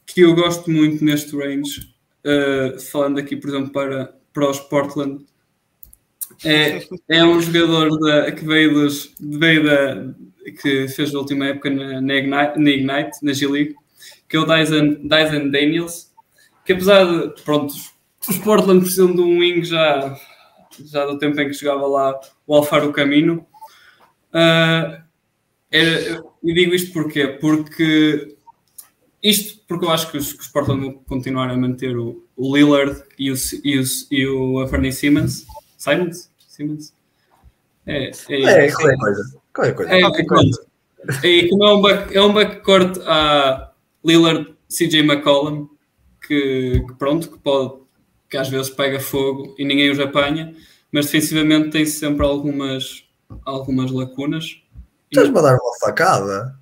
que 0.06 0.22
eu 0.22 0.36
gosto 0.36 0.70
muito 0.70 1.04
neste 1.04 1.36
range, 1.36 1.94
uh, 2.26 2.80
falando 2.80 3.20
aqui, 3.20 3.36
por 3.36 3.50
exemplo, 3.50 3.72
para, 3.72 4.16
para 4.34 4.50
os 4.50 4.60
Portland, 4.60 5.26
é, 6.44 6.82
é 7.10 7.24
um 7.24 7.40
jogador 7.40 8.00
da, 8.00 8.32
que 8.32 8.46
veio, 8.46 8.74
dos, 8.74 9.14
veio 9.20 9.64
da, 9.64 10.14
que 10.62 10.88
fez 10.88 11.14
a 11.14 11.20
última 11.20 11.48
época 11.48 11.70
na, 11.70 12.02
na, 12.02 12.16
Ignite, 12.16 12.60
na 12.60 12.70
Ignite, 12.70 13.18
na 13.22 13.34
G-League, 13.34 13.76
que 14.28 14.38
é 14.38 14.40
o 14.40 14.46
Dyson, 14.46 14.96
Dyson 15.04 15.50
Daniels, 15.50 16.12
que 16.66 16.74
apesar 16.74 17.06
de, 17.06 17.42
pronto, 17.44 17.74
os 18.28 18.38
Portland 18.40 18.82
precisam 18.82 19.14
de 19.14 19.22
um 19.22 19.40
wing 19.40 19.64
já, 19.64 20.18
já 20.86 21.06
do 21.06 21.18
tempo 21.18 21.40
em 21.40 21.48
que 21.48 21.54
chegava 21.54 21.86
lá 21.86 22.20
o 22.48 22.56
Alfaro 22.56 22.92
Camino. 22.92 23.46
Uh, 24.34 25.02
era, 25.70 26.24
e 26.44 26.54
digo 26.54 26.74
isto 26.74 26.94
porquê? 26.94 27.28
Porque 27.28 28.36
isto 29.24 29.60
porque 29.68 29.86
eu 29.86 29.92
acho 29.92 30.12
que 30.12 30.18
os, 30.18 30.34
que 30.34 30.42
os 30.42 30.48
Portland 30.48 30.82
vão 30.82 30.94
continuar 31.08 31.50
a 31.50 31.58
manter 31.58 31.96
o, 31.96 32.26
o 32.36 32.56
Lillard 32.56 33.04
e 33.18 33.32
o, 33.32 33.36
e 33.64 33.80
o, 33.80 33.84
e 34.12 34.28
o 34.28 34.60
Anthony 34.60 34.92
Simmons. 34.92 35.46
Simons? 35.78 36.30
Simmons? 36.48 36.94
É, 37.86 38.12
é, 38.30 38.66
é 38.66 38.72
qualquer 38.72 38.98
coisa. 38.98 39.42
Qualquer 39.54 39.76
coisa. 39.76 39.92
É, 39.92 40.02
qualquer 40.02 40.26
coisa. 40.26 40.66
E 41.24 41.50
como 41.50 41.64
é 41.64 41.74
um, 41.74 41.82
back, 41.82 42.18
é 42.18 42.22
um 42.22 42.34
backcourt 42.34 43.00
a 43.06 43.72
Lillard, 44.06 44.56
CJ 44.70 45.00
McCollum, 45.00 45.68
que, 46.28 46.84
que, 46.88 46.94
pronto, 46.98 47.30
que 47.30 47.40
pode, 47.40 47.82
que 48.30 48.38
às 48.38 48.50
vezes 48.50 48.70
pega 48.70 49.00
fogo 49.00 49.56
e 49.58 49.66
ninguém 49.66 49.90
os 49.90 50.00
apanha, 50.00 50.56
mas 50.92 51.06
defensivamente 51.06 51.72
tem 51.72 51.86
sempre 51.86 52.26
algumas, 52.26 53.04
algumas 53.46 53.92
lacunas. 53.92 54.62
Estás-me 55.12 55.38
a 55.40 55.42
dar 55.42 55.54
uma 55.56 55.80
facada? 55.80 56.61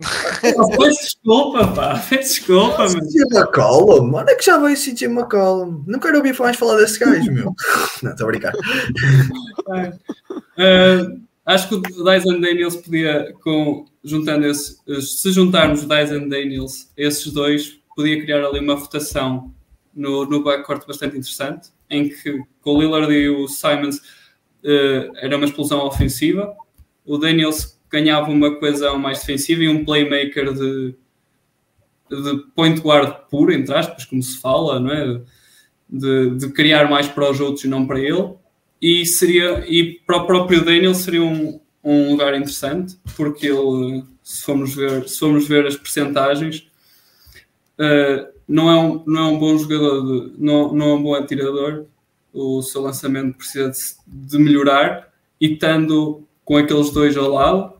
Desculpa, 0.00 1.68
pá. 1.68 1.94
Desculpa, 2.10 2.78
mano. 2.78 3.00
CJ 3.00 3.22
McCollum? 3.30 4.14
Onde 4.14 4.32
é 4.32 4.34
que 4.34 4.44
já 4.44 4.58
veio 4.58 4.76
CJ 4.76 5.04
McCollum? 5.06 5.84
Não 5.86 6.00
quero 6.00 6.16
ouvir 6.16 6.38
mais 6.38 6.56
falar 6.56 6.76
desse 6.76 6.98
gajo, 6.98 7.30
meu. 7.30 7.54
Não, 8.02 8.10
estou 8.10 8.26
a 8.26 8.30
brincar. 8.30 8.54
Uh, 10.56 11.20
acho 11.46 11.68
que 11.68 11.74
o 11.76 11.80
Dyson 11.80 12.40
Daniels 12.40 12.76
podia, 12.76 13.32
com, 13.42 13.86
juntando 14.02 14.46
esse, 14.46 14.76
se 15.00 15.32
juntarmos 15.32 15.84
Dyson 15.84 16.28
Daniels, 16.28 16.90
esses 16.96 17.32
dois, 17.32 17.78
podia 17.94 18.20
criar 18.20 18.44
ali 18.44 18.58
uma 18.58 18.76
votação 18.76 19.54
no, 19.94 20.26
no 20.26 20.42
backcourt 20.42 20.86
bastante 20.86 21.16
interessante, 21.16 21.68
em 21.88 22.08
que 22.08 22.42
com 22.60 22.74
o 22.74 22.80
Lillard 22.80 23.12
e 23.12 23.28
o 23.28 23.46
Simons 23.46 23.98
uh, 23.98 25.16
era 25.16 25.36
uma 25.36 25.46
explosão 25.46 25.86
ofensiva, 25.86 26.52
o 27.06 27.16
Daniels 27.16 27.73
ganhava 27.90 28.30
uma 28.30 28.56
coesão 28.56 28.98
mais 28.98 29.20
defensiva 29.20 29.62
e 29.62 29.68
um 29.68 29.84
playmaker 29.84 30.52
de, 30.52 30.94
de 32.10 32.38
point 32.54 32.80
guard 32.80 33.12
puro, 33.30 33.52
entre 33.52 33.74
aspas, 33.74 34.04
como 34.04 34.22
se 34.22 34.38
fala, 34.38 34.80
não 34.80 34.90
é? 34.90 35.20
De, 35.88 36.30
de, 36.30 36.48
criar 36.50 36.90
mais 36.90 37.06
para 37.06 37.30
os 37.30 37.40
outros 37.40 37.64
e 37.64 37.68
não 37.68 37.86
para 37.86 38.00
ele. 38.00 38.34
E, 38.80 39.06
seria, 39.06 39.64
e 39.68 40.00
para 40.06 40.18
o 40.18 40.26
próprio 40.26 40.64
Daniel 40.64 40.94
seria 40.94 41.22
um, 41.22 41.60
um 41.82 42.10
lugar 42.10 42.34
interessante, 42.34 42.96
porque 43.16 43.46
ele, 43.46 44.04
se 44.22 44.42
formos 44.42 44.74
ver, 44.74 45.08
se 45.08 45.18
formos 45.18 45.46
ver 45.46 45.66
as 45.66 45.76
percentagens, 45.76 46.66
uh, 47.78 48.26
não, 48.48 48.70
é 48.70 48.76
um, 48.76 49.04
não 49.06 49.20
é 49.20 49.26
um 49.26 49.38
bom 49.38 49.56
jogador, 49.56 50.02
de, 50.02 50.34
não, 50.38 50.72
não 50.72 50.88
é 50.90 50.94
um 50.94 51.02
bom 51.02 51.14
atirador. 51.14 51.86
O 52.32 52.62
seu 52.62 52.82
lançamento 52.82 53.36
precisa 53.36 53.70
de, 53.70 53.78
de 54.06 54.38
melhorar 54.38 55.08
e 55.40 55.52
estando 55.52 56.26
com 56.44 56.56
aqueles 56.56 56.90
dois 56.90 57.16
ao 57.16 57.30
lado, 57.30 57.73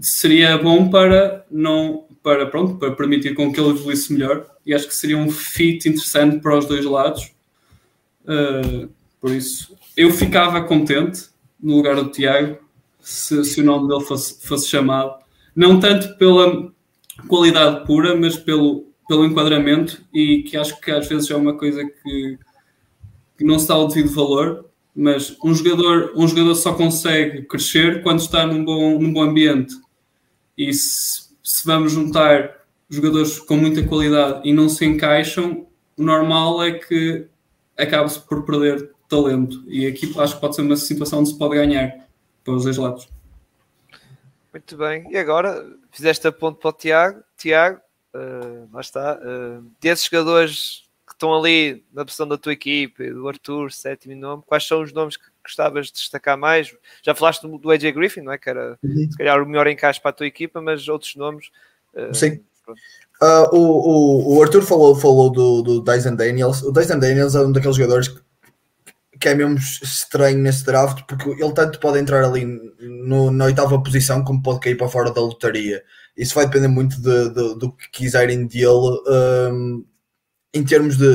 seria 0.00 0.56
bom 0.58 0.88
para 0.88 1.44
não 1.50 2.04
para 2.22 2.46
pronto 2.46 2.76
para 2.76 2.92
permitir 2.92 3.34
com 3.34 3.52
que 3.52 3.60
ele 3.60 3.70
evoluísse 3.70 4.12
melhor. 4.12 4.46
E 4.64 4.74
acho 4.74 4.88
que 4.88 4.94
seria 4.94 5.16
um 5.16 5.30
fit 5.30 5.88
interessante 5.88 6.40
para 6.40 6.58
os 6.58 6.66
dois 6.66 6.84
lados. 6.84 7.32
Uh, 8.24 8.88
por 9.20 9.30
isso 9.30 9.76
eu 9.96 10.10
ficava 10.10 10.62
contente 10.62 11.28
no 11.60 11.76
lugar 11.76 11.96
do 11.96 12.10
Tiago 12.10 12.58
se, 13.00 13.44
se 13.44 13.60
o 13.60 13.64
nome 13.64 13.88
dele 13.88 14.04
fosse, 14.04 14.46
fosse 14.46 14.68
chamado. 14.68 15.14
Não 15.54 15.80
tanto 15.80 16.16
pela 16.16 16.70
qualidade 17.28 17.86
pura 17.86 18.16
mas 18.16 18.36
pelo 18.36 18.86
pelo 19.08 19.24
enquadramento 19.24 20.02
e 20.14 20.42
que 20.42 20.56
acho 20.56 20.80
que 20.80 20.90
às 20.90 21.08
vezes 21.08 21.28
é 21.30 21.34
uma 21.34 21.54
coisa 21.54 21.84
que, 21.84 22.38
que 23.36 23.44
não 23.44 23.58
se 23.58 23.66
dá 23.66 23.76
o 23.76 23.88
devido 23.88 24.14
valor 24.14 24.70
mas 24.94 25.36
um 25.44 25.54
jogador, 25.54 26.12
um 26.16 26.26
jogador 26.26 26.54
só 26.54 26.74
consegue 26.74 27.42
crescer 27.42 28.02
quando 28.02 28.20
está 28.20 28.46
num 28.46 28.64
bom, 28.64 28.98
num 28.98 29.12
bom 29.12 29.22
ambiente. 29.22 29.74
E 30.60 30.74
se, 30.74 31.30
se 31.42 31.64
vamos 31.64 31.92
juntar 31.92 32.66
jogadores 32.86 33.38
com 33.38 33.56
muita 33.56 33.82
qualidade 33.82 34.46
e 34.46 34.52
não 34.52 34.68
se 34.68 34.84
encaixam, 34.84 35.66
o 35.96 36.02
normal 36.02 36.62
é 36.62 36.72
que 36.72 37.26
acabe-se 37.78 38.20
por 38.20 38.44
perder 38.44 38.92
talento. 39.08 39.64
E 39.66 39.86
aqui 39.86 40.12
acho 40.18 40.34
que 40.34 40.40
pode 40.42 40.56
ser 40.56 40.60
uma 40.60 40.76
situação 40.76 41.20
onde 41.20 41.30
se 41.30 41.38
pode 41.38 41.54
ganhar 41.54 42.06
para 42.44 42.52
os 42.52 42.64
dois 42.64 42.76
lados. 42.76 43.08
Muito 44.52 44.76
bem. 44.76 45.10
E 45.10 45.16
agora, 45.16 45.66
fizeste 45.90 46.28
a 46.28 46.32
ponto 46.32 46.58
para 46.58 46.68
o 46.68 46.72
Tiago. 46.74 47.22
Tiago, 47.38 47.80
uh, 48.14 48.68
lá 48.70 48.82
está. 48.82 49.18
Uh, 49.18 49.64
desses 49.80 50.10
jogadores 50.10 50.90
que 51.06 51.14
estão 51.14 51.34
ali 51.34 51.82
na 51.90 52.04
posição 52.04 52.28
da 52.28 52.36
tua 52.36 52.52
equipe, 52.52 53.10
do 53.10 53.26
Arthur, 53.26 53.72
sétimo 53.72 54.14
nome, 54.14 54.42
quais 54.46 54.66
são 54.66 54.82
os 54.82 54.92
nomes 54.92 55.16
que 55.16 55.29
gostavas 55.44 55.86
de 55.86 55.94
destacar 55.94 56.36
mais? 56.36 56.74
Já 57.02 57.14
falaste 57.14 57.42
do, 57.42 57.58
do 57.58 57.70
AJ 57.70 57.92
Griffin, 57.92 58.20
não 58.20 58.32
é? 58.32 58.38
Que 58.38 58.50
era 58.50 58.78
uhum. 58.82 59.08
se 59.10 59.16
calhar 59.16 59.42
o 59.42 59.46
melhor 59.46 59.66
encaixe 59.66 60.00
para 60.00 60.10
a 60.10 60.14
tua 60.14 60.26
equipa, 60.26 60.60
mas 60.60 60.88
outros 60.88 61.14
nomes. 61.16 61.50
Uh, 61.94 62.14
Sim. 62.14 62.40
Uh, 63.22 63.54
o, 63.54 63.58
o, 63.58 64.36
o 64.36 64.42
Arthur 64.42 64.62
falou, 64.62 64.96
falou 64.96 65.30
do, 65.30 65.62
do 65.62 65.80
Dyson 65.82 66.14
Daniels. 66.14 66.62
O 66.62 66.72
Dyson 66.72 66.98
Daniels 66.98 67.34
é 67.34 67.40
um 67.40 67.52
daqueles 67.52 67.76
jogadores 67.76 68.08
que, 68.08 68.20
que 69.18 69.28
é 69.28 69.34
mesmo 69.34 69.58
estranho 69.58 70.38
nesse 70.38 70.64
draft, 70.64 71.02
porque 71.06 71.28
ele 71.28 71.52
tanto 71.52 71.78
pode 71.78 71.98
entrar 71.98 72.24
ali 72.24 72.44
no, 72.80 73.30
na 73.30 73.44
oitava 73.46 73.82
posição 73.82 74.24
como 74.24 74.42
pode 74.42 74.60
cair 74.60 74.76
para 74.76 74.88
fora 74.88 75.10
da 75.10 75.20
lotaria. 75.20 75.82
Isso 76.16 76.34
vai 76.34 76.46
depender 76.46 76.68
muito 76.68 77.00
de, 77.00 77.28
de, 77.28 77.58
do 77.58 77.72
que 77.72 77.90
quiserem 77.90 78.46
dele. 78.46 79.00
Um, 79.06 79.84
em 80.52 80.64
termos 80.64 80.96
de 80.96 81.06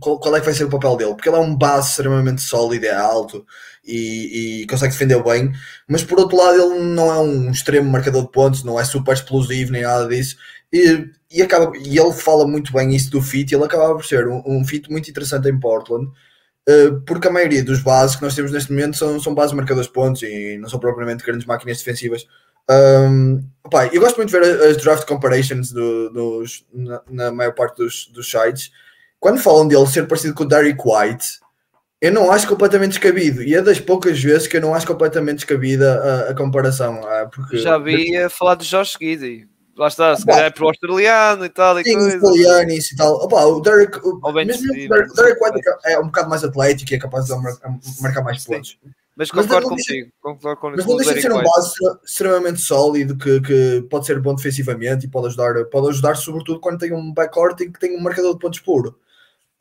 qual, 0.00 0.18
qual, 0.20 0.36
é 0.36 0.40
que 0.40 0.46
vai 0.46 0.54
ser 0.54 0.64
o 0.64 0.70
papel 0.70 0.96
dele, 0.96 1.14
porque 1.14 1.28
ele 1.28 1.36
é 1.36 1.40
um 1.40 1.56
base 1.56 1.90
extremamente 1.90 2.42
sólido, 2.42 2.86
é 2.86 2.94
alto 2.94 3.44
e, 3.84 4.62
e, 4.62 4.66
consegue 4.66 4.92
defender 4.92 5.22
bem, 5.22 5.52
mas 5.88 6.04
por 6.04 6.18
outro 6.18 6.36
lado 6.36 6.60
ele 6.60 6.80
não 6.80 7.12
é 7.12 7.18
um 7.18 7.50
extremo 7.50 7.90
marcador 7.90 8.22
de 8.22 8.30
pontos, 8.30 8.62
não 8.62 8.78
é 8.78 8.84
super 8.84 9.12
explosivo 9.12 9.72
nem 9.72 9.82
nada 9.82 10.06
disso, 10.08 10.36
e, 10.72 11.10
e, 11.30 11.42
acaba, 11.42 11.76
e 11.76 11.98
ele 11.98 12.12
fala 12.12 12.46
muito 12.46 12.72
bem 12.72 12.94
isso 12.94 13.10
do 13.10 13.20
fit, 13.20 13.52
ele 13.52 13.64
acaba 13.64 13.94
por 13.94 14.04
ser 14.04 14.28
um, 14.28 14.42
um 14.46 14.64
fit 14.64 14.88
muito 14.90 15.10
interessante 15.10 15.48
em 15.48 15.58
Portland, 15.58 16.06
uh, 16.68 17.00
porque 17.04 17.26
a 17.26 17.32
maioria 17.32 17.64
dos 17.64 17.80
bases 17.80 18.14
que 18.14 18.22
nós 18.22 18.34
temos 18.34 18.52
neste 18.52 18.70
momento 18.70 18.96
são, 18.96 19.18
são 19.20 19.34
bases 19.34 19.54
marcadores 19.54 19.88
de 19.88 19.92
pontos 19.92 20.22
e 20.22 20.56
não 20.58 20.68
são 20.68 20.78
propriamente 20.78 21.24
grandes 21.24 21.46
máquinas 21.46 21.78
defensivas. 21.78 22.26
Um, 22.70 23.46
opa, 23.62 23.86
eu 23.88 24.00
gosto 24.00 24.16
muito 24.16 24.30
de 24.30 24.38
ver 24.38 24.70
as 24.70 24.76
draft 24.78 25.06
comparations 25.06 25.70
do, 25.70 26.10
dos, 26.10 26.64
na, 26.72 27.02
na 27.10 27.32
maior 27.32 27.54
parte 27.54 27.76
dos, 27.76 28.06
dos 28.06 28.30
sites 28.30 28.70
quando 29.24 29.38
falam 29.38 29.66
dele 29.66 29.86
ser 29.86 30.06
parecido 30.06 30.34
com 30.34 30.44
o 30.44 30.46
Derek 30.46 30.78
White, 30.84 31.40
eu 31.98 32.12
não 32.12 32.30
acho 32.30 32.46
completamente 32.46 32.90
descabido. 32.90 33.42
E 33.42 33.54
é 33.54 33.62
das 33.62 33.80
poucas 33.80 34.22
vezes 34.22 34.46
que 34.46 34.58
eu 34.58 34.60
não 34.60 34.74
acho 34.74 34.86
completamente 34.86 35.36
descabida 35.36 36.26
a, 36.28 36.30
a 36.30 36.34
comparação. 36.34 37.00
Ah, 37.02 37.26
porque... 37.34 37.56
Já 37.56 37.78
vi 37.78 38.14
a 38.18 38.28
falar 38.28 38.56
de 38.56 38.66
Josh 38.66 38.98
Giddy. 39.00 39.48
Lá 39.78 39.88
está, 39.88 40.14
se 40.14 40.26
calhar 40.26 40.44
é 40.44 40.50
para 40.50 40.64
o 40.64 40.68
australiano 40.68 41.46
e 41.46 41.48
tal. 41.48 41.80
E 41.80 41.84
Sim, 41.84 41.94
coisa. 41.94 42.16
australiano 42.16 42.70
e 42.70 42.96
tal. 42.98 43.14
Opa, 43.14 43.46
o 43.46 43.60
Derek, 43.62 43.98
o, 44.06 44.32
mesmo 44.32 44.70
o 44.70 44.88
Derek, 44.88 45.14
Derek 45.14 45.42
White 45.42 45.60
é 45.86 45.98
um 45.98 46.04
bocado 46.04 46.28
mais 46.28 46.44
atlético 46.44 46.92
e 46.92 46.96
é 46.96 46.98
capaz 46.98 47.24
de 47.24 47.32
marcar 48.02 48.22
mais 48.22 48.44
pontos. 48.44 48.78
Mas 49.16 49.30
concordo 49.30 49.70
mas 49.70 49.86
contigo. 49.86 50.10
Concordo 50.20 50.60
com 50.60 50.70
mas 50.70 50.84
não 50.84 50.96
deixa 50.98 51.14
de 51.14 51.22
ser 51.22 51.32
um 51.32 51.42
base 51.42 51.72
extremamente 52.04 52.60
sólido 52.60 53.16
que, 53.16 53.40
que 53.40 53.86
pode 53.88 54.04
ser 54.04 54.20
bom 54.20 54.34
defensivamente 54.34 55.06
e 55.06 55.08
pode 55.08 55.28
ajudar, 55.28 55.64
pode 55.70 55.88
ajudar 55.88 56.14
sobretudo 56.14 56.60
quando 56.60 56.80
tem 56.80 56.92
um 56.92 57.10
backcourt 57.14 57.58
e 57.62 57.70
que 57.70 57.80
tem 57.80 57.96
um 57.96 58.02
marcador 58.02 58.34
de 58.34 58.40
pontos 58.40 58.60
puro. 58.60 58.98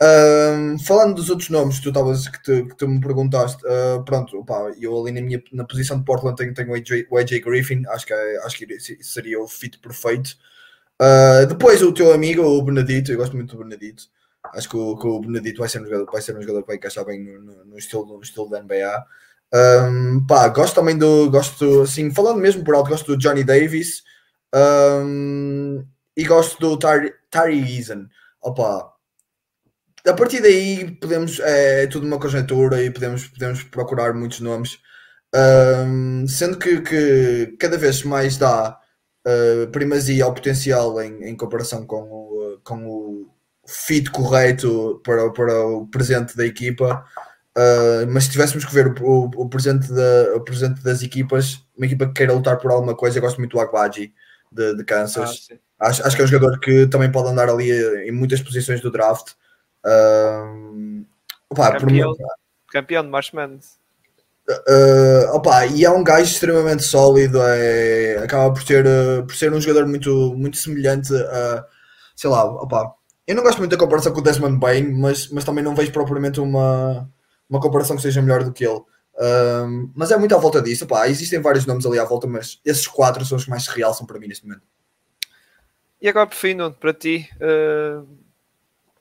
Um, 0.01 0.77
falando 0.79 1.15
dos 1.15 1.29
outros 1.29 1.49
nomes 1.49 1.79
que 1.79 1.91
tu, 1.91 2.31
que, 2.31 2.43
tu, 2.43 2.67
que 2.67 2.75
tu 2.75 2.87
me 2.87 2.99
perguntaste, 2.99 3.63
uh, 3.65 4.03
pronto, 4.03 4.37
opa, 4.39 4.73
eu 4.79 4.99
ali 4.99 5.11
na 5.11 5.21
minha 5.21 5.41
na 5.53 5.63
posição 5.63 5.97
de 5.97 6.03
Portland 6.03 6.35
tenho, 6.35 6.53
tenho 6.53 6.71
o, 6.71 6.75
AJ, 6.75 7.07
o 7.09 7.17
AJ 7.17 7.39
Griffin, 7.41 7.83
acho 7.87 8.05
que, 8.05 8.13
acho 8.13 8.57
que 8.57 8.79
seria 9.03 9.39
o 9.41 9.47
fit 9.47 9.79
perfeito. 9.79 10.35
Uh, 11.01 11.45
depois 11.47 11.81
o 11.81 11.93
teu 11.93 12.13
amigo, 12.13 12.43
o 12.43 12.61
Benedito, 12.63 13.11
eu 13.11 13.17
gosto 13.17 13.35
muito 13.35 13.55
do 13.55 13.63
Benedito. 13.63 14.03
Acho 14.53 14.69
que 14.69 14.77
o, 14.77 14.97
que 14.97 15.07
o 15.07 15.19
Benedito 15.21 15.59
vai 15.59 15.69
ser 15.69 15.81
um 15.81 15.85
jogador, 15.85 16.11
vai 16.11 16.21
ser 16.21 16.37
um 16.37 16.41
jogador 16.41 16.61
que 16.61 16.67
vai 16.67 16.75
encaixar 16.75 17.05
bem 17.05 17.23
no, 17.23 17.41
no, 17.41 17.65
no 17.65 17.77
estilo, 17.77 18.05
no 18.05 18.21
estilo 18.21 18.49
da 18.49 18.61
NBA. 18.61 19.05
Um, 19.53 20.25
pá, 20.25 20.47
gosto 20.49 20.75
também 20.75 20.97
do. 20.97 21.29
Gosto, 21.29 21.81
assim, 21.83 22.11
falando 22.11 22.39
mesmo 22.39 22.63
por 22.63 22.75
alto, 22.75 22.89
gosto 22.89 23.15
do 23.15 23.17
Johnny 23.17 23.43
Davis 23.43 24.03
um, 24.53 25.85
e 26.15 26.23
gosto 26.25 26.59
do 26.59 26.77
Tari, 26.77 27.13
Tari 27.29 27.59
Eason. 27.77 28.07
Opa, 28.41 28.92
a 30.05 30.13
partir 30.13 30.41
daí 30.41 30.91
podemos, 30.91 31.39
é, 31.39 31.83
é 31.83 31.87
tudo 31.87 32.05
uma 32.05 32.19
conjectura 32.19 32.83
e 32.83 32.91
podemos, 32.91 33.27
podemos 33.27 33.63
procurar 33.63 34.13
muitos 34.13 34.39
nomes, 34.41 34.79
um, 35.33 36.27
sendo 36.27 36.57
que, 36.57 36.81
que, 36.81 37.55
cada 37.57 37.77
vez 37.77 38.03
mais 38.03 38.37
dá 38.37 38.77
uh, 39.25 39.67
primazia 39.71 40.25
ao 40.25 40.33
potencial 40.33 41.01
em, 41.01 41.23
em 41.23 41.35
comparação 41.35 41.85
com 41.85 42.01
o, 42.03 42.59
com 42.63 42.85
o 42.85 43.29
fit 43.67 44.11
correto 44.11 45.01
para, 45.03 45.31
para 45.31 45.65
o 45.65 45.87
presente 45.87 46.35
da 46.35 46.45
equipa. 46.45 47.05
Uh, 47.55 48.05
mas 48.09 48.25
se 48.25 48.31
tivéssemos 48.31 48.65
que 48.65 48.73
ver 48.73 48.87
o, 48.87 49.03
o, 49.03 49.43
o, 49.43 49.49
presente 49.49 49.91
da, 49.91 50.35
o 50.35 50.41
presente 50.41 50.83
das 50.83 51.01
equipas, 51.01 51.63
uma 51.77 51.85
equipa 51.85 52.07
que 52.07 52.13
queira 52.13 52.33
lutar 52.33 52.57
por 52.57 52.71
alguma 52.71 52.95
coisa, 52.95 53.17
eu 53.17 53.21
gosto 53.21 53.37
muito 53.37 53.51
do 53.51 53.59
Agbaji 53.59 54.13
de, 54.51 54.75
de 54.75 54.83
Kansas. 54.83 55.47
Ah, 55.79 55.87
acho, 55.87 56.05
acho 56.05 56.15
que 56.15 56.21
é 56.21 56.25
um 56.25 56.27
jogador 56.27 56.59
que 56.59 56.87
também 56.87 57.11
pode 57.11 57.29
andar 57.29 57.49
ali 57.49 57.71
em 58.07 58.11
muitas 58.11 58.41
posições 58.41 58.81
do 58.81 58.91
draft. 58.91 59.33
Opa, 61.49 61.79
campeão, 61.79 62.15
por... 62.15 62.27
campeão 62.71 63.03
de 63.03 63.09
Marshman. 63.09 63.59
Uh, 64.49 65.33
opa, 65.33 65.65
e 65.67 65.85
é 65.85 65.89
um 65.89 66.03
gajo 66.03 66.29
extremamente 66.31 66.83
sólido, 66.83 67.41
é, 67.41 68.17
acaba 68.17 68.53
por 68.53 68.61
ser, 68.61 68.85
uh, 68.85 69.25
por 69.25 69.33
ser 69.35 69.53
um 69.53 69.61
jogador 69.61 69.87
muito, 69.87 70.33
muito 70.35 70.57
semelhante 70.57 71.15
a, 71.15 71.65
sei 72.13 72.29
lá, 72.29 72.43
opa, 72.43 72.93
eu 73.25 73.35
não 73.35 73.43
gosto 73.43 73.59
muito 73.59 73.71
da 73.71 73.77
comparação 73.77 74.11
com 74.11 74.19
o 74.19 74.23
Desmond 74.23 74.59
Bain, 74.59 74.91
mas, 74.99 75.29
mas 75.29 75.45
também 75.45 75.63
não 75.63 75.73
vejo 75.73 75.93
propriamente 75.93 76.41
uma, 76.41 77.09
uma 77.49 77.61
comparação 77.61 77.95
que 77.95 78.01
seja 78.01 78.21
melhor 78.21 78.43
do 78.43 78.51
que 78.51 78.65
ele. 78.65 78.81
Uh, 79.15 79.91
mas 79.95 80.11
é 80.11 80.17
muito 80.17 80.35
à 80.35 80.37
volta 80.37 80.61
disso, 80.61 80.83
opa, 80.83 81.07
existem 81.07 81.39
vários 81.39 81.65
nomes 81.65 81.85
ali 81.85 81.97
à 81.97 82.03
volta, 82.03 82.27
mas 82.27 82.59
esses 82.65 82.85
quatro 82.85 83.23
são 83.23 83.37
os 83.37 83.45
que 83.45 83.49
mais 83.49 83.63
se 83.63 83.71
realçam 83.71 84.05
para 84.05 84.19
mim 84.19 84.27
neste 84.27 84.45
momento. 84.45 84.63
E 86.01 86.09
agora, 86.09 86.27
por 86.27 86.35
fim, 86.35 86.57
para 86.81 86.93
ti, 86.93 87.29
uh, 87.35 88.05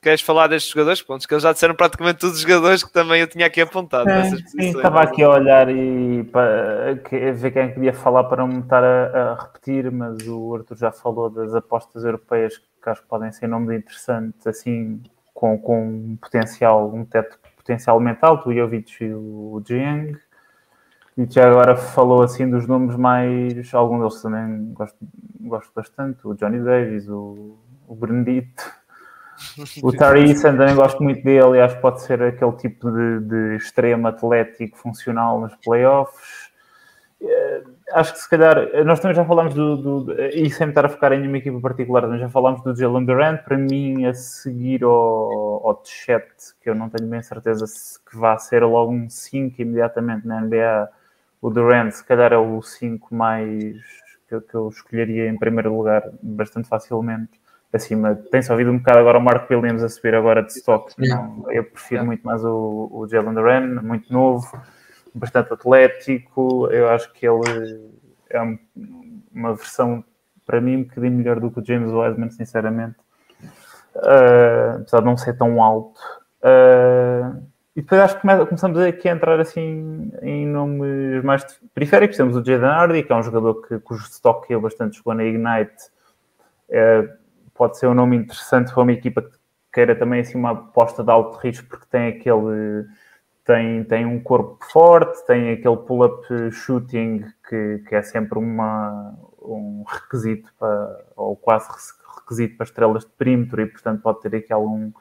queres 0.03 0.21
falar 0.21 0.47
destes 0.47 0.71
jogadores? 0.71 1.01
Pontos 1.01 1.25
que 1.25 1.33
eles 1.33 1.43
já 1.43 1.53
disseram 1.53 1.73
praticamente 1.73 2.19
todos 2.19 2.35
os 2.35 2.41
jogadores 2.41 2.83
que 2.83 2.91
também 2.91 3.21
eu 3.21 3.27
tinha 3.27 3.47
aqui 3.47 3.61
apontado. 3.61 4.09
É, 4.09 4.29
sim, 4.29 4.69
estava 4.69 5.01
aqui 5.01 5.23
a 5.23 5.29
olhar 5.29 5.69
e 5.69 6.23
para, 6.25 6.99
ver 7.33 7.51
quem 7.51 7.73
queria 7.73 7.93
falar 7.93 8.25
para 8.25 8.45
não 8.45 8.47
me 8.47 8.59
estar 8.59 8.83
a, 8.83 9.31
a, 9.31 9.43
repetir, 9.43 9.89
mas 9.91 10.27
o 10.27 10.55
Arthur 10.55 10.77
já 10.77 10.91
falou 10.91 11.29
das 11.29 11.55
apostas 11.55 12.03
europeias 12.03 12.57
que 12.57 12.89
acho 12.89 13.01
que 13.01 13.07
podem 13.07 13.31
ser 13.31 13.47
nomes 13.47 13.79
interessantes, 13.79 14.45
assim, 14.45 15.01
com, 15.33 15.57
com 15.57 15.87
um 15.87 16.17
potencial, 16.17 16.93
um 16.93 17.05
teto 17.05 17.39
potencialmente 17.55 18.19
alto, 18.21 18.49
o 18.49 18.53
Jovic 18.53 19.03
e 19.03 19.13
o 19.13 19.63
Jiang. 19.65 20.17
E 21.17 21.25
já 21.29 21.49
agora 21.49 21.75
falou 21.75 22.23
assim 22.23 22.49
dos 22.49 22.67
nomes 22.67 22.95
mais. 22.97 23.73
Alguns 23.73 23.99
deles 23.99 24.21
também 24.21 24.73
gosto, 24.73 24.97
gosto 25.39 25.71
bastante, 25.73 26.27
o 26.27 26.33
Johnny 26.33 26.59
Davis, 26.59 27.07
o, 27.07 27.57
o 27.87 27.95
Benedito 27.95 28.82
o 29.81 29.91
Tari 29.91 30.39
também 30.41 30.75
gosto 30.75 31.01
muito 31.03 31.23
dele 31.23 31.67
que 31.67 31.81
pode 31.81 32.01
ser 32.01 32.21
aquele 32.21 32.53
tipo 32.53 32.91
de, 32.91 33.19
de 33.21 33.55
extremo 33.55 34.07
atlético 34.07 34.77
funcional 34.77 35.39
nos 35.39 35.55
playoffs. 35.57 36.51
Uh, 37.21 37.71
acho 37.93 38.13
que 38.13 38.19
se 38.19 38.29
calhar, 38.29 38.83
nós 38.83 38.99
também 38.99 39.15
já 39.15 39.23
falámos 39.23 39.53
do, 39.53 40.03
do, 40.03 40.21
e 40.21 40.49
sem 40.49 40.67
estar 40.67 40.85
a 40.85 40.89
focar 40.89 41.13
em 41.13 41.19
nenhuma 41.19 41.37
equipa 41.37 41.59
particular, 41.61 42.05
mas 42.07 42.19
já 42.19 42.29
falámos 42.29 42.61
do 42.63 42.75
Jalen 42.75 43.05
Durant, 43.05 43.43
para 43.43 43.57
mim 43.57 44.05
a 44.05 44.13
seguir 44.13 44.83
ao, 44.83 45.65
ao 45.65 45.81
chat, 45.85 46.25
que 46.61 46.69
eu 46.69 46.75
não 46.75 46.89
tenho 46.89 47.09
bem 47.09 47.21
certeza 47.21 47.65
se 47.65 47.97
que 48.03 48.17
vai 48.17 48.37
ser 48.39 48.63
logo 48.65 48.91
um 48.91 49.09
5 49.09 49.61
imediatamente 49.61 50.27
na 50.27 50.41
NBA, 50.41 50.89
o 51.41 51.49
Durant 51.49 51.91
se 51.91 52.03
calhar 52.03 52.33
é 52.33 52.37
o 52.37 52.61
5 52.61 53.15
mais 53.15 53.77
que, 54.27 54.41
que 54.41 54.55
eu 54.55 54.67
escolheria 54.67 55.29
em 55.29 55.37
primeiro 55.37 55.75
lugar 55.75 56.03
bastante 56.21 56.67
facilmente 56.67 57.42
acima. 57.75 58.15
Tem-se 58.31 58.51
ouvido 58.51 58.71
um 58.71 58.77
bocado 58.77 58.99
agora 58.99 59.17
o 59.17 59.21
Mark 59.21 59.49
Williams 59.49 59.83
a 59.83 59.89
subir 59.89 60.15
agora 60.15 60.41
de 60.43 60.51
stock. 60.51 60.93
Não, 60.97 61.45
eu 61.51 61.63
prefiro 61.63 62.05
muito 62.05 62.23
mais 62.23 62.43
o, 62.43 62.89
o 62.91 63.07
Jalen 63.07 63.33
Duran, 63.33 63.81
muito 63.81 64.11
novo, 64.11 64.45
bastante 65.13 65.53
atlético. 65.53 66.67
Eu 66.71 66.89
acho 66.89 67.11
que 67.13 67.25
ele 67.27 67.91
é 68.29 68.41
uma 69.33 69.53
versão, 69.55 70.03
para 70.45 70.61
mim, 70.61 70.77
um 70.77 70.83
bocadinho 70.83 71.13
melhor 71.13 71.39
do 71.39 71.51
que 71.51 71.59
o 71.59 71.65
James 71.65 71.91
Wiseman, 71.91 72.29
sinceramente. 72.29 72.95
Uh, 73.95 74.81
apesar 74.81 74.99
de 74.99 75.05
não 75.05 75.17
ser 75.17 75.37
tão 75.37 75.61
alto. 75.61 75.99
Uh, 76.41 77.43
e 77.75 77.81
depois 77.81 78.01
acho 78.01 78.15
que 78.19 78.21
começamos 78.21 78.79
aqui 78.79 79.09
a 79.09 79.13
entrar 79.13 79.39
assim 79.39 80.11
em 80.21 80.45
nomes 80.45 81.23
mais 81.23 81.43
periféricos. 81.73 82.17
Temos 82.17 82.35
o 82.35 82.43
Jaden 82.43 82.69
Hardy, 82.69 83.03
que 83.03 83.11
é 83.11 83.15
um 83.15 83.23
jogador 83.23 83.67
que, 83.67 83.79
cujo 83.79 84.03
stock 84.03 84.51
eu 84.51 84.61
bastante 84.61 84.97
jogou 84.97 85.13
na 85.15 85.23
Ignite. 85.23 85.91
Uh, 86.69 87.22
pode 87.53 87.77
ser 87.77 87.87
um 87.87 87.93
nome 87.93 88.17
interessante 88.17 88.73
para 88.73 88.83
uma 88.83 88.91
equipa 88.91 89.21
que 89.21 89.37
queira 89.71 89.95
também 89.95 90.21
assim 90.21 90.37
uma 90.37 90.51
aposta 90.51 91.03
de 91.03 91.11
alto 91.11 91.37
risco 91.37 91.67
porque 91.67 91.85
tem 91.89 92.07
aquele 92.07 92.85
tem, 93.45 93.83
tem 93.83 94.05
um 94.05 94.21
corpo 94.21 94.57
forte, 94.71 95.25
tem 95.25 95.51
aquele 95.51 95.77
pull-up 95.77 96.25
shooting 96.51 97.25
que, 97.47 97.83
que 97.87 97.95
é 97.95 98.01
sempre 98.01 98.39
uma, 98.39 99.13
um 99.41 99.83
requisito 99.85 100.49
para, 100.57 101.05
ou 101.15 101.35
quase 101.35 101.67
requisito 102.15 102.55
para 102.55 102.63
estrelas 102.63 103.03
de 103.03 103.11
perímetro 103.11 103.61
e 103.61 103.65
portanto 103.65 104.01
pode 104.01 104.21
ter 104.21 104.35
aqui 104.35 104.53
algum, 104.53 104.91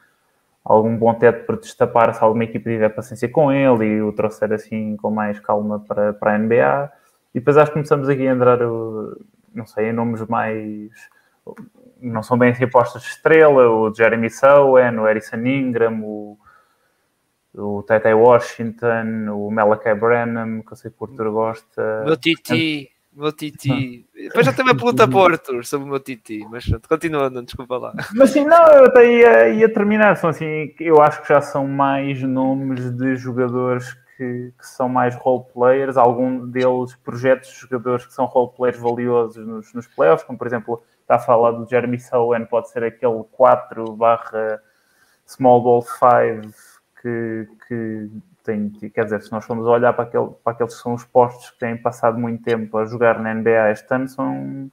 algum 0.65 0.97
bom 0.97 1.15
teto 1.15 1.47
para 1.47 1.57
destapar 1.57 2.12
se 2.15 2.23
alguma 2.23 2.45
equipa 2.45 2.69
tiver 2.69 2.89
paciência 2.89 3.29
com 3.29 3.53
ele 3.53 3.85
e 3.85 4.03
o 4.03 4.12
trouxer 4.12 4.53
assim 4.53 4.97
com 4.97 5.11
mais 5.11 5.39
calma 5.39 5.79
para, 5.79 6.12
para 6.12 6.35
a 6.35 6.39
NBA. 6.39 6.93
E 7.35 7.39
depois 7.39 7.57
acho 7.57 7.70
que 7.70 7.74
começamos 7.74 8.09
aqui 8.09 8.27
a 8.27 8.33
entrar, 8.33 8.59
não 9.55 9.66
sei, 9.66 9.91
em 9.91 9.93
nomes 9.93 10.20
mais 10.27 10.91
não 12.03 12.23
são 12.23 12.37
bem 12.37 12.51
assim 12.51 12.65
apostas 12.65 13.03
de 13.03 13.09
estrela, 13.09 13.69
o 13.69 13.95
Jeremy 13.95 14.29
Sowen, 14.29 14.99
o 14.99 15.05
Harrison 15.05 15.37
Ingram, 15.37 16.03
o, 16.03 16.39
o 17.55 17.83
Tete 17.83 18.12
Washington, 18.12 19.29
o 19.31 19.51
Malachi 19.51 19.95
Branham, 19.95 20.62
que 20.62 20.73
eu 20.73 20.77
sei 20.77 20.91
que 20.91 20.97
o 20.99 21.05
Arthur 21.05 21.31
gosta. 21.31 22.03
Meu 22.05 22.16
Titi, 22.16 22.91
meu 23.15 23.33
Titi. 23.33 24.07
Depois 24.15 24.47
já 24.47 24.53
uma 24.62 24.74
pergunta 24.74 25.07
para 25.07 25.16
o 25.16 25.24
Arthur 25.24 25.65
sobre 25.65 25.87
o 25.87 25.91
meu 25.91 26.01
Titi, 26.01 26.45
mas 26.51 26.65
continuando, 26.89 27.43
desculpa 27.43 27.79
lá. 27.79 27.93
Mas 28.15 28.31
sim, 28.31 28.45
não, 28.45 28.66
eu 28.69 28.87
até 28.87 29.07
ia, 29.07 29.49
ia 29.51 29.73
terminar, 29.73 30.16
são 30.16 30.31
assim, 30.31 30.74
eu 30.81 31.01
acho 31.01 31.23
que 31.23 31.29
já 31.29 31.41
são 31.41 31.69
mais 31.69 32.23
nomes 32.23 32.91
de 32.91 33.15
jogadores 33.16 33.93
que, 34.16 34.53
que, 34.59 34.66
são 34.66 34.89
mais 34.89 35.15
role 35.15 35.45
players, 35.53 35.97
algum 35.97 36.47
deles 36.47 36.97
projetos 37.05 37.51
de 37.51 37.61
jogadores 37.61 38.07
que 38.07 38.12
são 38.12 38.24
role 38.24 38.51
players 38.57 38.79
valiosos 38.79 39.47
nos, 39.47 39.73
nos 39.73 39.87
playoffs, 39.87 40.27
como 40.27 40.39
por 40.39 40.47
exemplo 40.47 40.83
está 41.03 41.16
a 41.16 41.19
falar 41.19 41.53
do 41.53 41.69
Jeremy 41.69 42.01
Sowen, 42.01 42.47
pode 42.47 42.70
ser 42.70 42.85
aquele 42.85 43.24
4 43.33 43.93
barra 43.95 44.62
small 45.27 45.62
ball 45.62 45.83
5 45.83 46.53
que, 47.01 47.49
que 47.69 48.11
tem, 48.45 48.70
quer 48.70 49.05
dizer, 49.05 49.23
se 49.23 49.31
nós 49.33 49.45
formos 49.45 49.66
olhar 49.66 49.93
para, 49.93 50.05
aquele, 50.05 50.31
para 50.43 50.53
aqueles 50.53 50.74
que 50.74 50.83
são 50.83 50.95
os 50.95 51.05
postos 51.05 51.51
que 51.51 51.59
têm 51.59 51.77
passado 51.77 52.19
muito 52.19 52.43
tempo 52.43 52.77
a 52.79 52.85
jogar 52.85 53.19
na 53.20 53.35
NBA 53.35 53.70
este 53.70 53.95
ano, 53.95 54.09
são 54.09 54.70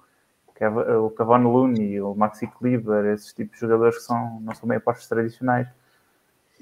o 1.06 1.10
Cavani 1.11 1.45
Looney, 1.45 2.01
o 2.01 2.14
Maxi 2.14 2.45
Kleber, 2.47 3.06
esses 3.14 3.34
tipos 3.34 3.56
de 3.56 3.61
jogadores 3.61 3.97
que 3.97 4.03
são, 4.03 4.39
não 4.41 4.53
são 4.53 4.68
bem 4.68 4.80
postos 4.80 5.07
tradicionais. 5.07 5.68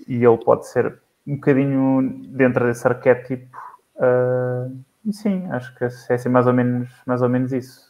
E 0.07 0.23
ele 0.23 0.38
pode 0.38 0.68
ser 0.68 0.99
um 1.26 1.35
bocadinho 1.35 2.27
dentro 2.27 2.65
desse 2.65 2.88
arquétipo. 2.88 3.57
Uh, 3.95 5.11
sim, 5.11 5.48
acho 5.49 5.76
que 5.76 5.84
é 5.84 5.88
assim 5.88 6.30
mais 6.30 6.45
ou 6.45 6.53
menos, 6.53 6.89
mais 7.06 7.22
ou 7.23 7.30
menos 7.30 7.52
isso. 7.52 7.86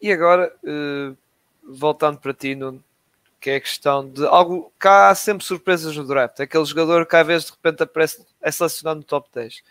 E 0.00 0.12
agora, 0.12 0.54
uh, 0.62 1.16
voltando 1.62 2.18
para 2.18 2.32
ti, 2.32 2.54
Nuno, 2.54 2.82
que 3.40 3.50
é 3.50 3.56
a 3.56 3.60
questão 3.60 4.08
de 4.08 4.26
algo 4.26 4.72
que 4.78 4.88
há 4.88 5.14
sempre 5.14 5.44
surpresas 5.44 5.96
no 5.96 6.06
draft. 6.06 6.40
Aquele 6.40 6.64
jogador 6.64 7.06
que 7.06 7.16
às 7.16 7.26
vezes 7.26 7.46
de 7.46 7.52
repente 7.52 7.82
aparece, 7.82 8.26
é 8.40 8.50
selecionado 8.50 8.98
no 8.98 9.04
top 9.04 9.28
10. 9.32 9.62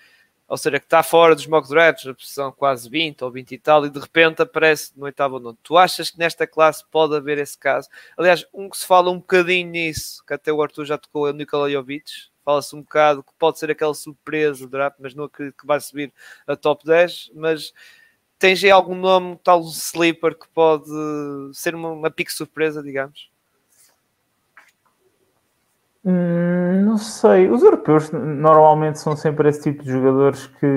Ou 0.47 0.55
seja, 0.55 0.79
que 0.79 0.85
está 0.85 1.03
fora 1.03 1.35
dos 1.35 1.45
mock 1.45 1.67
drafts, 1.67 2.05
na 2.05 2.13
posição 2.13 2.51
quase 2.53 2.89
20 2.89 3.21
ou 3.21 3.31
20 3.31 3.51
e 3.51 3.57
tal, 3.57 3.85
e 3.85 3.89
de 3.89 3.99
repente 3.99 4.41
aparece 4.41 4.93
no 4.95 5.03
oitavo 5.03 5.35
ou 5.35 5.41
nono. 5.41 5.57
Tu 5.61 5.77
achas 5.77 6.09
que 6.09 6.17
nesta 6.17 6.47
classe 6.47 6.85
pode 6.89 7.15
haver 7.15 7.37
esse 7.37 7.57
caso? 7.57 7.89
Aliás, 8.17 8.45
um 8.53 8.69
que 8.69 8.77
se 8.77 8.85
fala 8.85 9.11
um 9.11 9.17
bocadinho 9.17 9.69
nisso, 9.69 10.23
que 10.25 10.33
até 10.33 10.51
o 10.51 10.61
Arthur 10.61 10.85
já 10.85 10.97
tocou, 10.97 11.27
é 11.27 11.31
o 11.31 11.33
Nikola 11.33 11.69
Jovic. 11.69 12.29
Fala-se 12.45 12.73
um 12.73 12.81
bocado 12.81 13.23
que 13.23 13.33
pode 13.37 13.59
ser 13.59 13.69
aquela 13.69 13.93
surpresa 13.93 14.61
do 14.61 14.69
draft, 14.69 14.95
mas 14.99 15.13
não 15.13 15.25
acredito 15.25 15.57
que 15.57 15.67
vai 15.67 15.81
subir 15.81 16.13
a 16.47 16.55
top 16.55 16.85
10. 16.85 17.31
Mas 17.35 17.73
Tens 18.39 18.63
aí 18.63 18.69
algum 18.69 18.95
nome, 18.95 19.39
tal 19.43 19.61
sleeper, 19.61 20.37
que 20.37 20.47
pode 20.49 20.89
ser 21.53 21.73
uma, 21.73 21.89
uma 21.89 22.11
pique 22.11 22.31
surpresa, 22.31 22.83
digamos? 22.83 23.31
Hum, 26.05 26.85
não 26.85 26.97
sei. 26.97 27.49
Os 27.49 27.63
europeus 27.63 28.11
normalmente 28.11 28.97
são 28.99 29.15
sempre 29.17 29.49
esse 29.49 29.61
tipo 29.63 29.83
de 29.83 29.91
jogadores 29.91 30.47
que, 30.47 30.67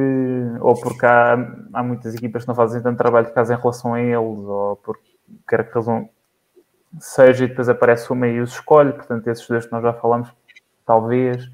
ou 0.60 0.74
porque 0.74 1.06
há, 1.06 1.34
há 1.72 1.82
muitas 1.84 2.14
equipas 2.14 2.42
que 2.42 2.48
não 2.48 2.54
fazem 2.54 2.82
tanto 2.82 2.98
trabalho 2.98 3.26
de 3.26 3.32
casa 3.32 3.54
em 3.54 3.56
relação 3.56 3.94
a 3.94 4.00
eles, 4.00 4.18
ou 4.18 4.74
por 4.76 4.98
quer 5.48 5.68
que 5.68 5.74
razão 5.74 6.08
seja, 6.98 7.44
e 7.44 7.48
depois 7.48 7.68
aparece 7.68 8.10
uma 8.12 8.26
e 8.26 8.40
os 8.40 8.54
escolhe. 8.54 8.92
Portanto, 8.92 9.28
esses 9.28 9.46
dois 9.46 9.66
que 9.66 9.72
nós 9.72 9.82
já 9.82 9.92
falamos, 9.92 10.28
talvez. 10.84 11.48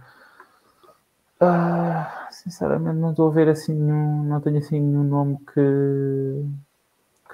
Ah, 1.39 2.26
Sinceramente 2.47 2.99
não 2.99 3.11
estou 3.11 3.29
a 3.29 3.33
ver 3.33 3.49
assim 3.49 3.75
nenhum, 3.75 4.23
não 4.23 4.41
tenho 4.41 4.59
assim 4.59 4.81
nenhum 4.81 5.03
nome 5.03 5.37
que, 5.53 6.45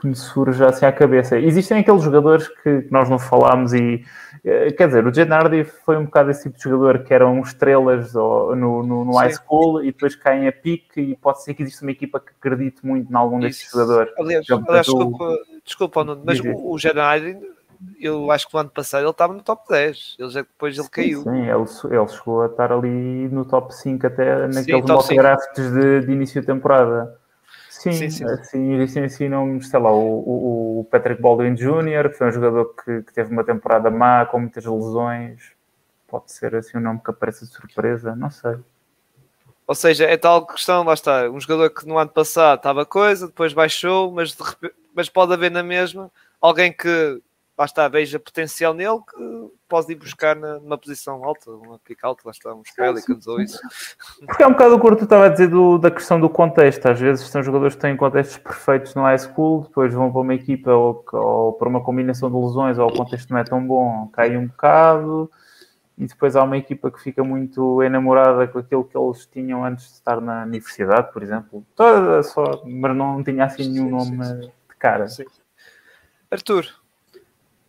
que 0.00 0.06
me 0.06 0.16
surja 0.16 0.70
assim 0.70 0.86
à 0.86 0.92
cabeça. 0.92 1.38
Existem 1.38 1.80
aqueles 1.80 2.02
jogadores 2.02 2.48
que, 2.48 2.80
que 2.80 2.90
nós 2.90 3.10
não 3.10 3.18
falámos 3.18 3.74
e 3.74 4.02
eh, 4.42 4.72
quer 4.72 4.86
dizer, 4.86 5.06
o 5.06 5.12
Gennardi 5.12 5.64
foi 5.64 5.98
um 5.98 6.06
bocado 6.06 6.30
esse 6.30 6.44
tipo 6.44 6.56
de 6.56 6.64
jogador 6.64 7.04
que 7.04 7.12
eram 7.12 7.38
estrelas 7.42 8.14
no, 8.14 8.56
no, 8.56 9.04
no 9.04 9.16
high 9.18 9.34
school 9.34 9.82
e 9.82 9.92
depois 9.92 10.16
caem 10.16 10.48
a 10.48 10.52
pique 10.52 10.98
e 10.98 11.14
pode 11.14 11.42
ser 11.42 11.52
que 11.52 11.62
exista 11.62 11.84
uma 11.84 11.92
equipa 11.92 12.18
que 12.18 12.30
acredite 12.30 12.78
muito 12.82 13.12
em 13.12 13.14
algum 13.14 13.38
desses 13.38 13.70
jogadores. 13.70 14.14
Aliás, 14.18 14.46
aliás 14.50 14.86
desculpa, 14.86 15.38
desculpa, 15.62 16.04
mas 16.24 16.40
o, 16.40 16.72
o 16.72 16.78
Gennardi 16.78 17.36
eu 17.98 18.30
acho 18.30 18.48
que 18.48 18.56
o 18.56 18.58
ano 18.58 18.70
passado 18.70 19.02
ele 19.02 19.10
estava 19.10 19.32
no 19.32 19.42
top 19.42 19.68
10, 19.68 20.16
ele 20.18 20.30
já, 20.30 20.40
depois 20.42 20.74
ele 20.76 20.84
sim, 20.84 20.90
caiu. 20.90 21.22
Sim, 21.22 21.42
ele, 21.42 21.96
ele 21.96 22.08
chegou 22.08 22.42
a 22.42 22.46
estar 22.46 22.72
ali 22.72 23.28
no 23.28 23.44
top 23.44 23.74
5 23.74 24.06
até 24.06 24.48
naqueles 24.48 24.84
mock 24.84 25.16
drafts 25.16 25.72
de, 25.72 26.00
de, 26.00 26.12
início 26.12 26.40
de 26.40 26.46
temporada. 26.46 27.18
Sim, 27.68 27.92
sim, 27.92 28.10
sim. 28.10 28.24
assim, 28.24 28.74
existem 28.74 29.04
assim 29.04 29.28
nomes, 29.28 29.68
sei 29.68 29.80
lá, 29.80 29.92
o, 29.92 30.80
o, 30.80 30.84
Patrick 30.90 31.20
Baldwin 31.20 31.54
Jr., 31.54 32.10
que 32.10 32.18
foi 32.18 32.28
um 32.28 32.32
jogador 32.32 32.74
que, 32.76 33.02
que, 33.02 33.12
teve 33.12 33.32
uma 33.32 33.42
temporada 33.42 33.90
má, 33.90 34.24
com 34.26 34.38
muitas 34.38 34.64
lesões, 34.64 35.52
pode 36.06 36.30
ser 36.30 36.54
assim 36.54 36.78
um 36.78 36.80
nome 36.80 37.00
que 37.04 37.10
apareça 37.10 37.44
de 37.44 37.52
surpresa, 37.52 38.14
não 38.14 38.30
sei. 38.30 38.56
Ou 39.66 39.74
seja, 39.74 40.04
é 40.04 40.16
tal 40.16 40.46
questão, 40.46 40.84
lá 40.84 40.94
está, 40.94 41.28
um 41.30 41.40
jogador 41.40 41.70
que 41.70 41.86
no 41.86 41.98
ano 41.98 42.10
passado 42.10 42.58
estava 42.58 42.84
coisa, 42.84 43.26
depois 43.26 43.52
baixou, 43.52 44.12
mas, 44.12 44.32
repente, 44.32 44.74
mas 44.94 45.08
pode 45.08 45.32
haver 45.32 45.50
na 45.50 45.62
mesma 45.62 46.10
alguém 46.40 46.72
que 46.72 47.20
lá 47.62 47.66
está, 47.66 47.88
veja 47.88 48.18
potencial 48.18 48.74
nele, 48.74 48.98
que 48.98 49.50
pode 49.68 49.92
ir 49.92 49.94
buscar 49.94 50.34
na, 50.34 50.58
numa 50.58 50.76
posição 50.76 51.24
alta, 51.24 51.50
uma 51.50 51.78
pick 51.78 52.02
alta, 52.02 52.22
lá 52.24 52.32
está, 52.32 52.52
uns 52.52 52.70
Pelicans 52.72 53.26
ou 53.26 53.40
isso. 53.40 53.60
Porque 54.26 54.42
é 54.42 54.46
um 54.46 54.52
bocado 54.52 54.74
o 54.74 54.80
que 54.80 54.96
tu 54.96 55.04
estava 55.04 55.26
a 55.26 55.28
dizer 55.28 55.48
do, 55.48 55.78
da 55.78 55.90
questão 55.90 56.20
do 56.20 56.28
contexto. 56.28 56.86
Às 56.86 56.98
vezes 56.98 57.26
são 57.28 57.42
jogadores 57.42 57.76
que 57.76 57.80
têm 57.80 57.96
contextos 57.96 58.38
perfeitos 58.38 58.94
no 58.94 59.02
high 59.02 59.18
school, 59.18 59.62
depois 59.62 59.94
vão 59.94 60.10
para 60.10 60.20
uma 60.20 60.34
equipa 60.34 60.72
ou, 60.72 61.04
ou 61.12 61.52
para 61.52 61.68
uma 61.68 61.82
combinação 61.82 62.30
de 62.30 62.36
lesões 62.36 62.78
ou 62.78 62.88
o 62.88 62.92
contexto 62.92 63.30
não 63.30 63.38
é 63.38 63.44
tão 63.44 63.64
bom, 63.64 64.08
cai 64.12 64.36
um 64.36 64.48
bocado 64.48 65.30
e 65.96 66.06
depois 66.06 66.34
há 66.34 66.42
uma 66.42 66.56
equipa 66.56 66.90
que 66.90 67.00
fica 67.00 67.22
muito 67.22 67.82
enamorada 67.82 68.48
com 68.48 68.58
aquilo 68.58 68.84
que 68.84 68.98
eles 68.98 69.24
tinham 69.26 69.64
antes 69.64 69.86
de 69.86 69.92
estar 69.92 70.20
na 70.20 70.42
universidade, 70.42 71.12
por 71.12 71.22
exemplo. 71.22 71.64
Toda 71.76 72.22
só, 72.24 72.62
mas 72.66 72.96
não 72.96 73.22
tinha 73.22 73.44
assim 73.44 73.68
nenhum 73.68 73.90
nome 73.90 74.18
de 74.18 74.76
cara. 74.78 75.08
Sim. 75.08 75.26
Arthur, 76.28 76.81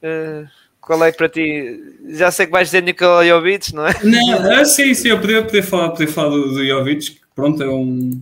uh, 0.03 0.47
qual 0.79 1.03
é 1.03 1.11
para 1.11 1.29
ti? 1.29 1.97
Já 2.09 2.31
sei 2.31 2.45
que 2.45 2.51
vais 2.51 2.67
dizer 2.67 2.83
Nikola 2.83 3.25
Jovic, 3.25 3.73
não 3.73 3.87
é? 3.87 3.93
Não, 4.03 4.51
ah, 4.51 4.65
sim, 4.65 4.93
sim, 4.93 5.09
eu 5.09 5.19
podia, 5.19 5.43
poder 5.43 5.63
falar, 5.63 5.91
poder 5.91 6.07
falar 6.07 6.29
do, 6.29 6.53
do 6.53 6.65
Jovic, 6.65 7.11
que 7.11 7.21
pronto, 7.33 7.63
é 7.63 7.69
um. 7.69 8.21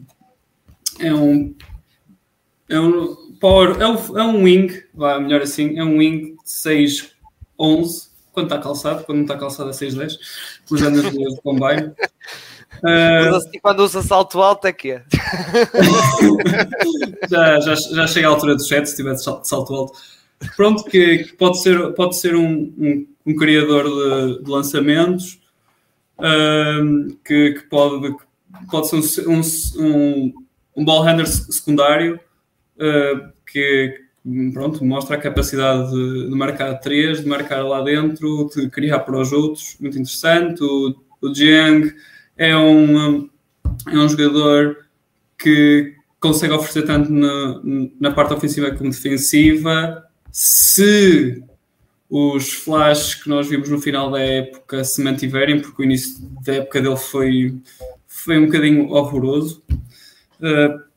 É 0.99 1.13
um. 1.13 1.55
É 2.69 2.79
um, 2.79 3.15
power, 3.41 3.81
é 3.81 3.87
um, 3.87 4.17
é 4.17 4.23
um 4.23 4.43
wing, 4.43 4.81
vá 4.93 5.19
melhor 5.19 5.41
assim, 5.41 5.77
é 5.77 5.83
um 5.83 5.97
wing 5.97 6.35
de 6.35 6.37
6-11 7.59 8.11
quando 8.31 8.45
está 8.45 8.59
calçado, 8.59 9.03
quando 9.03 9.17
não 9.17 9.25
está 9.25 9.37
calçado 9.37 9.69
a 9.69 9.73
6-10, 9.73 10.17
pelos 10.67 10.83
anos 10.83 11.11
de 11.11 11.41
combine. 11.41 11.91
Uh... 12.83 13.37
E 13.53 13.59
quando 13.59 13.81
usa 13.81 14.01
salto 14.01 14.41
alto 14.41 14.65
é 14.67 14.71
que 14.71 14.91
é? 14.91 15.03
já, 17.29 17.59
já, 17.59 17.75
já 17.75 18.07
chega 18.07 18.27
à 18.27 18.31
altura 18.31 18.55
do 18.55 18.65
chat 18.65 18.85
se 18.85 18.95
tiver 18.95 19.17
salto 19.17 19.53
alto. 19.53 19.91
Pronto, 20.55 20.83
que, 20.83 21.19
que, 21.19 21.33
pode 21.33 21.61
ser, 21.61 21.93
pode 21.93 22.17
ser 22.17 22.35
um, 22.35 22.73
um, 22.77 23.07
um 23.25 23.35
criador 23.35 23.83
de, 23.83 24.43
de 24.43 24.49
lançamentos, 24.49 25.39
que, 27.25 27.53
que, 27.53 27.63
pode, 27.69 28.15
pode 28.69 28.87
ser 28.87 29.27
um, 29.27 29.41
um, 29.77 30.33
um 30.75 30.85
ball 30.85 31.03
handler 31.03 31.27
secundário, 31.27 32.19
uh, 32.77 33.31
que, 33.45 34.01
pronto, 34.53 34.83
mostra 34.85 35.15
a 35.15 35.19
capacidade 35.19 35.91
de, 35.91 36.29
de, 36.29 36.35
marcar 36.35 36.75
três, 36.79 37.21
de 37.21 37.27
marcar 37.27 37.63
lá 37.63 37.81
dentro, 37.81 38.49
de 38.55 38.69
criar 38.69 38.99
para 38.99 39.19
os 39.19 39.31
outros, 39.31 39.75
muito 39.79 39.97
interessante. 39.97 40.63
O, 40.63 40.95
o 41.21 41.33
Jiang 41.33 41.93
é 42.37 42.55
um, 42.55 43.29
é 43.87 43.97
um 43.97 44.09
jogador 44.09 44.77
que 45.37 45.95
consegue 46.19 46.53
oferecer 46.53 46.83
tanto 46.83 47.11
na, 47.11 47.59
na 47.99 48.11
parte 48.11 48.33
ofensiva 48.33 48.71
como 48.71 48.91
defensiva. 48.91 50.03
Se 50.31 51.43
os 52.11 52.51
flashes 52.51 53.15
que 53.15 53.29
nós 53.29 53.47
vimos 53.47 53.69
no 53.69 53.79
final 53.79 54.11
da 54.11 54.19
época 54.19 54.83
se 54.83 55.01
mantiverem, 55.01 55.61
porque 55.61 55.81
o 55.81 55.85
início 55.85 56.19
da 56.43 56.55
época 56.55 56.81
dele 56.81 56.97
foi, 56.97 57.55
foi 58.05 58.37
um 58.37 58.47
bocadinho 58.47 58.89
horroroso. 58.89 59.63
Uh, 60.41 60.91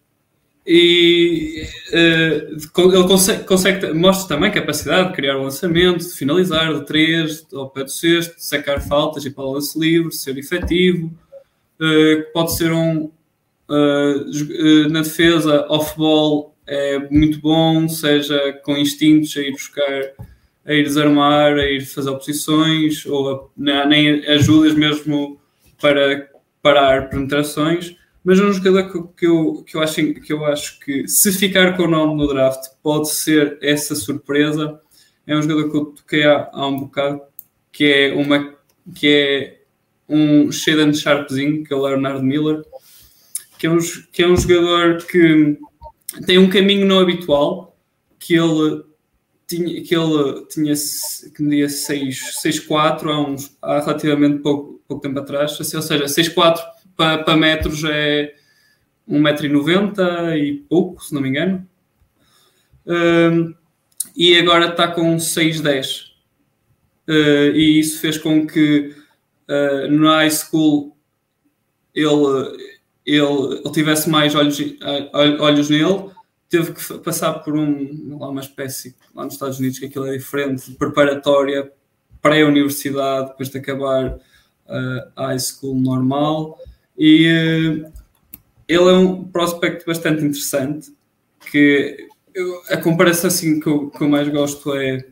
e 0.66 1.68
uh, 1.92 2.80
ele 2.90 3.04
consegue, 3.06 3.44
consegue, 3.44 3.92
mostra 3.92 4.34
também 4.34 4.50
capacidade 4.50 5.10
de 5.10 5.14
criar 5.14 5.38
um 5.38 5.44
lançamento, 5.44 5.98
de 5.98 6.14
finalizar 6.14 6.74
de 6.74 6.84
três, 6.84 7.46
ao 7.52 7.70
pé 7.70 7.84
do 7.84 7.90
sexto, 7.90 8.34
de 8.34 8.44
sacar 8.44 8.80
faltas 8.80 9.24
e 9.24 9.30
para 9.30 9.44
o 9.44 9.52
lance 9.52 9.78
livre, 9.78 10.12
ser 10.12 10.36
efetivo. 10.36 11.12
Uh, 11.80 12.32
pode 12.32 12.56
ser 12.56 12.72
um 12.72 13.10
na 14.90 15.00
defesa 15.00 15.66
off-ball 15.70 16.53
é 16.66 16.98
muito 17.10 17.40
bom, 17.40 17.88
seja 17.88 18.52
com 18.64 18.76
instintos 18.76 19.36
a 19.36 19.40
ir 19.40 19.52
buscar, 19.52 20.12
a 20.64 20.72
ir 20.72 20.84
desarmar, 20.84 21.54
a 21.54 21.70
ir 21.70 21.84
fazer 21.84 22.10
oposições 22.10 23.04
ou 23.06 23.52
a, 23.68 23.86
nem 23.86 24.26
ajudas 24.26 24.74
mesmo 24.74 25.38
para 25.80 26.30
parar 26.62 27.10
penetrações 27.10 27.96
mas 28.24 28.40
é 28.40 28.42
um 28.42 28.52
jogador 28.54 28.90
que, 28.90 29.18
que, 29.18 29.26
eu, 29.26 29.62
que, 29.66 29.76
eu 29.76 29.82
acho, 29.82 30.14
que 30.14 30.32
eu 30.32 30.46
acho 30.46 30.80
que, 30.80 31.06
se 31.06 31.30
ficar 31.30 31.76
com 31.76 31.82
o 31.82 31.90
nome 31.90 32.16
no 32.16 32.26
draft, 32.26 32.70
pode 32.82 33.10
ser 33.10 33.58
essa 33.60 33.94
surpresa. 33.94 34.80
É 35.26 35.36
um 35.36 35.42
jogador 35.42 35.70
que 35.70 35.76
eu 35.76 35.84
toquei 35.86 36.24
há, 36.24 36.48
há 36.50 36.66
um 36.66 36.80
bocado, 36.80 37.20
que 37.70 37.84
é, 37.84 38.14
uma, 38.14 38.54
que 38.94 39.08
é 39.08 39.60
um 40.08 40.50
Shaden 40.50 40.94
Sharpzinho, 40.94 41.64
que 41.64 41.74
é 41.74 41.76
o 41.76 41.82
Leonard 41.82 42.24
Miller, 42.24 42.64
que 43.58 43.66
é 43.66 43.70
um, 43.70 43.78
que 44.10 44.22
é 44.22 44.26
um 44.26 44.36
jogador 44.38 45.04
que 45.04 45.58
tem 46.26 46.38
um 46.38 46.48
caminho 46.48 46.86
não 46.86 47.00
habitual, 47.00 47.76
que 48.18 48.34
ele 48.34 48.84
tinha, 49.46 49.82
que 49.82 49.94
ele 49.94 50.46
tinha 50.46 50.74
que 51.34 51.42
media 51.42 51.66
6'4 51.66 53.06
há, 53.06 53.20
uns, 53.20 53.56
há 53.60 53.80
relativamente 53.80 54.38
pouco, 54.38 54.82
pouco 54.86 55.02
tempo 55.02 55.18
atrás, 55.18 55.58
ou 55.58 55.64
seja, 55.64 56.04
6'4 56.04 56.58
para, 56.96 57.22
para 57.22 57.36
metros 57.36 57.82
é 57.84 58.34
1,90m 59.08 60.36
e 60.38 60.54
pouco, 60.68 61.04
se 61.04 61.14
não 61.14 61.20
me 61.20 61.28
engano. 61.28 61.68
Um, 62.86 63.54
e 64.16 64.36
agora 64.38 64.68
está 64.68 64.88
com 64.88 65.16
6,10. 65.16 66.12
Uh, 67.06 67.54
e 67.54 67.80
isso 67.80 68.00
fez 68.00 68.16
com 68.16 68.46
que 68.46 68.94
uh, 69.48 69.90
no 69.90 70.06
high 70.08 70.30
school 70.30 70.96
ele, 71.94 72.73
ele, 73.04 73.60
ele 73.62 73.72
tivesse 73.72 74.08
mais 74.08 74.34
olhos, 74.34 74.58
olhos 75.40 75.68
nele. 75.68 76.10
Teve 76.48 76.72
que 76.72 76.98
passar 76.98 77.34
por 77.34 77.56
um, 77.56 78.18
lá 78.18 78.28
uma 78.28 78.40
espécie, 78.40 78.94
lá 79.14 79.24
nos 79.24 79.34
Estados 79.34 79.58
Unidos, 79.58 79.78
que 79.78 79.86
aquilo 79.86 80.06
é 80.06 80.16
diferente, 80.16 80.70
preparatória, 80.72 81.70
pré-universidade, 82.22 83.28
depois 83.28 83.48
de 83.48 83.58
acabar 83.58 84.14
uh, 84.14 85.12
high 85.16 85.38
school 85.38 85.74
normal. 85.74 86.58
E 86.96 87.26
uh, 87.26 87.92
ele 88.68 88.88
é 88.88 88.92
um 88.92 89.24
prospect 89.24 89.84
bastante 89.84 90.24
interessante, 90.24 90.92
que 91.50 92.08
eu, 92.34 92.62
a 92.68 92.76
comparação 92.76 93.28
assim 93.28 93.60
que 93.60 93.66
eu, 93.66 93.90
que 93.90 94.02
eu, 94.02 94.08
mais 94.08 94.28
gosto 94.28 94.74
é, 94.74 95.04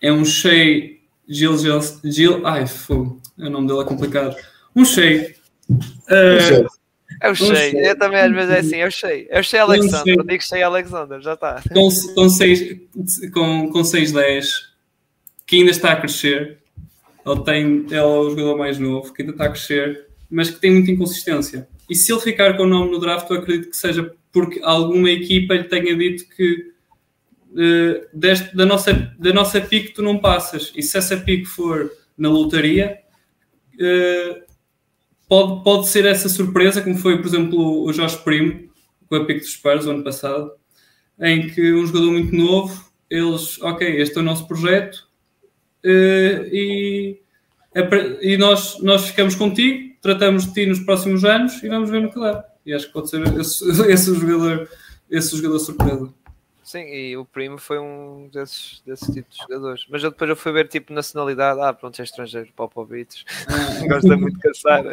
é 0.00 0.12
um 0.12 0.24
Shea 0.24 0.98
Gil, 1.26 1.58
Gil, 1.58 1.80
Gil 2.04 2.46
ai, 2.46 2.66
fogo, 2.66 3.20
é 3.38 3.46
o 3.46 3.50
nome 3.50 3.66
dele 3.66 3.80
é 3.80 3.84
complicado. 3.84 4.36
Um 4.76 4.84
Shea. 4.84 5.34
Uh, 5.70 6.77
Shea, 7.34 7.72
um 7.74 7.80
eu 7.80 7.98
também 7.98 8.20
às 8.20 8.32
vezes 8.32 8.50
é 8.50 8.58
assim, 8.58 8.90
Shea, 8.90 9.26
é 9.28 9.40
o 9.40 9.42
Shea 9.42 9.62
Alexander, 9.62 10.20
um 10.20 10.26
digo 10.26 10.42
Shea 10.42 10.66
Alexander, 10.66 11.20
já 11.20 11.34
está. 11.34 11.62
Com, 11.72 11.88
com 12.14 12.28
6 12.28 12.76
com, 13.32 13.70
com 13.70 13.80
6'10, 13.80 14.44
que 15.46 15.56
ainda 15.56 15.70
está 15.70 15.92
a 15.92 15.96
crescer, 15.96 16.58
ele, 17.26 17.40
tem, 17.40 17.86
ele 17.86 17.94
é 17.94 18.02
o 18.02 18.30
jogador 18.30 18.56
mais 18.56 18.78
novo, 18.78 19.12
que 19.12 19.22
ainda 19.22 19.32
está 19.32 19.46
a 19.46 19.50
crescer, 19.50 20.06
mas 20.30 20.50
que 20.50 20.60
tem 20.60 20.72
muita 20.72 20.90
inconsistência. 20.90 21.68
E 21.88 21.94
se 21.94 22.12
ele 22.12 22.20
ficar 22.20 22.56
com 22.56 22.64
o 22.64 22.66
nome 22.66 22.90
no 22.90 23.00
draft, 23.00 23.28
eu 23.30 23.36
acredito 23.36 23.70
que 23.70 23.76
seja 23.76 24.12
porque 24.30 24.60
alguma 24.62 25.10
equipa 25.10 25.54
lhe 25.54 25.64
tenha 25.64 25.96
dito 25.96 26.28
que 26.28 26.72
uh, 27.52 28.06
deste, 28.12 28.54
da, 28.54 28.66
nossa, 28.66 28.92
da 29.18 29.32
nossa 29.32 29.60
pique 29.60 29.94
tu 29.94 30.02
não 30.02 30.18
passas. 30.18 30.72
E 30.76 30.82
se 30.82 30.98
essa 30.98 31.16
pique 31.16 31.46
for 31.46 31.90
na 32.16 32.28
lotaria, 32.28 32.98
uh, 33.74 34.47
pode, 35.28 35.62
pode 35.62 35.88
ser 35.88 36.06
essa 36.06 36.28
surpresa, 36.28 36.80
como 36.80 36.96
foi, 36.96 37.18
por 37.18 37.26
exemplo, 37.26 37.84
o 37.84 37.92
Josh 37.92 38.16
Primo, 38.16 38.68
com 39.08 39.16
a 39.16 39.24
pique 39.24 39.40
dos 39.40 39.52
Spurs, 39.52 39.86
o 39.86 39.90
ano 39.90 40.04
passado, 40.04 40.52
em 41.20 41.48
que 41.48 41.72
um 41.72 41.86
jogador 41.86 42.10
muito 42.12 42.34
novo, 42.34 42.88
eles, 43.10 43.60
ok, 43.62 44.00
este 44.00 44.16
é 44.18 44.20
o 44.20 44.24
nosso 44.24 44.46
projeto, 44.46 45.08
uh, 45.84 46.46
e, 46.52 47.20
e 48.20 48.36
nós, 48.36 48.80
nós 48.82 49.08
ficamos 49.08 49.34
contigo, 49.34 49.96
tratamos 50.00 50.46
de 50.46 50.54
ti 50.54 50.66
nos 50.66 50.80
próximos 50.80 51.24
anos 51.24 51.62
e 51.62 51.68
vamos 51.68 51.90
ver 51.90 52.02
no 52.02 52.12
que 52.12 52.20
dá. 52.20 52.44
E 52.64 52.72
acho 52.72 52.86
que 52.86 52.92
pode 52.92 53.10
ser 53.10 53.22
esse, 53.38 53.64
esse 53.90 54.14
jogador, 54.14 54.68
esse 55.10 55.36
jogador 55.36 55.58
surpresa. 55.58 56.12
Sim, 56.68 56.80
e 56.80 57.16
o 57.16 57.24
Primo 57.24 57.56
foi 57.56 57.78
um 57.78 58.28
desses, 58.30 58.82
desses 58.84 59.08
tipos 59.10 59.38
de 59.38 59.42
jogadores. 59.42 59.86
Mas 59.88 60.04
eu 60.04 60.10
depois 60.10 60.28
eu 60.28 60.36
fui 60.36 60.52
ver 60.52 60.68
tipo 60.68 60.92
nacionalidade. 60.92 61.58
Ah, 61.62 61.72
pronto, 61.72 61.98
é 61.98 62.04
estrangeiro, 62.04 62.52
Popovich. 62.54 63.24
gosta 63.88 64.14
muito 64.18 64.34
de 64.34 64.40
caçar, 64.40 64.84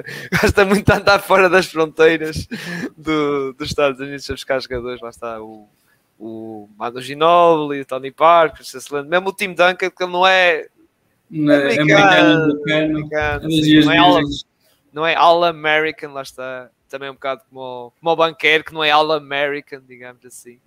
gosta 0.42 0.64
muito 0.64 0.86
de 0.86 0.98
andar 0.98 1.20
fora 1.20 1.50
das 1.50 1.66
fronteiras 1.66 2.48
do, 2.96 3.52
dos 3.52 3.68
Estados 3.68 4.00
Unidos 4.00 4.30
a 4.30 4.34
buscar 4.36 4.62
jogadores. 4.62 5.02
Lá 5.02 5.10
está 5.10 5.42
o, 5.42 5.68
o 6.18 6.70
Manu 6.78 7.02
Ginobili, 7.02 7.82
o 7.82 7.86
Tony 7.86 8.10
Parker, 8.10 8.66
mesmo 9.06 9.28
o 9.28 9.34
Tim 9.34 9.50
Duncan, 9.50 9.90
que 9.90 10.02
ele 10.02 10.12
não 10.14 10.26
é. 10.26 10.68
Não 11.30 11.54
é 11.54 11.78
americano, 11.78 12.62
americano, 12.64 13.50
não 13.84 13.92
é 13.92 14.22
não 14.94 15.06
é 15.06 15.14
All-American, 15.14 16.14
lá 16.14 16.22
está, 16.22 16.70
também 16.88 17.10
é 17.10 17.12
um 17.12 17.16
bocado 17.16 17.42
como, 17.50 17.92
como 18.00 18.12
o 18.14 18.16
banqueiro, 18.16 18.64
que 18.64 18.74
não 18.74 18.82
é 18.82 18.92
All-American, 18.92 19.82
digamos 19.86 20.26
assim, 20.26 20.58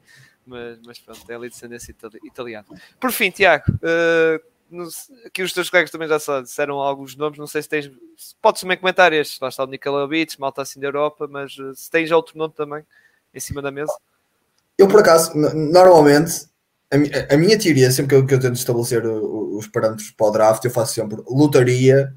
mas, 0.48 0.78
mas 0.84 0.98
pronto, 0.98 1.20
é 1.28 1.34
ali 1.34 1.48
descendência 1.48 1.94
italiana. 2.24 2.66
Por 2.98 3.12
fim, 3.12 3.30
Tiago, 3.30 3.64
uh, 3.72 4.86
aqui 5.26 5.42
os 5.42 5.52
teus 5.52 5.70
colegas 5.70 5.90
também 5.90 6.08
já 6.08 6.18
disseram 6.40 6.76
alguns 6.76 7.14
nomes, 7.16 7.38
não 7.38 7.46
sei 7.46 7.62
se 7.62 7.68
tens, 7.68 7.90
podes 8.40 8.62
também 8.62 8.76
comentar 8.76 9.12
estes, 9.12 9.38
lá 9.40 9.48
está 9.48 9.64
o 9.64 9.66
Nicolau 9.66 10.08
Beats, 10.08 10.36
malta 10.36 10.62
assim 10.62 10.80
da 10.80 10.86
Europa, 10.86 11.28
mas 11.30 11.56
uh, 11.58 11.74
se 11.74 11.90
tens 11.90 12.10
outro 12.10 12.36
nome 12.36 12.54
também 12.56 12.84
em 13.32 13.40
cima 13.40 13.62
da 13.62 13.70
mesa. 13.70 13.92
Eu, 14.76 14.88
por 14.88 15.00
acaso, 15.00 15.32
normalmente, 15.36 16.46
a, 16.90 17.34
a, 17.34 17.36
minha 17.36 17.58
teoria, 17.58 17.90
sempre 17.90 18.10
que 18.10 18.14
eu, 18.14 18.26
que 18.26 18.34
eu 18.34 18.40
tento 18.40 18.54
estabelecer 18.54 19.04
os 19.06 19.66
parâmetros 19.66 20.10
para 20.10 20.26
o 20.26 20.30
draft, 20.30 20.64
eu 20.64 20.70
faço 20.70 20.94
sempre 20.94 21.22
lotaria, 21.26 22.14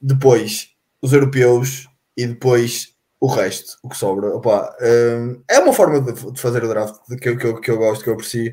depois 0.00 0.70
os 1.00 1.12
europeus 1.12 1.88
e 2.16 2.26
depois 2.26 2.94
o 3.22 3.28
resto, 3.28 3.78
o 3.84 3.88
que 3.88 3.96
sobra. 3.96 4.34
Opa, 4.34 4.76
um, 4.82 5.40
é 5.48 5.60
uma 5.60 5.72
forma 5.72 6.00
de, 6.00 6.12
de, 6.12 6.40
fazer 6.40 6.64
o 6.64 6.68
draft 6.68 6.96
que 7.20 7.28
eu, 7.28 7.38
que, 7.38 7.46
eu, 7.46 7.60
que 7.60 7.70
eu 7.70 7.78
gosto, 7.78 8.02
que 8.02 8.10
eu 8.10 8.14
aprecio. 8.14 8.52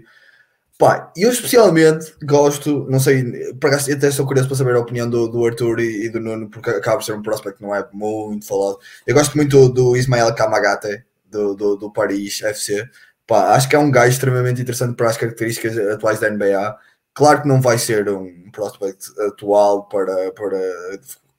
Pá, 0.78 1.12
eu 1.18 1.32
especialmente 1.32 2.14
gosto, 2.24 2.86
não 2.88 3.00
sei, 3.00 3.52
para 3.60 3.78
até 3.78 4.08
estou 4.08 4.28
curioso 4.28 4.48
para 4.48 4.58
saber 4.58 4.76
a 4.76 4.80
opinião 4.80 5.10
do, 5.10 5.28
do 5.28 5.44
Arthur 5.44 5.80
e, 5.80 6.06
e, 6.06 6.10
do 6.10 6.20
Nuno, 6.20 6.52
porque 6.52 6.70
acaba 6.70 6.98
por 6.98 7.04
ser 7.04 7.14
um 7.14 7.24
prospect 7.24 7.58
que 7.58 7.64
não 7.64 7.76
é 7.76 7.84
muito 7.92 8.46
falado. 8.46 8.78
Eu 9.08 9.16
gosto 9.16 9.36
muito 9.36 9.50
do, 9.50 9.70
do 9.70 9.98
Ismael 9.98 10.36
Kamagate, 10.36 11.04
do, 11.26 11.56
do, 11.56 11.76
do 11.76 11.92
Paris 11.92 12.40
FC. 12.44 12.88
Pá, 13.26 13.56
acho 13.56 13.68
que 13.68 13.76
é 13.76 13.80
um 13.80 13.90
gajo 13.90 14.12
extremamente 14.12 14.62
interessante 14.62 14.96
para 14.96 15.10
as 15.10 15.18
características 15.18 15.76
atuais 15.80 16.20
da 16.20 16.30
NBA. 16.30 16.78
Claro 17.16 17.42
que 17.42 17.48
não 17.48 17.60
vai 17.60 17.80
ser 17.80 18.08
um 18.08 18.52
prospect 18.52 19.20
atual 19.20 19.90
para, 19.90 20.32
para 20.34 20.60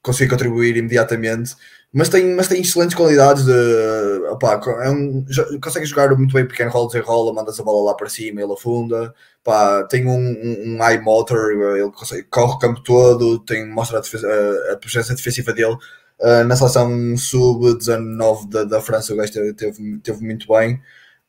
conseguir 0.02 0.30
contribuir 0.30 0.76
imediatamente, 0.76 1.54
mas 1.92 2.08
tem, 2.08 2.34
mas 2.34 2.46
tem 2.46 2.60
excelentes 2.60 2.96
qualidades 2.96 3.44
de 3.44 3.52
opá, 4.30 4.60
é 4.82 4.90
um, 4.90 5.24
consegue 5.60 5.86
jogar 5.86 6.14
muito 6.16 6.32
bem 6.32 6.46
pequeno 6.46 6.70
rolo 6.70 6.86
desenrola, 6.86 7.32
mandas 7.32 7.58
a 7.58 7.64
bola 7.64 7.90
lá 7.90 7.96
para 7.96 8.08
cima, 8.08 8.40
ele 8.40 8.52
afunda, 8.52 9.12
pá, 9.42 9.82
tem 9.84 10.06
um, 10.06 10.12
um, 10.12 10.76
um 10.76 10.84
eye 10.88 11.00
motor, 11.00 11.50
ele 11.76 11.90
consegue, 11.90 12.22
corre 12.30 12.54
o 12.54 12.58
campo 12.58 12.80
todo, 12.82 13.40
tem, 13.40 13.68
mostra 13.68 13.98
a, 13.98 14.00
defesa, 14.00 14.28
a, 14.70 14.74
a 14.74 14.76
presença 14.76 15.14
defensiva 15.14 15.52
dele. 15.52 15.76
Uh, 16.20 16.44
na 16.44 16.54
seleção 16.54 17.16
sub-19 17.16 18.48
da, 18.50 18.64
da 18.64 18.80
França, 18.80 19.12
o 19.12 19.16
gajo 19.16 19.32
teve, 19.32 19.98
teve 20.02 20.22
muito 20.22 20.46
bem. 20.48 20.80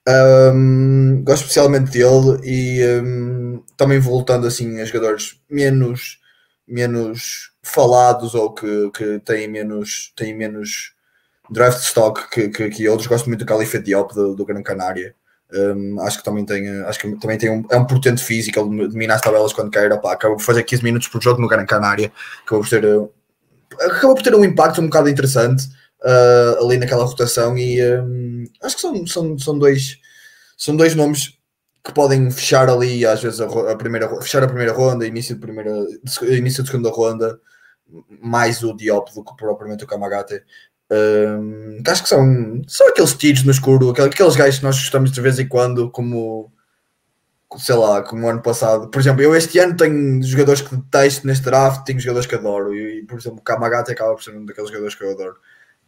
Um, 0.07 1.23
gosto 1.23 1.43
especialmente 1.43 1.91
dele 1.91 2.39
e 2.43 2.83
um, 3.01 3.63
também 3.77 3.99
voltando 3.99 4.47
assim 4.47 4.79
a 4.81 4.85
jogadores 4.85 5.39
menos, 5.49 6.19
menos 6.67 7.50
falados 7.63 8.35
ou 8.35 8.53
que, 8.53 8.91
que 8.91 9.19
têm 9.19 9.47
menos, 9.47 10.11
têm 10.15 10.35
menos 10.35 10.93
draft 11.49 11.83
stock 11.83 12.29
que, 12.29 12.49
que, 12.49 12.69
que 12.69 12.89
outros. 12.89 13.07
Gosto 13.07 13.27
muito 13.27 13.39
do 13.39 13.45
Califa 13.45 13.79
Diop 13.79 14.13
do, 14.13 14.35
do 14.35 14.45
Gran 14.45 14.63
Canária. 14.63 15.15
Um, 15.53 15.99
acho 16.01 16.19
que 16.19 16.23
também 16.23 16.45
tem, 16.45 16.67
acho 16.83 16.99
que 16.99 17.11
também 17.17 17.38
tem 17.38 17.49
um, 17.49 17.65
é 17.69 17.75
um 17.75 17.85
portento 17.85 18.23
físico, 18.23 18.57
ele 18.57 18.88
domina 18.88 19.15
as 19.15 19.21
tabelas 19.21 19.51
quando 19.51 19.69
quer. 19.69 19.91
Opa, 19.91 20.13
acaba 20.13 20.35
por 20.35 20.43
fazer 20.43 20.63
15 20.63 20.83
minutos 20.83 21.07
por 21.09 21.21
jogo 21.21 21.41
no 21.41 21.47
Gran 21.47 21.65
Canária, 21.65 22.11
acaba 22.45 22.61
por 22.61 22.69
ter, 22.69 22.85
acaba 23.81 24.15
por 24.15 24.23
ter 24.23 24.33
um 24.33 24.45
impacto 24.45 24.81
um 24.81 24.85
bocado 24.85 25.09
interessante 25.09 25.65
uh, 26.03 26.63
ali 26.63 26.77
naquela 26.77 27.03
rotação. 27.03 27.57
E 27.57 27.83
um, 27.83 28.45
acho 28.63 28.75
que 28.75 28.81
são, 28.81 29.07
são, 29.07 29.38
são, 29.38 29.59
dois, 29.59 29.97
são 30.57 30.75
dois 30.75 30.95
nomes 30.95 31.38
que 31.83 31.93
podem 31.93 32.29
fechar 32.31 32.69
ali, 32.69 33.05
às 33.05 33.21
vezes, 33.21 33.41
a, 33.41 33.71
a 33.71 33.75
primeira, 33.75 34.07
fechar 34.21 34.43
a 34.43 34.47
primeira 34.47 34.71
ronda, 34.71 35.05
início 35.05 35.35
de, 35.35 35.41
primeira, 35.41 35.71
início 36.29 36.63
de 36.63 36.69
segunda 36.69 36.89
ronda, 36.89 37.39
mais 38.22 38.63
o 38.63 38.73
Diop 38.73 39.13
do 39.13 39.23
que 39.23 39.35
propriamente 39.35 39.84
o 39.84 39.88
Kamagate. 39.88 40.43
Um, 40.91 41.81
acho 41.88 42.03
que 42.03 42.09
são, 42.09 42.61
são 42.68 42.88
aqueles 42.89 43.13
tiros 43.13 43.43
no 43.43 43.51
escuro, 43.51 43.91
aqueles 43.91 44.35
gajos 44.35 44.59
que 44.59 44.63
nós 44.63 44.77
gostamos 44.77 45.11
de 45.11 45.22
vez 45.22 45.39
em 45.39 45.47
quando, 45.47 45.89
como 45.89 46.51
sei 47.57 47.76
lá, 47.76 48.01
como 48.01 48.26
o 48.26 48.30
ano 48.30 48.41
passado. 48.41 48.89
Por 48.89 48.99
exemplo, 48.99 49.22
eu 49.22 49.35
este 49.35 49.59
ano 49.59 49.76
tenho 49.76 50.23
jogadores 50.23 50.61
que 50.61 50.76
detesto 50.76 51.27
neste 51.27 51.43
draft, 51.43 51.85
tenho 51.85 51.99
jogadores 51.99 52.27
que 52.27 52.35
adoro, 52.35 52.73
e, 52.73 53.03
por 53.03 53.19
exemplo, 53.19 53.39
o 53.39 53.43
Kamagate 53.43 53.91
acaba 53.91 54.13
por 54.13 54.23
ser 54.23 54.35
um 54.35 54.45
daqueles 54.45 54.69
jogadores 54.69 54.95
que 54.95 55.03
eu 55.03 55.11
adoro. 55.11 55.35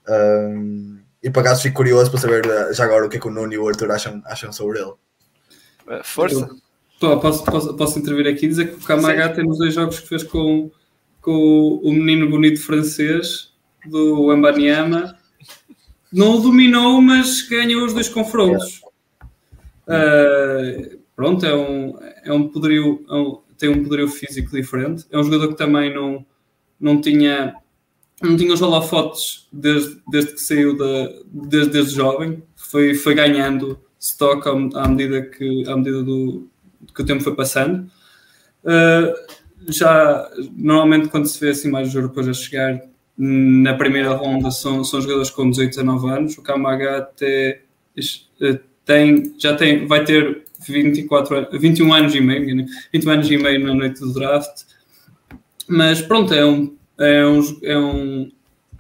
Um, 0.07 1.01
e 1.21 1.29
para 1.29 1.41
acaso 1.41 1.61
fico 1.61 1.77
curioso 1.77 2.11
para 2.11 2.19
saber 2.19 2.45
eh, 2.45 2.73
já 2.73 2.83
agora 2.83 3.05
o 3.05 3.09
que 3.09 3.15
é 3.15 3.19
que 3.19 3.27
o 3.27 3.31
Nuno 3.31 3.53
e 3.53 3.57
o 3.57 3.65
Arthur 3.65 3.91
acham, 3.91 4.21
acham 4.25 4.51
sobre 4.51 4.79
ele. 4.79 4.91
Eh, 5.87 6.01
força! 6.03 6.49
Eu, 7.01 7.19
posso, 7.19 7.43
posso, 7.45 7.73
posso 7.75 7.99
intervir 7.99 8.27
aqui 8.27 8.45
e 8.45 8.49
dizer 8.49 8.67
que 8.67 8.75
o 8.75 8.85
Kamagate 8.85 9.41
nos 9.41 9.57
dois 9.57 9.73
jogos 9.73 9.99
que 9.99 10.07
fez 10.07 10.23
com, 10.23 10.69
com 11.23 11.79
o 11.81 11.91
menino 11.91 12.29
bonito 12.29 12.61
francês 12.61 13.51
do 13.85 14.35
Mbanyama 14.35 15.17
não 16.11 16.35
o 16.35 16.41
dominou, 16.41 17.01
mas 17.01 17.41
ganhou 17.41 17.85
os 17.85 17.93
dois 17.93 18.07
confrontos. 18.07 18.81
Uh, 19.87 20.99
pronto, 21.15 21.43
é 21.43 21.55
um, 21.55 21.97
é 22.23 22.31
um 22.31 22.47
poderio, 22.47 23.03
é 23.09 23.13
um, 23.15 23.39
tem 23.57 23.69
um 23.69 23.81
poderio 23.81 24.07
físico 24.07 24.51
diferente. 24.51 25.05
É 25.09 25.17
um 25.17 25.23
jogador 25.23 25.47
que 25.47 25.57
também 25.57 25.91
não, 25.91 26.23
não 26.79 27.01
tinha 27.01 27.55
não 28.21 28.37
tinha 28.37 28.53
os 28.53 28.61
holofotes 28.61 29.47
desde, 29.51 29.99
desde 30.09 30.33
que 30.33 30.41
saiu 30.41 30.77
da, 30.77 31.11
desde, 31.25 31.71
desde 31.71 31.95
jovem. 31.95 32.43
Foi, 32.55 32.93
foi 32.93 33.15
ganhando 33.15 33.79
stock 33.99 34.47
à, 34.47 34.87
medida 34.87 35.23
que 35.23 35.67
à 35.67 35.75
medida 35.75 36.03
do 36.03 36.47
que 36.93 37.01
o 37.01 37.05
tempo 37.05 37.23
foi 37.23 37.35
passando. 37.35 37.89
Uh, 38.63 39.13
já 39.69 40.29
normalmente 40.55 41.09
quando 41.09 41.27
se 41.27 41.39
vê 41.39 41.51
assim 41.51 41.69
mais 41.69 41.93
europeus 41.93 42.27
a 42.27 42.33
chegar 42.33 42.81
na 43.17 43.75
primeira 43.75 44.13
ronda 44.13 44.49
são, 44.49 44.83
são 44.83 45.01
jogadores 45.01 45.29
com 45.29 45.49
18, 45.49 45.69
19 45.69 46.09
anos. 46.09 46.37
O 46.37 46.41
Kamaga 46.41 46.97
até 46.97 47.61
eh, 48.41 48.59
tem, 48.85 49.33
já 49.37 49.55
tem, 49.55 49.85
vai 49.85 50.03
ter 50.03 50.43
24, 50.67 51.49
21 51.59 51.93
anos 51.93 52.15
e 52.15 52.21
meio, 52.21 52.67
21 52.91 53.11
anos 53.11 53.31
e 53.31 53.37
meio 53.37 53.65
na 53.65 53.73
noite 53.73 53.99
do 53.99 54.13
draft. 54.13 54.63
Mas 55.67 56.01
pronto, 56.01 56.33
é 56.33 56.45
um, 56.45 56.75
é 56.99 57.25
um, 57.25 57.59
é 57.63 57.77
um, 57.77 58.31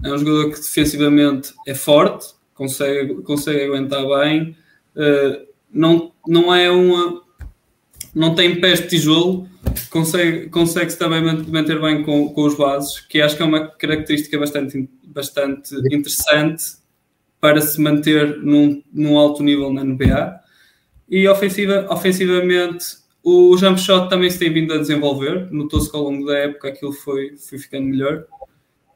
é 0.03 0.13
um 0.13 0.17
jogador 0.17 0.51
que 0.51 0.59
defensivamente 0.59 1.53
é 1.67 1.73
forte, 1.73 2.27
consegue, 2.53 3.21
consegue 3.21 3.63
aguentar 3.63 4.03
bem, 4.05 4.55
uh, 4.95 5.47
não, 5.71 6.11
não 6.27 6.53
é 6.53 6.69
uma. 6.69 7.21
não 8.13 8.35
tem 8.35 8.59
pés 8.59 8.81
de 8.81 8.87
tijolo, 8.87 9.47
consegue, 9.89 10.49
consegue-se 10.49 10.97
também 10.97 11.21
manter 11.21 11.79
bem 11.79 12.03
com, 12.03 12.29
com 12.29 12.43
os 12.43 12.55
bases, 12.55 12.99
que 13.01 13.21
acho 13.21 13.35
que 13.35 13.43
é 13.43 13.45
uma 13.45 13.67
característica 13.67 14.37
bastante, 14.39 14.89
bastante 15.03 15.75
interessante 15.93 16.63
para 17.39 17.59
se 17.61 17.79
manter 17.81 18.37
num, 18.37 18.81
num 18.93 19.17
alto 19.17 19.43
nível 19.43 19.71
na 19.71 19.83
NBA. 19.83 20.39
E 21.09 21.27
ofensiva, 21.27 21.85
ofensivamente, 21.89 22.85
o 23.23 23.55
jump 23.57 23.79
shot 23.79 24.09
também 24.09 24.29
se 24.29 24.39
tem 24.39 24.51
vindo 24.51 24.73
a 24.73 24.77
desenvolver. 24.77 25.51
Notou-se 25.51 25.89
que 25.89 25.95
ao 25.95 26.03
longo 26.03 26.25
da 26.25 26.37
época 26.37 26.69
aquilo 26.69 26.91
foi, 26.91 27.35
foi 27.37 27.57
ficando 27.57 27.87
melhor. 27.87 28.25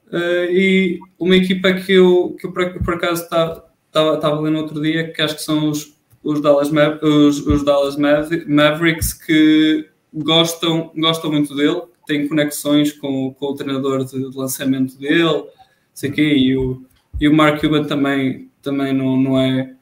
Uh, 0.08 0.50
e 0.50 1.00
uma 1.20 1.36
equipa 1.36 1.74
que 1.74 1.92
eu, 1.92 2.36
que 2.40 2.48
eu 2.48 2.54
por, 2.54 2.82
por 2.84 2.94
acaso 2.94 3.24
estava, 3.24 3.66
estava 3.92 4.40
lendo 4.40 4.58
outro 4.58 4.82
dia, 4.82 5.12
que 5.12 5.22
acho 5.22 5.36
que 5.36 5.44
são 5.44 5.70
os, 5.70 5.98
os 6.24 6.42
Dallas, 6.42 6.72
os, 7.02 7.46
os 7.46 7.64
Dallas 7.64 7.98
Mavericks, 7.98 9.14
que 9.14 9.90
gostam, 10.14 10.92
gostam 10.96 11.32
muito 11.32 11.56
dele, 11.56 11.82
têm 12.06 12.28
conexões 12.28 12.94
com, 12.94 13.34
com 13.34 13.46
o 13.48 13.56
treinador 13.56 14.06
de, 14.06 14.30
de 14.30 14.38
lançamento 14.38 14.98
dele, 14.98 15.46
sei 15.94 16.12
quê, 16.12 16.36
e 16.36 16.58
o, 16.58 16.84
e 17.20 17.28
o 17.28 17.34
Mark 17.34 17.60
Cuban 17.60 17.84
também, 17.84 18.50
também 18.62 18.94
não, 18.94 19.18
não 19.18 19.40
é 19.40 19.74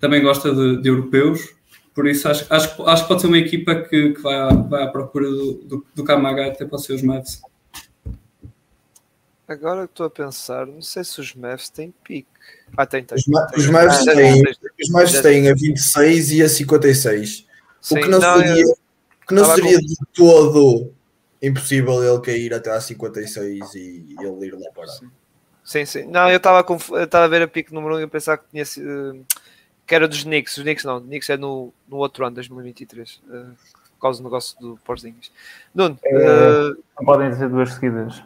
também 0.00 0.22
gosta 0.22 0.54
de, 0.54 0.80
de 0.80 0.88
europeus, 0.88 1.54
por 1.94 2.06
isso 2.06 2.28
acho, 2.28 2.46
acho, 2.48 2.82
acho 2.86 3.02
que 3.02 3.08
pode 3.08 3.20
ser 3.20 3.26
uma 3.26 3.38
equipa 3.38 3.74
que, 3.74 4.12
que 4.12 4.20
vai, 4.20 4.36
à, 4.36 4.48
vai 4.48 4.84
à 4.84 4.86
procura 4.86 5.28
do, 5.28 5.54
do, 5.54 5.86
do 5.94 6.04
Kamaga 6.04 6.46
até 6.46 6.64
para 6.64 6.78
ser 6.78 6.94
os 6.94 7.02
Mavs. 7.02 7.42
Agora 9.48 9.84
estou 9.84 10.06
a 10.06 10.10
pensar, 10.10 10.66
não 10.66 10.82
sei 10.82 11.02
se 11.02 11.20
os 11.20 11.34
Mavs 11.34 11.68
têm 11.70 11.92
pique. 12.04 12.28
Ah, 12.76 12.86
tem, 12.86 13.02
tem. 13.02 13.16
Os, 13.16 13.26
os 13.56 13.66
Mavs 13.66 14.04
têm, 14.04 14.42
os 14.80 14.90
Mavs 14.90 15.20
têm 15.20 15.48
a 15.48 15.54
26 15.54 16.32
e 16.32 16.42
a 16.42 16.48
56. 16.48 17.46
Sim, 17.80 17.98
o 17.98 18.00
que 18.00 18.08
não, 18.08 18.20
não 18.20 18.38
seria, 18.38 18.62
eu 18.62 18.78
que 19.28 19.34
não 19.34 19.44
seria 19.44 19.78
de 19.78 19.94
todo 20.14 20.92
impossível 21.42 22.02
ele 22.02 22.20
cair 22.20 22.54
até 22.54 22.70
a 22.70 22.80
56 22.80 23.74
e 23.74 24.16
ele 24.18 24.46
ir 24.46 24.54
lá 24.54 24.70
parar. 24.74 24.98
Sim, 25.62 25.84
sim. 25.84 26.06
Não, 26.06 26.30
eu 26.30 26.38
estava 26.38 26.64
a 27.24 27.28
ver 27.28 27.42
a 27.42 27.48
pique 27.48 27.74
número 27.74 27.96
1 27.96 28.00
e 28.00 28.02
a 28.04 28.08
pensar 28.08 28.38
que 28.38 28.44
tinha 28.50 28.64
sido. 28.64 29.24
que 29.86 29.94
era 29.94 30.08
dos 30.08 30.24
Knicks. 30.24 30.56
Os 30.56 30.62
Knicks 30.62 30.84
não, 30.84 30.96
o 30.96 31.00
Knicks 31.02 31.28
é 31.28 31.36
no, 31.36 31.72
no 31.86 31.98
outro 31.98 32.24
ano, 32.24 32.36
2023. 32.36 33.20
Uh, 33.28 33.34
eh, 33.34 33.46
por 33.92 34.00
causa 34.00 34.22
do 34.22 34.24
negócio 34.24 34.58
do 34.58 34.78
Porzinhos. 34.82 35.30
Nuno. 35.74 35.98
É, 36.02 36.70
uh, 36.70 37.04
podem 37.04 37.34
ser 37.34 37.50
duas 37.50 37.72
seguidas. 37.74 38.22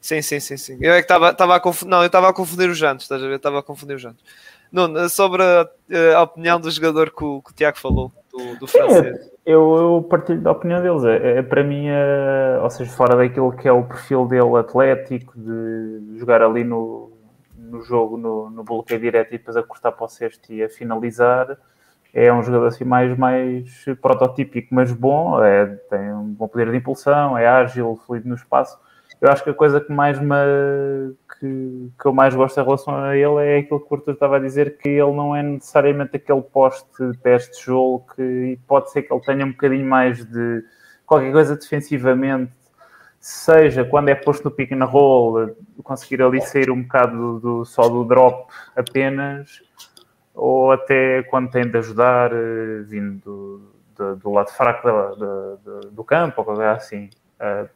Sim, 0.00 0.22
sim, 0.22 0.40
sim, 0.40 0.56
sim. 0.56 0.78
Eu 0.80 0.94
é 0.94 1.02
que 1.02 1.12
estava 1.12 1.56
a 1.56 1.60
confundir. 1.60 1.90
Não, 1.90 2.00
eu 2.00 2.06
estava 2.06 2.30
a 2.30 2.32
confundir 2.32 2.70
os 2.70 2.78
jantos, 2.78 3.04
estás 3.04 3.22
a 3.22 3.26
ver? 3.26 3.36
Estava 3.36 3.58
a 3.58 3.62
confundir 3.62 3.96
os 3.96 4.02
jantos. 4.02 4.24
Nuno, 4.72 5.08
sobre 5.10 5.42
a, 5.42 5.68
a, 6.16 6.22
opinião 6.22 6.60
do 6.60 6.70
jogador 6.70 7.10
que 7.10 7.24
o, 7.24 7.42
que 7.42 7.50
o 7.50 7.54
Tiago 7.54 7.78
falou, 7.78 8.12
do, 8.38 8.60
do 8.60 8.66
francês 8.66 9.28
eu, 9.48 9.76
eu 9.76 10.06
partilho 10.10 10.42
da 10.42 10.52
opinião 10.52 10.82
deles. 10.82 11.04
É, 11.04 11.38
é 11.38 11.42
para 11.42 11.64
mim, 11.64 11.86
é, 11.88 12.60
ou 12.62 12.68
seja, 12.68 12.90
fora 12.90 13.16
daquilo 13.16 13.50
que 13.52 13.66
é 13.66 13.72
o 13.72 13.82
perfil 13.82 14.26
dele 14.26 14.54
atlético, 14.58 15.32
de 15.34 16.18
jogar 16.18 16.42
ali 16.42 16.64
no, 16.64 17.10
no 17.56 17.80
jogo, 17.82 18.18
no, 18.18 18.50
no 18.50 18.62
bloqueio 18.62 19.00
direto 19.00 19.28
e 19.28 19.38
depois 19.38 19.56
a 19.56 19.62
cortar 19.62 19.92
para 19.92 20.04
o 20.04 20.08
cesto 20.08 20.52
e 20.52 20.62
a 20.62 20.68
finalizar, 20.68 21.56
é 22.12 22.30
um 22.30 22.42
jogador 22.42 22.66
assim 22.66 22.84
mais, 22.84 23.16
mais 23.16 23.86
prototípico, 24.02 24.74
mas 24.74 24.92
bom. 24.92 25.42
É, 25.42 25.64
tem 25.64 26.12
um 26.12 26.26
bom 26.26 26.46
poder 26.46 26.70
de 26.70 26.76
impulsão, 26.76 27.38
é 27.38 27.46
ágil, 27.46 27.98
fluido 28.04 28.28
no 28.28 28.34
espaço. 28.34 28.78
Eu 29.20 29.30
acho 29.30 29.42
que 29.42 29.50
a 29.50 29.54
coisa 29.54 29.80
que 29.80 29.92
mais 29.92 30.18
me 30.18 30.34
que, 31.38 31.90
que 32.00 32.06
eu 32.06 32.12
mais 32.12 32.34
gosto 32.34 32.60
em 32.60 32.64
relação 32.64 32.96
a 32.96 33.16
ele 33.16 33.44
é 33.44 33.58
aquilo 33.58 33.80
que 33.80 33.92
o 33.92 33.96
Arthur 33.96 34.12
estava 34.12 34.36
a 34.36 34.40
dizer, 34.40 34.78
que 34.78 34.88
ele 34.88 35.12
não 35.12 35.34
é 35.34 35.42
necessariamente 35.42 36.16
aquele 36.16 36.42
poste 36.42 36.86
pés 37.22 37.46
de 37.46 37.52
tijolo 37.52 38.04
que 38.14 38.58
pode 38.66 38.90
ser 38.90 39.02
que 39.02 39.12
ele 39.12 39.22
tenha 39.22 39.44
um 39.44 39.50
bocadinho 39.50 39.86
mais 39.86 40.24
de 40.24 40.64
qualquer 41.04 41.32
coisa 41.32 41.56
defensivamente, 41.56 42.52
seja 43.18 43.84
quando 43.84 44.08
é 44.10 44.14
posto 44.14 44.44
no 44.44 44.50
pick 44.50 44.72
and 44.72 44.84
roll, 44.84 45.56
conseguir 45.82 46.22
ali 46.22 46.40
sair 46.40 46.70
um 46.70 46.82
bocado 46.82 47.16
do, 47.16 47.40
do, 47.40 47.64
só 47.64 47.88
do 47.88 48.04
drop 48.04 48.52
apenas, 48.76 49.62
ou 50.34 50.70
até 50.70 51.22
quando 51.24 51.50
tem 51.50 51.68
de 51.68 51.76
ajudar 51.78 52.30
eh, 52.32 52.82
vindo 52.84 53.18
do, 53.24 53.72
do, 53.96 54.16
do 54.16 54.30
lado 54.30 54.50
fraco 54.50 54.86
do, 55.16 55.90
do 55.90 56.04
campo, 56.04 56.40
ou 56.40 56.44
qualquer 56.44 56.68
assim. 56.68 57.10
Uh, 57.40 57.68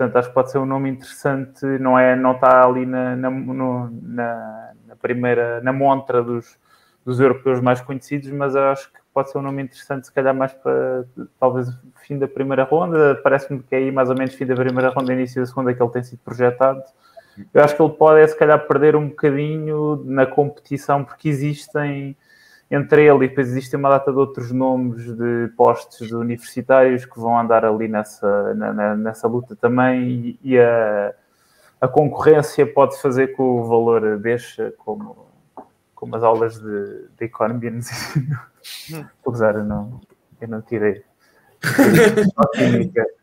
portanto, 0.00 0.16
acho 0.16 0.28
que 0.28 0.34
pode 0.34 0.50
ser 0.50 0.58
um 0.58 0.64
nome 0.64 0.88
interessante, 0.88 1.66
não 1.78 1.98
é, 1.98 2.16
não 2.16 2.32
está 2.32 2.66
ali 2.66 2.86
na, 2.86 3.14
na, 3.14 3.28
no, 3.28 3.90
na, 4.02 4.70
na 4.86 4.96
primeira, 4.96 5.60
na 5.60 5.74
montra 5.74 6.22
dos, 6.22 6.58
dos 7.04 7.20
europeus 7.20 7.60
mais 7.60 7.82
conhecidos, 7.82 8.30
mas 8.30 8.56
acho 8.56 8.90
que 8.90 8.98
pode 9.12 9.30
ser 9.30 9.36
um 9.36 9.42
nome 9.42 9.62
interessante, 9.62 10.06
se 10.06 10.12
calhar 10.12 10.34
mais 10.34 10.54
para 10.54 11.04
talvez 11.38 11.68
fim 12.06 12.18
da 12.18 12.26
primeira 12.26 12.64
ronda. 12.64 13.20
Parece-me 13.22 13.62
que 13.62 13.74
é 13.74 13.78
aí 13.78 13.92
mais 13.92 14.08
ou 14.08 14.16
menos 14.16 14.34
fim 14.34 14.46
da 14.46 14.54
primeira 14.54 14.88
ronda, 14.88 15.12
início 15.12 15.42
da 15.42 15.46
segunda 15.46 15.74
que 15.74 15.82
ele 15.82 15.90
tem 15.90 16.02
sido 16.02 16.20
projetado. 16.24 16.82
Eu 17.52 17.62
acho 17.62 17.76
que 17.76 17.82
ele 17.82 17.92
pode, 17.92 18.20
é, 18.20 18.26
se 18.26 18.38
calhar, 18.38 18.58
perder 18.66 18.96
um 18.96 19.08
bocadinho 19.08 20.02
na 20.06 20.24
competição, 20.24 21.04
porque 21.04 21.28
existem 21.28 22.16
entre 22.70 23.04
ele 23.04 23.24
e 23.24 23.28
depois 23.28 23.48
existem 23.48 23.78
uma 23.80 23.88
data 23.88 24.12
de 24.12 24.18
outros 24.18 24.52
nomes 24.52 25.04
de 25.16 25.48
postos 25.56 26.12
universitários 26.12 27.04
que 27.04 27.18
vão 27.18 27.36
andar 27.36 27.64
ali 27.64 27.88
nessa, 27.88 28.54
na, 28.54 28.94
nessa 28.96 29.26
luta 29.26 29.56
também 29.56 30.38
e, 30.42 30.56
a, 30.56 31.12
a 31.80 31.88
concorrência 31.88 32.64
pode 32.64 33.00
fazer 33.00 33.34
que 33.34 33.42
o 33.42 33.64
valor 33.64 34.18
deixe 34.18 34.70
como, 34.72 35.26
como 35.94 36.14
as 36.14 36.22
aulas 36.22 36.60
de, 36.60 37.08
de 37.18 37.24
economia 37.24 37.72
nos 37.72 37.88
usar, 39.26 39.56
eu 39.56 39.64
não, 39.64 40.00
eu 40.40 40.46
não 40.46 40.62
tirei. 40.62 41.02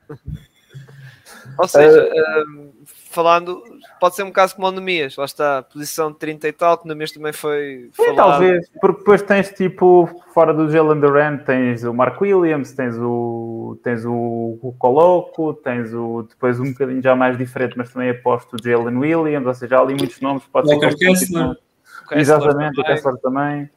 Ou 1.57 1.67
seja, 1.67 2.03
uh, 2.03 2.73
falando, 3.17 3.63
pode 3.99 4.15
ser 4.15 4.21
um 4.21 4.31
caso 4.31 4.55
como 4.55 4.67
o 4.67 4.71
Nemias, 4.71 5.15
lá 5.15 5.25
está, 5.25 5.63
posição 5.63 6.13
30 6.13 6.47
e 6.47 6.53
tal, 6.53 6.77
que 6.77 6.85
o 6.85 6.87
Nemias 6.87 7.11
também 7.11 7.33
foi 7.33 7.89
Sim, 7.93 8.15
talvez, 8.15 8.69
porque 8.79 8.99
depois 8.99 9.23
tens 9.23 9.49
tipo, 9.49 10.07
fora 10.35 10.53
do 10.53 10.69
Jalen 10.69 10.99
Durant, 10.99 11.43
tens 11.43 11.83
o 11.83 11.91
Mark 11.91 12.21
Williams, 12.21 12.73
tens 12.73 12.95
o, 12.95 13.79
tens 13.83 14.05
o, 14.05 14.59
o 14.61 14.71
Coloco, 14.77 15.55
tens 15.55 15.91
o, 15.95 16.27
depois 16.29 16.59
um 16.59 16.71
bocadinho 16.71 17.01
já 17.01 17.15
mais 17.15 17.35
diferente, 17.39 17.75
mas 17.75 17.91
também 17.91 18.11
aposto 18.11 18.55
o 18.55 18.63
Jalen 18.63 18.97
Williams, 18.97 19.47
ou 19.47 19.53
seja, 19.55 19.77
há 19.77 19.81
ali 19.81 19.95
muitos 19.95 20.21
nomes, 20.21 20.43
pode 20.45 20.71
Walker 20.71 20.91
ser 20.91 20.97
Kessler. 20.97 21.49
Tipo, 21.49 22.15
exatamente, 22.19 22.79
o 22.79 22.83
Kessler 22.83 23.17
também, 23.17 23.67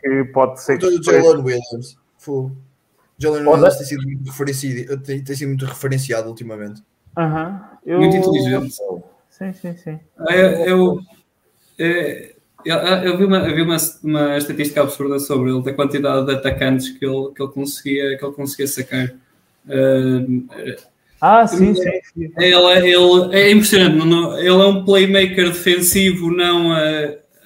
que 0.00 0.24
pode 0.32 0.62
ser 0.62 0.78
que... 0.78 0.86
O 0.86 1.02
Jalen 1.02 1.42
Williams, 1.42 1.98
Full. 2.16 2.52
Jalen 3.18 3.46
Williams 3.46 3.76
tem 3.76 3.86
sido 3.86 4.98
tem, 5.02 5.22
tem 5.22 5.36
sido 5.36 5.48
muito 5.48 5.66
referenciado 5.66 6.28
ultimamente. 6.28 6.82
Uhum. 7.16 7.60
Eu... 7.84 7.98
Muito 8.00 8.16
inteligente. 8.16 8.74
Sim, 9.30 9.52
sim, 9.52 9.76
sim. 9.76 10.00
Ah, 10.18 10.36
eu, 10.36 10.50
eu, 11.78 12.36
eu, 12.64 12.76
eu, 12.76 13.18
vi, 13.18 13.24
uma, 13.24 13.38
eu 13.38 13.54
vi 13.54 13.62
uma, 13.62 13.76
uma 14.04 14.36
estatística 14.36 14.82
absurda 14.82 15.18
sobre 15.18 15.50
ele, 15.50 15.62
da 15.62 15.72
quantidade 15.72 16.26
de 16.26 16.32
atacantes 16.32 16.90
que 16.90 17.04
ele, 17.04 17.32
que 17.34 17.42
ele, 17.42 17.52
conseguia, 17.52 18.18
que 18.18 18.24
ele 18.24 18.34
conseguia 18.34 18.66
sacar. 18.66 19.14
Uh, 19.66 20.46
ah, 21.20 21.46
sim, 21.46 21.74
sim, 21.74 21.82
sim. 21.82 22.32
Ele, 22.36 22.88
ele, 22.88 23.36
é 23.36 23.50
impressionante. 23.50 24.38
Ele 24.38 24.48
é 24.48 24.66
um 24.66 24.84
playmaker 24.84 25.48
defensivo, 25.50 26.30
não 26.30 26.72
a, 26.72 26.80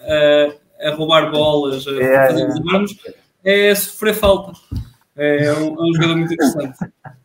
a, 0.03 0.89
a 0.89 0.95
roubar 0.95 1.31
bolas, 1.31 1.87
a 1.87 1.93
é, 1.93 2.29
fazer 2.29 2.49
é. 3.45 3.69
é 3.69 3.75
sofrer 3.75 4.15
falta. 4.15 4.53
É 5.15 5.53
um, 5.53 5.69
é 5.69 5.83
um 5.83 5.95
jogador 5.95 6.17
muito 6.17 6.33
interessante. 6.35 6.79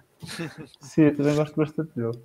Sim, 0.80 1.04
eu 1.04 1.18
também 1.18 1.36
gosto 1.36 1.56
bastante 1.56 1.92
dele. 1.96 2.20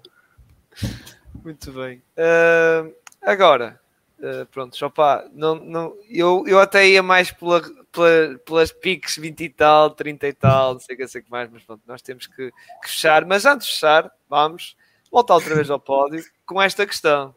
Muito 1.43 1.73
bem. 1.73 2.03
Uh, 2.17 2.95
agora, 3.23 3.81
uh, 4.19 4.47
pronto, 4.47 4.77
Chopá, 4.77 5.27
não, 5.33 5.55
não, 5.57 5.97
eu, 6.09 6.45
eu 6.47 6.59
até 6.61 6.87
ia 6.89 7.03
mais 7.03 7.31
pela, 7.31 7.63
pela, 7.93 8.39
pelas 8.45 8.73
piques 8.73 9.17
20 9.17 9.45
e 9.45 9.49
tal, 9.49 9.91
30 9.91 10.29
e 10.29 10.33
tal, 10.33 10.73
não 10.75 10.81
sei 10.81 10.95
o 10.95 10.99
que, 10.99 11.09
sei 11.09 11.23
que 11.23 11.31
mais, 11.31 11.51
mas 11.51 11.63
pronto, 11.63 11.83
nós 11.87 12.03
temos 12.03 12.27
que, 12.27 12.51
que, 12.51 12.89
fechar. 12.89 13.25
Mas 13.25 13.47
antes 13.47 13.67
de 13.67 13.75
fechar, 13.75 14.11
vamos 14.29 14.77
voltar 15.11 15.35
outra 15.35 15.55
vez 15.55 15.71
ao 15.71 15.81
pódio 15.81 16.25
com 16.45 16.61
esta 16.61 16.87
questão. 16.87 17.35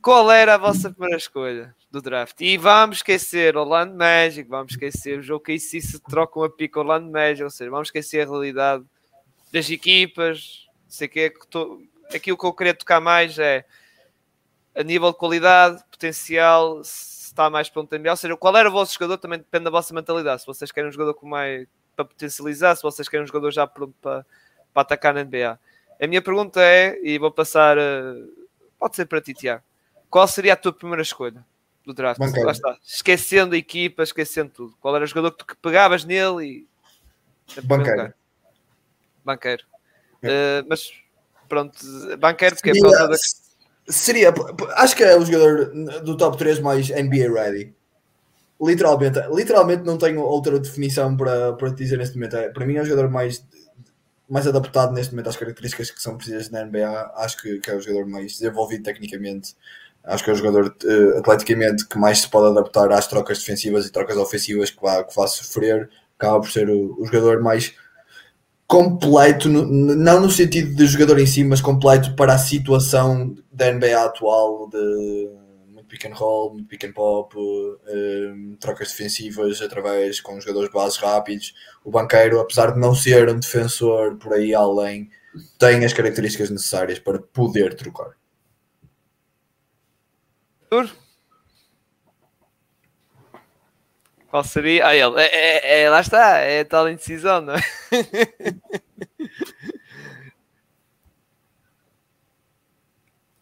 Qual 0.00 0.30
era 0.30 0.54
a 0.54 0.58
vossa 0.58 0.90
primeira 0.90 1.16
escolha 1.16 1.74
do 1.90 2.00
draft? 2.00 2.40
E 2.40 2.56
vamos 2.56 2.98
esquecer 2.98 3.56
Orlando 3.56 3.94
Magic, 3.96 4.48
vamos 4.48 4.72
esquecer 4.72 5.18
o 5.18 5.22
jogo 5.22 5.44
que 5.44 5.58
se 5.58 6.00
trocam 6.00 6.44
a 6.44 6.50
pica 6.50 6.78
Orlando 6.78 7.10
Magic, 7.10 7.42
ou 7.42 7.50
seja, 7.50 7.70
vamos 7.70 7.88
esquecer 7.88 8.20
a 8.26 8.30
realidade 8.30 8.84
das 9.52 9.70
equipas, 9.70 10.66
sei 10.86 11.08
que 11.08 11.20
é 11.20 11.30
que 11.30 11.46
tô, 11.46 11.82
aquilo 12.14 12.36
que 12.36 12.46
eu 12.46 12.52
queria 12.52 12.74
tocar 12.74 13.00
mais 13.00 13.38
é 13.38 13.64
a 14.74 14.82
nível 14.82 15.10
de 15.10 15.18
qualidade, 15.18 15.82
potencial, 15.90 16.82
se 16.84 17.26
está 17.26 17.50
mais 17.50 17.68
pronto 17.68 17.88
também. 17.88 18.10
Ou 18.10 18.16
seja, 18.16 18.36
qual 18.36 18.56
era 18.56 18.68
o 18.68 18.72
vosso 18.72 18.94
jogador 18.94 19.18
também 19.18 19.38
depende 19.38 19.64
da 19.64 19.70
vossa 19.70 19.94
mentalidade. 19.94 20.42
Se 20.42 20.46
vocês 20.46 20.70
querem 20.70 20.88
um 20.88 20.92
jogador 20.92 21.14
com 21.14 21.26
mais 21.26 21.66
para 21.96 22.04
potencializar, 22.04 22.76
se 22.76 22.82
vocês 22.82 23.08
querem 23.08 23.24
um 23.24 23.26
jogador 23.26 23.50
já 23.50 23.66
pronto 23.66 23.94
para, 24.00 24.24
para 24.72 24.82
atacar 24.82 25.12
na 25.12 25.24
NBA. 25.24 25.58
A 26.00 26.06
minha 26.06 26.22
pergunta 26.22 26.60
é, 26.60 26.96
e 27.02 27.18
vou 27.18 27.30
passar, 27.30 27.76
pode 28.78 28.94
ser 28.94 29.06
para 29.06 29.20
ti, 29.20 29.34
Tiago, 29.34 29.64
qual 30.08 30.28
seria 30.28 30.52
a 30.52 30.56
tua 30.56 30.72
primeira 30.72 31.02
escolha 31.02 31.44
do 31.84 31.92
draft? 31.92 32.20
Lá 32.20 32.52
está. 32.52 32.76
Esquecendo 32.84 33.54
a 33.54 33.58
equipa, 33.58 34.04
esquecendo 34.04 34.50
tudo. 34.50 34.76
Qual 34.80 34.94
era 34.94 35.04
o 35.04 35.08
jogador 35.08 35.32
que 35.32 35.44
tu 35.44 35.56
pegavas 35.56 36.04
nele 36.04 36.44
e. 36.44 36.68
Banqueiro 39.28 39.62
banqueiro. 40.22 40.62
Uh, 40.62 40.66
mas 40.68 40.90
pronto, 41.48 41.78
banqueiro 42.18 42.56
porque 42.56 42.74
seria, 42.74 42.96
é 42.96 43.08
da... 43.08 43.16
seria, 43.86 44.34
acho 44.76 44.96
que 44.96 45.04
é 45.04 45.16
o 45.16 45.24
jogador 45.24 45.66
do 46.02 46.16
top 46.16 46.38
3 46.38 46.60
mais 46.60 46.88
NBA 46.88 47.32
ready. 47.32 47.74
Literalmente, 48.60 49.20
literalmente 49.32 49.84
não 49.84 49.98
tenho 49.98 50.20
outra 50.20 50.58
definição 50.58 51.16
para, 51.16 51.52
para 51.52 51.70
te 51.70 51.76
dizer 51.76 51.98
neste 51.98 52.16
momento. 52.16 52.36
É, 52.36 52.48
para 52.48 52.66
mim 52.66 52.74
é 52.74 52.82
o 52.82 52.84
jogador 52.84 53.08
mais, 53.08 53.46
mais 54.28 54.46
adaptado 54.48 54.92
neste 54.92 55.12
momento 55.12 55.28
às 55.28 55.36
características 55.36 55.90
que 55.90 56.02
são 56.02 56.16
precisas 56.16 56.50
na 56.50 56.64
NBA. 56.64 57.12
Acho 57.16 57.36
que, 57.36 57.58
que 57.60 57.70
é 57.70 57.76
o 57.76 57.80
jogador 57.80 58.06
mais 58.06 58.32
desenvolvido 58.32 58.82
tecnicamente. 58.82 59.54
Acho 60.02 60.24
que 60.24 60.30
é 60.30 60.32
o 60.32 60.36
jogador 60.36 60.74
uh, 60.84 61.18
atleticamente 61.18 61.86
que 61.86 61.98
mais 61.98 62.20
se 62.20 62.28
pode 62.28 62.48
adaptar 62.48 62.90
às 62.90 63.06
trocas 63.06 63.38
defensivas 63.38 63.86
e 63.86 63.92
trocas 63.92 64.16
ofensivas 64.16 64.70
que 64.70 64.82
vá, 64.82 65.04
que 65.04 65.14
vá 65.14 65.26
sofrer. 65.28 65.88
Acaba 66.18 66.40
por 66.40 66.50
ser 66.50 66.68
o, 66.68 67.00
o 67.00 67.06
jogador 67.06 67.40
mais 67.40 67.76
completo, 68.68 69.48
não 69.48 70.20
no 70.20 70.30
sentido 70.30 70.74
de 70.76 70.86
jogador 70.86 71.18
em 71.18 71.26
si, 71.26 71.42
mas 71.42 71.62
completo 71.62 72.14
para 72.14 72.34
a 72.34 72.38
situação 72.38 73.34
da 73.50 73.72
NBA 73.72 74.04
atual 74.04 74.68
de 74.68 75.30
muito 75.68 75.86
pick 75.86 76.04
and 76.04 76.14
roll, 76.14 76.52
muito 76.52 76.68
pick 76.68 76.84
and 76.84 76.92
pop, 76.92 77.34
um, 77.34 78.56
trocas 78.60 78.88
defensivas 78.88 79.62
através 79.62 80.20
com 80.20 80.38
jogadores 80.38 80.70
bases 80.70 80.98
rápidos. 80.98 81.54
O 81.82 81.90
banqueiro, 81.90 82.38
apesar 82.38 82.72
de 82.72 82.78
não 82.78 82.94
ser 82.94 83.30
um 83.30 83.40
defensor 83.40 84.16
por 84.16 84.34
aí 84.34 84.54
além, 84.54 85.08
tem 85.58 85.82
as 85.82 85.94
características 85.94 86.50
necessárias 86.50 86.98
para 86.98 87.18
poder 87.18 87.74
trocar. 87.74 88.18
Qual 94.30 94.44
seria? 94.44 94.86
Ah, 94.86 94.94
ele. 94.94 95.20
É, 95.20 95.26
é, 95.26 95.82
é, 95.82 95.90
lá 95.90 96.00
está, 96.00 96.36
é 96.38 96.62
tal 96.62 96.88
indecisão, 96.88 97.40
não 97.40 97.54
é? 97.54 97.62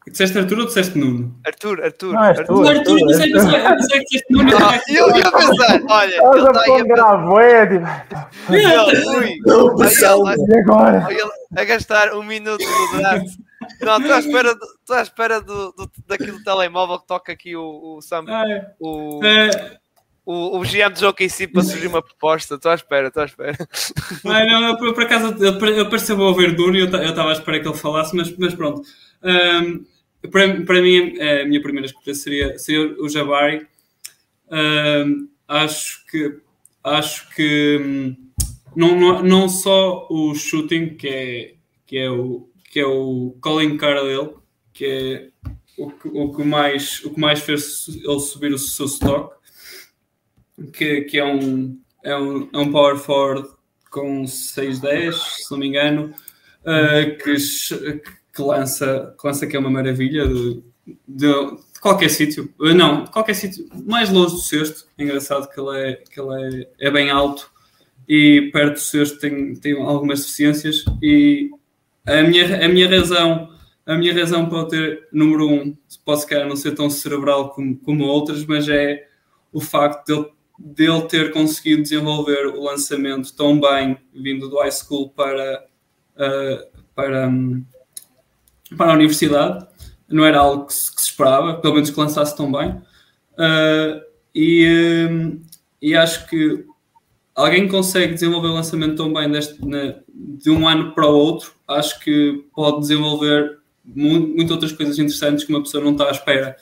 Disseste 0.08 0.38
Arthur 0.38 0.60
ou 0.60 0.66
disseste 0.66 0.96
Nuno? 0.96 1.38
Arthur, 1.44 1.82
Arthur. 1.82 2.12
Não, 2.12 2.20
Arthur, 2.20 2.68
Arthur, 2.68 2.70
Arthur, 2.70 3.22
Arthur, 3.22 3.54
Arthur, 3.54 3.76
pensei 3.76 3.98
que 3.98 4.04
disseste 4.04 4.32
Nuno. 4.32 4.56
Ah, 4.56 4.80
eu 4.88 5.16
ia 5.16 5.32
pensar, 5.32 5.82
olha. 5.90 6.14
Ele 6.14 6.48
está 6.48 6.62
aí 6.62 6.80
a 6.80 6.84
gravoede. 6.84 7.80
E 10.48 10.58
agora? 10.58 11.06
A 11.56 11.64
gastar 11.64 12.14
um 12.14 12.22
minuto 12.22 12.64
no 12.64 12.98
draft. 12.98 13.26
Não, 13.80 13.98
estou 13.98 14.14
à 14.14 14.18
espera, 14.20 14.54
do, 14.54 14.64
estou 14.64 14.96
à 14.96 15.02
espera 15.02 15.40
do, 15.40 15.72
do, 15.72 15.90
daquilo 16.06 16.42
telemóvel 16.44 17.00
que 17.00 17.06
toca 17.08 17.32
aqui 17.32 17.56
o, 17.56 17.96
o 17.96 18.00
Sam. 18.00 18.24
Ah, 18.28 18.48
é. 18.48 18.74
O... 18.78 19.20
É 19.24 19.76
o, 20.26 20.58
o 20.58 20.62
GM 20.62 20.92
em 21.20 21.28
si 21.28 21.46
para 21.46 21.62
surgir 21.62 21.86
uma 21.86 22.02
proposta. 22.02 22.56
Estou 22.56 22.72
à 22.72 22.74
espera, 22.74 23.08
estou 23.08 23.22
à 23.22 23.26
espera. 23.26 23.56
Não, 24.24 24.60
não, 24.60 24.76
por, 24.76 24.92
por 24.92 25.04
acaso 25.04 25.36
ele 25.42 25.84
pareceu 25.84 26.18
ouvir 26.18 26.54
duro 26.56 26.76
e 26.76 26.80
eu 26.80 26.86
estava 26.86 27.30
à 27.30 27.32
espera 27.32 27.60
que 27.60 27.68
ele 27.68 27.76
falasse, 27.76 28.14
mas, 28.14 28.36
mas 28.36 28.54
pronto. 28.54 28.82
Um, 29.22 29.84
para, 30.28 30.64
para 30.64 30.82
mim, 30.82 31.16
a 31.20 31.46
minha 31.46 31.62
primeira 31.62 31.86
escolha 31.86 32.14
seria, 32.14 32.58
seria 32.58 33.00
o 33.00 33.08
Jabari. 33.08 33.66
Um, 34.50 35.28
acho 35.48 36.04
que 36.06 36.40
acho 36.82 37.28
que 37.34 37.78
hum, 37.80 38.16
não, 38.74 38.98
não, 38.98 39.22
não 39.22 39.48
só 39.48 40.06
o 40.10 40.34
shooting 40.34 40.96
que 40.96 41.08
é, 41.08 41.54
que 41.86 41.98
é 41.98 42.10
o, 42.10 42.48
que 42.70 42.80
é 42.80 42.86
o 42.86 43.36
Colin 43.40 43.76
Carlyle, 43.76 44.34
que 44.72 44.84
é 44.84 45.28
o 45.78 45.90
que, 45.90 46.08
o 46.08 46.32
que, 46.32 46.44
mais, 46.44 47.04
o 47.04 47.10
que 47.10 47.20
mais 47.20 47.40
fez 47.40 47.88
ele 47.88 48.20
subir 48.20 48.52
o 48.52 48.58
seu 48.58 48.86
stock, 48.86 49.34
que, 50.72 51.02
que 51.02 51.18
é, 51.18 51.24
um, 51.24 51.78
é, 52.02 52.16
um, 52.16 52.48
é 52.52 52.58
um 52.58 52.70
power 52.70 52.96
forward 52.96 53.48
com 53.90 54.24
6-10, 54.24 55.12
se 55.12 55.50
não 55.50 55.58
me 55.58 55.68
engano, 55.68 56.14
uh, 56.62 57.16
que, 57.18 57.34
que, 58.34 58.42
lança, 58.42 59.14
que 59.18 59.26
lança 59.26 59.46
que 59.46 59.56
é 59.56 59.58
uma 59.58 59.70
maravilha 59.70 60.26
de, 60.26 60.62
de, 61.06 61.32
de 61.32 61.80
qualquer 61.80 62.10
sítio. 62.10 62.52
Uh, 62.58 62.74
não, 62.74 63.04
de 63.04 63.10
qualquer 63.10 63.34
sítio, 63.34 63.68
mais 63.86 64.10
longe 64.10 64.34
do 64.34 64.40
sexto. 64.40 64.86
É 64.98 65.02
engraçado 65.02 65.48
que 65.48 65.60
ele, 65.60 65.78
é, 65.78 65.96
que 65.96 66.20
ele 66.20 66.66
é, 66.80 66.88
é 66.88 66.90
bem 66.90 67.10
alto 67.10 67.50
e 68.08 68.50
perto 68.52 68.74
do 68.74 68.80
sexto 68.80 69.18
tem, 69.18 69.54
tem 69.54 69.72
algumas 69.80 70.20
deficiências 70.20 70.84
e 71.02 71.50
a 72.06 72.22
minha, 72.22 72.64
a 72.64 72.68
minha 72.68 72.88
razão 72.88 73.56
a 73.86 73.94
minha 73.94 74.12
razão 74.12 74.48
para 74.48 74.66
ter 74.66 75.08
número 75.12 75.48
um 75.48 75.76
pode 76.04 76.22
se 76.22 76.26
calhar 76.26 76.48
não 76.48 76.56
ser 76.56 76.74
tão 76.74 76.90
cerebral 76.90 77.50
como, 77.50 77.76
como 77.78 78.04
outras, 78.04 78.44
mas 78.44 78.68
é 78.68 79.06
o 79.52 79.60
facto 79.60 80.06
de 80.06 80.12
ele, 80.12 80.30
de 80.58 80.84
ele 80.84 81.02
ter 81.02 81.32
conseguido 81.32 81.82
desenvolver 81.82 82.46
o 82.46 82.62
lançamento 82.62 83.34
tão 83.34 83.60
bem 83.60 83.98
vindo 84.14 84.48
do 84.48 84.58
high 84.58 84.72
school 84.72 85.10
para, 85.10 85.64
uh, 86.16 86.80
para, 86.94 87.28
um, 87.28 87.64
para 88.76 88.92
a 88.92 88.94
universidade. 88.94 89.66
Não 90.08 90.24
era 90.24 90.38
algo 90.38 90.66
que 90.66 90.74
se, 90.74 90.94
que 90.94 91.02
se, 91.02 91.10
esperava, 91.10 91.54
pelo 91.54 91.74
menos 91.74 91.90
que 91.90 92.00
lançasse 92.00 92.36
tão 92.36 92.50
bem. 92.50 92.70
Uh, 93.32 94.00
e, 94.34 95.08
um, 95.10 95.42
e 95.82 95.94
acho 95.94 96.26
que 96.26 96.64
alguém 97.34 97.68
consegue 97.68 98.14
desenvolver 98.14 98.48
o 98.48 98.54
lançamento 98.54 98.96
tão 98.96 99.12
bem 99.12 99.30
deste, 99.30 99.62
na, 99.64 99.96
de 100.14 100.50
um 100.50 100.66
ano 100.66 100.94
para 100.94 101.06
o 101.06 101.14
outro, 101.14 101.52
acho 101.68 102.00
que 102.00 102.44
pode 102.54 102.80
desenvolver 102.80 103.58
muitas 103.84 104.50
outras 104.50 104.72
coisas 104.72 104.98
interessantes 104.98 105.44
que 105.44 105.52
uma 105.52 105.62
pessoa 105.62 105.84
não 105.84 105.92
está 105.92 106.08
à 106.08 106.10
espera. 106.10 106.56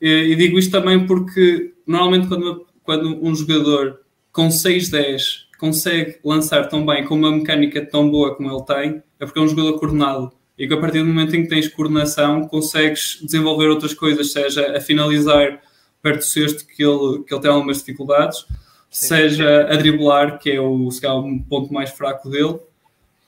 E, 0.00 0.08
e 0.08 0.36
digo 0.36 0.58
isto 0.58 0.70
também 0.70 1.06
porque 1.06 1.74
normalmente 1.86 2.28
quando, 2.28 2.66
quando 2.90 3.24
um 3.24 3.32
jogador 3.32 4.00
com 4.32 4.48
6-10 4.48 5.44
consegue 5.60 6.18
lançar 6.24 6.68
tão 6.68 6.84
bem, 6.84 7.04
com 7.04 7.14
uma 7.14 7.30
mecânica 7.30 7.86
tão 7.86 8.10
boa 8.10 8.34
como 8.34 8.50
ele 8.50 8.64
tem, 8.64 9.00
é 9.20 9.24
porque 9.24 9.38
é 9.38 9.42
um 9.42 9.46
jogador 9.46 9.78
coordenado. 9.78 10.32
E 10.58 10.66
que 10.66 10.74
a 10.74 10.76
partir 10.76 10.98
do 10.98 11.06
momento 11.06 11.36
em 11.36 11.44
que 11.44 11.48
tens 11.48 11.68
coordenação, 11.68 12.48
consegues 12.48 13.20
desenvolver 13.22 13.68
outras 13.68 13.94
coisas, 13.94 14.32
seja 14.32 14.76
a 14.76 14.80
finalizar 14.80 15.60
perto 16.02 16.18
do 16.18 16.24
sexto, 16.24 16.66
que 16.66 16.82
ele, 16.82 17.22
que 17.22 17.32
ele 17.32 17.40
tem 17.40 17.50
algumas 17.52 17.78
dificuldades, 17.78 18.44
Sim. 18.90 19.06
seja 19.06 19.68
a 19.70 19.76
driblar, 19.76 20.40
que 20.40 20.50
é 20.50 20.60
o, 20.60 20.90
se 20.90 21.00
calhar, 21.00 21.16
um 21.16 21.38
ponto 21.38 21.72
mais 21.72 21.90
fraco 21.90 22.28
dele, 22.28 22.58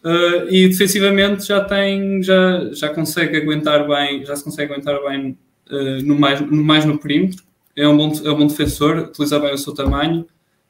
Uh, 0.04 0.50
e 0.50 0.66
defensivamente 0.66 1.46
já 1.46 1.62
tem, 1.62 2.20
já, 2.24 2.68
já 2.72 2.88
consegue 2.88 3.36
aguentar 3.36 3.86
bem, 3.86 4.26
já 4.26 4.34
se 4.34 4.42
consegue 4.42 4.72
aguentar 4.72 5.00
bem 5.00 5.38
uh, 5.70 6.04
no 6.04 6.18
mais, 6.18 6.40
no 6.40 6.64
mais 6.64 6.84
no 6.84 6.98
perímetro. 6.98 7.44
É 7.76 7.88
um, 7.88 7.96
bom, 7.96 8.12
é 8.24 8.30
um 8.30 8.38
bom 8.38 8.46
defensor, 8.46 8.98
utiliza 8.98 9.38
bem 9.38 9.54
o 9.54 9.58
seu 9.58 9.74
tamanho, 9.74 10.26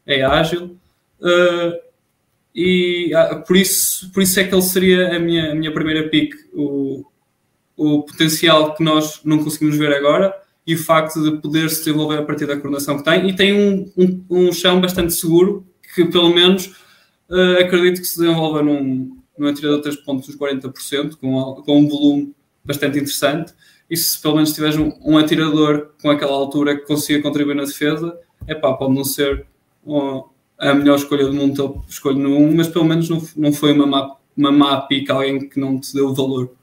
é 0.06 0.22
ágil. 0.22 0.76
Uh, 1.20 1.92
e 2.54 3.10
por, 3.46 3.56
isso, 3.56 4.10
por 4.12 4.22
isso 4.22 4.38
é 4.38 4.44
que 4.44 4.54
ele 4.54 4.62
seria 4.62 5.16
a 5.16 5.18
minha, 5.18 5.52
a 5.52 5.54
minha 5.54 5.72
primeira 5.72 6.08
pick. 6.08 6.34
O, 6.52 7.04
o 7.76 8.02
potencial 8.02 8.74
que 8.74 8.84
nós 8.84 9.20
não 9.24 9.42
conseguimos 9.42 9.76
ver 9.76 9.92
agora 9.92 10.34
e 10.66 10.74
o 10.74 10.78
facto 10.78 11.20
de 11.22 11.40
poder 11.40 11.68
se 11.70 11.78
desenvolver 11.78 12.18
a 12.18 12.22
partir 12.22 12.46
da 12.46 12.56
coordenação 12.56 12.98
que 12.98 13.04
tem. 13.04 13.28
E 13.28 13.34
tem 13.34 13.52
um, 13.52 13.90
um, 13.96 14.24
um 14.30 14.52
chão 14.52 14.80
bastante 14.80 15.12
seguro 15.14 15.66
que, 15.94 16.04
pelo 16.04 16.32
menos, 16.32 16.72
acredito 17.60 18.00
que 18.00 18.06
se 18.06 18.20
desenvolva 18.20 18.62
num, 18.62 19.16
no 19.36 19.48
atirador 19.48 19.78
de 19.78 19.84
3 19.84 19.96
pontos 20.04 20.26
dos 20.26 20.36
40%, 20.36 21.16
com, 21.16 21.62
com 21.62 21.80
um 21.80 21.88
volume 21.88 22.34
bastante 22.64 22.98
interessante. 22.98 23.52
E 23.92 23.96
se 23.98 24.18
pelo 24.22 24.36
menos 24.36 24.54
tiveres 24.54 24.78
um, 24.78 24.90
um 25.04 25.18
atirador 25.18 25.90
com 26.00 26.10
aquela 26.10 26.32
altura 26.32 26.78
que 26.78 26.86
consiga 26.86 27.22
contribuir 27.22 27.54
na 27.54 27.64
defesa, 27.64 28.18
é 28.46 28.54
pá, 28.54 28.72
pode 28.72 28.94
não 28.94 29.04
ser 29.04 29.46
a 30.58 30.72
melhor 30.72 30.96
escolha 30.96 31.26
do 31.26 31.34
mundo, 31.34 31.84
escolho 31.86 32.18
no 32.18 32.38
1, 32.38 32.56
mas 32.56 32.68
pelo 32.68 32.86
menos 32.86 33.10
não, 33.10 33.22
não 33.36 33.52
foi 33.52 33.74
uma 33.74 33.86
má, 33.86 34.16
uma 34.34 34.50
má 34.50 34.80
pica, 34.80 35.12
alguém 35.12 35.46
que 35.46 35.60
não 35.60 35.78
te 35.78 35.92
deu 35.92 36.14
valor. 36.14 36.54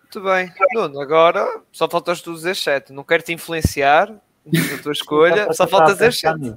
Muito 0.00 0.22
bem. 0.22 0.50
Nuno, 0.72 0.98
agora 0.98 1.60
só 1.70 1.86
faltas 1.86 2.22
tu 2.22 2.32
dizer 2.32 2.56
7. 2.56 2.90
Não 2.94 3.04
quero 3.04 3.22
te 3.22 3.34
influenciar 3.34 4.08
na 4.08 4.82
tua 4.82 4.92
escolha, 4.92 5.52
só 5.52 5.68
falta 5.68 5.92
dizer 5.92 6.14
7. 6.14 6.54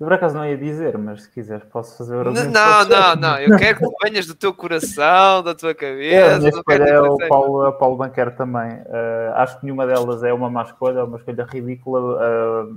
Eu 0.00 0.06
por 0.06 0.12
acaso 0.12 0.34
não 0.34 0.44
ia 0.44 0.56
dizer, 0.56 0.98
mas 0.98 1.22
se 1.22 1.30
quiseres 1.30 1.64
posso 1.64 1.96
fazer 1.98 2.16
o 2.16 2.32
Não, 2.32 2.44
não, 2.44 2.84
não, 2.88 3.16
não, 3.16 3.38
eu 3.38 3.56
quero 3.56 3.78
que 3.78 3.86
venhas 4.02 4.26
do 4.26 4.34
teu 4.34 4.52
coração, 4.52 5.42
da 5.42 5.54
tua 5.54 5.74
cabeça. 5.74 6.14
É, 6.14 6.34
a 6.34 6.38
minha 6.38 6.50
escolha 6.50 6.84
é 6.84 7.00
o 7.00 7.16
Paulo, 7.28 7.62
a 7.62 7.72
Paulo 7.72 7.96
Banquer 7.96 8.34
também. 8.36 8.72
Uh, 8.72 9.34
acho 9.34 9.58
que 9.58 9.64
nenhuma 9.64 9.86
delas 9.86 10.22
é 10.22 10.32
uma 10.32 10.50
má 10.50 10.62
escolha, 10.62 11.00
é 11.00 11.02
uma 11.02 11.18
escolha 11.18 11.44
ridícula. 11.44 12.00
Uh, 12.00 12.76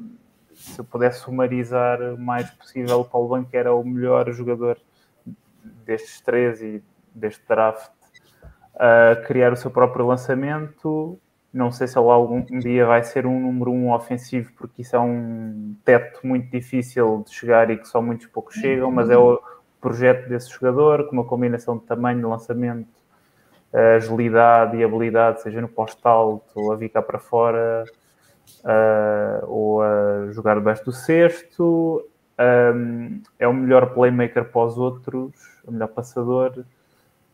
se 0.53 0.79
eu 0.79 0.85
pudesse 0.85 1.21
sumarizar 1.21 2.01
o 2.01 2.17
mais 2.17 2.49
possível, 2.51 3.01
o 3.01 3.05
Paulo 3.05 3.29
Banquer 3.29 3.67
é 3.67 3.71
o 3.71 3.83
melhor 3.83 4.31
jogador 4.31 4.77
destes 5.85 6.21
três 6.21 6.61
e 6.61 6.83
deste 7.13 7.41
draft 7.47 7.91
a 8.75 9.15
criar 9.25 9.51
o 9.51 9.55
seu 9.55 9.71
próprio 9.71 10.05
lançamento 10.05 11.19
não 11.57 11.71
sei 11.71 11.87
se 11.87 11.97
ele 11.97 12.07
algum 12.07 12.41
dia 12.41 12.85
vai 12.85 13.03
ser 13.03 13.25
um 13.25 13.39
número 13.39 13.71
um 13.71 13.91
ofensivo, 13.91 14.51
porque 14.55 14.83
isso 14.83 14.95
é 14.95 14.99
um 14.99 15.75
teto 15.83 16.25
muito 16.25 16.51
difícil 16.51 17.23
de 17.25 17.33
chegar 17.33 17.69
e 17.71 17.77
que 17.77 17.87
só 17.87 17.99
muitos 18.01 18.27
poucos 18.27 18.55
chegam, 18.55 18.91
mas 18.91 19.09
é 19.09 19.17
o 19.17 19.41
projeto 19.81 20.29
desse 20.29 20.51
jogador, 20.51 21.07
com 21.07 21.13
uma 21.13 21.25
combinação 21.25 21.77
de 21.77 21.83
tamanho 21.85 22.19
de 22.19 22.25
lançamento, 22.25 22.87
agilidade 23.95 24.77
e 24.77 24.83
habilidade, 24.83 25.41
seja 25.41 25.59
no 25.59 25.67
post-alto, 25.67 26.71
a 26.71 26.75
vir 26.75 26.89
cá 26.89 27.01
para 27.01 27.17
fora, 27.17 27.85
uh, 28.63 29.45
ou 29.47 29.81
a 29.81 30.31
jogar 30.31 30.55
debaixo 30.55 30.85
do 30.85 30.91
cesto. 30.91 32.07
É 33.39 33.47
o 33.47 33.53
melhor 33.53 33.95
playmaker 33.95 34.45
para 34.45 34.61
os 34.61 34.77
outros, 34.77 35.33
o 35.65 35.71
melhor 35.71 35.87
passador 35.87 36.63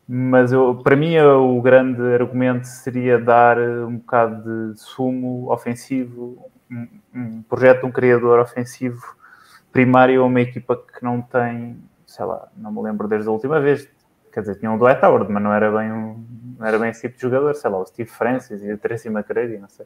mas 0.08 0.52
eu, 0.52 0.76
para 0.84 0.96
mim 0.96 1.18
o 1.18 1.62
grande 1.62 2.02
argumento 2.14 2.66
seria 2.66 3.18
dar 3.18 3.58
um 3.58 3.98
bocado 3.98 4.74
de 4.74 4.80
sumo 4.80 5.52
ofensivo, 5.52 6.50
um, 6.70 6.88
um 7.16 7.42
projeto 7.44 7.82
de 7.82 7.86
um 7.86 7.92
criador 7.92 8.40
ofensivo 8.40 9.02
primário 9.72 10.22
a 10.22 10.26
uma 10.26 10.42
equipa 10.42 10.76
que 10.76 11.04
não 11.04 11.22
tem, 11.22 11.78
sei 12.06 12.26
lá, 12.26 12.48
não 12.56 12.72
me 12.72 12.82
lembro 12.82 13.08
desde 13.08 13.28
a 13.28 13.32
última 13.32 13.60
vez, 13.60 13.90
quer 14.32 14.42
dizer, 14.42 14.56
tinha 14.60 14.72
um 14.72 14.78
Dwight 14.78 15.04
Howard, 15.04 15.32
mas 15.32 15.42
não 15.42 15.54
era 15.54 15.72
bem 15.72 15.92
um, 15.92 16.24
não 16.60 16.68
era 16.68 16.78
bem 16.78 16.90
esse 16.90 17.02
tipo 17.02 17.16
de 17.16 17.22
jogador, 17.22 17.56
sei 17.56 17.70
lá, 17.70 17.80
o 17.80 17.86
Steve 17.86 18.10
Francis 18.10 18.62
e 18.62 18.72
o 18.72 18.78
Tracy 18.78 19.08
McGrady, 19.08 19.58
não 19.58 19.70
sei. 19.70 19.86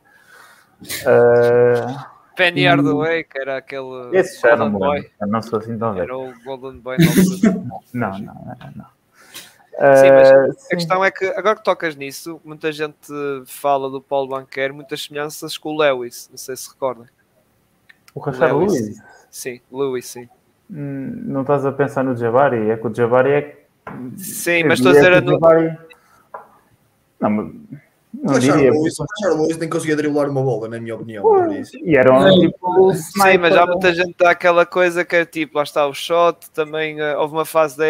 Uh, 0.81 2.17
Penny 2.35 2.67
Hardaway, 2.67 3.23
que 3.23 3.39
era 3.39 3.57
aquele 3.57 4.15
esse 4.15 4.41
já 4.41 4.55
não 4.55 4.69
me 4.69 4.79
lembro, 4.79 5.09
não 5.21 5.41
sou 5.41 5.59
assim 5.59 5.77
tão 5.77 5.93
velho. 5.93 6.03
Era 6.03 6.17
o 6.17 6.33
Golden 6.45 6.79
Boy 6.79 6.97
não, 7.93 8.11
não, 8.11 8.19
não, 8.19 8.71
não. 8.75 8.96
Sim, 9.77 10.09
mas 10.11 10.31
uh, 10.31 10.57
a 10.71 10.75
questão 10.75 11.05
é 11.05 11.11
que 11.11 11.25
agora 11.25 11.55
que 11.55 11.63
tocas 11.63 11.95
nisso, 11.95 12.41
muita 12.43 12.71
gente 12.71 13.13
fala 13.45 13.89
do 13.89 14.01
Paulo 14.01 14.29
Banquer, 14.29 14.73
muitas 14.73 15.03
semelhanças 15.03 15.55
com 15.55 15.75
o 15.75 15.77
Lewis, 15.77 16.27
não 16.31 16.37
sei 16.37 16.55
se 16.55 16.67
recordam. 16.69 17.05
O 18.15 18.19
Rashard 18.19 18.55
Lewis? 18.55 18.73
Lewis? 18.73 19.01
Sim, 19.29 19.61
Lewis, 19.71 20.07
sim. 20.07 20.27
Hum, 20.71 21.21
não 21.25 21.41
estás 21.41 21.63
a 21.63 21.71
pensar 21.71 22.03
no 22.03 22.15
Jabari? 22.15 22.71
É 22.71 22.77
que 22.77 22.87
o 22.87 22.93
Jabari 22.93 23.31
é. 23.31 23.65
Sim, 24.17 24.63
mas 24.63 24.79
estou 24.79 24.91
a 24.91 24.95
dizer. 24.95 25.21
No... 25.21 25.33
Jabari... 25.33 25.77
Não, 27.19 27.29
mas. 27.29 27.53
Não 28.13 28.33
o 28.33 28.39
diria. 28.39 28.71
Lewis, 28.71 28.95
o 28.99 29.41
Lewis 29.41 29.57
nem 29.57 29.69
conseguia 29.69 29.95
driblar 29.95 30.27
uma 30.27 30.41
bola, 30.41 30.67
na 30.67 30.79
minha 30.79 30.95
opinião. 30.95 31.21
Por 31.21 31.53
isso. 31.53 31.77
E 31.77 31.95
era 31.95 32.11
um 32.11 32.39
tipo. 32.39 32.93
Sim, 32.95 33.37
mas 33.37 33.55
há 33.55 33.67
muita 33.67 33.93
gente 33.93 34.15
dá 34.17 34.31
aquela 34.31 34.65
coisa 34.65 35.05
que 35.05 35.15
é 35.15 35.25
tipo, 35.25 35.57
lá 35.57 35.63
está 35.63 35.85
o 35.85 35.93
shot, 35.93 36.49
também 36.49 36.99
uh, 36.99 37.19
houve 37.19 37.33
uma 37.33 37.45
fase 37.45 37.77
da 37.77 37.85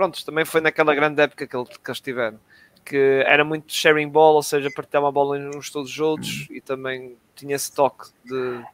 pronto, 0.00 0.24
também 0.24 0.46
foi 0.46 0.62
naquela 0.62 0.94
grande 0.94 1.20
época 1.20 1.46
que, 1.46 1.78
que 1.78 1.90
eles 1.90 2.00
tiveram, 2.00 2.40
que 2.86 3.22
era 3.26 3.44
muito 3.44 3.70
sharing 3.70 4.08
ball, 4.08 4.34
ou 4.36 4.42
seja, 4.42 4.70
partilhar 4.74 5.02
uma 5.02 5.12
bola 5.12 5.36
uns 5.54 5.68
todos 5.68 5.90
os 5.90 6.00
outros 6.00 6.48
e 6.50 6.58
também 6.58 7.18
tinha 7.36 7.54
esse 7.54 7.70
toque 7.70 8.08
de 8.24 8.64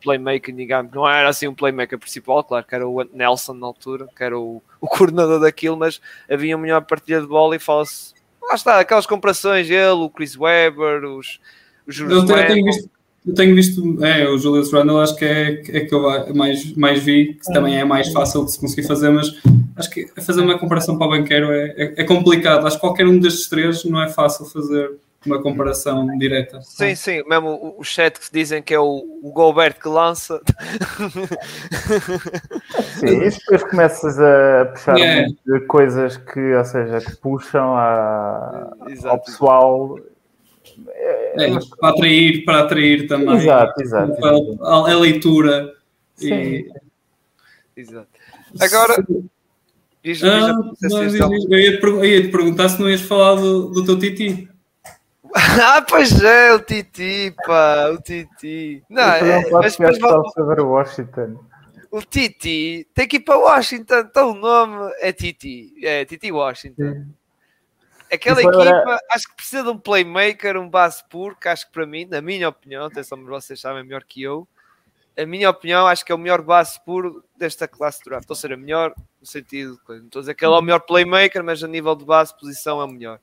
playmaker, 0.00 0.54
digamos, 0.54 0.92
não 0.92 1.08
era 1.08 1.28
assim 1.28 1.48
um 1.48 1.54
playmaker 1.54 1.98
principal, 1.98 2.44
claro 2.44 2.64
que 2.64 2.72
era 2.76 2.86
o 2.86 3.02
Nelson 3.12 3.54
na 3.54 3.66
altura, 3.66 4.06
que 4.16 4.22
era 4.22 4.38
o, 4.38 4.62
o 4.80 4.86
coordenador 4.86 5.40
daquilo, 5.40 5.76
mas 5.76 6.00
havia 6.30 6.54
uma 6.54 6.62
melhor 6.62 6.82
partilha 6.82 7.20
de 7.20 7.26
bola 7.26 7.56
e 7.56 7.58
fala-se, 7.58 8.14
lá 8.40 8.54
está, 8.54 8.78
aquelas 8.78 9.04
comparações, 9.04 9.68
ele, 9.68 9.88
o 9.88 10.08
Chris 10.08 10.36
Webber, 10.38 11.04
os, 11.06 11.40
os 11.88 11.98
visto, 11.98 12.88
eu 13.28 13.34
tenho 13.34 13.54
visto, 13.54 14.02
é, 14.02 14.26
o 14.26 14.38
Julius 14.38 14.72
Randle 14.72 15.00
acho 15.00 15.14
que 15.14 15.24
é, 15.24 15.62
é 15.68 15.80
que 15.80 15.94
eu 15.94 16.34
mais, 16.34 16.74
mais 16.74 17.02
vi, 17.02 17.34
que 17.34 17.52
também 17.52 17.78
é 17.78 17.84
mais 17.84 18.10
fácil 18.10 18.42
de 18.46 18.52
se 18.52 18.58
conseguir 18.58 18.88
fazer, 18.88 19.10
mas 19.10 19.30
acho 19.76 19.90
que 19.90 20.06
fazer 20.22 20.40
uma 20.40 20.58
comparação 20.58 20.96
para 20.96 21.06
o 21.06 21.10
banqueiro 21.10 21.52
é, 21.52 21.74
é, 21.76 21.94
é, 21.98 22.04
complicado. 22.04 22.66
Acho 22.66 22.76
que 22.76 22.80
qualquer 22.80 23.06
um 23.06 23.18
destes 23.18 23.46
três 23.48 23.84
não 23.84 24.02
é 24.02 24.08
fácil 24.08 24.46
fazer 24.46 24.92
uma 25.26 25.42
comparação 25.42 26.06
direta. 26.16 26.62
Sim, 26.62 26.94
sim, 26.94 27.22
mesmo 27.28 27.48
o, 27.50 27.80
o 27.80 27.84
chat 27.84 28.18
que 28.18 28.32
dizem 28.32 28.62
que 28.62 28.72
é 28.72 28.80
o, 28.80 29.04
o 29.22 29.32
Gilbert 29.36 29.78
que 29.78 29.88
lança. 29.88 30.40
Sim, 32.98 33.06
e 33.06 33.30
depois 33.30 33.62
começas 33.64 34.18
a 34.18 34.64
puxar 34.72 34.98
é. 34.98 35.26
coisas 35.66 36.16
que, 36.16 36.54
ou 36.54 36.64
seja, 36.64 37.00
que 37.00 37.14
puxam 37.16 37.74
a, 37.76 38.72
ao 39.04 39.18
pessoal. 39.20 39.98
É, 40.86 41.44
é, 41.44 41.58
para 41.80 41.88
atrair, 41.90 42.44
para 42.44 42.60
atrair 42.60 43.06
também. 43.06 43.36
Exato, 43.36 43.82
exato. 43.82 44.64
A, 44.64 44.92
a 44.92 44.98
leitura. 44.98 45.74
Sim. 46.16 46.34
E... 46.34 46.72
Exato. 47.76 48.08
Agora. 48.60 49.04
Diz, 50.02 50.18
diz, 50.18 50.24
ah, 50.24 50.52
diz, 50.80 50.92
não, 51.18 51.34
eu, 51.34 51.58
ia 51.58 51.80
te, 51.80 51.86
eu 51.86 52.04
ia 52.04 52.22
te 52.22 52.28
perguntar 52.28 52.68
se 52.68 52.80
não 52.80 52.88
ias 52.88 53.00
falar 53.02 53.34
do, 53.34 53.68
do 53.70 53.84
teu 53.84 53.98
Titi. 53.98 54.48
ah, 55.34 55.84
pois 55.86 56.22
é, 56.22 56.54
o 56.54 56.60
Titi, 56.60 57.34
pá, 57.44 57.90
o 57.90 58.00
Titi. 58.00 58.82
Não, 58.88 59.02
é, 59.02 59.50
mas 59.50 59.76
depois 59.76 59.98
vamos 59.98 60.32
sobre 60.32 60.60
o 60.62 60.68
Washington. 60.68 61.38
O 61.90 62.02
Titi 62.02 62.86
tem 62.94 63.08
que 63.08 63.16
ir 63.16 63.20
para 63.20 63.38
Washington, 63.38 63.98
então 64.00 64.30
o 64.30 64.34
nome 64.34 64.92
é 65.00 65.12
Titi, 65.12 65.74
é 65.82 66.04
Titi 66.04 66.30
Washington. 66.30 66.92
Sim. 66.92 67.06
Aquela 68.12 68.40
equipa, 68.40 68.62
era... 68.62 68.98
acho 69.10 69.28
que 69.28 69.36
precisa 69.36 69.62
de 69.62 69.68
um 69.68 69.78
playmaker, 69.78 70.56
um 70.56 70.68
base 70.68 71.02
puro, 71.08 71.36
que 71.36 71.48
acho 71.48 71.66
que 71.66 71.72
para 71.72 71.86
mim, 71.86 72.06
na 72.06 72.20
minha 72.20 72.48
opinião, 72.48 72.86
atenção, 72.86 73.22
vocês 73.24 73.60
sabem 73.60 73.82
melhor 73.82 74.04
que 74.04 74.22
eu, 74.22 74.48
a 75.18 75.26
minha 75.26 75.50
opinião, 75.50 75.86
acho 75.86 76.04
que 76.04 76.12
é 76.12 76.14
o 76.14 76.18
melhor 76.18 76.40
base 76.42 76.78
puro 76.84 77.24
desta 77.36 77.66
classe 77.66 77.98
de 77.98 78.04
draft. 78.04 78.30
Ou 78.30 78.36
seja, 78.36 78.56
melhor 78.56 78.94
no 79.20 79.26
sentido, 79.26 79.78
não 79.88 79.96
estou 79.96 80.20
a 80.20 80.22
dizer 80.22 80.34
que 80.34 80.44
ele 80.44 80.54
é 80.54 80.58
o 80.58 80.62
melhor 80.62 80.80
playmaker, 80.80 81.42
mas 81.42 81.62
a 81.62 81.66
nível 81.66 81.96
de 81.96 82.04
base, 82.04 82.38
posição 82.38 82.80
é 82.80 82.84
o 82.84 82.88
melhor. 82.88 83.18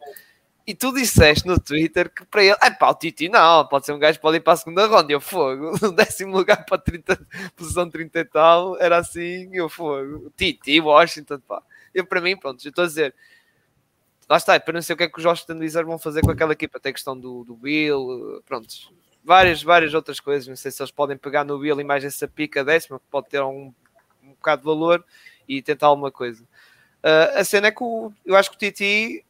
E 0.67 0.73
tu 0.73 0.91
disseste 0.91 1.47
no 1.47 1.59
Twitter 1.59 2.11
que 2.11 2.25
para 2.25 2.43
ele, 2.43 2.57
é 2.61 2.71
pá, 2.71 2.89
o 2.89 2.95
Titi 2.95 3.29
não, 3.29 3.65
pode 3.67 3.85
ser 3.85 3.93
um 3.93 3.99
gajo 3.99 4.17
que 4.17 4.21
pode 4.21 4.37
ir 4.37 4.39
para 4.41 4.53
a 4.53 4.57
segunda 4.57 4.87
ronda. 4.87 5.13
Eu 5.13 5.21
fogo, 5.21 5.77
no 5.81 5.91
décimo 5.93 6.35
lugar 6.35 6.65
para 6.65 6.77
30, 6.79 7.27
posição 7.55 7.89
30 7.89 8.19
e 8.19 8.25
tal, 8.25 8.81
era 8.81 8.97
assim, 8.97 9.49
eu 9.53 9.69
fogo. 9.69 10.31
Titi, 10.35 10.81
Washington, 10.81 11.39
pá. 11.47 11.61
Eu 11.93 12.05
para 12.05 12.19
mim, 12.19 12.35
pronto, 12.35 12.65
eu 12.65 12.69
estou 12.69 12.83
a 12.83 12.87
dizer, 12.87 13.15
lá 14.29 14.37
está, 14.37 14.59
para 14.59 14.73
não 14.73 14.81
sei 14.81 14.93
o 14.93 14.97
que 14.97 15.03
é 15.03 15.09
que 15.09 15.19
os 15.19 15.25
Washington 15.25 15.59
Wizards 15.59 15.87
vão 15.87 15.97
fazer 15.97 16.21
com 16.21 16.31
aquela 16.31 16.53
equipa. 16.53 16.79
Tem 16.79 16.89
a 16.89 16.93
questão 16.93 17.17
do, 17.17 17.43
do 17.43 17.55
Bill, 17.55 18.41
pronto, 18.45 18.67
várias, 19.23 19.61
várias 19.63 19.93
outras 19.93 20.19
coisas. 20.19 20.47
Não 20.47 20.55
sei 20.55 20.71
se 20.71 20.81
eles 20.81 20.91
podem 20.91 21.17
pegar 21.17 21.43
no 21.43 21.59
Bill 21.59 21.79
e 21.79 21.83
mais 21.83 22.03
essa 22.03 22.27
pica 22.27 22.63
décima, 22.63 22.99
que 22.99 23.05
pode 23.09 23.29
ter 23.29 23.41
um, 23.41 23.73
um 24.23 24.29
bocado 24.29 24.61
de 24.61 24.65
valor 24.65 25.05
e 25.47 25.61
tentar 25.61 25.87
alguma 25.87 26.11
coisa. 26.11 26.43
Uh, 27.03 27.39
a 27.39 27.43
cena 27.43 27.67
é 27.67 27.71
que 27.71 27.83
o, 27.83 28.11
eu 28.25 28.35
acho 28.35 28.49
que 28.49 28.55
o 28.55 28.59
Titi 28.59 29.25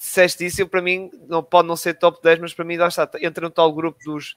disseste 0.00 0.46
isso, 0.46 0.62
eu, 0.62 0.66
para 0.66 0.80
mim 0.80 1.10
não, 1.28 1.42
pode 1.42 1.68
não 1.68 1.76
ser 1.76 1.92
top 1.92 2.18
10, 2.22 2.38
mas 2.38 2.54
para 2.54 2.64
mim 2.64 2.78
lá 2.78 2.88
está, 2.88 3.08
entra 3.20 3.44
no 3.44 3.50
tal 3.50 3.70
grupo 3.70 3.98
dos 4.02 4.34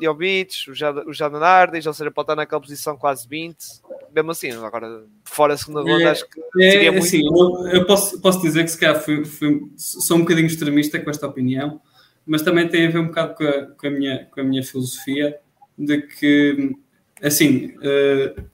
Jovic, 0.00 0.70
o 1.06 1.12
Jadan 1.12 1.44
Ardes, 1.44 1.84
ou 1.84 1.92
seja, 1.92 2.10
pode 2.10 2.24
estar 2.24 2.36
naquela 2.36 2.62
posição 2.62 2.96
quase 2.96 3.28
20, 3.28 3.58
mesmo 4.14 4.30
assim, 4.30 4.50
agora 4.52 5.04
fora 5.22 5.52
a 5.52 5.56
segunda 5.58 5.82
ronda, 5.82 6.04
é, 6.04 6.08
acho 6.08 6.26
que 6.26 6.40
é, 6.62 6.70
seria 6.70 6.92
muito. 6.92 7.04
Assim, 7.04 7.22
eu, 7.22 7.66
eu 7.68 7.86
posso, 7.86 8.18
posso 8.22 8.40
dizer 8.40 8.64
que 8.64 8.70
se 8.70 8.80
calhar 8.80 8.98
fui, 8.98 9.22
fui, 9.26 9.70
sou 9.76 10.16
um 10.16 10.20
bocadinho 10.20 10.46
extremista 10.46 10.98
com 10.98 11.10
esta 11.10 11.26
opinião, 11.26 11.78
mas 12.24 12.40
também 12.40 12.66
tem 12.66 12.86
a 12.86 12.90
ver 12.90 13.00
um 13.00 13.08
bocado 13.08 13.34
com 13.34 13.44
a, 13.44 13.66
com 13.66 13.86
a 13.86 13.90
minha, 13.90 14.28
com 14.30 14.40
a 14.40 14.44
minha 14.44 14.62
filosofia 14.62 15.38
de 15.76 16.00
que, 16.00 16.74
assim, 17.22 17.74
uh, 17.76 18.49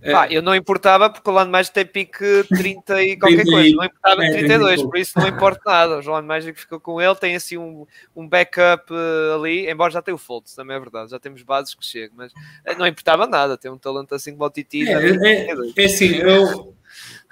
é. 0.00 0.12
Pá, 0.12 0.28
eu 0.30 0.40
não 0.40 0.54
importava 0.54 1.10
porque 1.10 1.28
o 1.28 1.32
Land 1.32 1.50
Magic 1.50 1.74
tem 1.74 1.84
pique 1.84 2.44
30 2.48 3.02
e 3.02 3.16
qualquer 3.16 3.44
coisa, 3.44 3.76
não 3.76 3.84
importava 3.84 4.24
em 4.24 4.30
32, 4.30 4.80
é, 4.80 4.84
por 4.84 4.96
isso 4.96 5.18
não 5.18 5.26
importa 5.26 5.60
nada. 5.66 5.98
O 5.98 6.12
Land 6.12 6.26
Magic 6.26 6.60
ficou 6.60 6.78
com 6.78 7.00
ele, 7.00 7.14
tem 7.16 7.34
assim 7.34 7.58
um, 7.58 7.84
um 8.14 8.28
backup 8.28 8.92
uh, 8.92 9.34
ali, 9.34 9.68
embora 9.68 9.92
já 9.92 10.00
tenha 10.00 10.14
o 10.14 10.18
Foltz, 10.18 10.54
também 10.54 10.76
é 10.76 10.80
verdade, 10.80 11.10
já 11.10 11.18
temos 11.18 11.42
bases 11.42 11.74
que 11.74 11.84
chegam, 11.84 12.16
mas 12.16 12.32
uh, 12.32 12.78
não 12.78 12.86
importava 12.86 13.26
nada, 13.26 13.58
tem 13.58 13.70
um 13.70 13.78
talento 13.78 14.14
assim 14.14 14.32
como 14.32 14.44
o 14.44 14.50
Titi. 14.50 14.88
É, 14.88 14.92
é, 14.92 15.50
é, 15.76 15.84
assim, 15.84 16.14
eu, 16.14 16.74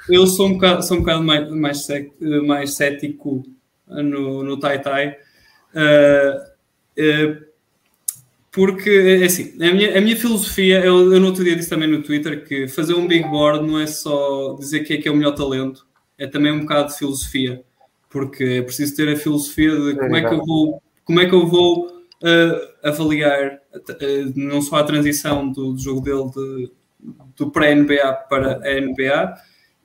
eu 0.08 0.26
sou 0.26 0.48
um 0.48 0.54
bocado, 0.54 0.82
sou 0.82 0.96
um 0.96 1.00
bocado 1.00 1.22
mais, 1.22 1.48
mais, 1.48 1.86
mais 2.44 2.74
cético 2.74 3.44
no, 3.86 4.42
no 4.42 4.58
Tai 4.58 4.82
Tai. 4.82 5.16
Uh, 5.72 7.46
porque, 8.56 8.88
é 9.20 9.26
assim, 9.26 9.52
a 9.62 9.74
minha, 9.74 9.98
a 9.98 10.00
minha 10.00 10.16
filosofia, 10.16 10.80
eu, 10.82 11.12
eu 11.12 11.20
no 11.20 11.26
outro 11.26 11.44
dia 11.44 11.54
disse 11.54 11.68
também 11.68 11.86
no 11.86 12.02
Twitter 12.02 12.42
que 12.42 12.66
fazer 12.66 12.94
um 12.94 13.06
big 13.06 13.28
board 13.28 13.66
não 13.66 13.78
é 13.78 13.86
só 13.86 14.54
dizer 14.54 14.80
que 14.80 14.94
é 14.94 14.96
que 14.96 15.06
é 15.06 15.10
o 15.12 15.14
melhor 15.14 15.34
talento, 15.34 15.86
é 16.16 16.26
também 16.26 16.52
um 16.52 16.60
bocado 16.60 16.88
de 16.88 16.96
filosofia, 16.96 17.62
porque 18.08 18.42
é 18.42 18.62
preciso 18.62 18.96
ter 18.96 19.10
a 19.10 19.16
filosofia 19.16 19.70
de 19.72 19.96
como 19.96 20.16
é 20.16 20.26
que 20.26 20.32
eu 20.32 20.42
vou, 20.42 20.82
como 21.04 21.20
é 21.20 21.26
que 21.26 21.34
eu 21.34 21.46
vou 21.46 21.86
uh, 21.86 22.88
avaliar 22.88 23.60
uh, 23.74 24.32
não 24.34 24.62
só 24.62 24.76
a 24.76 24.84
transição 24.84 25.52
do, 25.52 25.74
do 25.74 25.78
jogo 25.78 26.00
dele 26.00 26.30
de, 26.34 26.72
do 27.36 27.50
pré-NBA 27.50 28.10
para 28.26 28.54
a 28.66 28.80
NBA 28.80 29.34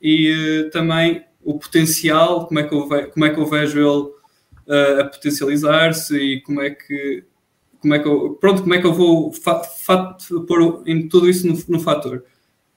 e 0.02 0.32
uh, 0.64 0.70
também 0.70 1.26
o 1.44 1.60
potencial, 1.60 2.48
como 2.48 2.62
é 2.62 2.64
que 2.64 2.74
eu, 2.74 2.88
ve, 2.88 3.08
como 3.08 3.26
é 3.26 3.32
que 3.32 3.38
eu 3.38 3.46
vejo 3.46 3.78
ele 3.78 4.22
a 5.02 5.04
potencializar-se 5.04 6.18
e 6.18 6.42
como 6.42 6.62
é 6.62 6.70
que 6.70 7.26
como 7.82 7.96
é 7.96 8.00
que 8.00 8.08
eu, 8.08 8.38
pronto, 8.40 8.62
como 8.62 8.74
é 8.76 8.80
que 8.80 8.86
eu 8.86 8.94
vou 8.94 9.34
pôr 10.48 10.84
em 10.86 11.10
tudo 11.10 11.28
isso 11.28 11.48
no, 11.48 11.58
no 11.68 11.80
fator. 11.80 12.24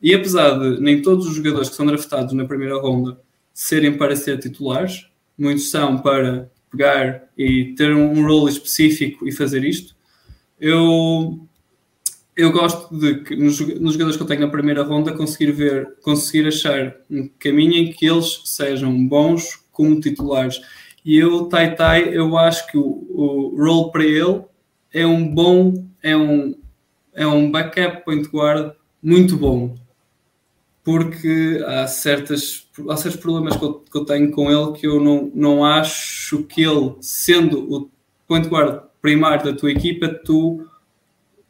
E 0.00 0.14
apesar 0.14 0.58
de 0.58 0.80
nem 0.80 1.02
todos 1.02 1.26
os 1.26 1.34
jogadores 1.34 1.68
que 1.68 1.76
são 1.76 1.86
draftados 1.86 2.32
na 2.32 2.46
primeira 2.46 2.78
ronda 2.78 3.18
serem 3.52 3.96
para 3.96 4.16
ser 4.16 4.38
titulares, 4.38 5.06
muitos 5.38 5.70
são 5.70 5.98
para 5.98 6.50
pegar 6.70 7.24
e 7.36 7.74
ter 7.76 7.94
um 7.94 8.26
role 8.26 8.50
específico 8.50 9.28
e 9.28 9.32
fazer 9.32 9.62
isto, 9.62 9.94
eu, 10.58 11.38
eu 12.34 12.50
gosto 12.50 12.96
de 12.96 13.16
que 13.20 13.36
nos, 13.36 13.60
nos 13.60 13.92
jogadores 13.92 14.16
que 14.16 14.22
eu 14.22 14.26
tenho 14.26 14.40
na 14.40 14.48
primeira 14.48 14.82
ronda 14.82 15.12
conseguir 15.12 15.52
ver, 15.52 15.94
conseguir 16.02 16.48
achar 16.48 16.96
um 17.10 17.28
caminho 17.38 17.74
em 17.74 17.92
que 17.92 18.06
eles 18.06 18.40
sejam 18.46 19.06
bons 19.06 19.60
como 19.70 20.00
titulares. 20.00 20.60
E 21.04 21.18
eu, 21.18 21.46
Tai 21.46 21.76
Tai, 21.76 22.08
eu 22.08 22.36
acho 22.38 22.66
que 22.68 22.78
o, 22.78 23.06
o 23.10 23.56
role 23.56 23.92
para 23.92 24.04
ele 24.04 24.42
é 24.94 25.04
um 25.04 25.28
bom, 25.28 25.74
é 26.00 26.16
um, 26.16 26.54
é 27.12 27.26
um 27.26 27.50
backup 27.50 28.04
point 28.04 28.28
guard 28.28 28.72
muito 29.02 29.36
bom. 29.36 29.74
Porque 30.84 31.62
há, 31.66 31.86
certas, 31.86 32.68
há 32.88 32.96
certos 32.96 33.20
problemas 33.20 33.56
que 33.56 33.64
eu, 33.64 33.74
que 33.80 33.98
eu 33.98 34.04
tenho 34.04 34.30
com 34.30 34.50
ele 34.50 34.78
que 34.78 34.86
eu 34.86 35.00
não, 35.00 35.32
não 35.34 35.64
acho 35.64 36.44
que 36.44 36.62
ele, 36.62 36.94
sendo 37.00 37.74
o 37.74 37.90
point 38.28 38.46
guard 38.48 38.82
primário 39.02 39.44
da 39.44 39.58
tua 39.58 39.72
equipa, 39.72 40.08
tu, 40.08 40.64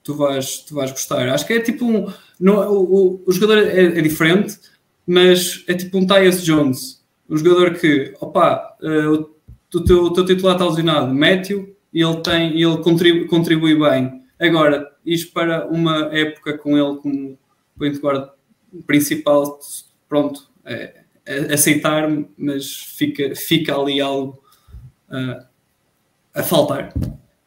tu, 0.03 0.15
vais, 0.15 0.59
tu 0.61 0.75
vais 0.75 0.91
gostar. 0.91 1.29
Acho 1.29 1.47
que 1.47 1.53
é 1.53 1.61
tipo 1.61 1.85
um. 1.85 2.11
Não, 2.41 2.73
o, 2.73 2.83
o, 2.83 3.23
o 3.27 3.33
jogador 3.33 3.59
é, 3.59 3.99
é, 3.99 4.01
diferente, 4.01 4.59
mas 5.07 5.65
é 5.67 5.75
tipo 5.75 5.99
um 5.99 6.07
Tyus 6.07 6.43
Jones. 6.43 7.05
Um 7.29 7.37
jogador 7.37 7.75
que, 7.75 8.15
opa, 8.21 8.77
uh, 8.81 9.29
o, 9.75 9.81
teu, 9.85 10.05
o 10.05 10.13
teu 10.13 10.25
titular 10.25 10.55
está 10.55 10.67
lesionado, 10.67 11.13
mete-o 11.13 11.74
e 11.95 12.03
ele 12.03 12.17
tem, 12.17 12.61
ele 12.61 12.77
contribui, 12.79 13.27
contribui 13.27 13.79
bem. 13.79 14.25
Agora, 14.39 14.91
isto 15.07 15.33
para 15.33 15.67
uma 15.69 16.13
época 16.13 16.59
com 16.59 16.77
ele 16.77 16.97
como 16.99 17.39
point 17.79 17.99
guard 18.01 18.31
principal, 18.85 19.61
pronto, 20.09 20.51
é, 20.65 21.03
é 21.25 21.55
aceitar, 21.55 22.11
mas 22.37 22.75
fica, 22.75 23.35
fica 23.37 23.77
ali 23.77 24.01
algo 24.01 24.43
uh, 25.09 25.47
a 26.35 26.43
faltar. 26.43 26.93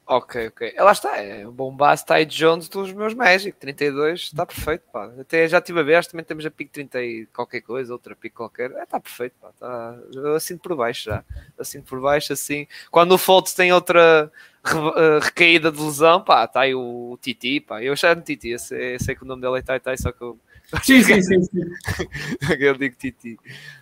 Ok, 0.09 0.47
ok. 0.47 0.73
Lá 0.77 0.93
está, 0.93 1.17
é 1.17 1.45
um 1.45 1.51
bom 1.51 1.69
base 1.69 2.05
Ty 2.05 2.25
Jones 2.25 2.69
dos 2.69 2.93
meus 2.93 3.13
Magic, 3.13 3.57
32, 3.59 4.21
está 4.21 4.45
perfeito, 4.45 4.84
pá. 4.89 5.11
Até 5.19 5.45
já 5.49 5.57
estive 5.57 5.81
a 5.81 5.84
ver, 5.84 6.05
também 6.05 6.23
temos 6.23 6.45
a 6.45 6.49
pick 6.49 6.71
30 6.71 7.03
e 7.03 7.25
qualquer 7.25 7.59
coisa, 7.59 7.91
outra 7.91 8.15
pick 8.15 8.34
qualquer. 8.34 8.71
É, 8.71 8.84
está 8.84 9.01
perfeito, 9.01 9.35
pá. 9.41 9.49
Tá, 9.59 9.97
assim 10.34 10.57
por 10.57 10.77
baixo 10.77 11.09
já. 11.09 11.25
Assim 11.59 11.81
por 11.81 11.99
baixo, 11.99 12.31
assim. 12.31 12.65
Quando 12.89 13.11
o 13.11 13.17
Fultz 13.17 13.53
tem 13.53 13.73
outra 13.73 14.31
uh, 14.65 15.19
recaída 15.21 15.69
de 15.69 15.81
lesão, 15.81 16.23
pá, 16.23 16.45
está 16.45 16.61
aí 16.61 16.73
o 16.73 17.19
Titi, 17.21 17.59
pá. 17.59 17.84
Eu 17.84 17.93
chamo 17.97 18.21
Titi, 18.21 18.47
eu 18.51 18.59
sei, 18.59 18.95
eu 18.95 18.99
sei 19.01 19.13
que 19.13 19.23
o 19.23 19.27
nome 19.27 19.41
dele 19.41 19.59
é 19.59 19.61
Tai 19.61 19.79
Tai, 19.81 19.97
só 19.97 20.13
que 20.13 20.21
eu. 20.21 20.39
Sim, 20.84 21.01
sim, 21.03 21.21
sim. 21.21 21.43
sim. 21.43 21.61
eu 22.59 22.75
digo 22.75 22.95
Titi. 22.95 23.38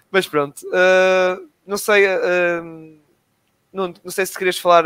Mas 0.09 0.27
pronto, 0.27 0.59
uh, 0.67 1.47
não 1.67 1.77
sei. 1.77 2.07
Uh, 2.07 2.97
não, 3.71 3.93
não 4.03 4.11
sei 4.11 4.25
se 4.25 4.37
querias 4.37 4.57
falar 4.57 4.85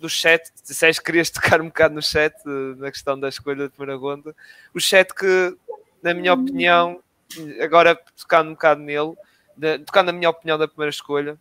do 0.00 0.08
chat, 0.08 0.42
disseste 0.66 1.00
que 1.00 1.06
querias 1.06 1.30
tocar 1.30 1.60
um 1.60 1.66
bocado 1.66 1.94
no 1.94 2.02
chat, 2.02 2.34
na 2.78 2.90
questão 2.90 3.18
da 3.18 3.28
escolha 3.28 3.64
da 3.64 3.70
primeira 3.70 4.00
ronda. 4.00 4.34
O 4.74 4.80
chat 4.80 5.14
que, 5.14 5.56
na 6.02 6.14
minha 6.14 6.32
opinião, 6.32 7.02
agora 7.62 7.94
tocando 8.16 8.48
um 8.48 8.54
bocado 8.54 8.80
nele, 8.80 9.14
de, 9.56 9.78
tocando 9.80 10.06
na 10.06 10.12
minha 10.12 10.30
opinião 10.30 10.58
da 10.58 10.66
primeira 10.66 10.90
escolha, 10.90 11.38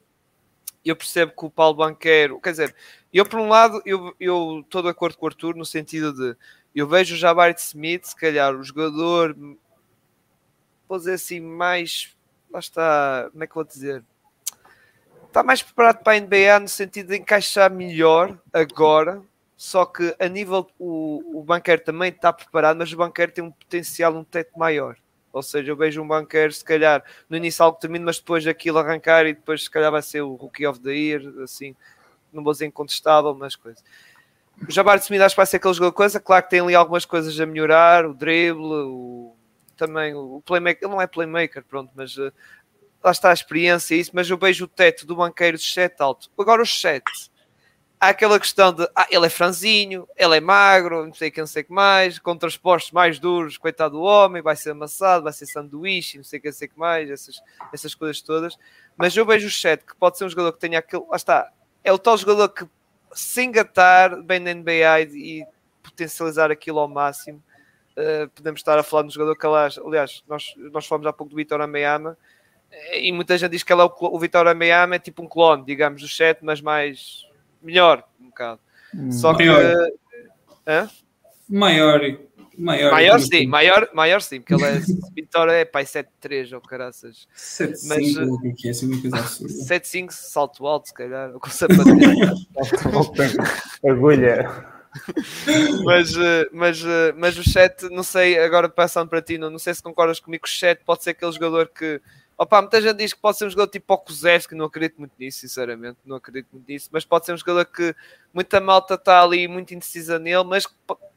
eu 0.84 0.96
percebo 0.96 1.32
que 1.32 1.46
o 1.46 1.50
Paulo 1.50 1.76
Banqueiro, 1.76 2.40
quer 2.40 2.52
dizer, 2.52 2.76
eu 3.14 3.26
por 3.26 3.40
um 3.40 3.50
lado, 3.50 3.82
eu, 3.86 4.14
eu 4.20 4.62
estou 4.64 4.82
de 4.82 4.90
acordo 4.90 5.18
com 5.18 5.26
o 5.26 5.30
Arthur 5.30 5.56
no 5.56 5.66
sentido 5.66 6.14
de 6.14 6.38
eu 6.76 6.88
vejo 6.88 7.16
o 7.16 7.18
Jabari 7.18 7.56
Smith, 7.58 8.06
se 8.06 8.16
calhar 8.16 8.56
o 8.56 8.64
jogador, 8.64 9.36
vou 10.88 10.98
dizer 10.98 11.14
assim, 11.14 11.40
mais, 11.40 12.16
lá 12.52 12.60
está, 12.60 13.30
como 13.32 13.44
é 13.44 13.48
que 13.48 13.56
vou 13.56 13.64
dizer? 13.64 14.04
Está 15.30 15.44
mais 15.44 15.62
preparado 15.62 16.04
para 16.04 16.18
a 16.18 16.20
NBA 16.20 16.60
no 16.60 16.68
sentido 16.68 17.10
de 17.10 17.18
encaixar 17.18 17.72
melhor 17.72 18.38
agora. 18.52 19.22
Só 19.56 19.86
que 19.86 20.16
a 20.20 20.28
nível 20.28 20.68
o, 20.80 21.40
o 21.40 21.44
banqueiro 21.44 21.84
também 21.84 22.10
está 22.10 22.32
preparado, 22.32 22.78
mas 22.78 22.92
o 22.94 22.98
banqueiro 22.98 23.32
tem 23.32 23.44
um 23.44 23.52
potencial, 23.52 24.16
um 24.16 24.24
teto 24.24 24.58
maior. 24.58 24.96
Ou 25.32 25.44
seja, 25.44 25.72
eu 25.72 25.76
vejo 25.76 26.02
um 26.02 26.08
banqueiro, 26.08 26.52
se 26.52 26.64
calhar, 26.64 27.04
no 27.30 27.38
início 27.38 27.64
algo 27.64 27.78
termina, 27.78 28.06
mas 28.06 28.18
depois 28.18 28.48
aquilo 28.48 28.80
arrancar 28.80 29.26
e 29.26 29.34
depois 29.34 29.64
se 29.64 29.70
calhar 29.70 29.92
vai 29.92 30.02
ser 30.02 30.22
o 30.22 30.36
Rookie 30.36 30.66
of 30.66 30.80
the 30.80 30.92
Year, 30.92 31.22
assim, 31.44 31.76
não 32.34 32.44
vou 32.44 32.54
dizer 32.54 32.66
incontestável, 32.66 33.36
mas 33.36 33.56
coisa. 33.56 33.80
O 34.68 34.72
Jabari 34.72 35.02
Smith 35.02 35.22
acho 35.22 35.36
que 35.36 35.40
vai 35.40 35.46
ser 35.46 35.58
aquele 35.58 35.74
jogador 35.74 35.94
coisa, 35.94 36.20
claro 36.20 36.44
que 36.44 36.50
tem 36.50 36.62
ali 36.62 36.74
algumas 36.74 37.06
coisas 37.06 37.40
a 37.40 37.46
melhorar, 37.46 38.06
o 38.06 38.14
drible, 38.14 38.64
o, 38.64 39.36
também 39.78 40.16
o 40.16 40.42
playmaker, 40.46 40.84
ele 40.84 40.92
não 40.92 41.02
é 41.02 41.06
playmaker, 41.06 41.64
pronto, 41.64 41.92
mas 41.96 42.18
uh, 42.18 42.32
lá 43.04 43.12
está 43.12 43.30
a 43.30 43.34
experiência 43.34 43.96
e 43.96 44.00
isso, 44.00 44.12
mas 44.14 44.30
eu 44.30 44.38
vejo 44.38 44.66
o 44.66 44.68
teto 44.68 45.06
do 45.06 45.16
banqueiro 45.16 45.58
de 45.58 45.64
7 45.64 46.02
alto. 46.02 46.30
Agora 46.38 46.62
os 46.62 46.82
7, 46.82 47.04
há 48.00 48.10
aquela 48.10 48.40
questão 48.40 48.74
de, 48.74 48.90
ah, 48.96 49.08
ele 49.10 49.26
é 49.26 49.30
franzinho, 49.30 50.08
ele 50.16 50.38
é 50.38 50.40
magro, 50.40 51.06
não 51.06 51.14
sei 51.14 51.30
que, 51.30 51.40
não 51.40 51.48
sei 51.48 51.64
que 51.64 51.72
mais, 51.72 52.18
com 52.18 52.36
transportes 52.38 52.92
mais 52.92 53.20
duros, 53.20 53.58
coitado 53.58 53.98
do 53.98 54.04
homem, 54.04 54.42
vai 54.42 54.56
ser 54.56 54.72
amassado, 54.72 55.24
vai 55.24 55.34
ser 55.34 55.46
sanduíche, 55.46 56.18
não 56.18 56.24
sei 56.24 56.40
que, 56.40 56.48
não 56.48 56.54
sei 56.54 56.68
que 56.68 56.80
mais, 56.80 57.10
essas, 57.10 57.42
essas 57.74 57.94
coisas 57.94 58.22
todas. 58.22 58.58
Mas 58.98 59.16
eu 59.16 59.26
vejo 59.26 59.48
o 59.48 59.52
7, 59.52 59.86
que 59.86 59.96
pode 59.96 60.18
ser 60.18 60.26
um 60.26 60.30
jogador 60.30 60.54
que 60.54 60.60
tenha 60.60 60.80
aquele, 60.80 61.04
lá 61.10 61.16
está, 61.16 61.52
é 61.84 61.92
o 61.92 61.98
tal 61.98 62.18
jogador 62.18 62.50
que 62.50 62.66
se 63.14 63.44
engatar 63.44 64.22
bem 64.22 64.40
na 64.40 64.54
NBA 64.54 65.02
e, 65.14 65.42
e 65.42 65.46
potencializar 65.82 66.52
aquilo 66.52 66.80
ao 66.80 66.88
máximo, 66.88 67.44
uh, 67.98 68.30
podemos 68.30 68.60
estar 68.60 68.78
a 68.78 68.84
falar 68.84 69.04
de 69.04 69.08
um 69.10 69.12
jogador 69.12 69.36
que, 69.36 69.46
aliás, 69.46 70.24
nós, 70.28 70.54
nós 70.72 70.86
falamos 70.86 71.08
há 71.08 71.14
pouco 71.14 71.32
do 71.32 71.36
Vitor 71.36 71.60
Ameyama, 71.62 72.18
e 72.94 73.12
muita 73.12 73.38
gente 73.38 73.52
diz 73.52 73.64
que 73.64 73.72
ele 73.74 73.82
é 73.82 73.86
o, 73.86 73.94
o 74.00 74.20
Vitor 74.20 74.48
Ameyama 74.48 74.96
é 74.96 75.00
tipo 75.00 75.22
um 75.22 75.28
clone, 75.28 75.66
digamos, 75.66 76.02
do 76.02 76.08
Chet, 76.08 76.40
mas 76.42 76.62
mais 76.62 77.26
melhor, 77.62 78.04
um 78.20 78.28
bocado. 78.28 78.60
Hum. 78.94 79.12
Só 79.12 79.34
que. 79.34 79.44
Hã? 80.68 80.90
Maior. 81.48 82.02
Maior, 82.60 82.92
maior 82.92 83.20
sim, 83.22 83.48
maior, 83.48 83.90
maior 83.94 84.22
sim, 84.22 84.42
porque 84.42 84.54
ele 84.54 84.66
é 84.66 84.82
Vitor 85.16 85.48
é 85.48 85.64
pai 85.64 85.86
7-3 85.86 86.52
ou 86.54 86.60
caraças. 86.60 87.26
7-5, 87.34 88.28
o 88.28 88.54
que 88.54 88.68
é 88.68 88.72
assim 88.72 88.88
uma 88.88 89.00
coisa 89.00 89.16
absurda. 89.16 89.54
7-5, 89.54 90.12
salto 90.12 90.68
alto, 90.68 90.90
se 90.90 90.94
calhar, 90.94 91.32
com 91.32 91.50
sapatilha. 91.50 92.34
Agulha. 93.90 94.66
mas, 95.86 96.14
eh, 96.18 96.50
mas, 96.52 96.84
eh, 96.84 97.14
mas 97.16 97.38
o 97.38 97.50
chat, 97.50 97.90
não 97.90 98.04
sei, 98.04 98.38
agora 98.38 98.68
passando 98.68 99.08
para 99.08 99.22
ti, 99.22 99.38
não, 99.38 99.50
não 99.50 99.60
sei 99.60 99.74
se 99.74 99.82
concordas 99.82 100.20
comigo, 100.20 100.44
o 100.46 100.50
chat 100.50 100.82
pode 100.84 101.04
ser 101.04 101.12
aquele 101.12 101.32
jogador 101.32 101.70
que 101.70 102.02
Opa, 102.42 102.62
muita 102.62 102.82
gente 102.82 102.96
diz 102.96 103.12
que 103.12 103.20
pode 103.20 103.38
ser 103.38 103.46
um 103.46 103.50
jogador 103.50 103.70
tipo 103.70 103.94
o 103.94 104.48
que 104.48 104.56
não 104.56 104.64
acredito 104.64 104.98
muito 104.98 105.12
nisso, 105.20 105.40
sinceramente, 105.40 105.98
não 106.06 106.16
acredito 106.16 106.48
muito 106.54 106.66
nisso, 106.70 106.90
mas 106.90 107.04
pode 107.04 107.26
ser 107.26 107.34
um 107.34 107.38
jogador 107.38 107.66
que 107.66 107.94
muita 108.34 108.62
malta 108.62 108.94
está 108.94 109.22
ali 109.22 109.46
muito 109.46 109.74
indecisa 109.74 110.18
nele, 110.18 110.46
mas 110.46 110.66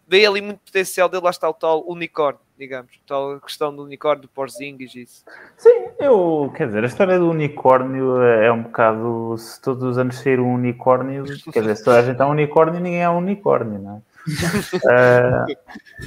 vê 0.09 0.27
ali 0.27 0.41
muito 0.41 0.59
potencial 0.59 1.09
dele, 1.09 1.23
lá 1.23 1.31
está 1.31 1.49
o 1.49 1.55
tal 1.55 1.89
unicórnio, 1.89 2.41
digamos, 2.59 2.91
tal 3.07 3.39
questão 3.41 3.73
do 3.73 3.85
unicórnio, 3.85 4.23
do 4.23 4.29
Porzingis 4.29 4.97
isso. 4.97 5.25
Sim, 5.57 5.91
eu, 6.01 6.53
quer 6.57 6.67
dizer, 6.67 6.83
a 6.83 6.89
história 6.89 7.17
do 7.17 7.31
unicórnio 7.31 8.21
é 8.21 8.51
um 8.51 8.65
bocado, 8.65 9.37
se 9.39 9.63
todos 9.63 9.85
os 9.85 9.99
anos 9.99 10.17
sair 10.17 10.41
um 10.41 10.53
unicórnio, 10.53 11.23
quer 11.53 11.61
dizer, 11.61 11.77
se 11.77 11.85
toda 11.85 12.01
a 12.01 12.03
gente 12.03 12.21
é 12.21 12.25
um 12.25 12.31
unicórnio, 12.31 12.81
ninguém 12.81 13.01
é 13.01 13.09
um 13.09 13.19
unicórnio, 13.19 13.79
não 13.79 13.97
é? 13.99 14.12
Uh, 14.27 15.47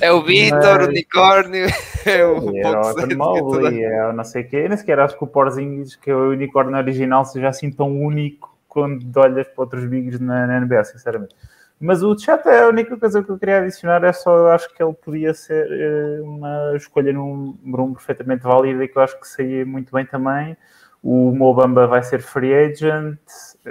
é 0.01 0.11
o 0.11 0.23
Vitor, 0.23 0.81
o 0.81 0.87
unicórnio, 0.87 1.65
é 2.05 2.25
o 2.25 2.57
é 2.57 2.69
o 2.69 3.17
Mobley, 3.17 3.83
é 3.83 4.07
o 4.07 4.13
não 4.13 4.23
sei 4.23 4.43
o 4.43 4.49
quê. 4.49 4.57
Eu 4.57 4.69
nem 4.69 4.77
sequer 4.77 4.99
acho 4.99 5.17
que 5.17 5.23
o 5.23 5.27
Porzingis, 5.27 5.95
que 5.95 6.09
é 6.09 6.15
o 6.15 6.31
unicórnio 6.31 6.77
original, 6.77 7.25
seja 7.25 7.49
assim 7.49 7.71
tão 7.71 7.91
único 7.91 8.55
quando 8.67 9.15
olhas 9.17 9.47
para 9.47 9.63
outros 9.63 9.85
bigs 9.85 10.19
na, 10.19 10.47
na 10.47 10.59
NBA, 10.59 10.83
sinceramente. 10.85 11.35
Mas 11.79 12.03
o 12.03 12.17
chat 12.17 12.45
é 12.47 12.63
a 12.63 12.69
única 12.69 12.97
coisa 12.97 13.21
que 13.21 13.29
eu 13.29 13.37
queria 13.37 13.59
adicionar, 13.59 14.03
é 14.03 14.13
só 14.13 14.37
eu 14.37 14.47
acho 14.49 14.73
que 14.73 14.81
ele 14.81 14.93
podia 14.93 15.33
ser 15.33 15.67
eh, 15.69 16.21
uma 16.21 16.73
escolha 16.75 17.11
número 17.11 17.83
um 17.83 17.93
perfeitamente 17.93 18.43
válida 18.43 18.83
e 18.83 18.87
que 18.87 18.97
eu 18.97 19.01
acho 19.01 19.19
que 19.19 19.27
saía 19.27 19.65
muito 19.65 19.91
bem 19.91 20.05
também. 20.05 20.55
O 21.03 21.31
Mobamba 21.35 21.85
vai 21.85 22.01
ser 22.01 22.21
free 22.21 22.53
agent. 22.53 23.19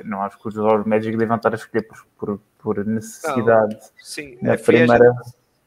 Não 0.04 0.22
acho 0.22 0.38
que 0.38 0.48
os 0.48 0.86
Magic 0.86 1.16
devam 1.16 1.36
estar 1.36 1.52
a 1.52 1.56
escolher 1.56 1.82
por, 1.82 2.06
por 2.16 2.40
por 2.64 2.82
necessidade. 2.86 3.74
Não, 3.74 3.80
sim, 4.02 4.38
na 4.40 4.54
é 4.54 4.56
primeira. 4.56 5.14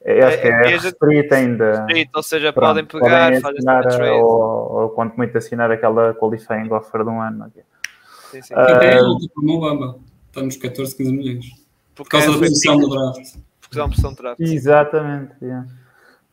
É, 0.01 0.23
acho 0.23 0.41
que 0.41 0.47
é, 0.47 0.49
é 0.49 0.77
restrita 0.77 1.35
ainda. 1.35 1.85
Restrito, 1.85 2.11
ou 2.15 2.23
seja, 2.23 2.51
Pronto, 2.51 2.67
podem 2.67 2.85
pegar, 2.85 3.41
podem 3.41 3.57
assinar, 3.57 4.01
ou, 4.13 4.71
ou 4.71 4.89
quanto 4.89 5.15
muito 5.15 5.37
assinar 5.37 5.69
aquela 5.69 6.15
qualifying 6.15 6.71
offer 6.71 7.03
de 7.03 7.09
um 7.09 7.21
ano. 7.21 7.51
Sim, 8.31 8.41
sim. 8.41 8.53
Uh, 8.55 8.57
é 8.57 8.99
Mobamba, 9.35 9.99
está 10.27 10.41
nos 10.41 10.57
14, 10.57 10.95
15 10.97 11.13
milhões. 11.13 11.45
Por 11.93 12.07
causa 12.07 12.31
da 12.31 12.37
posição 12.39 12.77
do 12.79 12.89
draft. 12.89 13.37
Por 13.61 13.69
causa 13.69 13.79
da 13.79 13.87
posição 13.89 14.13
do 14.13 14.17
draft. 14.17 14.39
Exatamente. 14.39 15.33
Yeah. 15.41 15.67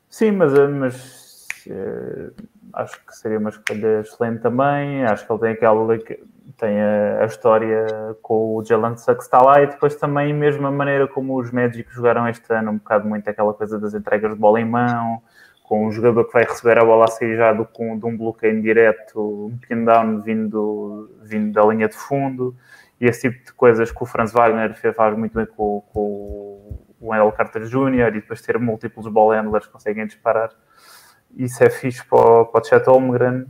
Sim, 0.09 0.31
mas, 0.33 0.53
mas 0.53 1.47
uh, 1.67 2.33
acho 2.73 3.05
que 3.05 3.17
seria 3.17 3.39
uma 3.39 3.51
escolha 3.51 4.01
excelente 4.01 4.41
também. 4.41 5.05
Acho 5.05 5.27
que 5.27 5.33
ele 5.33 5.41
tem 5.41 5.51
aquela 5.51 5.99
tem 6.59 6.81
a, 6.81 7.23
a, 7.23 7.25
história 7.25 7.87
com 8.23 8.57
o 8.57 8.65
Jalen 8.65 8.97
Suggs 8.97 9.25
está 9.25 9.41
lá 9.43 9.63
e 9.63 9.67
depois 9.67 9.97
também 9.97 10.33
mesmo 10.33 10.67
a 10.67 10.71
maneira 10.71 11.09
como 11.09 11.39
os 11.39 11.51
Magic 11.51 11.91
jogaram 11.93 12.29
este 12.29 12.53
ano, 12.53 12.73
um 12.73 12.79
bocado 12.79 13.09
muito 13.09 13.29
aquela 13.29 13.55
coisa 13.55 13.79
das 13.79 13.95
entregas 13.95 14.33
de 14.33 14.39
bola 14.39 14.61
em 14.61 14.65
mão, 14.65 15.23
com 15.63 15.87
um 15.87 15.91
jogador 15.91 16.25
que 16.25 16.33
vai 16.33 16.45
receber 16.45 16.79
a 16.79 16.85
bola 16.85 17.05
a 17.05 17.09
sair 17.09 17.37
já 17.37 17.53
do, 17.53 17.65
de 17.65 18.07
um 18.07 18.17
bloqueio 18.17 18.61
direto, 18.61 19.49
um 19.49 19.59
pin 19.59 19.85
down 19.85 20.21
vindo, 20.21 21.11
vindo 21.23 21.53
da 21.53 21.65
linha 21.65 21.89
de 21.89 21.97
fundo, 21.97 22.55
e 23.01 23.07
esse 23.07 23.31
tipo 23.31 23.47
de 23.47 23.53
coisas 23.55 23.91
que 23.91 24.03
o 24.03 24.07
Franz 24.07 24.33
Wagner 24.33 24.75
fez, 24.75 24.95
faz 24.95 25.17
muito 25.17 25.35
bem 25.35 25.47
com, 25.47 25.83
com 25.93 26.79
o 27.01 27.15
L. 27.15 27.33
Carter 27.33 27.65
Jr. 27.65 28.09
e 28.09 28.21
depois 28.21 28.41
ter 28.43 28.59
múltiplos 28.59 29.07
ball 29.09 29.31
handlers 29.31 29.67
conseguem 29.67 30.07
disparar. 30.07 30.51
Isso 31.37 31.65
é 31.65 31.71
fixe 31.71 32.05
para, 32.05 32.45
para 32.45 32.61
o 32.61 32.65
Chet 32.65 32.87
Holmgren, 32.87 33.47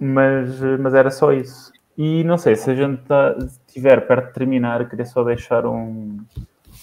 mas, 0.00 0.60
mas 0.78 0.94
era 0.94 1.10
só 1.10 1.32
isso. 1.32 1.72
E 1.98 2.22
não 2.22 2.38
sei, 2.38 2.54
se 2.54 2.70
a 2.70 2.76
gente 2.76 3.02
tá, 3.02 3.34
estiver 3.66 4.06
perto 4.06 4.28
de 4.28 4.34
terminar, 4.34 4.88
queria 4.88 5.04
só 5.04 5.24
deixar 5.24 5.66
um, 5.66 6.16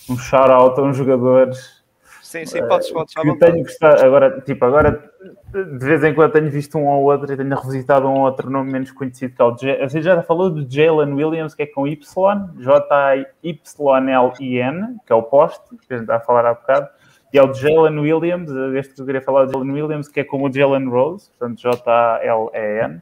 um 0.10 0.18
shout-out 0.18 0.78
a 0.78 0.84
uns 0.84 0.98
jogadores. 0.98 1.82
Sim, 2.22 2.46
sim, 2.46 2.60
podes, 2.68 2.92
podes. 2.92 3.14
Que 3.14 3.26
eu 3.26 3.40
tenho 3.40 3.64
gostado, 3.64 4.04
agora, 4.04 4.42
tipo, 4.42 4.66
agora 4.66 5.10
de 5.54 5.86
vez 5.86 6.04
em 6.04 6.14
quando 6.14 6.34
tenho 6.34 6.52
visto 6.52 6.78
um 6.78 6.86
ou 6.86 7.04
outro 7.04 7.32
e 7.32 7.38
tenho 7.38 7.56
revisitado 7.56 8.08
um 8.08 8.16
ou 8.16 8.26
outro 8.26 8.50
nome 8.50 8.70
menos 8.74 8.92
conhecido 8.92 9.34
que 9.34 9.42
é 9.42 9.46
o 9.46 9.56
J. 9.56 9.88
Você 9.88 10.02
já 10.02 10.22
falou 10.22 10.50
do 10.50 10.70
Jalen 10.70 11.14
Williams, 11.14 11.56
que 11.56 11.64
é 11.64 11.66
com 11.66 11.88
Y, 11.88 11.98
J-Y-L-I-N, 12.58 13.48
que 15.06 15.14
é 15.14 15.16
o 15.16 15.24
poste, 15.24 15.64
que 15.88 15.94
a 15.94 15.98
gente 15.98 16.04
está 16.04 16.18
a 16.18 16.20
falar 16.20 16.46
há 16.46 16.56
bocado, 16.56 16.90
e 17.32 17.38
é 17.38 17.42
o 17.42 17.54
Jalen 17.54 17.98
Williams, 18.00 18.52
este 18.76 18.96
que 18.96 19.02
eu 19.02 19.06
queria 19.06 19.22
falar, 19.22 19.48
o 19.48 19.50
Jalen 19.50 19.72
Williams, 19.72 20.10
que 20.10 20.20
é 20.20 20.26
como 20.26 20.50
o 20.50 20.54
Jalen 20.54 20.90
Rose, 20.90 21.30
portanto 21.30 21.62
J-A-L-E-N 21.62 23.02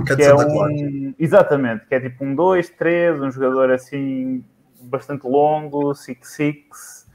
que 0.00 0.22
é 0.22 0.34
um, 0.34 1.14
exatamente, 1.18 1.86
que 1.86 1.94
é 1.94 2.00
tipo 2.00 2.24
um 2.24 2.34
2, 2.34 2.70
3, 2.70 3.20
um 3.20 3.30
jogador 3.30 3.70
assim 3.70 4.42
bastante 4.80 5.26
longo, 5.26 5.92
6-6, 5.92 7.06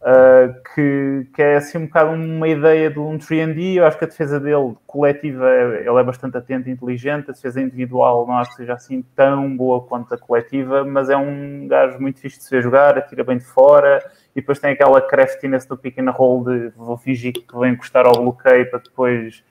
uh, 0.00 0.54
que, 0.74 1.26
que 1.34 1.42
é 1.42 1.56
assim 1.56 1.78
um 1.78 1.86
bocado 1.86 2.10
uma 2.12 2.48
ideia 2.48 2.88
de 2.90 2.98
um 2.98 3.18
3D. 3.18 3.74
Eu 3.76 3.86
acho 3.86 3.98
que 3.98 4.04
a 4.04 4.08
defesa 4.08 4.38
dele 4.38 4.76
coletiva 4.86 5.50
ele 5.50 5.88
é 5.88 6.02
bastante 6.04 6.36
atento 6.36 6.68
e 6.68 6.72
inteligente, 6.72 7.30
a 7.30 7.32
defesa 7.32 7.60
individual 7.60 8.26
não 8.26 8.38
acho 8.38 8.50
que 8.50 8.56
seja 8.56 8.74
assim 8.74 9.02
tão 9.14 9.56
boa 9.56 9.82
quanto 9.82 10.14
a 10.14 10.18
coletiva, 10.18 10.84
mas 10.84 11.10
é 11.10 11.16
um 11.16 11.66
gajo 11.66 11.98
muito 12.00 12.20
fixe 12.20 12.38
de 12.38 12.44
se 12.44 12.50
ver 12.50 12.62
jogar, 12.62 12.96
atira 12.96 13.24
bem 13.24 13.38
de 13.38 13.44
fora 13.44 14.04
e 14.34 14.40
depois 14.40 14.58
tem 14.58 14.70
aquela 14.70 15.00
craftiness 15.00 15.66
do 15.66 15.76
pick 15.76 15.98
and 15.98 16.10
roll 16.10 16.44
de 16.44 16.68
vou 16.76 16.96
fingir 16.96 17.32
que 17.32 17.44
vou 17.52 17.66
encostar 17.66 18.06
ao 18.06 18.22
bloqueio 18.22 18.70
para 18.70 18.78
depois 18.78 19.42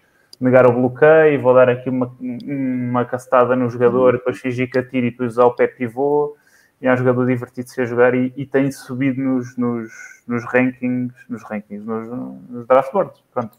negar 0.43 0.67
o 0.67 0.73
bloqueio, 0.73 1.41
vou 1.41 1.53
dar 1.53 1.69
aqui 1.69 1.89
uma, 1.89 2.13
uma 2.19 3.05
castada 3.05 3.55
no 3.55 3.69
jogador, 3.69 4.13
depois 4.13 4.39
fingir 4.39 4.69
que 4.69 4.77
atiro 4.77 5.07
e 5.07 5.11
depois 5.11 5.33
usar 5.33 5.45
o 5.45 5.55
pé 5.55 5.67
pivô. 5.67 6.35
E 6.81 6.87
é 6.87 6.93
um 6.93 6.97
jogador 6.97 7.25
divertido-se 7.25 7.79
a 7.79 7.85
jogar 7.85 8.13
e, 8.13 8.33
e, 8.35 8.45
tem 8.45 8.69
subido 8.69 9.21
nos, 9.21 9.55
nos, 9.55 9.89
nos 10.27 10.43
rankings, 10.43 11.15
nos 11.29 11.41
rankings, 11.43 11.85
nos, 11.85 12.09
nos 12.49 12.67
draft 12.67 12.91
boards. 12.91 13.23
Pronto. 13.33 13.57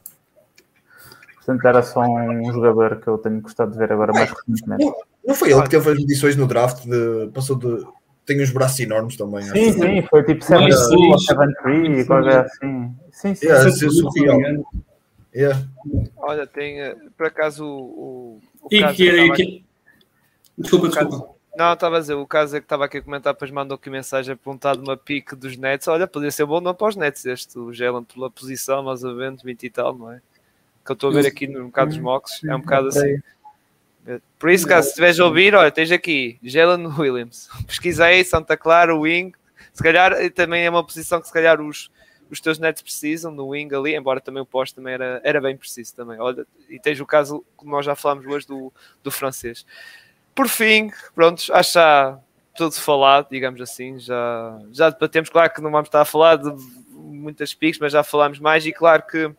Portanto, 1.37 1.67
era 1.67 1.83
só 1.83 2.03
um 2.03 2.53
jogador 2.53 3.01
que 3.01 3.09
eu 3.09 3.17
tenho 3.17 3.41
gostado 3.41 3.73
de 3.73 3.79
ver 3.79 3.91
agora 3.91 4.13
mais 4.13 4.31
recentemente. 4.31 4.85
Não, 4.85 4.95
não 5.27 5.35
foi 5.35 5.53
ele 5.53 5.63
que 5.63 5.71
teve 5.71 5.91
as 5.91 5.99
medições 5.99 6.37
no 6.37 6.47
draft, 6.47 6.85
de, 6.85 7.31
passou 7.33 7.57
de. 7.57 7.87
Tem 8.27 8.43
uns 8.43 8.51
braços 8.51 8.81
enormes 8.81 9.17
também. 9.17 9.43
Sim, 9.43 9.73
sim, 9.73 10.03
foi 10.09 10.23
tipo 10.25 10.43
7 10.43 10.63
ou 10.97 11.19
7 11.19 11.55
3, 11.63 12.07
coisa 12.07 12.41
assim. 12.41 12.95
Sim, 13.11 13.35
sim. 13.35 13.47
Yeah, 13.47 13.71
sim, 13.71 13.91
sim. 13.91 14.65
Yeah. 15.35 15.67
Olha, 16.17 16.47
tem 16.47 16.81
eh, 16.81 16.97
por 17.17 17.27
acaso 17.27 17.67
o. 17.67 18.41
o 18.63 18.69
e 18.71 18.87
que, 18.89 18.95
que, 18.95 19.33
que... 19.33 19.65
Desculpa, 20.57 20.89
desculpa. 20.89 21.35
Não, 21.57 21.73
estava 21.73 21.97
a 21.97 22.01
dizer, 22.01 22.15
o 22.15 22.27
caso 22.27 22.57
é 22.57 22.61
que 22.61 22.65
estava 22.65 22.85
aqui 22.85 22.99
a 22.99 23.03
comentar, 23.03 23.33
depois 23.33 23.51
mandou 23.51 23.77
aqui 23.77 23.89
mensagem 23.89 24.35
apontada 24.35 24.81
uma 24.81 24.97
pique 24.97 25.37
dos 25.37 25.57
Nets. 25.57 25.87
Olha, 25.87 26.07
poderia 26.07 26.33
ser 26.33 26.45
bom 26.45 26.61
não 26.61 26.75
para 26.75 26.89
os 26.89 26.97
Nets 26.97 27.25
este, 27.27 27.59
o 27.59 27.73
Jalen 27.73 28.05
pela 28.05 28.31
posição, 28.31 28.83
mais 28.83 29.05
ou 29.05 29.15
menos, 29.15 29.43
20 29.43 29.63
e 29.63 29.71
tal, 29.71 29.97
não 29.97 30.13
é? 30.13 30.21
Que 30.85 30.93
eu 30.93 30.95
estou 30.95 31.11
a 31.11 31.15
ver 31.15 31.27
aqui 31.27 31.47
no 31.47 31.67
bocado 31.67 31.91
dos 31.91 31.99
mocks, 31.99 32.43
é 32.45 32.55
um 32.55 32.61
bocado 32.61 32.89
assim. 32.89 33.21
Por 34.39 34.51
isso, 34.51 34.67
caso 34.67 34.89
estiveres 34.89 35.19
a 35.19 35.25
ouvir, 35.25 35.55
olha, 35.55 35.71
tens 35.71 35.91
aqui 35.91 36.39
Jalen 36.43 36.87
Williams. 36.87 37.49
Pesquisei 37.67 38.23
Santa 38.25 38.57
Clara, 38.57 38.95
Wing. 38.95 39.33
Se 39.73 39.83
calhar 39.83 40.13
também 40.33 40.65
é 40.65 40.71
uma 40.71 40.85
posição 40.85 41.21
que 41.21 41.27
se 41.27 41.33
calhar 41.33 41.61
os, 41.61 41.91
os 42.35 42.41
teus 42.41 42.59
nets 42.59 42.83
precisam 42.83 43.33
no 43.33 43.49
wing 43.49 43.75
ali, 43.75 43.95
embora 43.95 44.21
também 44.21 44.43
o 44.43 44.47
posto 44.47 44.75
também 44.75 44.95
era, 44.95 45.21
era 45.25 45.41
bem 45.41 45.57
preciso 45.57 45.95
também. 45.95 46.21
Olha, 46.21 46.47
e 46.69 46.79
tens 46.79 47.01
o 47.01 47.07
caso, 47.07 47.45
como 47.57 47.71
nós 47.71 47.87
já 47.87 47.95
falámos 47.95 48.27
hoje, 48.27 48.47
do, 48.47 48.73
do 49.03 49.11
francês. 49.11 49.65
Por 50.35 50.49
fim, 50.49 50.91
pronto, 51.15 51.43
acho 51.53 51.73
já 51.73 52.19
tudo 52.57 52.75
falado, 52.75 53.29
digamos 53.31 53.61
assim. 53.61 53.99
Já, 53.99 54.61
já 54.73 54.91
debatemos, 54.91 55.31
claro 55.31 55.53
que 55.53 55.63
não 55.63 55.71
vamos 55.71 55.89
estar 55.89 56.01
a 56.01 56.05
falar 56.05 56.37
de 56.37 56.53
muitas 56.91 57.55
picks, 57.55 57.79
mas 57.79 57.93
já 57.93 58.03
falámos 58.03 58.39
mais 58.39 58.67
e 58.67 58.73
claro 58.73 59.05
que 59.07 59.33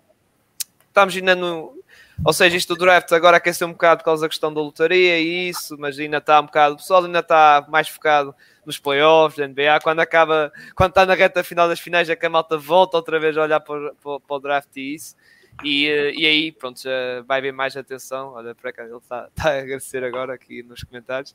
estamos 0.88 1.16
ainda 1.16 1.36
no. 1.36 1.78
Ou 2.24 2.32
seja, 2.32 2.56
isto 2.56 2.76
do 2.76 2.80
draft 2.80 3.12
agora 3.12 3.38
aqueceu 3.38 3.68
um 3.68 3.72
bocado 3.72 4.00
por 4.00 4.06
causa 4.06 4.22
da 4.22 4.30
questão 4.30 4.54
da 4.54 4.62
lotaria 4.62 5.20
e 5.20 5.50
isso, 5.50 5.76
mas 5.78 6.00
ainda 6.00 6.18
está 6.18 6.40
um 6.40 6.46
bocado. 6.46 6.76
O 6.76 6.78
pessoal 6.78 7.04
ainda 7.04 7.20
está 7.20 7.66
mais 7.68 7.90
focado 7.90 8.34
nos 8.66 8.80
playoffs 8.80 9.38
da 9.38 9.48
NBA. 9.48 9.80
Quando 9.84 10.00
acaba, 10.00 10.52
quando 10.76 10.92
está 10.92 11.06
na 11.06 11.14
reta 11.14 11.44
final 11.44 11.68
das 11.68 11.80
finais, 11.80 12.10
é 12.10 12.16
que 12.16 12.26
a 12.26 12.30
malta 12.30 12.58
volta 12.58 12.98
outra 12.98 13.20
vez 13.20 13.38
a 13.38 13.44
olhar 13.44 13.60
para, 13.60 13.94
para, 13.96 14.20
para 14.20 14.36
o 14.36 14.40
draft 14.40 14.70
e 14.78 14.96
isso. 14.96 15.16
E, 15.64 15.88
eh, 15.88 16.14
e 16.14 16.26
aí, 16.26 16.52
pronto, 16.52 16.82
já 16.82 17.22
vai 17.28 17.42
ver 17.42 17.52
mais 17.52 17.76
atenção. 17.78 18.34
Olha, 18.34 18.54
para 18.56 18.74
cá, 18.74 18.84
ele 18.84 18.98
está, 18.98 19.28
está 19.28 19.50
a 19.52 19.60
agradecer 19.60 20.04
agora 20.04 20.34
aqui 20.34 20.64
nos 20.64 20.84
comentários. 20.84 21.32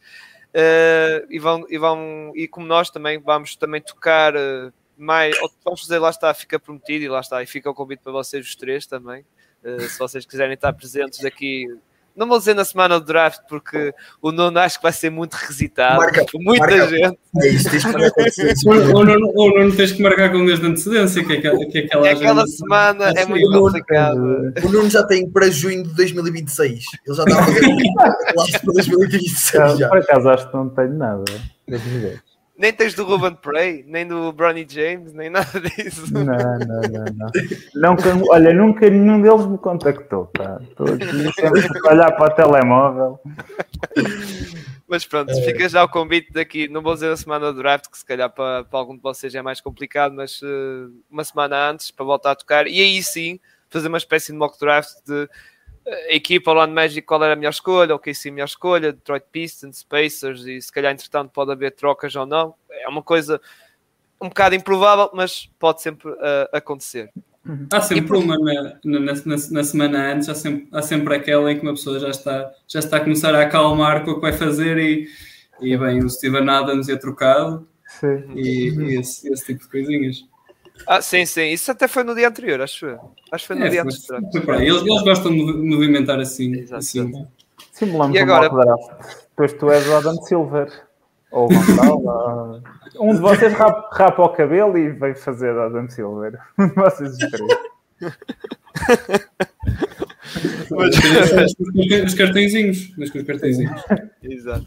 Uh, 0.51 1.23
e, 1.31 1.39
vão, 1.39 1.65
e, 1.69 1.79
vão, 1.79 2.33
e 2.35 2.49
como 2.49 2.67
nós 2.67 2.91
também 2.91 3.21
vamos 3.21 3.55
também 3.55 3.81
tocar 3.81 4.35
uh, 4.35 4.73
mais, 4.97 5.37
vamos 5.65 5.83
fazer, 5.83 6.01
lá 6.01 6.11
está, 6.11 6.35
fica 6.35 6.59
prometido 6.59 7.05
e 7.05 7.09
lá 7.09 7.21
está, 7.21 7.41
e 7.41 7.47
fica 7.47 7.71
o 7.71 7.75
convite 7.75 8.01
para 8.03 8.11
vocês 8.11 8.45
os 8.45 8.57
três 8.57 8.85
também, 8.85 9.25
uh, 9.65 9.81
se 9.81 9.99
vocês 9.99 10.27
quiserem 10.27 10.55
estar 10.55 10.73
presentes 10.73 11.25
aqui 11.25 11.67
não 12.21 12.29
vou 12.29 12.39
dizer 12.39 12.55
na 12.55 12.65
semana 12.65 12.99
do 12.99 13.07
draft, 13.07 13.41
porque 13.49 13.95
o 14.21 14.33
Nuno 14.33 14.59
acho 14.59 14.77
que 14.77 14.83
vai 14.83 14.93
ser 14.93 15.11
muito 15.11 15.35
requisitado 15.35 15.97
marca, 15.97 16.25
muita 16.35 16.67
marca. 16.67 16.89
gente. 16.89 17.19
É 17.43 17.49
isso, 17.49 17.71
tens 17.71 17.85
que 17.85 18.69
o, 18.69 19.05
Nuno, 19.05 19.33
o 19.35 19.49
Nuno 19.59 19.75
tens 19.75 19.93
que 19.93 20.03
marcar 20.03 20.31
com 20.31 20.39
o 20.39 20.41
mês 20.41 20.61
de 20.61 20.67
antecedência, 20.67 21.25
que, 21.25 21.33
é, 21.33 21.41
que 21.41 21.79
é 21.79 21.85
aquela, 21.85 22.11
aquela 22.11 22.47
semana 22.47 23.13
é 23.17 23.25
muito 23.25 23.51
complicada. 23.51 24.21
O 24.63 24.69
Nuno 24.69 24.91
já 24.91 25.03
tem 25.05 25.31
para 25.31 25.51
junho 25.51 25.85
de 25.85 25.95
2026. 25.95 26.85
Ele 27.07 27.17
já 27.17 27.25
está 27.25 27.41
a 27.41 27.45
fazer 27.47 27.67
um 27.73 27.95
para 27.95 28.73
2026. 28.75 29.79
Já. 29.79 29.89
Por 29.89 29.99
acaso 29.99 30.29
acho 30.29 30.51
que 30.51 30.57
não 30.57 30.69
tenho 30.69 30.95
nada. 30.95 31.25
Nem 32.61 32.75
tens 32.75 32.93
do 32.93 33.07
Ruben 33.07 33.35
Prey, 33.37 33.83
nem 33.89 34.07
do 34.07 34.31
Bronny 34.33 34.67
James, 34.69 35.15
nem 35.15 35.31
nada 35.31 35.59
disso. 35.59 36.13
Não, 36.13 36.25
não, 36.27 36.37
não, 36.37 37.05
não. 37.17 37.91
Nunca, 37.91 38.31
olha, 38.31 38.53
nunca 38.53 38.91
nenhum 38.91 39.23
deles 39.23 39.47
me 39.47 39.57
contactou. 39.57 40.27
Pá. 40.27 40.61
Estou 40.61 40.87
aqui 40.89 41.33
sempre 41.33 41.89
a 41.89 41.91
olhar 41.91 42.13
para 42.13 42.31
o 42.31 42.37
telemóvel. 42.37 43.21
Mas 44.87 45.07
pronto, 45.07 45.31
é. 45.31 45.41
fica 45.41 45.71
já 45.71 45.83
o 45.83 45.89
convite 45.89 46.35
daqui. 46.35 46.69
Não 46.69 46.83
vou 46.83 46.93
dizer 46.93 47.11
a 47.11 47.17
semana 47.17 47.51
do 47.51 47.63
draft, 47.63 47.87
que 47.91 47.97
se 47.97 48.05
calhar 48.05 48.29
para, 48.29 48.63
para 48.65 48.79
algum 48.79 48.95
de 48.95 49.01
vocês 49.01 49.35
é 49.35 49.41
mais 49.41 49.63
complicado, 49.63 50.15
mas 50.15 50.43
uh, 50.43 50.93
uma 51.11 51.25
semana 51.25 51.71
antes 51.71 51.91
para 51.91 52.05
voltar 52.05 52.33
a 52.33 52.37
tocar. 52.37 52.67
E 52.67 52.79
aí 52.79 53.03
sim, 53.03 53.41
fazer 53.71 53.89
uma 53.89 53.97
espécie 53.97 54.33
de 54.33 54.39
mock 54.39 54.61
draft 54.61 54.97
de 55.07 55.27
a 55.91 56.15
equipa 56.15 56.51
Orlando 56.51 56.75
Magic 56.75 57.03
qual 57.03 57.23
era 57.23 57.33
a 57.33 57.37
melhor 57.37 57.51
escolha, 57.51 57.95
o 57.95 57.99
que 57.99 58.15
sim 58.15 58.31
a 58.31 58.33
melhor 58.33 58.47
escolha, 58.47 58.93
Detroit 58.93 59.25
Pistons, 59.33 59.83
Pacers 59.83 60.47
e 60.47 60.61
se 60.61 60.73
calhar 60.73 60.93
entretanto 60.93 61.31
pode 61.31 61.53
haver 61.53 61.73
trocas 61.73 62.15
ou 62.15 62.27
não. 62.27 62.55
É 62.71 62.89
uma 62.89 63.03
coisa 63.03 63.41
um 64.21 64.29
bocado 64.29 64.55
improvável, 64.55 65.11
mas 65.15 65.51
pode 65.59 65.81
sempre 65.81 66.11
uh, 66.11 66.49
acontecer. 66.53 67.11
Há 67.73 67.81
sempre 67.81 68.19
uma 68.19 68.39
na, 68.39 68.79
na, 68.85 69.01
na, 69.01 69.37
na, 69.51 69.65
semana 69.65 70.13
antes, 70.13 70.29
há 70.29 70.35
sempre, 70.35 70.69
há 70.71 70.83
sempre 70.83 71.15
aquela 71.15 71.51
em 71.51 71.57
que 71.57 71.63
uma 71.63 71.73
pessoa 71.73 71.99
já 71.99 72.11
está, 72.11 72.53
já 72.69 72.81
está 72.81 72.99
a 72.99 73.01
começar 73.01 73.35
a 73.35 73.43
acalmar 73.43 74.05
com 74.05 74.11
o 74.11 74.15
que 74.17 74.21
vai 74.21 74.33
fazer 74.33 74.77
e, 74.77 75.09
e 75.61 75.77
bem, 75.77 76.05
o 76.05 76.11
Steven 76.11 76.49
Adams 76.49 76.91
é 76.91 76.97
trocado 76.97 77.67
e, 78.37 78.69
e 78.69 79.01
esse, 79.01 79.33
esse 79.33 79.47
tipo 79.47 79.63
de 79.63 79.71
coisinhas. 79.71 80.29
Ah, 80.87 81.01
sim, 81.01 81.27
sim. 81.27 81.53
Isso 81.53 81.71
até 81.71 81.87
foi 81.87 82.05
no 82.05 82.15
dia 82.15 82.29
anterior, 82.29 82.61
acho 82.61 82.87
eu. 82.87 83.01
Acho 83.31 83.45
que 83.45 83.49
foi 83.49 83.57
no 83.57 83.67
é, 83.67 83.69
dia 83.69 83.83
antes. 83.83 84.09
Eles, 84.11 84.83
eles 84.83 85.03
gostam 85.03 85.33
de 85.33 85.43
movimentar 85.43 86.19
assim. 86.19 86.67
assim. 86.73 87.27
Simulamos 87.73 88.17
e 88.17 88.19
agora... 88.19 88.51
Depois 89.31 89.53
tu 89.55 89.71
és 89.71 89.89
o 89.89 89.95
Adam 89.95 90.21
Silver. 90.23 90.71
Ou 91.31 91.47
o 91.47 91.49
Gonçalo. 91.49 92.63
um 93.01 93.15
de 93.15 93.21
vocês 93.21 93.53
rapa, 93.53 93.89
rapa 93.93 94.23
o 94.23 94.31
cabelo 94.31 94.77
e 94.77 94.91
vem 94.91 95.15
fazer 95.15 95.57
Adam 95.57 95.89
Silver. 95.89 96.39
vocês 96.77 97.17
três. 97.17 97.41
os 102.05 102.15
cartõezinhos. 102.15 102.93
Os 102.99 103.11
cartõezinhos. 103.11 103.83
Exato. 104.23 104.65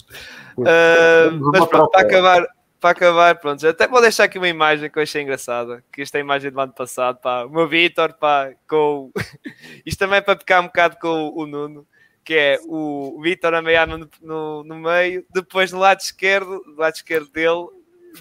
Uh, 0.57 1.31
mas 1.51 1.65
pronto, 1.65 1.91
para 1.91 2.01
acabar 2.01 2.47
para 2.83 2.91
acabar, 2.91 3.39
pronto, 3.39 3.65
até 3.65 3.87
vou 3.87 4.01
deixar 4.01 4.25
aqui 4.25 4.37
uma 4.37 4.49
imagem 4.49 4.89
que 4.89 4.99
eu 4.99 5.03
achei 5.03 5.21
engraçada, 5.21 5.81
que 5.89 6.01
esta 6.01 6.17
é 6.17 6.19
imagem 6.19 6.51
do 6.51 6.59
ano 6.59 6.73
passado, 6.73 7.17
pá, 7.17 7.45
o 7.45 7.49
meu 7.49 7.65
Vitor, 7.65 8.11
pá, 8.11 8.51
com 8.67 9.09
isto 9.85 9.99
também 9.99 10.17
é 10.17 10.21
para 10.21 10.37
ficar 10.37 10.59
um 10.59 10.65
bocado 10.65 10.97
com 10.99 11.31
o, 11.33 11.47
Nuno, 11.47 11.87
que 12.25 12.33
é 12.33 12.59
o 12.67 13.21
Vitor 13.21 13.53
a 13.53 13.61
meia 13.61 13.85
no, 13.85 14.09
no, 14.21 14.65
no, 14.65 14.75
meio, 14.75 15.25
depois 15.33 15.71
no 15.71 15.79
lado 15.79 16.01
esquerdo, 16.01 16.61
do 16.61 16.75
lado 16.75 16.93
esquerdo 16.93 17.29
dele, 17.29 17.69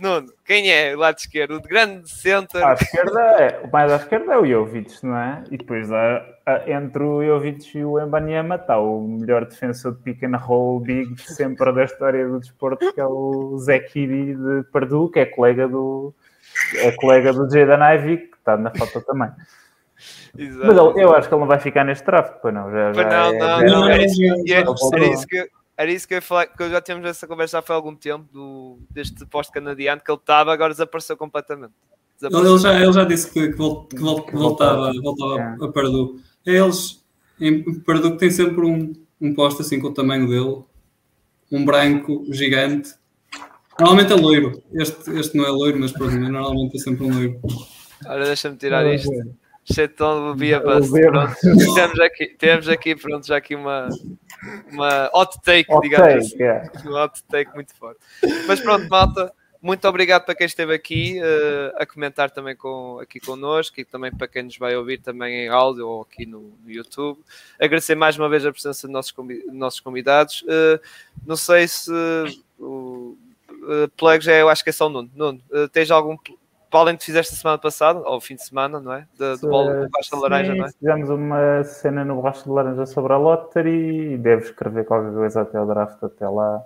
Nuno, 0.00 0.32
quem 0.44 0.72
é 0.72 0.94
o 0.94 0.98
lado 0.98 1.18
esquerdo? 1.18 1.56
O 1.56 1.60
de 1.60 1.68
grande 1.68 2.08
centro. 2.10 2.64
À 2.64 2.74
esquerda 2.74 3.20
é, 3.20 3.60
o 3.64 3.70
mais 3.70 3.92
à 3.92 3.96
esquerda 3.96 4.34
é 4.34 4.38
o 4.38 4.46
Jovic, 4.46 5.04
não 5.04 5.16
é? 5.16 5.44
E 5.50 5.58
depois 5.58 5.88
entre 6.66 7.02
o 7.02 7.24
Jovic 7.24 7.78
e 7.78 7.84
o 7.84 8.00
Embanyama 8.00 8.56
está 8.56 8.78
o 8.78 9.00
melhor 9.00 9.44
defensor 9.44 9.92
de 9.92 10.02
pick 10.02 10.22
and 10.24 10.36
roll 10.36 10.80
big 10.80 11.20
sempre 11.20 11.72
da 11.72 11.84
história 11.84 12.26
do 12.26 12.40
desporto, 12.40 12.92
que 12.92 13.00
é 13.00 13.06
o 13.06 13.56
Zé 13.58 13.80
Kiri 13.80 14.34
de 14.34 14.64
Perdue, 14.72 15.10
que 15.10 15.20
é 15.20 15.26
colega 15.26 15.68
do 15.68 16.14
é 16.76 16.92
colega 16.92 17.32
do 17.32 17.50
Jaden 17.50 17.94
Ivey, 17.94 18.18
que 18.18 18.36
está 18.36 18.56
na 18.56 18.70
foto 18.70 19.00
também. 19.02 19.30
Exato. 20.36 20.66
Mas 20.66 20.76
eu, 20.76 20.98
eu 20.98 21.14
acho 21.14 21.28
que 21.28 21.34
ele 21.34 21.40
não 21.40 21.48
vai 21.48 21.60
ficar 21.60 21.84
neste 21.84 22.04
draft, 22.04 22.34
pois 22.40 22.54
não. 22.54 22.70
Já, 22.70 22.92
já 22.92 23.04
não, 23.04 23.10
é, 23.10 23.38
não, 23.38 23.60
não, 23.60 23.80
não, 23.80 23.88
era 23.88 24.02
isso 24.04 25.26
que, 25.26 25.48
era 25.82 25.92
isso 25.92 26.06
que 26.06 26.14
eu 26.14 26.18
ia 26.18 26.22
falar, 26.22 26.46
que 26.46 26.62
eu 26.62 26.70
já 26.70 26.80
tínhamos 26.80 27.04
essa 27.08 27.26
conversa 27.26 27.58
há 27.58 27.72
algum 27.72 27.94
tempo 27.94 28.24
do, 28.32 28.78
deste 28.88 29.26
posto 29.26 29.52
canadiano 29.52 30.00
que 30.00 30.10
ele 30.10 30.18
estava, 30.18 30.52
agora 30.52 30.72
desapareceu 30.72 31.16
completamente. 31.16 31.72
Desapareceu. 32.20 32.54
Ele, 32.54 32.62
já, 32.62 32.80
ele 32.80 32.92
já 32.92 33.04
disse 33.04 33.30
que, 33.32 33.48
que, 33.48 33.56
que 33.56 34.36
voltava, 34.36 34.92
voltava 35.02 35.40
é. 35.40 35.64
a 35.64 35.68
Pardue. 35.72 36.20
Eles, 36.46 37.04
em 37.40 37.80
Pardue, 37.80 38.16
tem 38.16 38.30
sempre 38.30 38.64
um, 38.64 38.92
um 39.20 39.34
posto 39.34 39.62
assim 39.62 39.80
com 39.80 39.88
o 39.88 39.94
tamanho 39.94 40.28
dele, 40.28 40.62
um 41.50 41.64
branco 41.64 42.24
gigante. 42.30 42.94
Normalmente 43.76 44.12
é 44.12 44.16
loiro. 44.16 44.62
Este, 44.72 45.10
este 45.18 45.36
não 45.36 45.44
é 45.44 45.50
loiro, 45.50 45.80
mas 45.80 45.90
pronto, 45.90 46.14
normalmente 46.14 46.76
é 46.76 46.80
sempre 46.80 47.04
um 47.04 47.12
loiro. 47.12 47.40
Olha, 48.06 48.26
deixa-me 48.26 48.56
tirar 48.56 48.86
isto. 48.86 49.10
Chetão 49.64 50.36
via 50.36 50.60
bus. 50.60 50.90
temos 51.74 52.00
aqui, 52.00 52.26
temos 52.38 52.68
aqui, 52.68 52.94
pronto, 52.94 53.26
já 53.26 53.36
aqui 53.36 53.54
uma, 53.54 53.88
uma 54.70 55.10
hot 55.14 55.40
take, 55.42 55.72
hot 55.72 55.82
digamos 55.82 56.06
take, 56.08 56.18
assim. 56.18 56.42
Yeah. 56.42 56.70
Um 56.86 56.94
hot 56.94 57.22
take 57.24 57.54
muito 57.54 57.74
forte. 57.74 58.00
Mas 58.46 58.60
pronto, 58.60 58.88
malta, 58.88 59.32
muito 59.62 59.86
obrigado 59.86 60.24
para 60.24 60.34
quem 60.34 60.46
esteve 60.46 60.74
aqui 60.74 61.20
uh, 61.20 61.76
a 61.76 61.86
comentar 61.86 62.30
também 62.30 62.56
com, 62.56 62.98
aqui 63.00 63.20
connosco 63.20 63.80
e 63.80 63.84
também 63.84 64.10
para 64.10 64.26
quem 64.26 64.42
nos 64.42 64.58
vai 64.58 64.76
ouvir 64.76 64.98
também 64.98 65.46
em 65.46 65.48
áudio 65.48 65.86
ou 65.86 66.02
aqui 66.02 66.26
no, 66.26 66.52
no 66.64 66.70
YouTube. 66.70 67.20
Agradecer 67.60 67.94
mais 67.94 68.18
uma 68.18 68.28
vez 68.28 68.44
a 68.44 68.52
presença 68.52 68.88
de 68.88 68.92
nossos, 68.92 69.14
nossos 69.52 69.78
convidados. 69.78 70.42
Uh, 70.42 70.80
não 71.24 71.36
sei 71.36 71.68
se 71.68 71.92
o 72.58 73.16
uh, 73.50 73.88
plug 73.96 74.24
já 74.24 74.32
é, 74.32 74.42
eu 74.42 74.48
acho 74.48 74.64
que 74.64 74.70
é 74.70 74.72
só 74.72 74.86
o 74.86 74.90
Nuno. 74.90 75.10
Nuno, 75.14 75.40
tens 75.72 75.92
algum 75.92 76.16
além 76.80 76.96
de 76.96 77.04
fizeste 77.04 77.34
a 77.34 77.36
semana 77.36 77.58
passada, 77.58 78.00
ou 78.00 78.20
fim 78.20 78.34
de 78.34 78.44
semana, 78.44 78.80
não 78.80 78.92
é? 78.92 79.06
De, 79.18 79.36
do 79.40 79.48
Baixo 79.90 80.16
Laranja, 80.16 80.54
não 80.54 80.64
é? 80.64 80.72
Fizemos 80.72 81.10
uma 81.10 81.64
cena 81.64 82.04
no 82.04 82.22
Baixo 82.22 82.44
de 82.44 82.50
Laranja 82.50 82.86
sobre 82.86 83.12
a 83.12 83.16
Lottery 83.16 84.14
e 84.14 84.18
devo 84.18 84.42
escrever 84.42 84.84
qualquer 84.84 85.12
coisa 85.12 85.42
até 85.42 85.60
o 85.60 85.66
draft, 85.66 86.02
até 86.02 86.28
lá, 86.28 86.62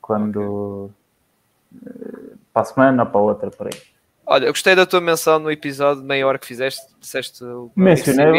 quando. 0.00 0.90
Eh, 1.86 2.34
para 2.52 2.62
a 2.62 2.64
semana 2.64 3.02
ou 3.02 3.08
para 3.08 3.20
a 3.20 3.22
outra, 3.22 3.50
por 3.50 3.66
aí. 3.66 3.93
Olha, 4.26 4.46
eu 4.46 4.52
gostei 4.52 4.74
da 4.74 4.86
tua 4.86 5.00
menção 5.00 5.38
no 5.38 5.50
episódio 5.50 6.00
de 6.00 6.08
meia 6.08 6.26
hora 6.26 6.38
que 6.38 6.46
fizeste, 6.46 6.80
disseste... 6.98 7.44
Mencionei 7.76 8.32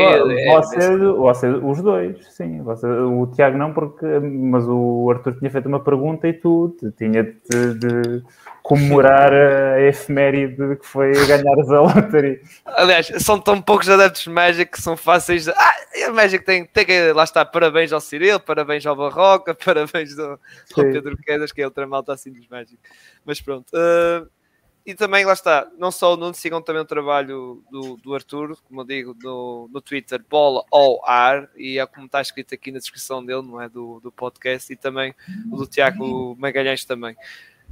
você, 0.48 0.78
é, 0.78 0.90
você, 0.98 1.48
os 1.48 1.82
dois, 1.82 2.18
sim. 2.34 2.62
Você, 2.64 2.88
o 2.88 3.28
Tiago 3.28 3.56
não, 3.56 3.72
porque, 3.72 4.06
mas 4.20 4.66
o 4.68 5.12
Arthur 5.12 5.38
tinha 5.38 5.52
feito 5.52 5.68
uma 5.68 5.80
pergunta 5.80 6.28
e 6.28 6.34
tu 6.34 6.76
tinha 6.98 7.24
de, 7.24 7.74
de 7.76 8.24
comemorar 8.64 9.32
a 9.32 9.82
efeméride 9.82 10.76
que 10.78 10.88
foi 10.88 11.12
ganhar 11.28 11.60
a 11.60 11.82
loteria. 11.82 12.40
Aliás, 12.66 13.12
são 13.20 13.40
tão 13.40 13.62
poucos 13.62 13.88
adeptos 13.88 14.24
de 14.24 14.30
Magic 14.32 14.72
que 14.72 14.82
são 14.82 14.98
fáceis 14.98 15.44
de... 15.44 15.52
Ah, 15.52 15.76
a 16.08 16.12
Magic 16.12 16.44
tem, 16.44 16.66
tem 16.66 16.84
que... 16.84 17.14
Lá 17.14 17.24
está, 17.24 17.46
parabéns 17.46 17.94
ao 17.94 18.02
Cirilo, 18.02 18.40
parabéns 18.40 18.84
ao 18.88 18.96
Barroca, 18.96 19.54
parabéns 19.64 20.18
ao, 20.18 20.32
ao 20.32 20.84
Pedro 20.84 21.16
Quedas, 21.18 21.52
que 21.52 21.62
é 21.62 21.66
outra 21.66 21.86
malta 21.86 22.12
assim 22.12 22.32
dos 22.32 22.48
Magic. 22.48 22.80
Mas 23.24 23.40
pronto... 23.40 23.68
Uh 23.72 24.35
e 24.86 24.94
também 24.94 25.26
lá 25.26 25.34
está, 25.34 25.68
não 25.80 25.92
só 25.92 26.14
o 26.14 26.18
Nuno, 26.18 26.36
sigam 26.36 26.62
também 26.62 26.82
o 26.82 26.86
trabalho 26.86 27.64
do, 27.72 27.98
do 27.98 28.14
Arthur, 28.14 28.56
como 28.68 28.82
eu 28.82 28.86
digo, 28.86 29.18
no, 29.24 29.68
no 29.74 29.82
Twitter, 29.82 30.24
bola 30.30 30.64
ao 30.72 31.04
ar, 31.10 31.50
e 31.56 31.80
é 31.80 31.86
como 31.88 32.06
está 32.06 32.22
escrito 32.22 32.54
aqui 32.54 32.72
na 32.72 32.78
descrição 32.78 33.26
dele, 33.26 33.42
não 33.42 33.60
é? 33.60 33.68
Do, 33.68 34.00
do 34.00 34.12
podcast, 34.12 34.72
e 34.72 34.76
também 34.76 35.16
o 35.52 35.58
do 35.58 35.66
Tiago 35.66 36.36
Magalhães 36.38 36.86
também. 36.86 37.16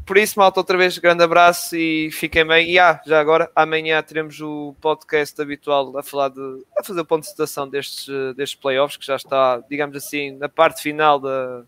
Por 0.06 0.18
isso, 0.18 0.40
malta, 0.40 0.60
outra 0.60 0.76
vez, 0.76 0.98
grande 0.98 1.23
abraço 1.23 1.77
e 1.77 2.10
fiquem 2.11 2.45
bem. 2.45 2.69
E 2.69 2.80
ah, 2.80 2.99
já 3.06 3.22
agora, 3.22 3.49
amanhã 3.56 4.02
teremos 4.02 4.41
o 4.41 4.76
podcast 4.81 5.40
habitual 5.40 5.95
a 5.98 6.03
falar 6.03 6.30
de 6.30 6.65
a 6.77 6.84
fazer 6.84 6.99
o 6.99 7.06
ponto 7.06 7.22
de 7.22 7.30
situação 7.30 7.69
destes, 7.69 8.07
destes 8.35 8.60
playoffs, 8.60 8.98
que 8.98 9.06
já 9.06 9.15
está, 9.15 9.64
digamos 9.69 9.95
assim, 9.95 10.31
na 10.31 10.49
parte 10.49 10.81
final 10.81 11.19
da, 11.19 11.64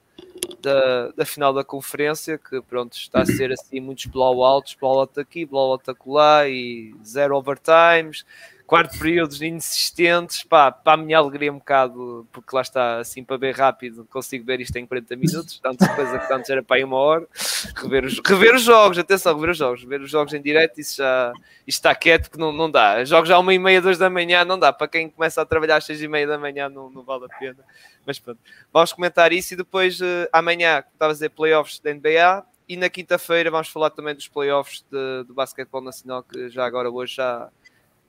da, 0.65 1.11
da 1.11 1.25
final 1.25 1.53
da 1.53 1.63
conferência, 1.63 2.37
que 2.37 2.61
pronto, 2.61 2.93
está 2.93 3.21
a 3.21 3.25
ser 3.25 3.51
assim 3.51 3.79
muitos 3.79 4.05
blowouts, 4.07 4.75
blowout 4.79 5.19
aqui, 5.19 5.45
blowout 5.45 5.89
acolá 5.89 6.47
e 6.49 6.93
zero 7.05 7.37
overtimes 7.37 8.25
quarto 8.65 8.97
períodos 8.97 9.41
insistentes, 9.41 10.43
pá, 10.43 10.71
para 10.71 10.93
a 10.93 10.97
minha 10.97 11.17
alegria 11.17 11.51
um 11.51 11.59
bocado, 11.59 12.27
porque 12.31 12.55
lá 12.55 12.61
está, 12.61 12.99
assim, 12.99 13.23
para 13.23 13.37
ver 13.37 13.55
rápido, 13.55 14.07
consigo 14.09 14.43
ver 14.43 14.59
isto 14.59 14.75
em 14.77 14.85
40 14.85 15.15
minutos, 15.15 15.59
tanto 15.59 15.87
coisa 15.95 16.17
que 16.19 16.33
antes 16.33 16.49
era 16.49 16.63
para 16.63 16.77
aí 16.77 16.83
uma 16.83 16.97
hora, 16.97 17.27
rever 17.75 18.05
os, 18.05 18.19
rever 18.25 18.55
os 18.55 18.63
jogos, 18.63 18.97
atenção, 18.97 19.35
rever 19.35 19.51
os 19.51 19.57
jogos, 19.57 19.83
ver 19.83 20.01
os 20.01 20.09
jogos 20.09 20.33
em 20.33 20.41
direto, 20.41 20.79
isso 20.79 20.97
já, 20.97 21.31
isto 21.67 21.79
está 21.79 21.93
quieto, 21.93 22.31
que 22.31 22.39
não, 22.39 22.51
não 22.51 22.69
dá, 22.69 23.03
jogos 23.05 23.29
já 23.29 23.37
uma 23.37 23.53
e 23.53 23.59
meia, 23.59 23.81
duas 23.81 23.99
da 23.99 24.09
manhã, 24.09 24.43
não 24.43 24.57
dá, 24.57 24.73
para 24.73 24.87
quem 24.87 25.09
começa 25.09 25.41
a 25.41 25.45
trabalhar 25.45 25.77
às 25.77 25.85
seis 25.85 26.01
e 26.01 26.07
meia 26.07 26.25
da 26.25 26.37
manhã, 26.37 26.67
não, 26.67 26.89
não 26.89 27.03
vale 27.03 27.25
a 27.25 27.37
pena, 27.37 27.59
mas 28.05 28.17
pronto, 28.17 28.39
vamos 28.73 28.91
comentar 28.93 29.31
isso 29.31 29.53
e 29.53 29.57
depois, 29.57 30.01
uh, 30.01 30.27
amanhã, 30.33 30.83
estava 30.91 31.11
a 31.11 31.13
dizer, 31.13 31.29
playoffs 31.29 31.79
da 31.79 31.93
NBA, 31.93 32.43
e 32.67 32.75
na 32.75 32.89
quinta-feira 32.89 33.51
vamos 33.51 33.67
falar 33.67 33.91
também 33.91 34.15
dos 34.15 34.27
playoffs 34.27 34.83
do 34.89 35.35
basquetebol 35.35 35.81
nacional, 35.81 36.23
que 36.23 36.49
já 36.49 36.65
agora 36.65 36.89
hoje 36.89 37.17
já 37.17 37.47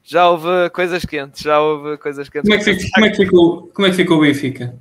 já 0.06 0.30
houve 0.30 0.70
coisas 0.70 1.04
quentes, 1.04 1.42
já 1.42 1.60
houve 1.60 1.98
coisas 1.98 2.28
quentes. 2.28 2.48
Como 2.48 2.54
é 2.54 2.58
que, 2.58 2.74
ficou, 2.74 2.90
como 2.94 3.06
é 3.06 3.10
que, 3.10 3.16
ficou, 3.16 3.70
como 3.74 3.86
é 3.86 3.90
que 3.90 3.96
ficou 3.96 4.18
o 4.18 4.20
Benfica? 4.20 4.72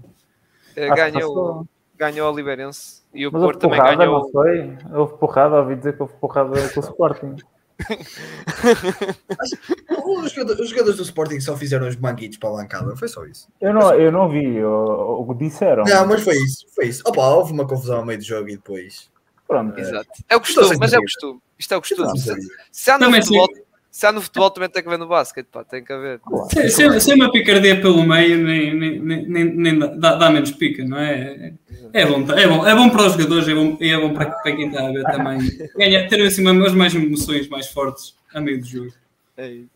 Eh, 0.76 0.96
ganhou, 0.96 1.66
ganhou 1.98 2.30
o 2.30 2.32
Oliveirense 2.32 3.02
e 3.12 3.26
o 3.26 3.32
Mas 3.32 3.42
Porto 3.42 3.62
também 3.62 3.80
porrada, 3.80 3.98
ganhou. 3.98 4.22
Não 4.22 4.32
foi? 4.32 4.78
Houve 4.94 5.18
porrada, 5.18 5.56
ouvi 5.56 5.78
dizer 5.78 5.96
que 5.96 6.04
houve 6.04 6.14
porrada 6.22 6.70
com 6.70 6.80
o 6.80 6.84
Sporting. 6.84 7.38
os, 10.24 10.32
jogadores, 10.32 10.62
os 10.62 10.70
jogadores 10.70 10.98
do 10.98 11.04
Sporting 11.04 11.40
só 11.40 11.58
fizeram 11.58 11.88
os 11.88 11.96
manguitos 11.96 12.38
para 12.38 12.50
a 12.50 12.54
bancada, 12.54 12.96
foi 12.96 13.08
só 13.08 13.26
isso. 13.26 13.48
Eu 13.60 13.74
não, 13.74 13.96
eu 13.96 14.12
não 14.12 14.30
vi, 14.30 14.64
o 14.64 15.36
disseram. 15.38 15.86
Não, 15.86 16.08
mas 16.08 16.24
foi 16.24 16.36
isso, 16.36 16.68
foi 16.76 16.86
isso. 16.86 17.02
Opa, 17.04 17.28
houve 17.30 17.52
uma 17.52 17.68
confusão 17.68 17.98
ao 17.98 18.06
meio 18.06 18.20
do 18.20 18.26
jogo 18.26 18.48
e 18.48 18.58
depois. 18.58 19.10
Pronto. 19.48 19.80
Exato. 19.80 20.08
É 20.30 20.36
o 20.36 20.40
costume, 20.40 20.78
mas 20.80 20.94
é 20.94 21.00
o 21.00 21.02
costume. 21.02 21.40
Isto 21.58 21.74
é 21.74 21.78
o 21.78 21.82
costume. 21.82 22.20
Se, 22.20 22.36
se 22.72 22.92
há 22.92 23.00
no 23.00 23.12
futebol. 23.12 23.48
Se 23.96 24.06
há 24.06 24.12
no 24.12 24.22
futebol 24.22 24.52
também 24.52 24.68
tem 24.68 24.84
que 24.84 24.90
ver 24.90 25.00
no 25.00 25.08
basquete, 25.08 25.48
pá, 25.50 25.64
tem 25.64 25.82
que 25.82 25.94
haver. 25.94 26.20
Se, 26.50 26.70
se, 26.70 27.00
se 27.00 27.12
é 27.14 27.16
uma 27.16 27.32
picardia 27.32 27.80
pelo 27.80 28.06
meio, 28.06 28.38
nem, 28.44 28.76
nem, 28.76 29.00
nem, 29.00 29.46
nem 29.46 29.80
dá, 29.80 30.16
dá 30.16 30.30
menos 30.30 30.52
pica, 30.52 30.84
não 30.84 31.00
é? 31.00 31.54
É 31.94 32.06
bom, 32.06 32.30
é 32.34 32.46
bom, 32.46 32.68
é 32.68 32.76
bom 32.76 32.90
para 32.90 33.06
os 33.06 33.14
jogadores 33.14 33.48
e 33.48 33.52
é 33.52 33.56
bom, 33.56 33.78
é 33.80 33.98
bom 33.98 34.14
para, 34.14 34.32
para 34.32 34.54
quem 34.54 34.68
está 34.68 34.86
a 34.86 34.92
ver 34.92 35.04
também. 35.06 35.40
Ganha, 35.78 36.10
ter 36.10 36.22
assim 36.24 36.46
umas 36.46 36.74
mais 36.74 36.94
emoções 36.94 37.48
mais 37.48 37.68
fortes 37.68 38.14
a 38.34 38.42
meio 38.42 38.60
do 38.60 38.66
jogo. 38.66 38.92
É 39.38 39.48
isso. 39.48 39.70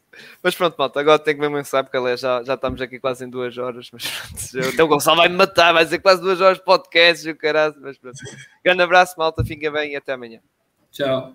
Mas 0.43 0.53
pronto, 0.53 0.75
malta, 0.77 0.99
agora 0.99 1.17
tenho 1.17 1.37
que 1.37 1.41
mesmo 1.41 1.55
pensar, 1.55 1.85
porque 1.85 1.95
aliás, 1.95 2.19
já, 2.19 2.43
já 2.43 2.55
estamos 2.55 2.81
aqui 2.81 2.99
quase 2.99 3.23
em 3.23 3.29
duas 3.29 3.57
horas. 3.57 3.89
Mas 3.93 4.05
pronto, 4.05 4.67
então 4.67 4.85
o 4.85 4.89
Gonçalo 4.89 5.15
vai 5.15 5.29
me 5.29 5.37
matar, 5.37 5.71
vai 5.71 5.85
ser 5.85 5.99
quase 5.99 6.21
duas 6.21 6.41
horas 6.41 6.57
de 6.57 6.65
podcast 6.65 7.25
e 7.25 7.31
o 7.31 7.37
caralho. 7.37 7.75
Mas 7.79 7.97
pronto. 7.97 8.17
Grande 8.65 8.81
abraço, 8.81 9.15
malta, 9.17 9.45
fica 9.45 9.71
bem 9.71 9.93
e 9.93 9.95
até 9.95 10.11
amanhã. 10.11 10.41
Tchau. 10.91 11.25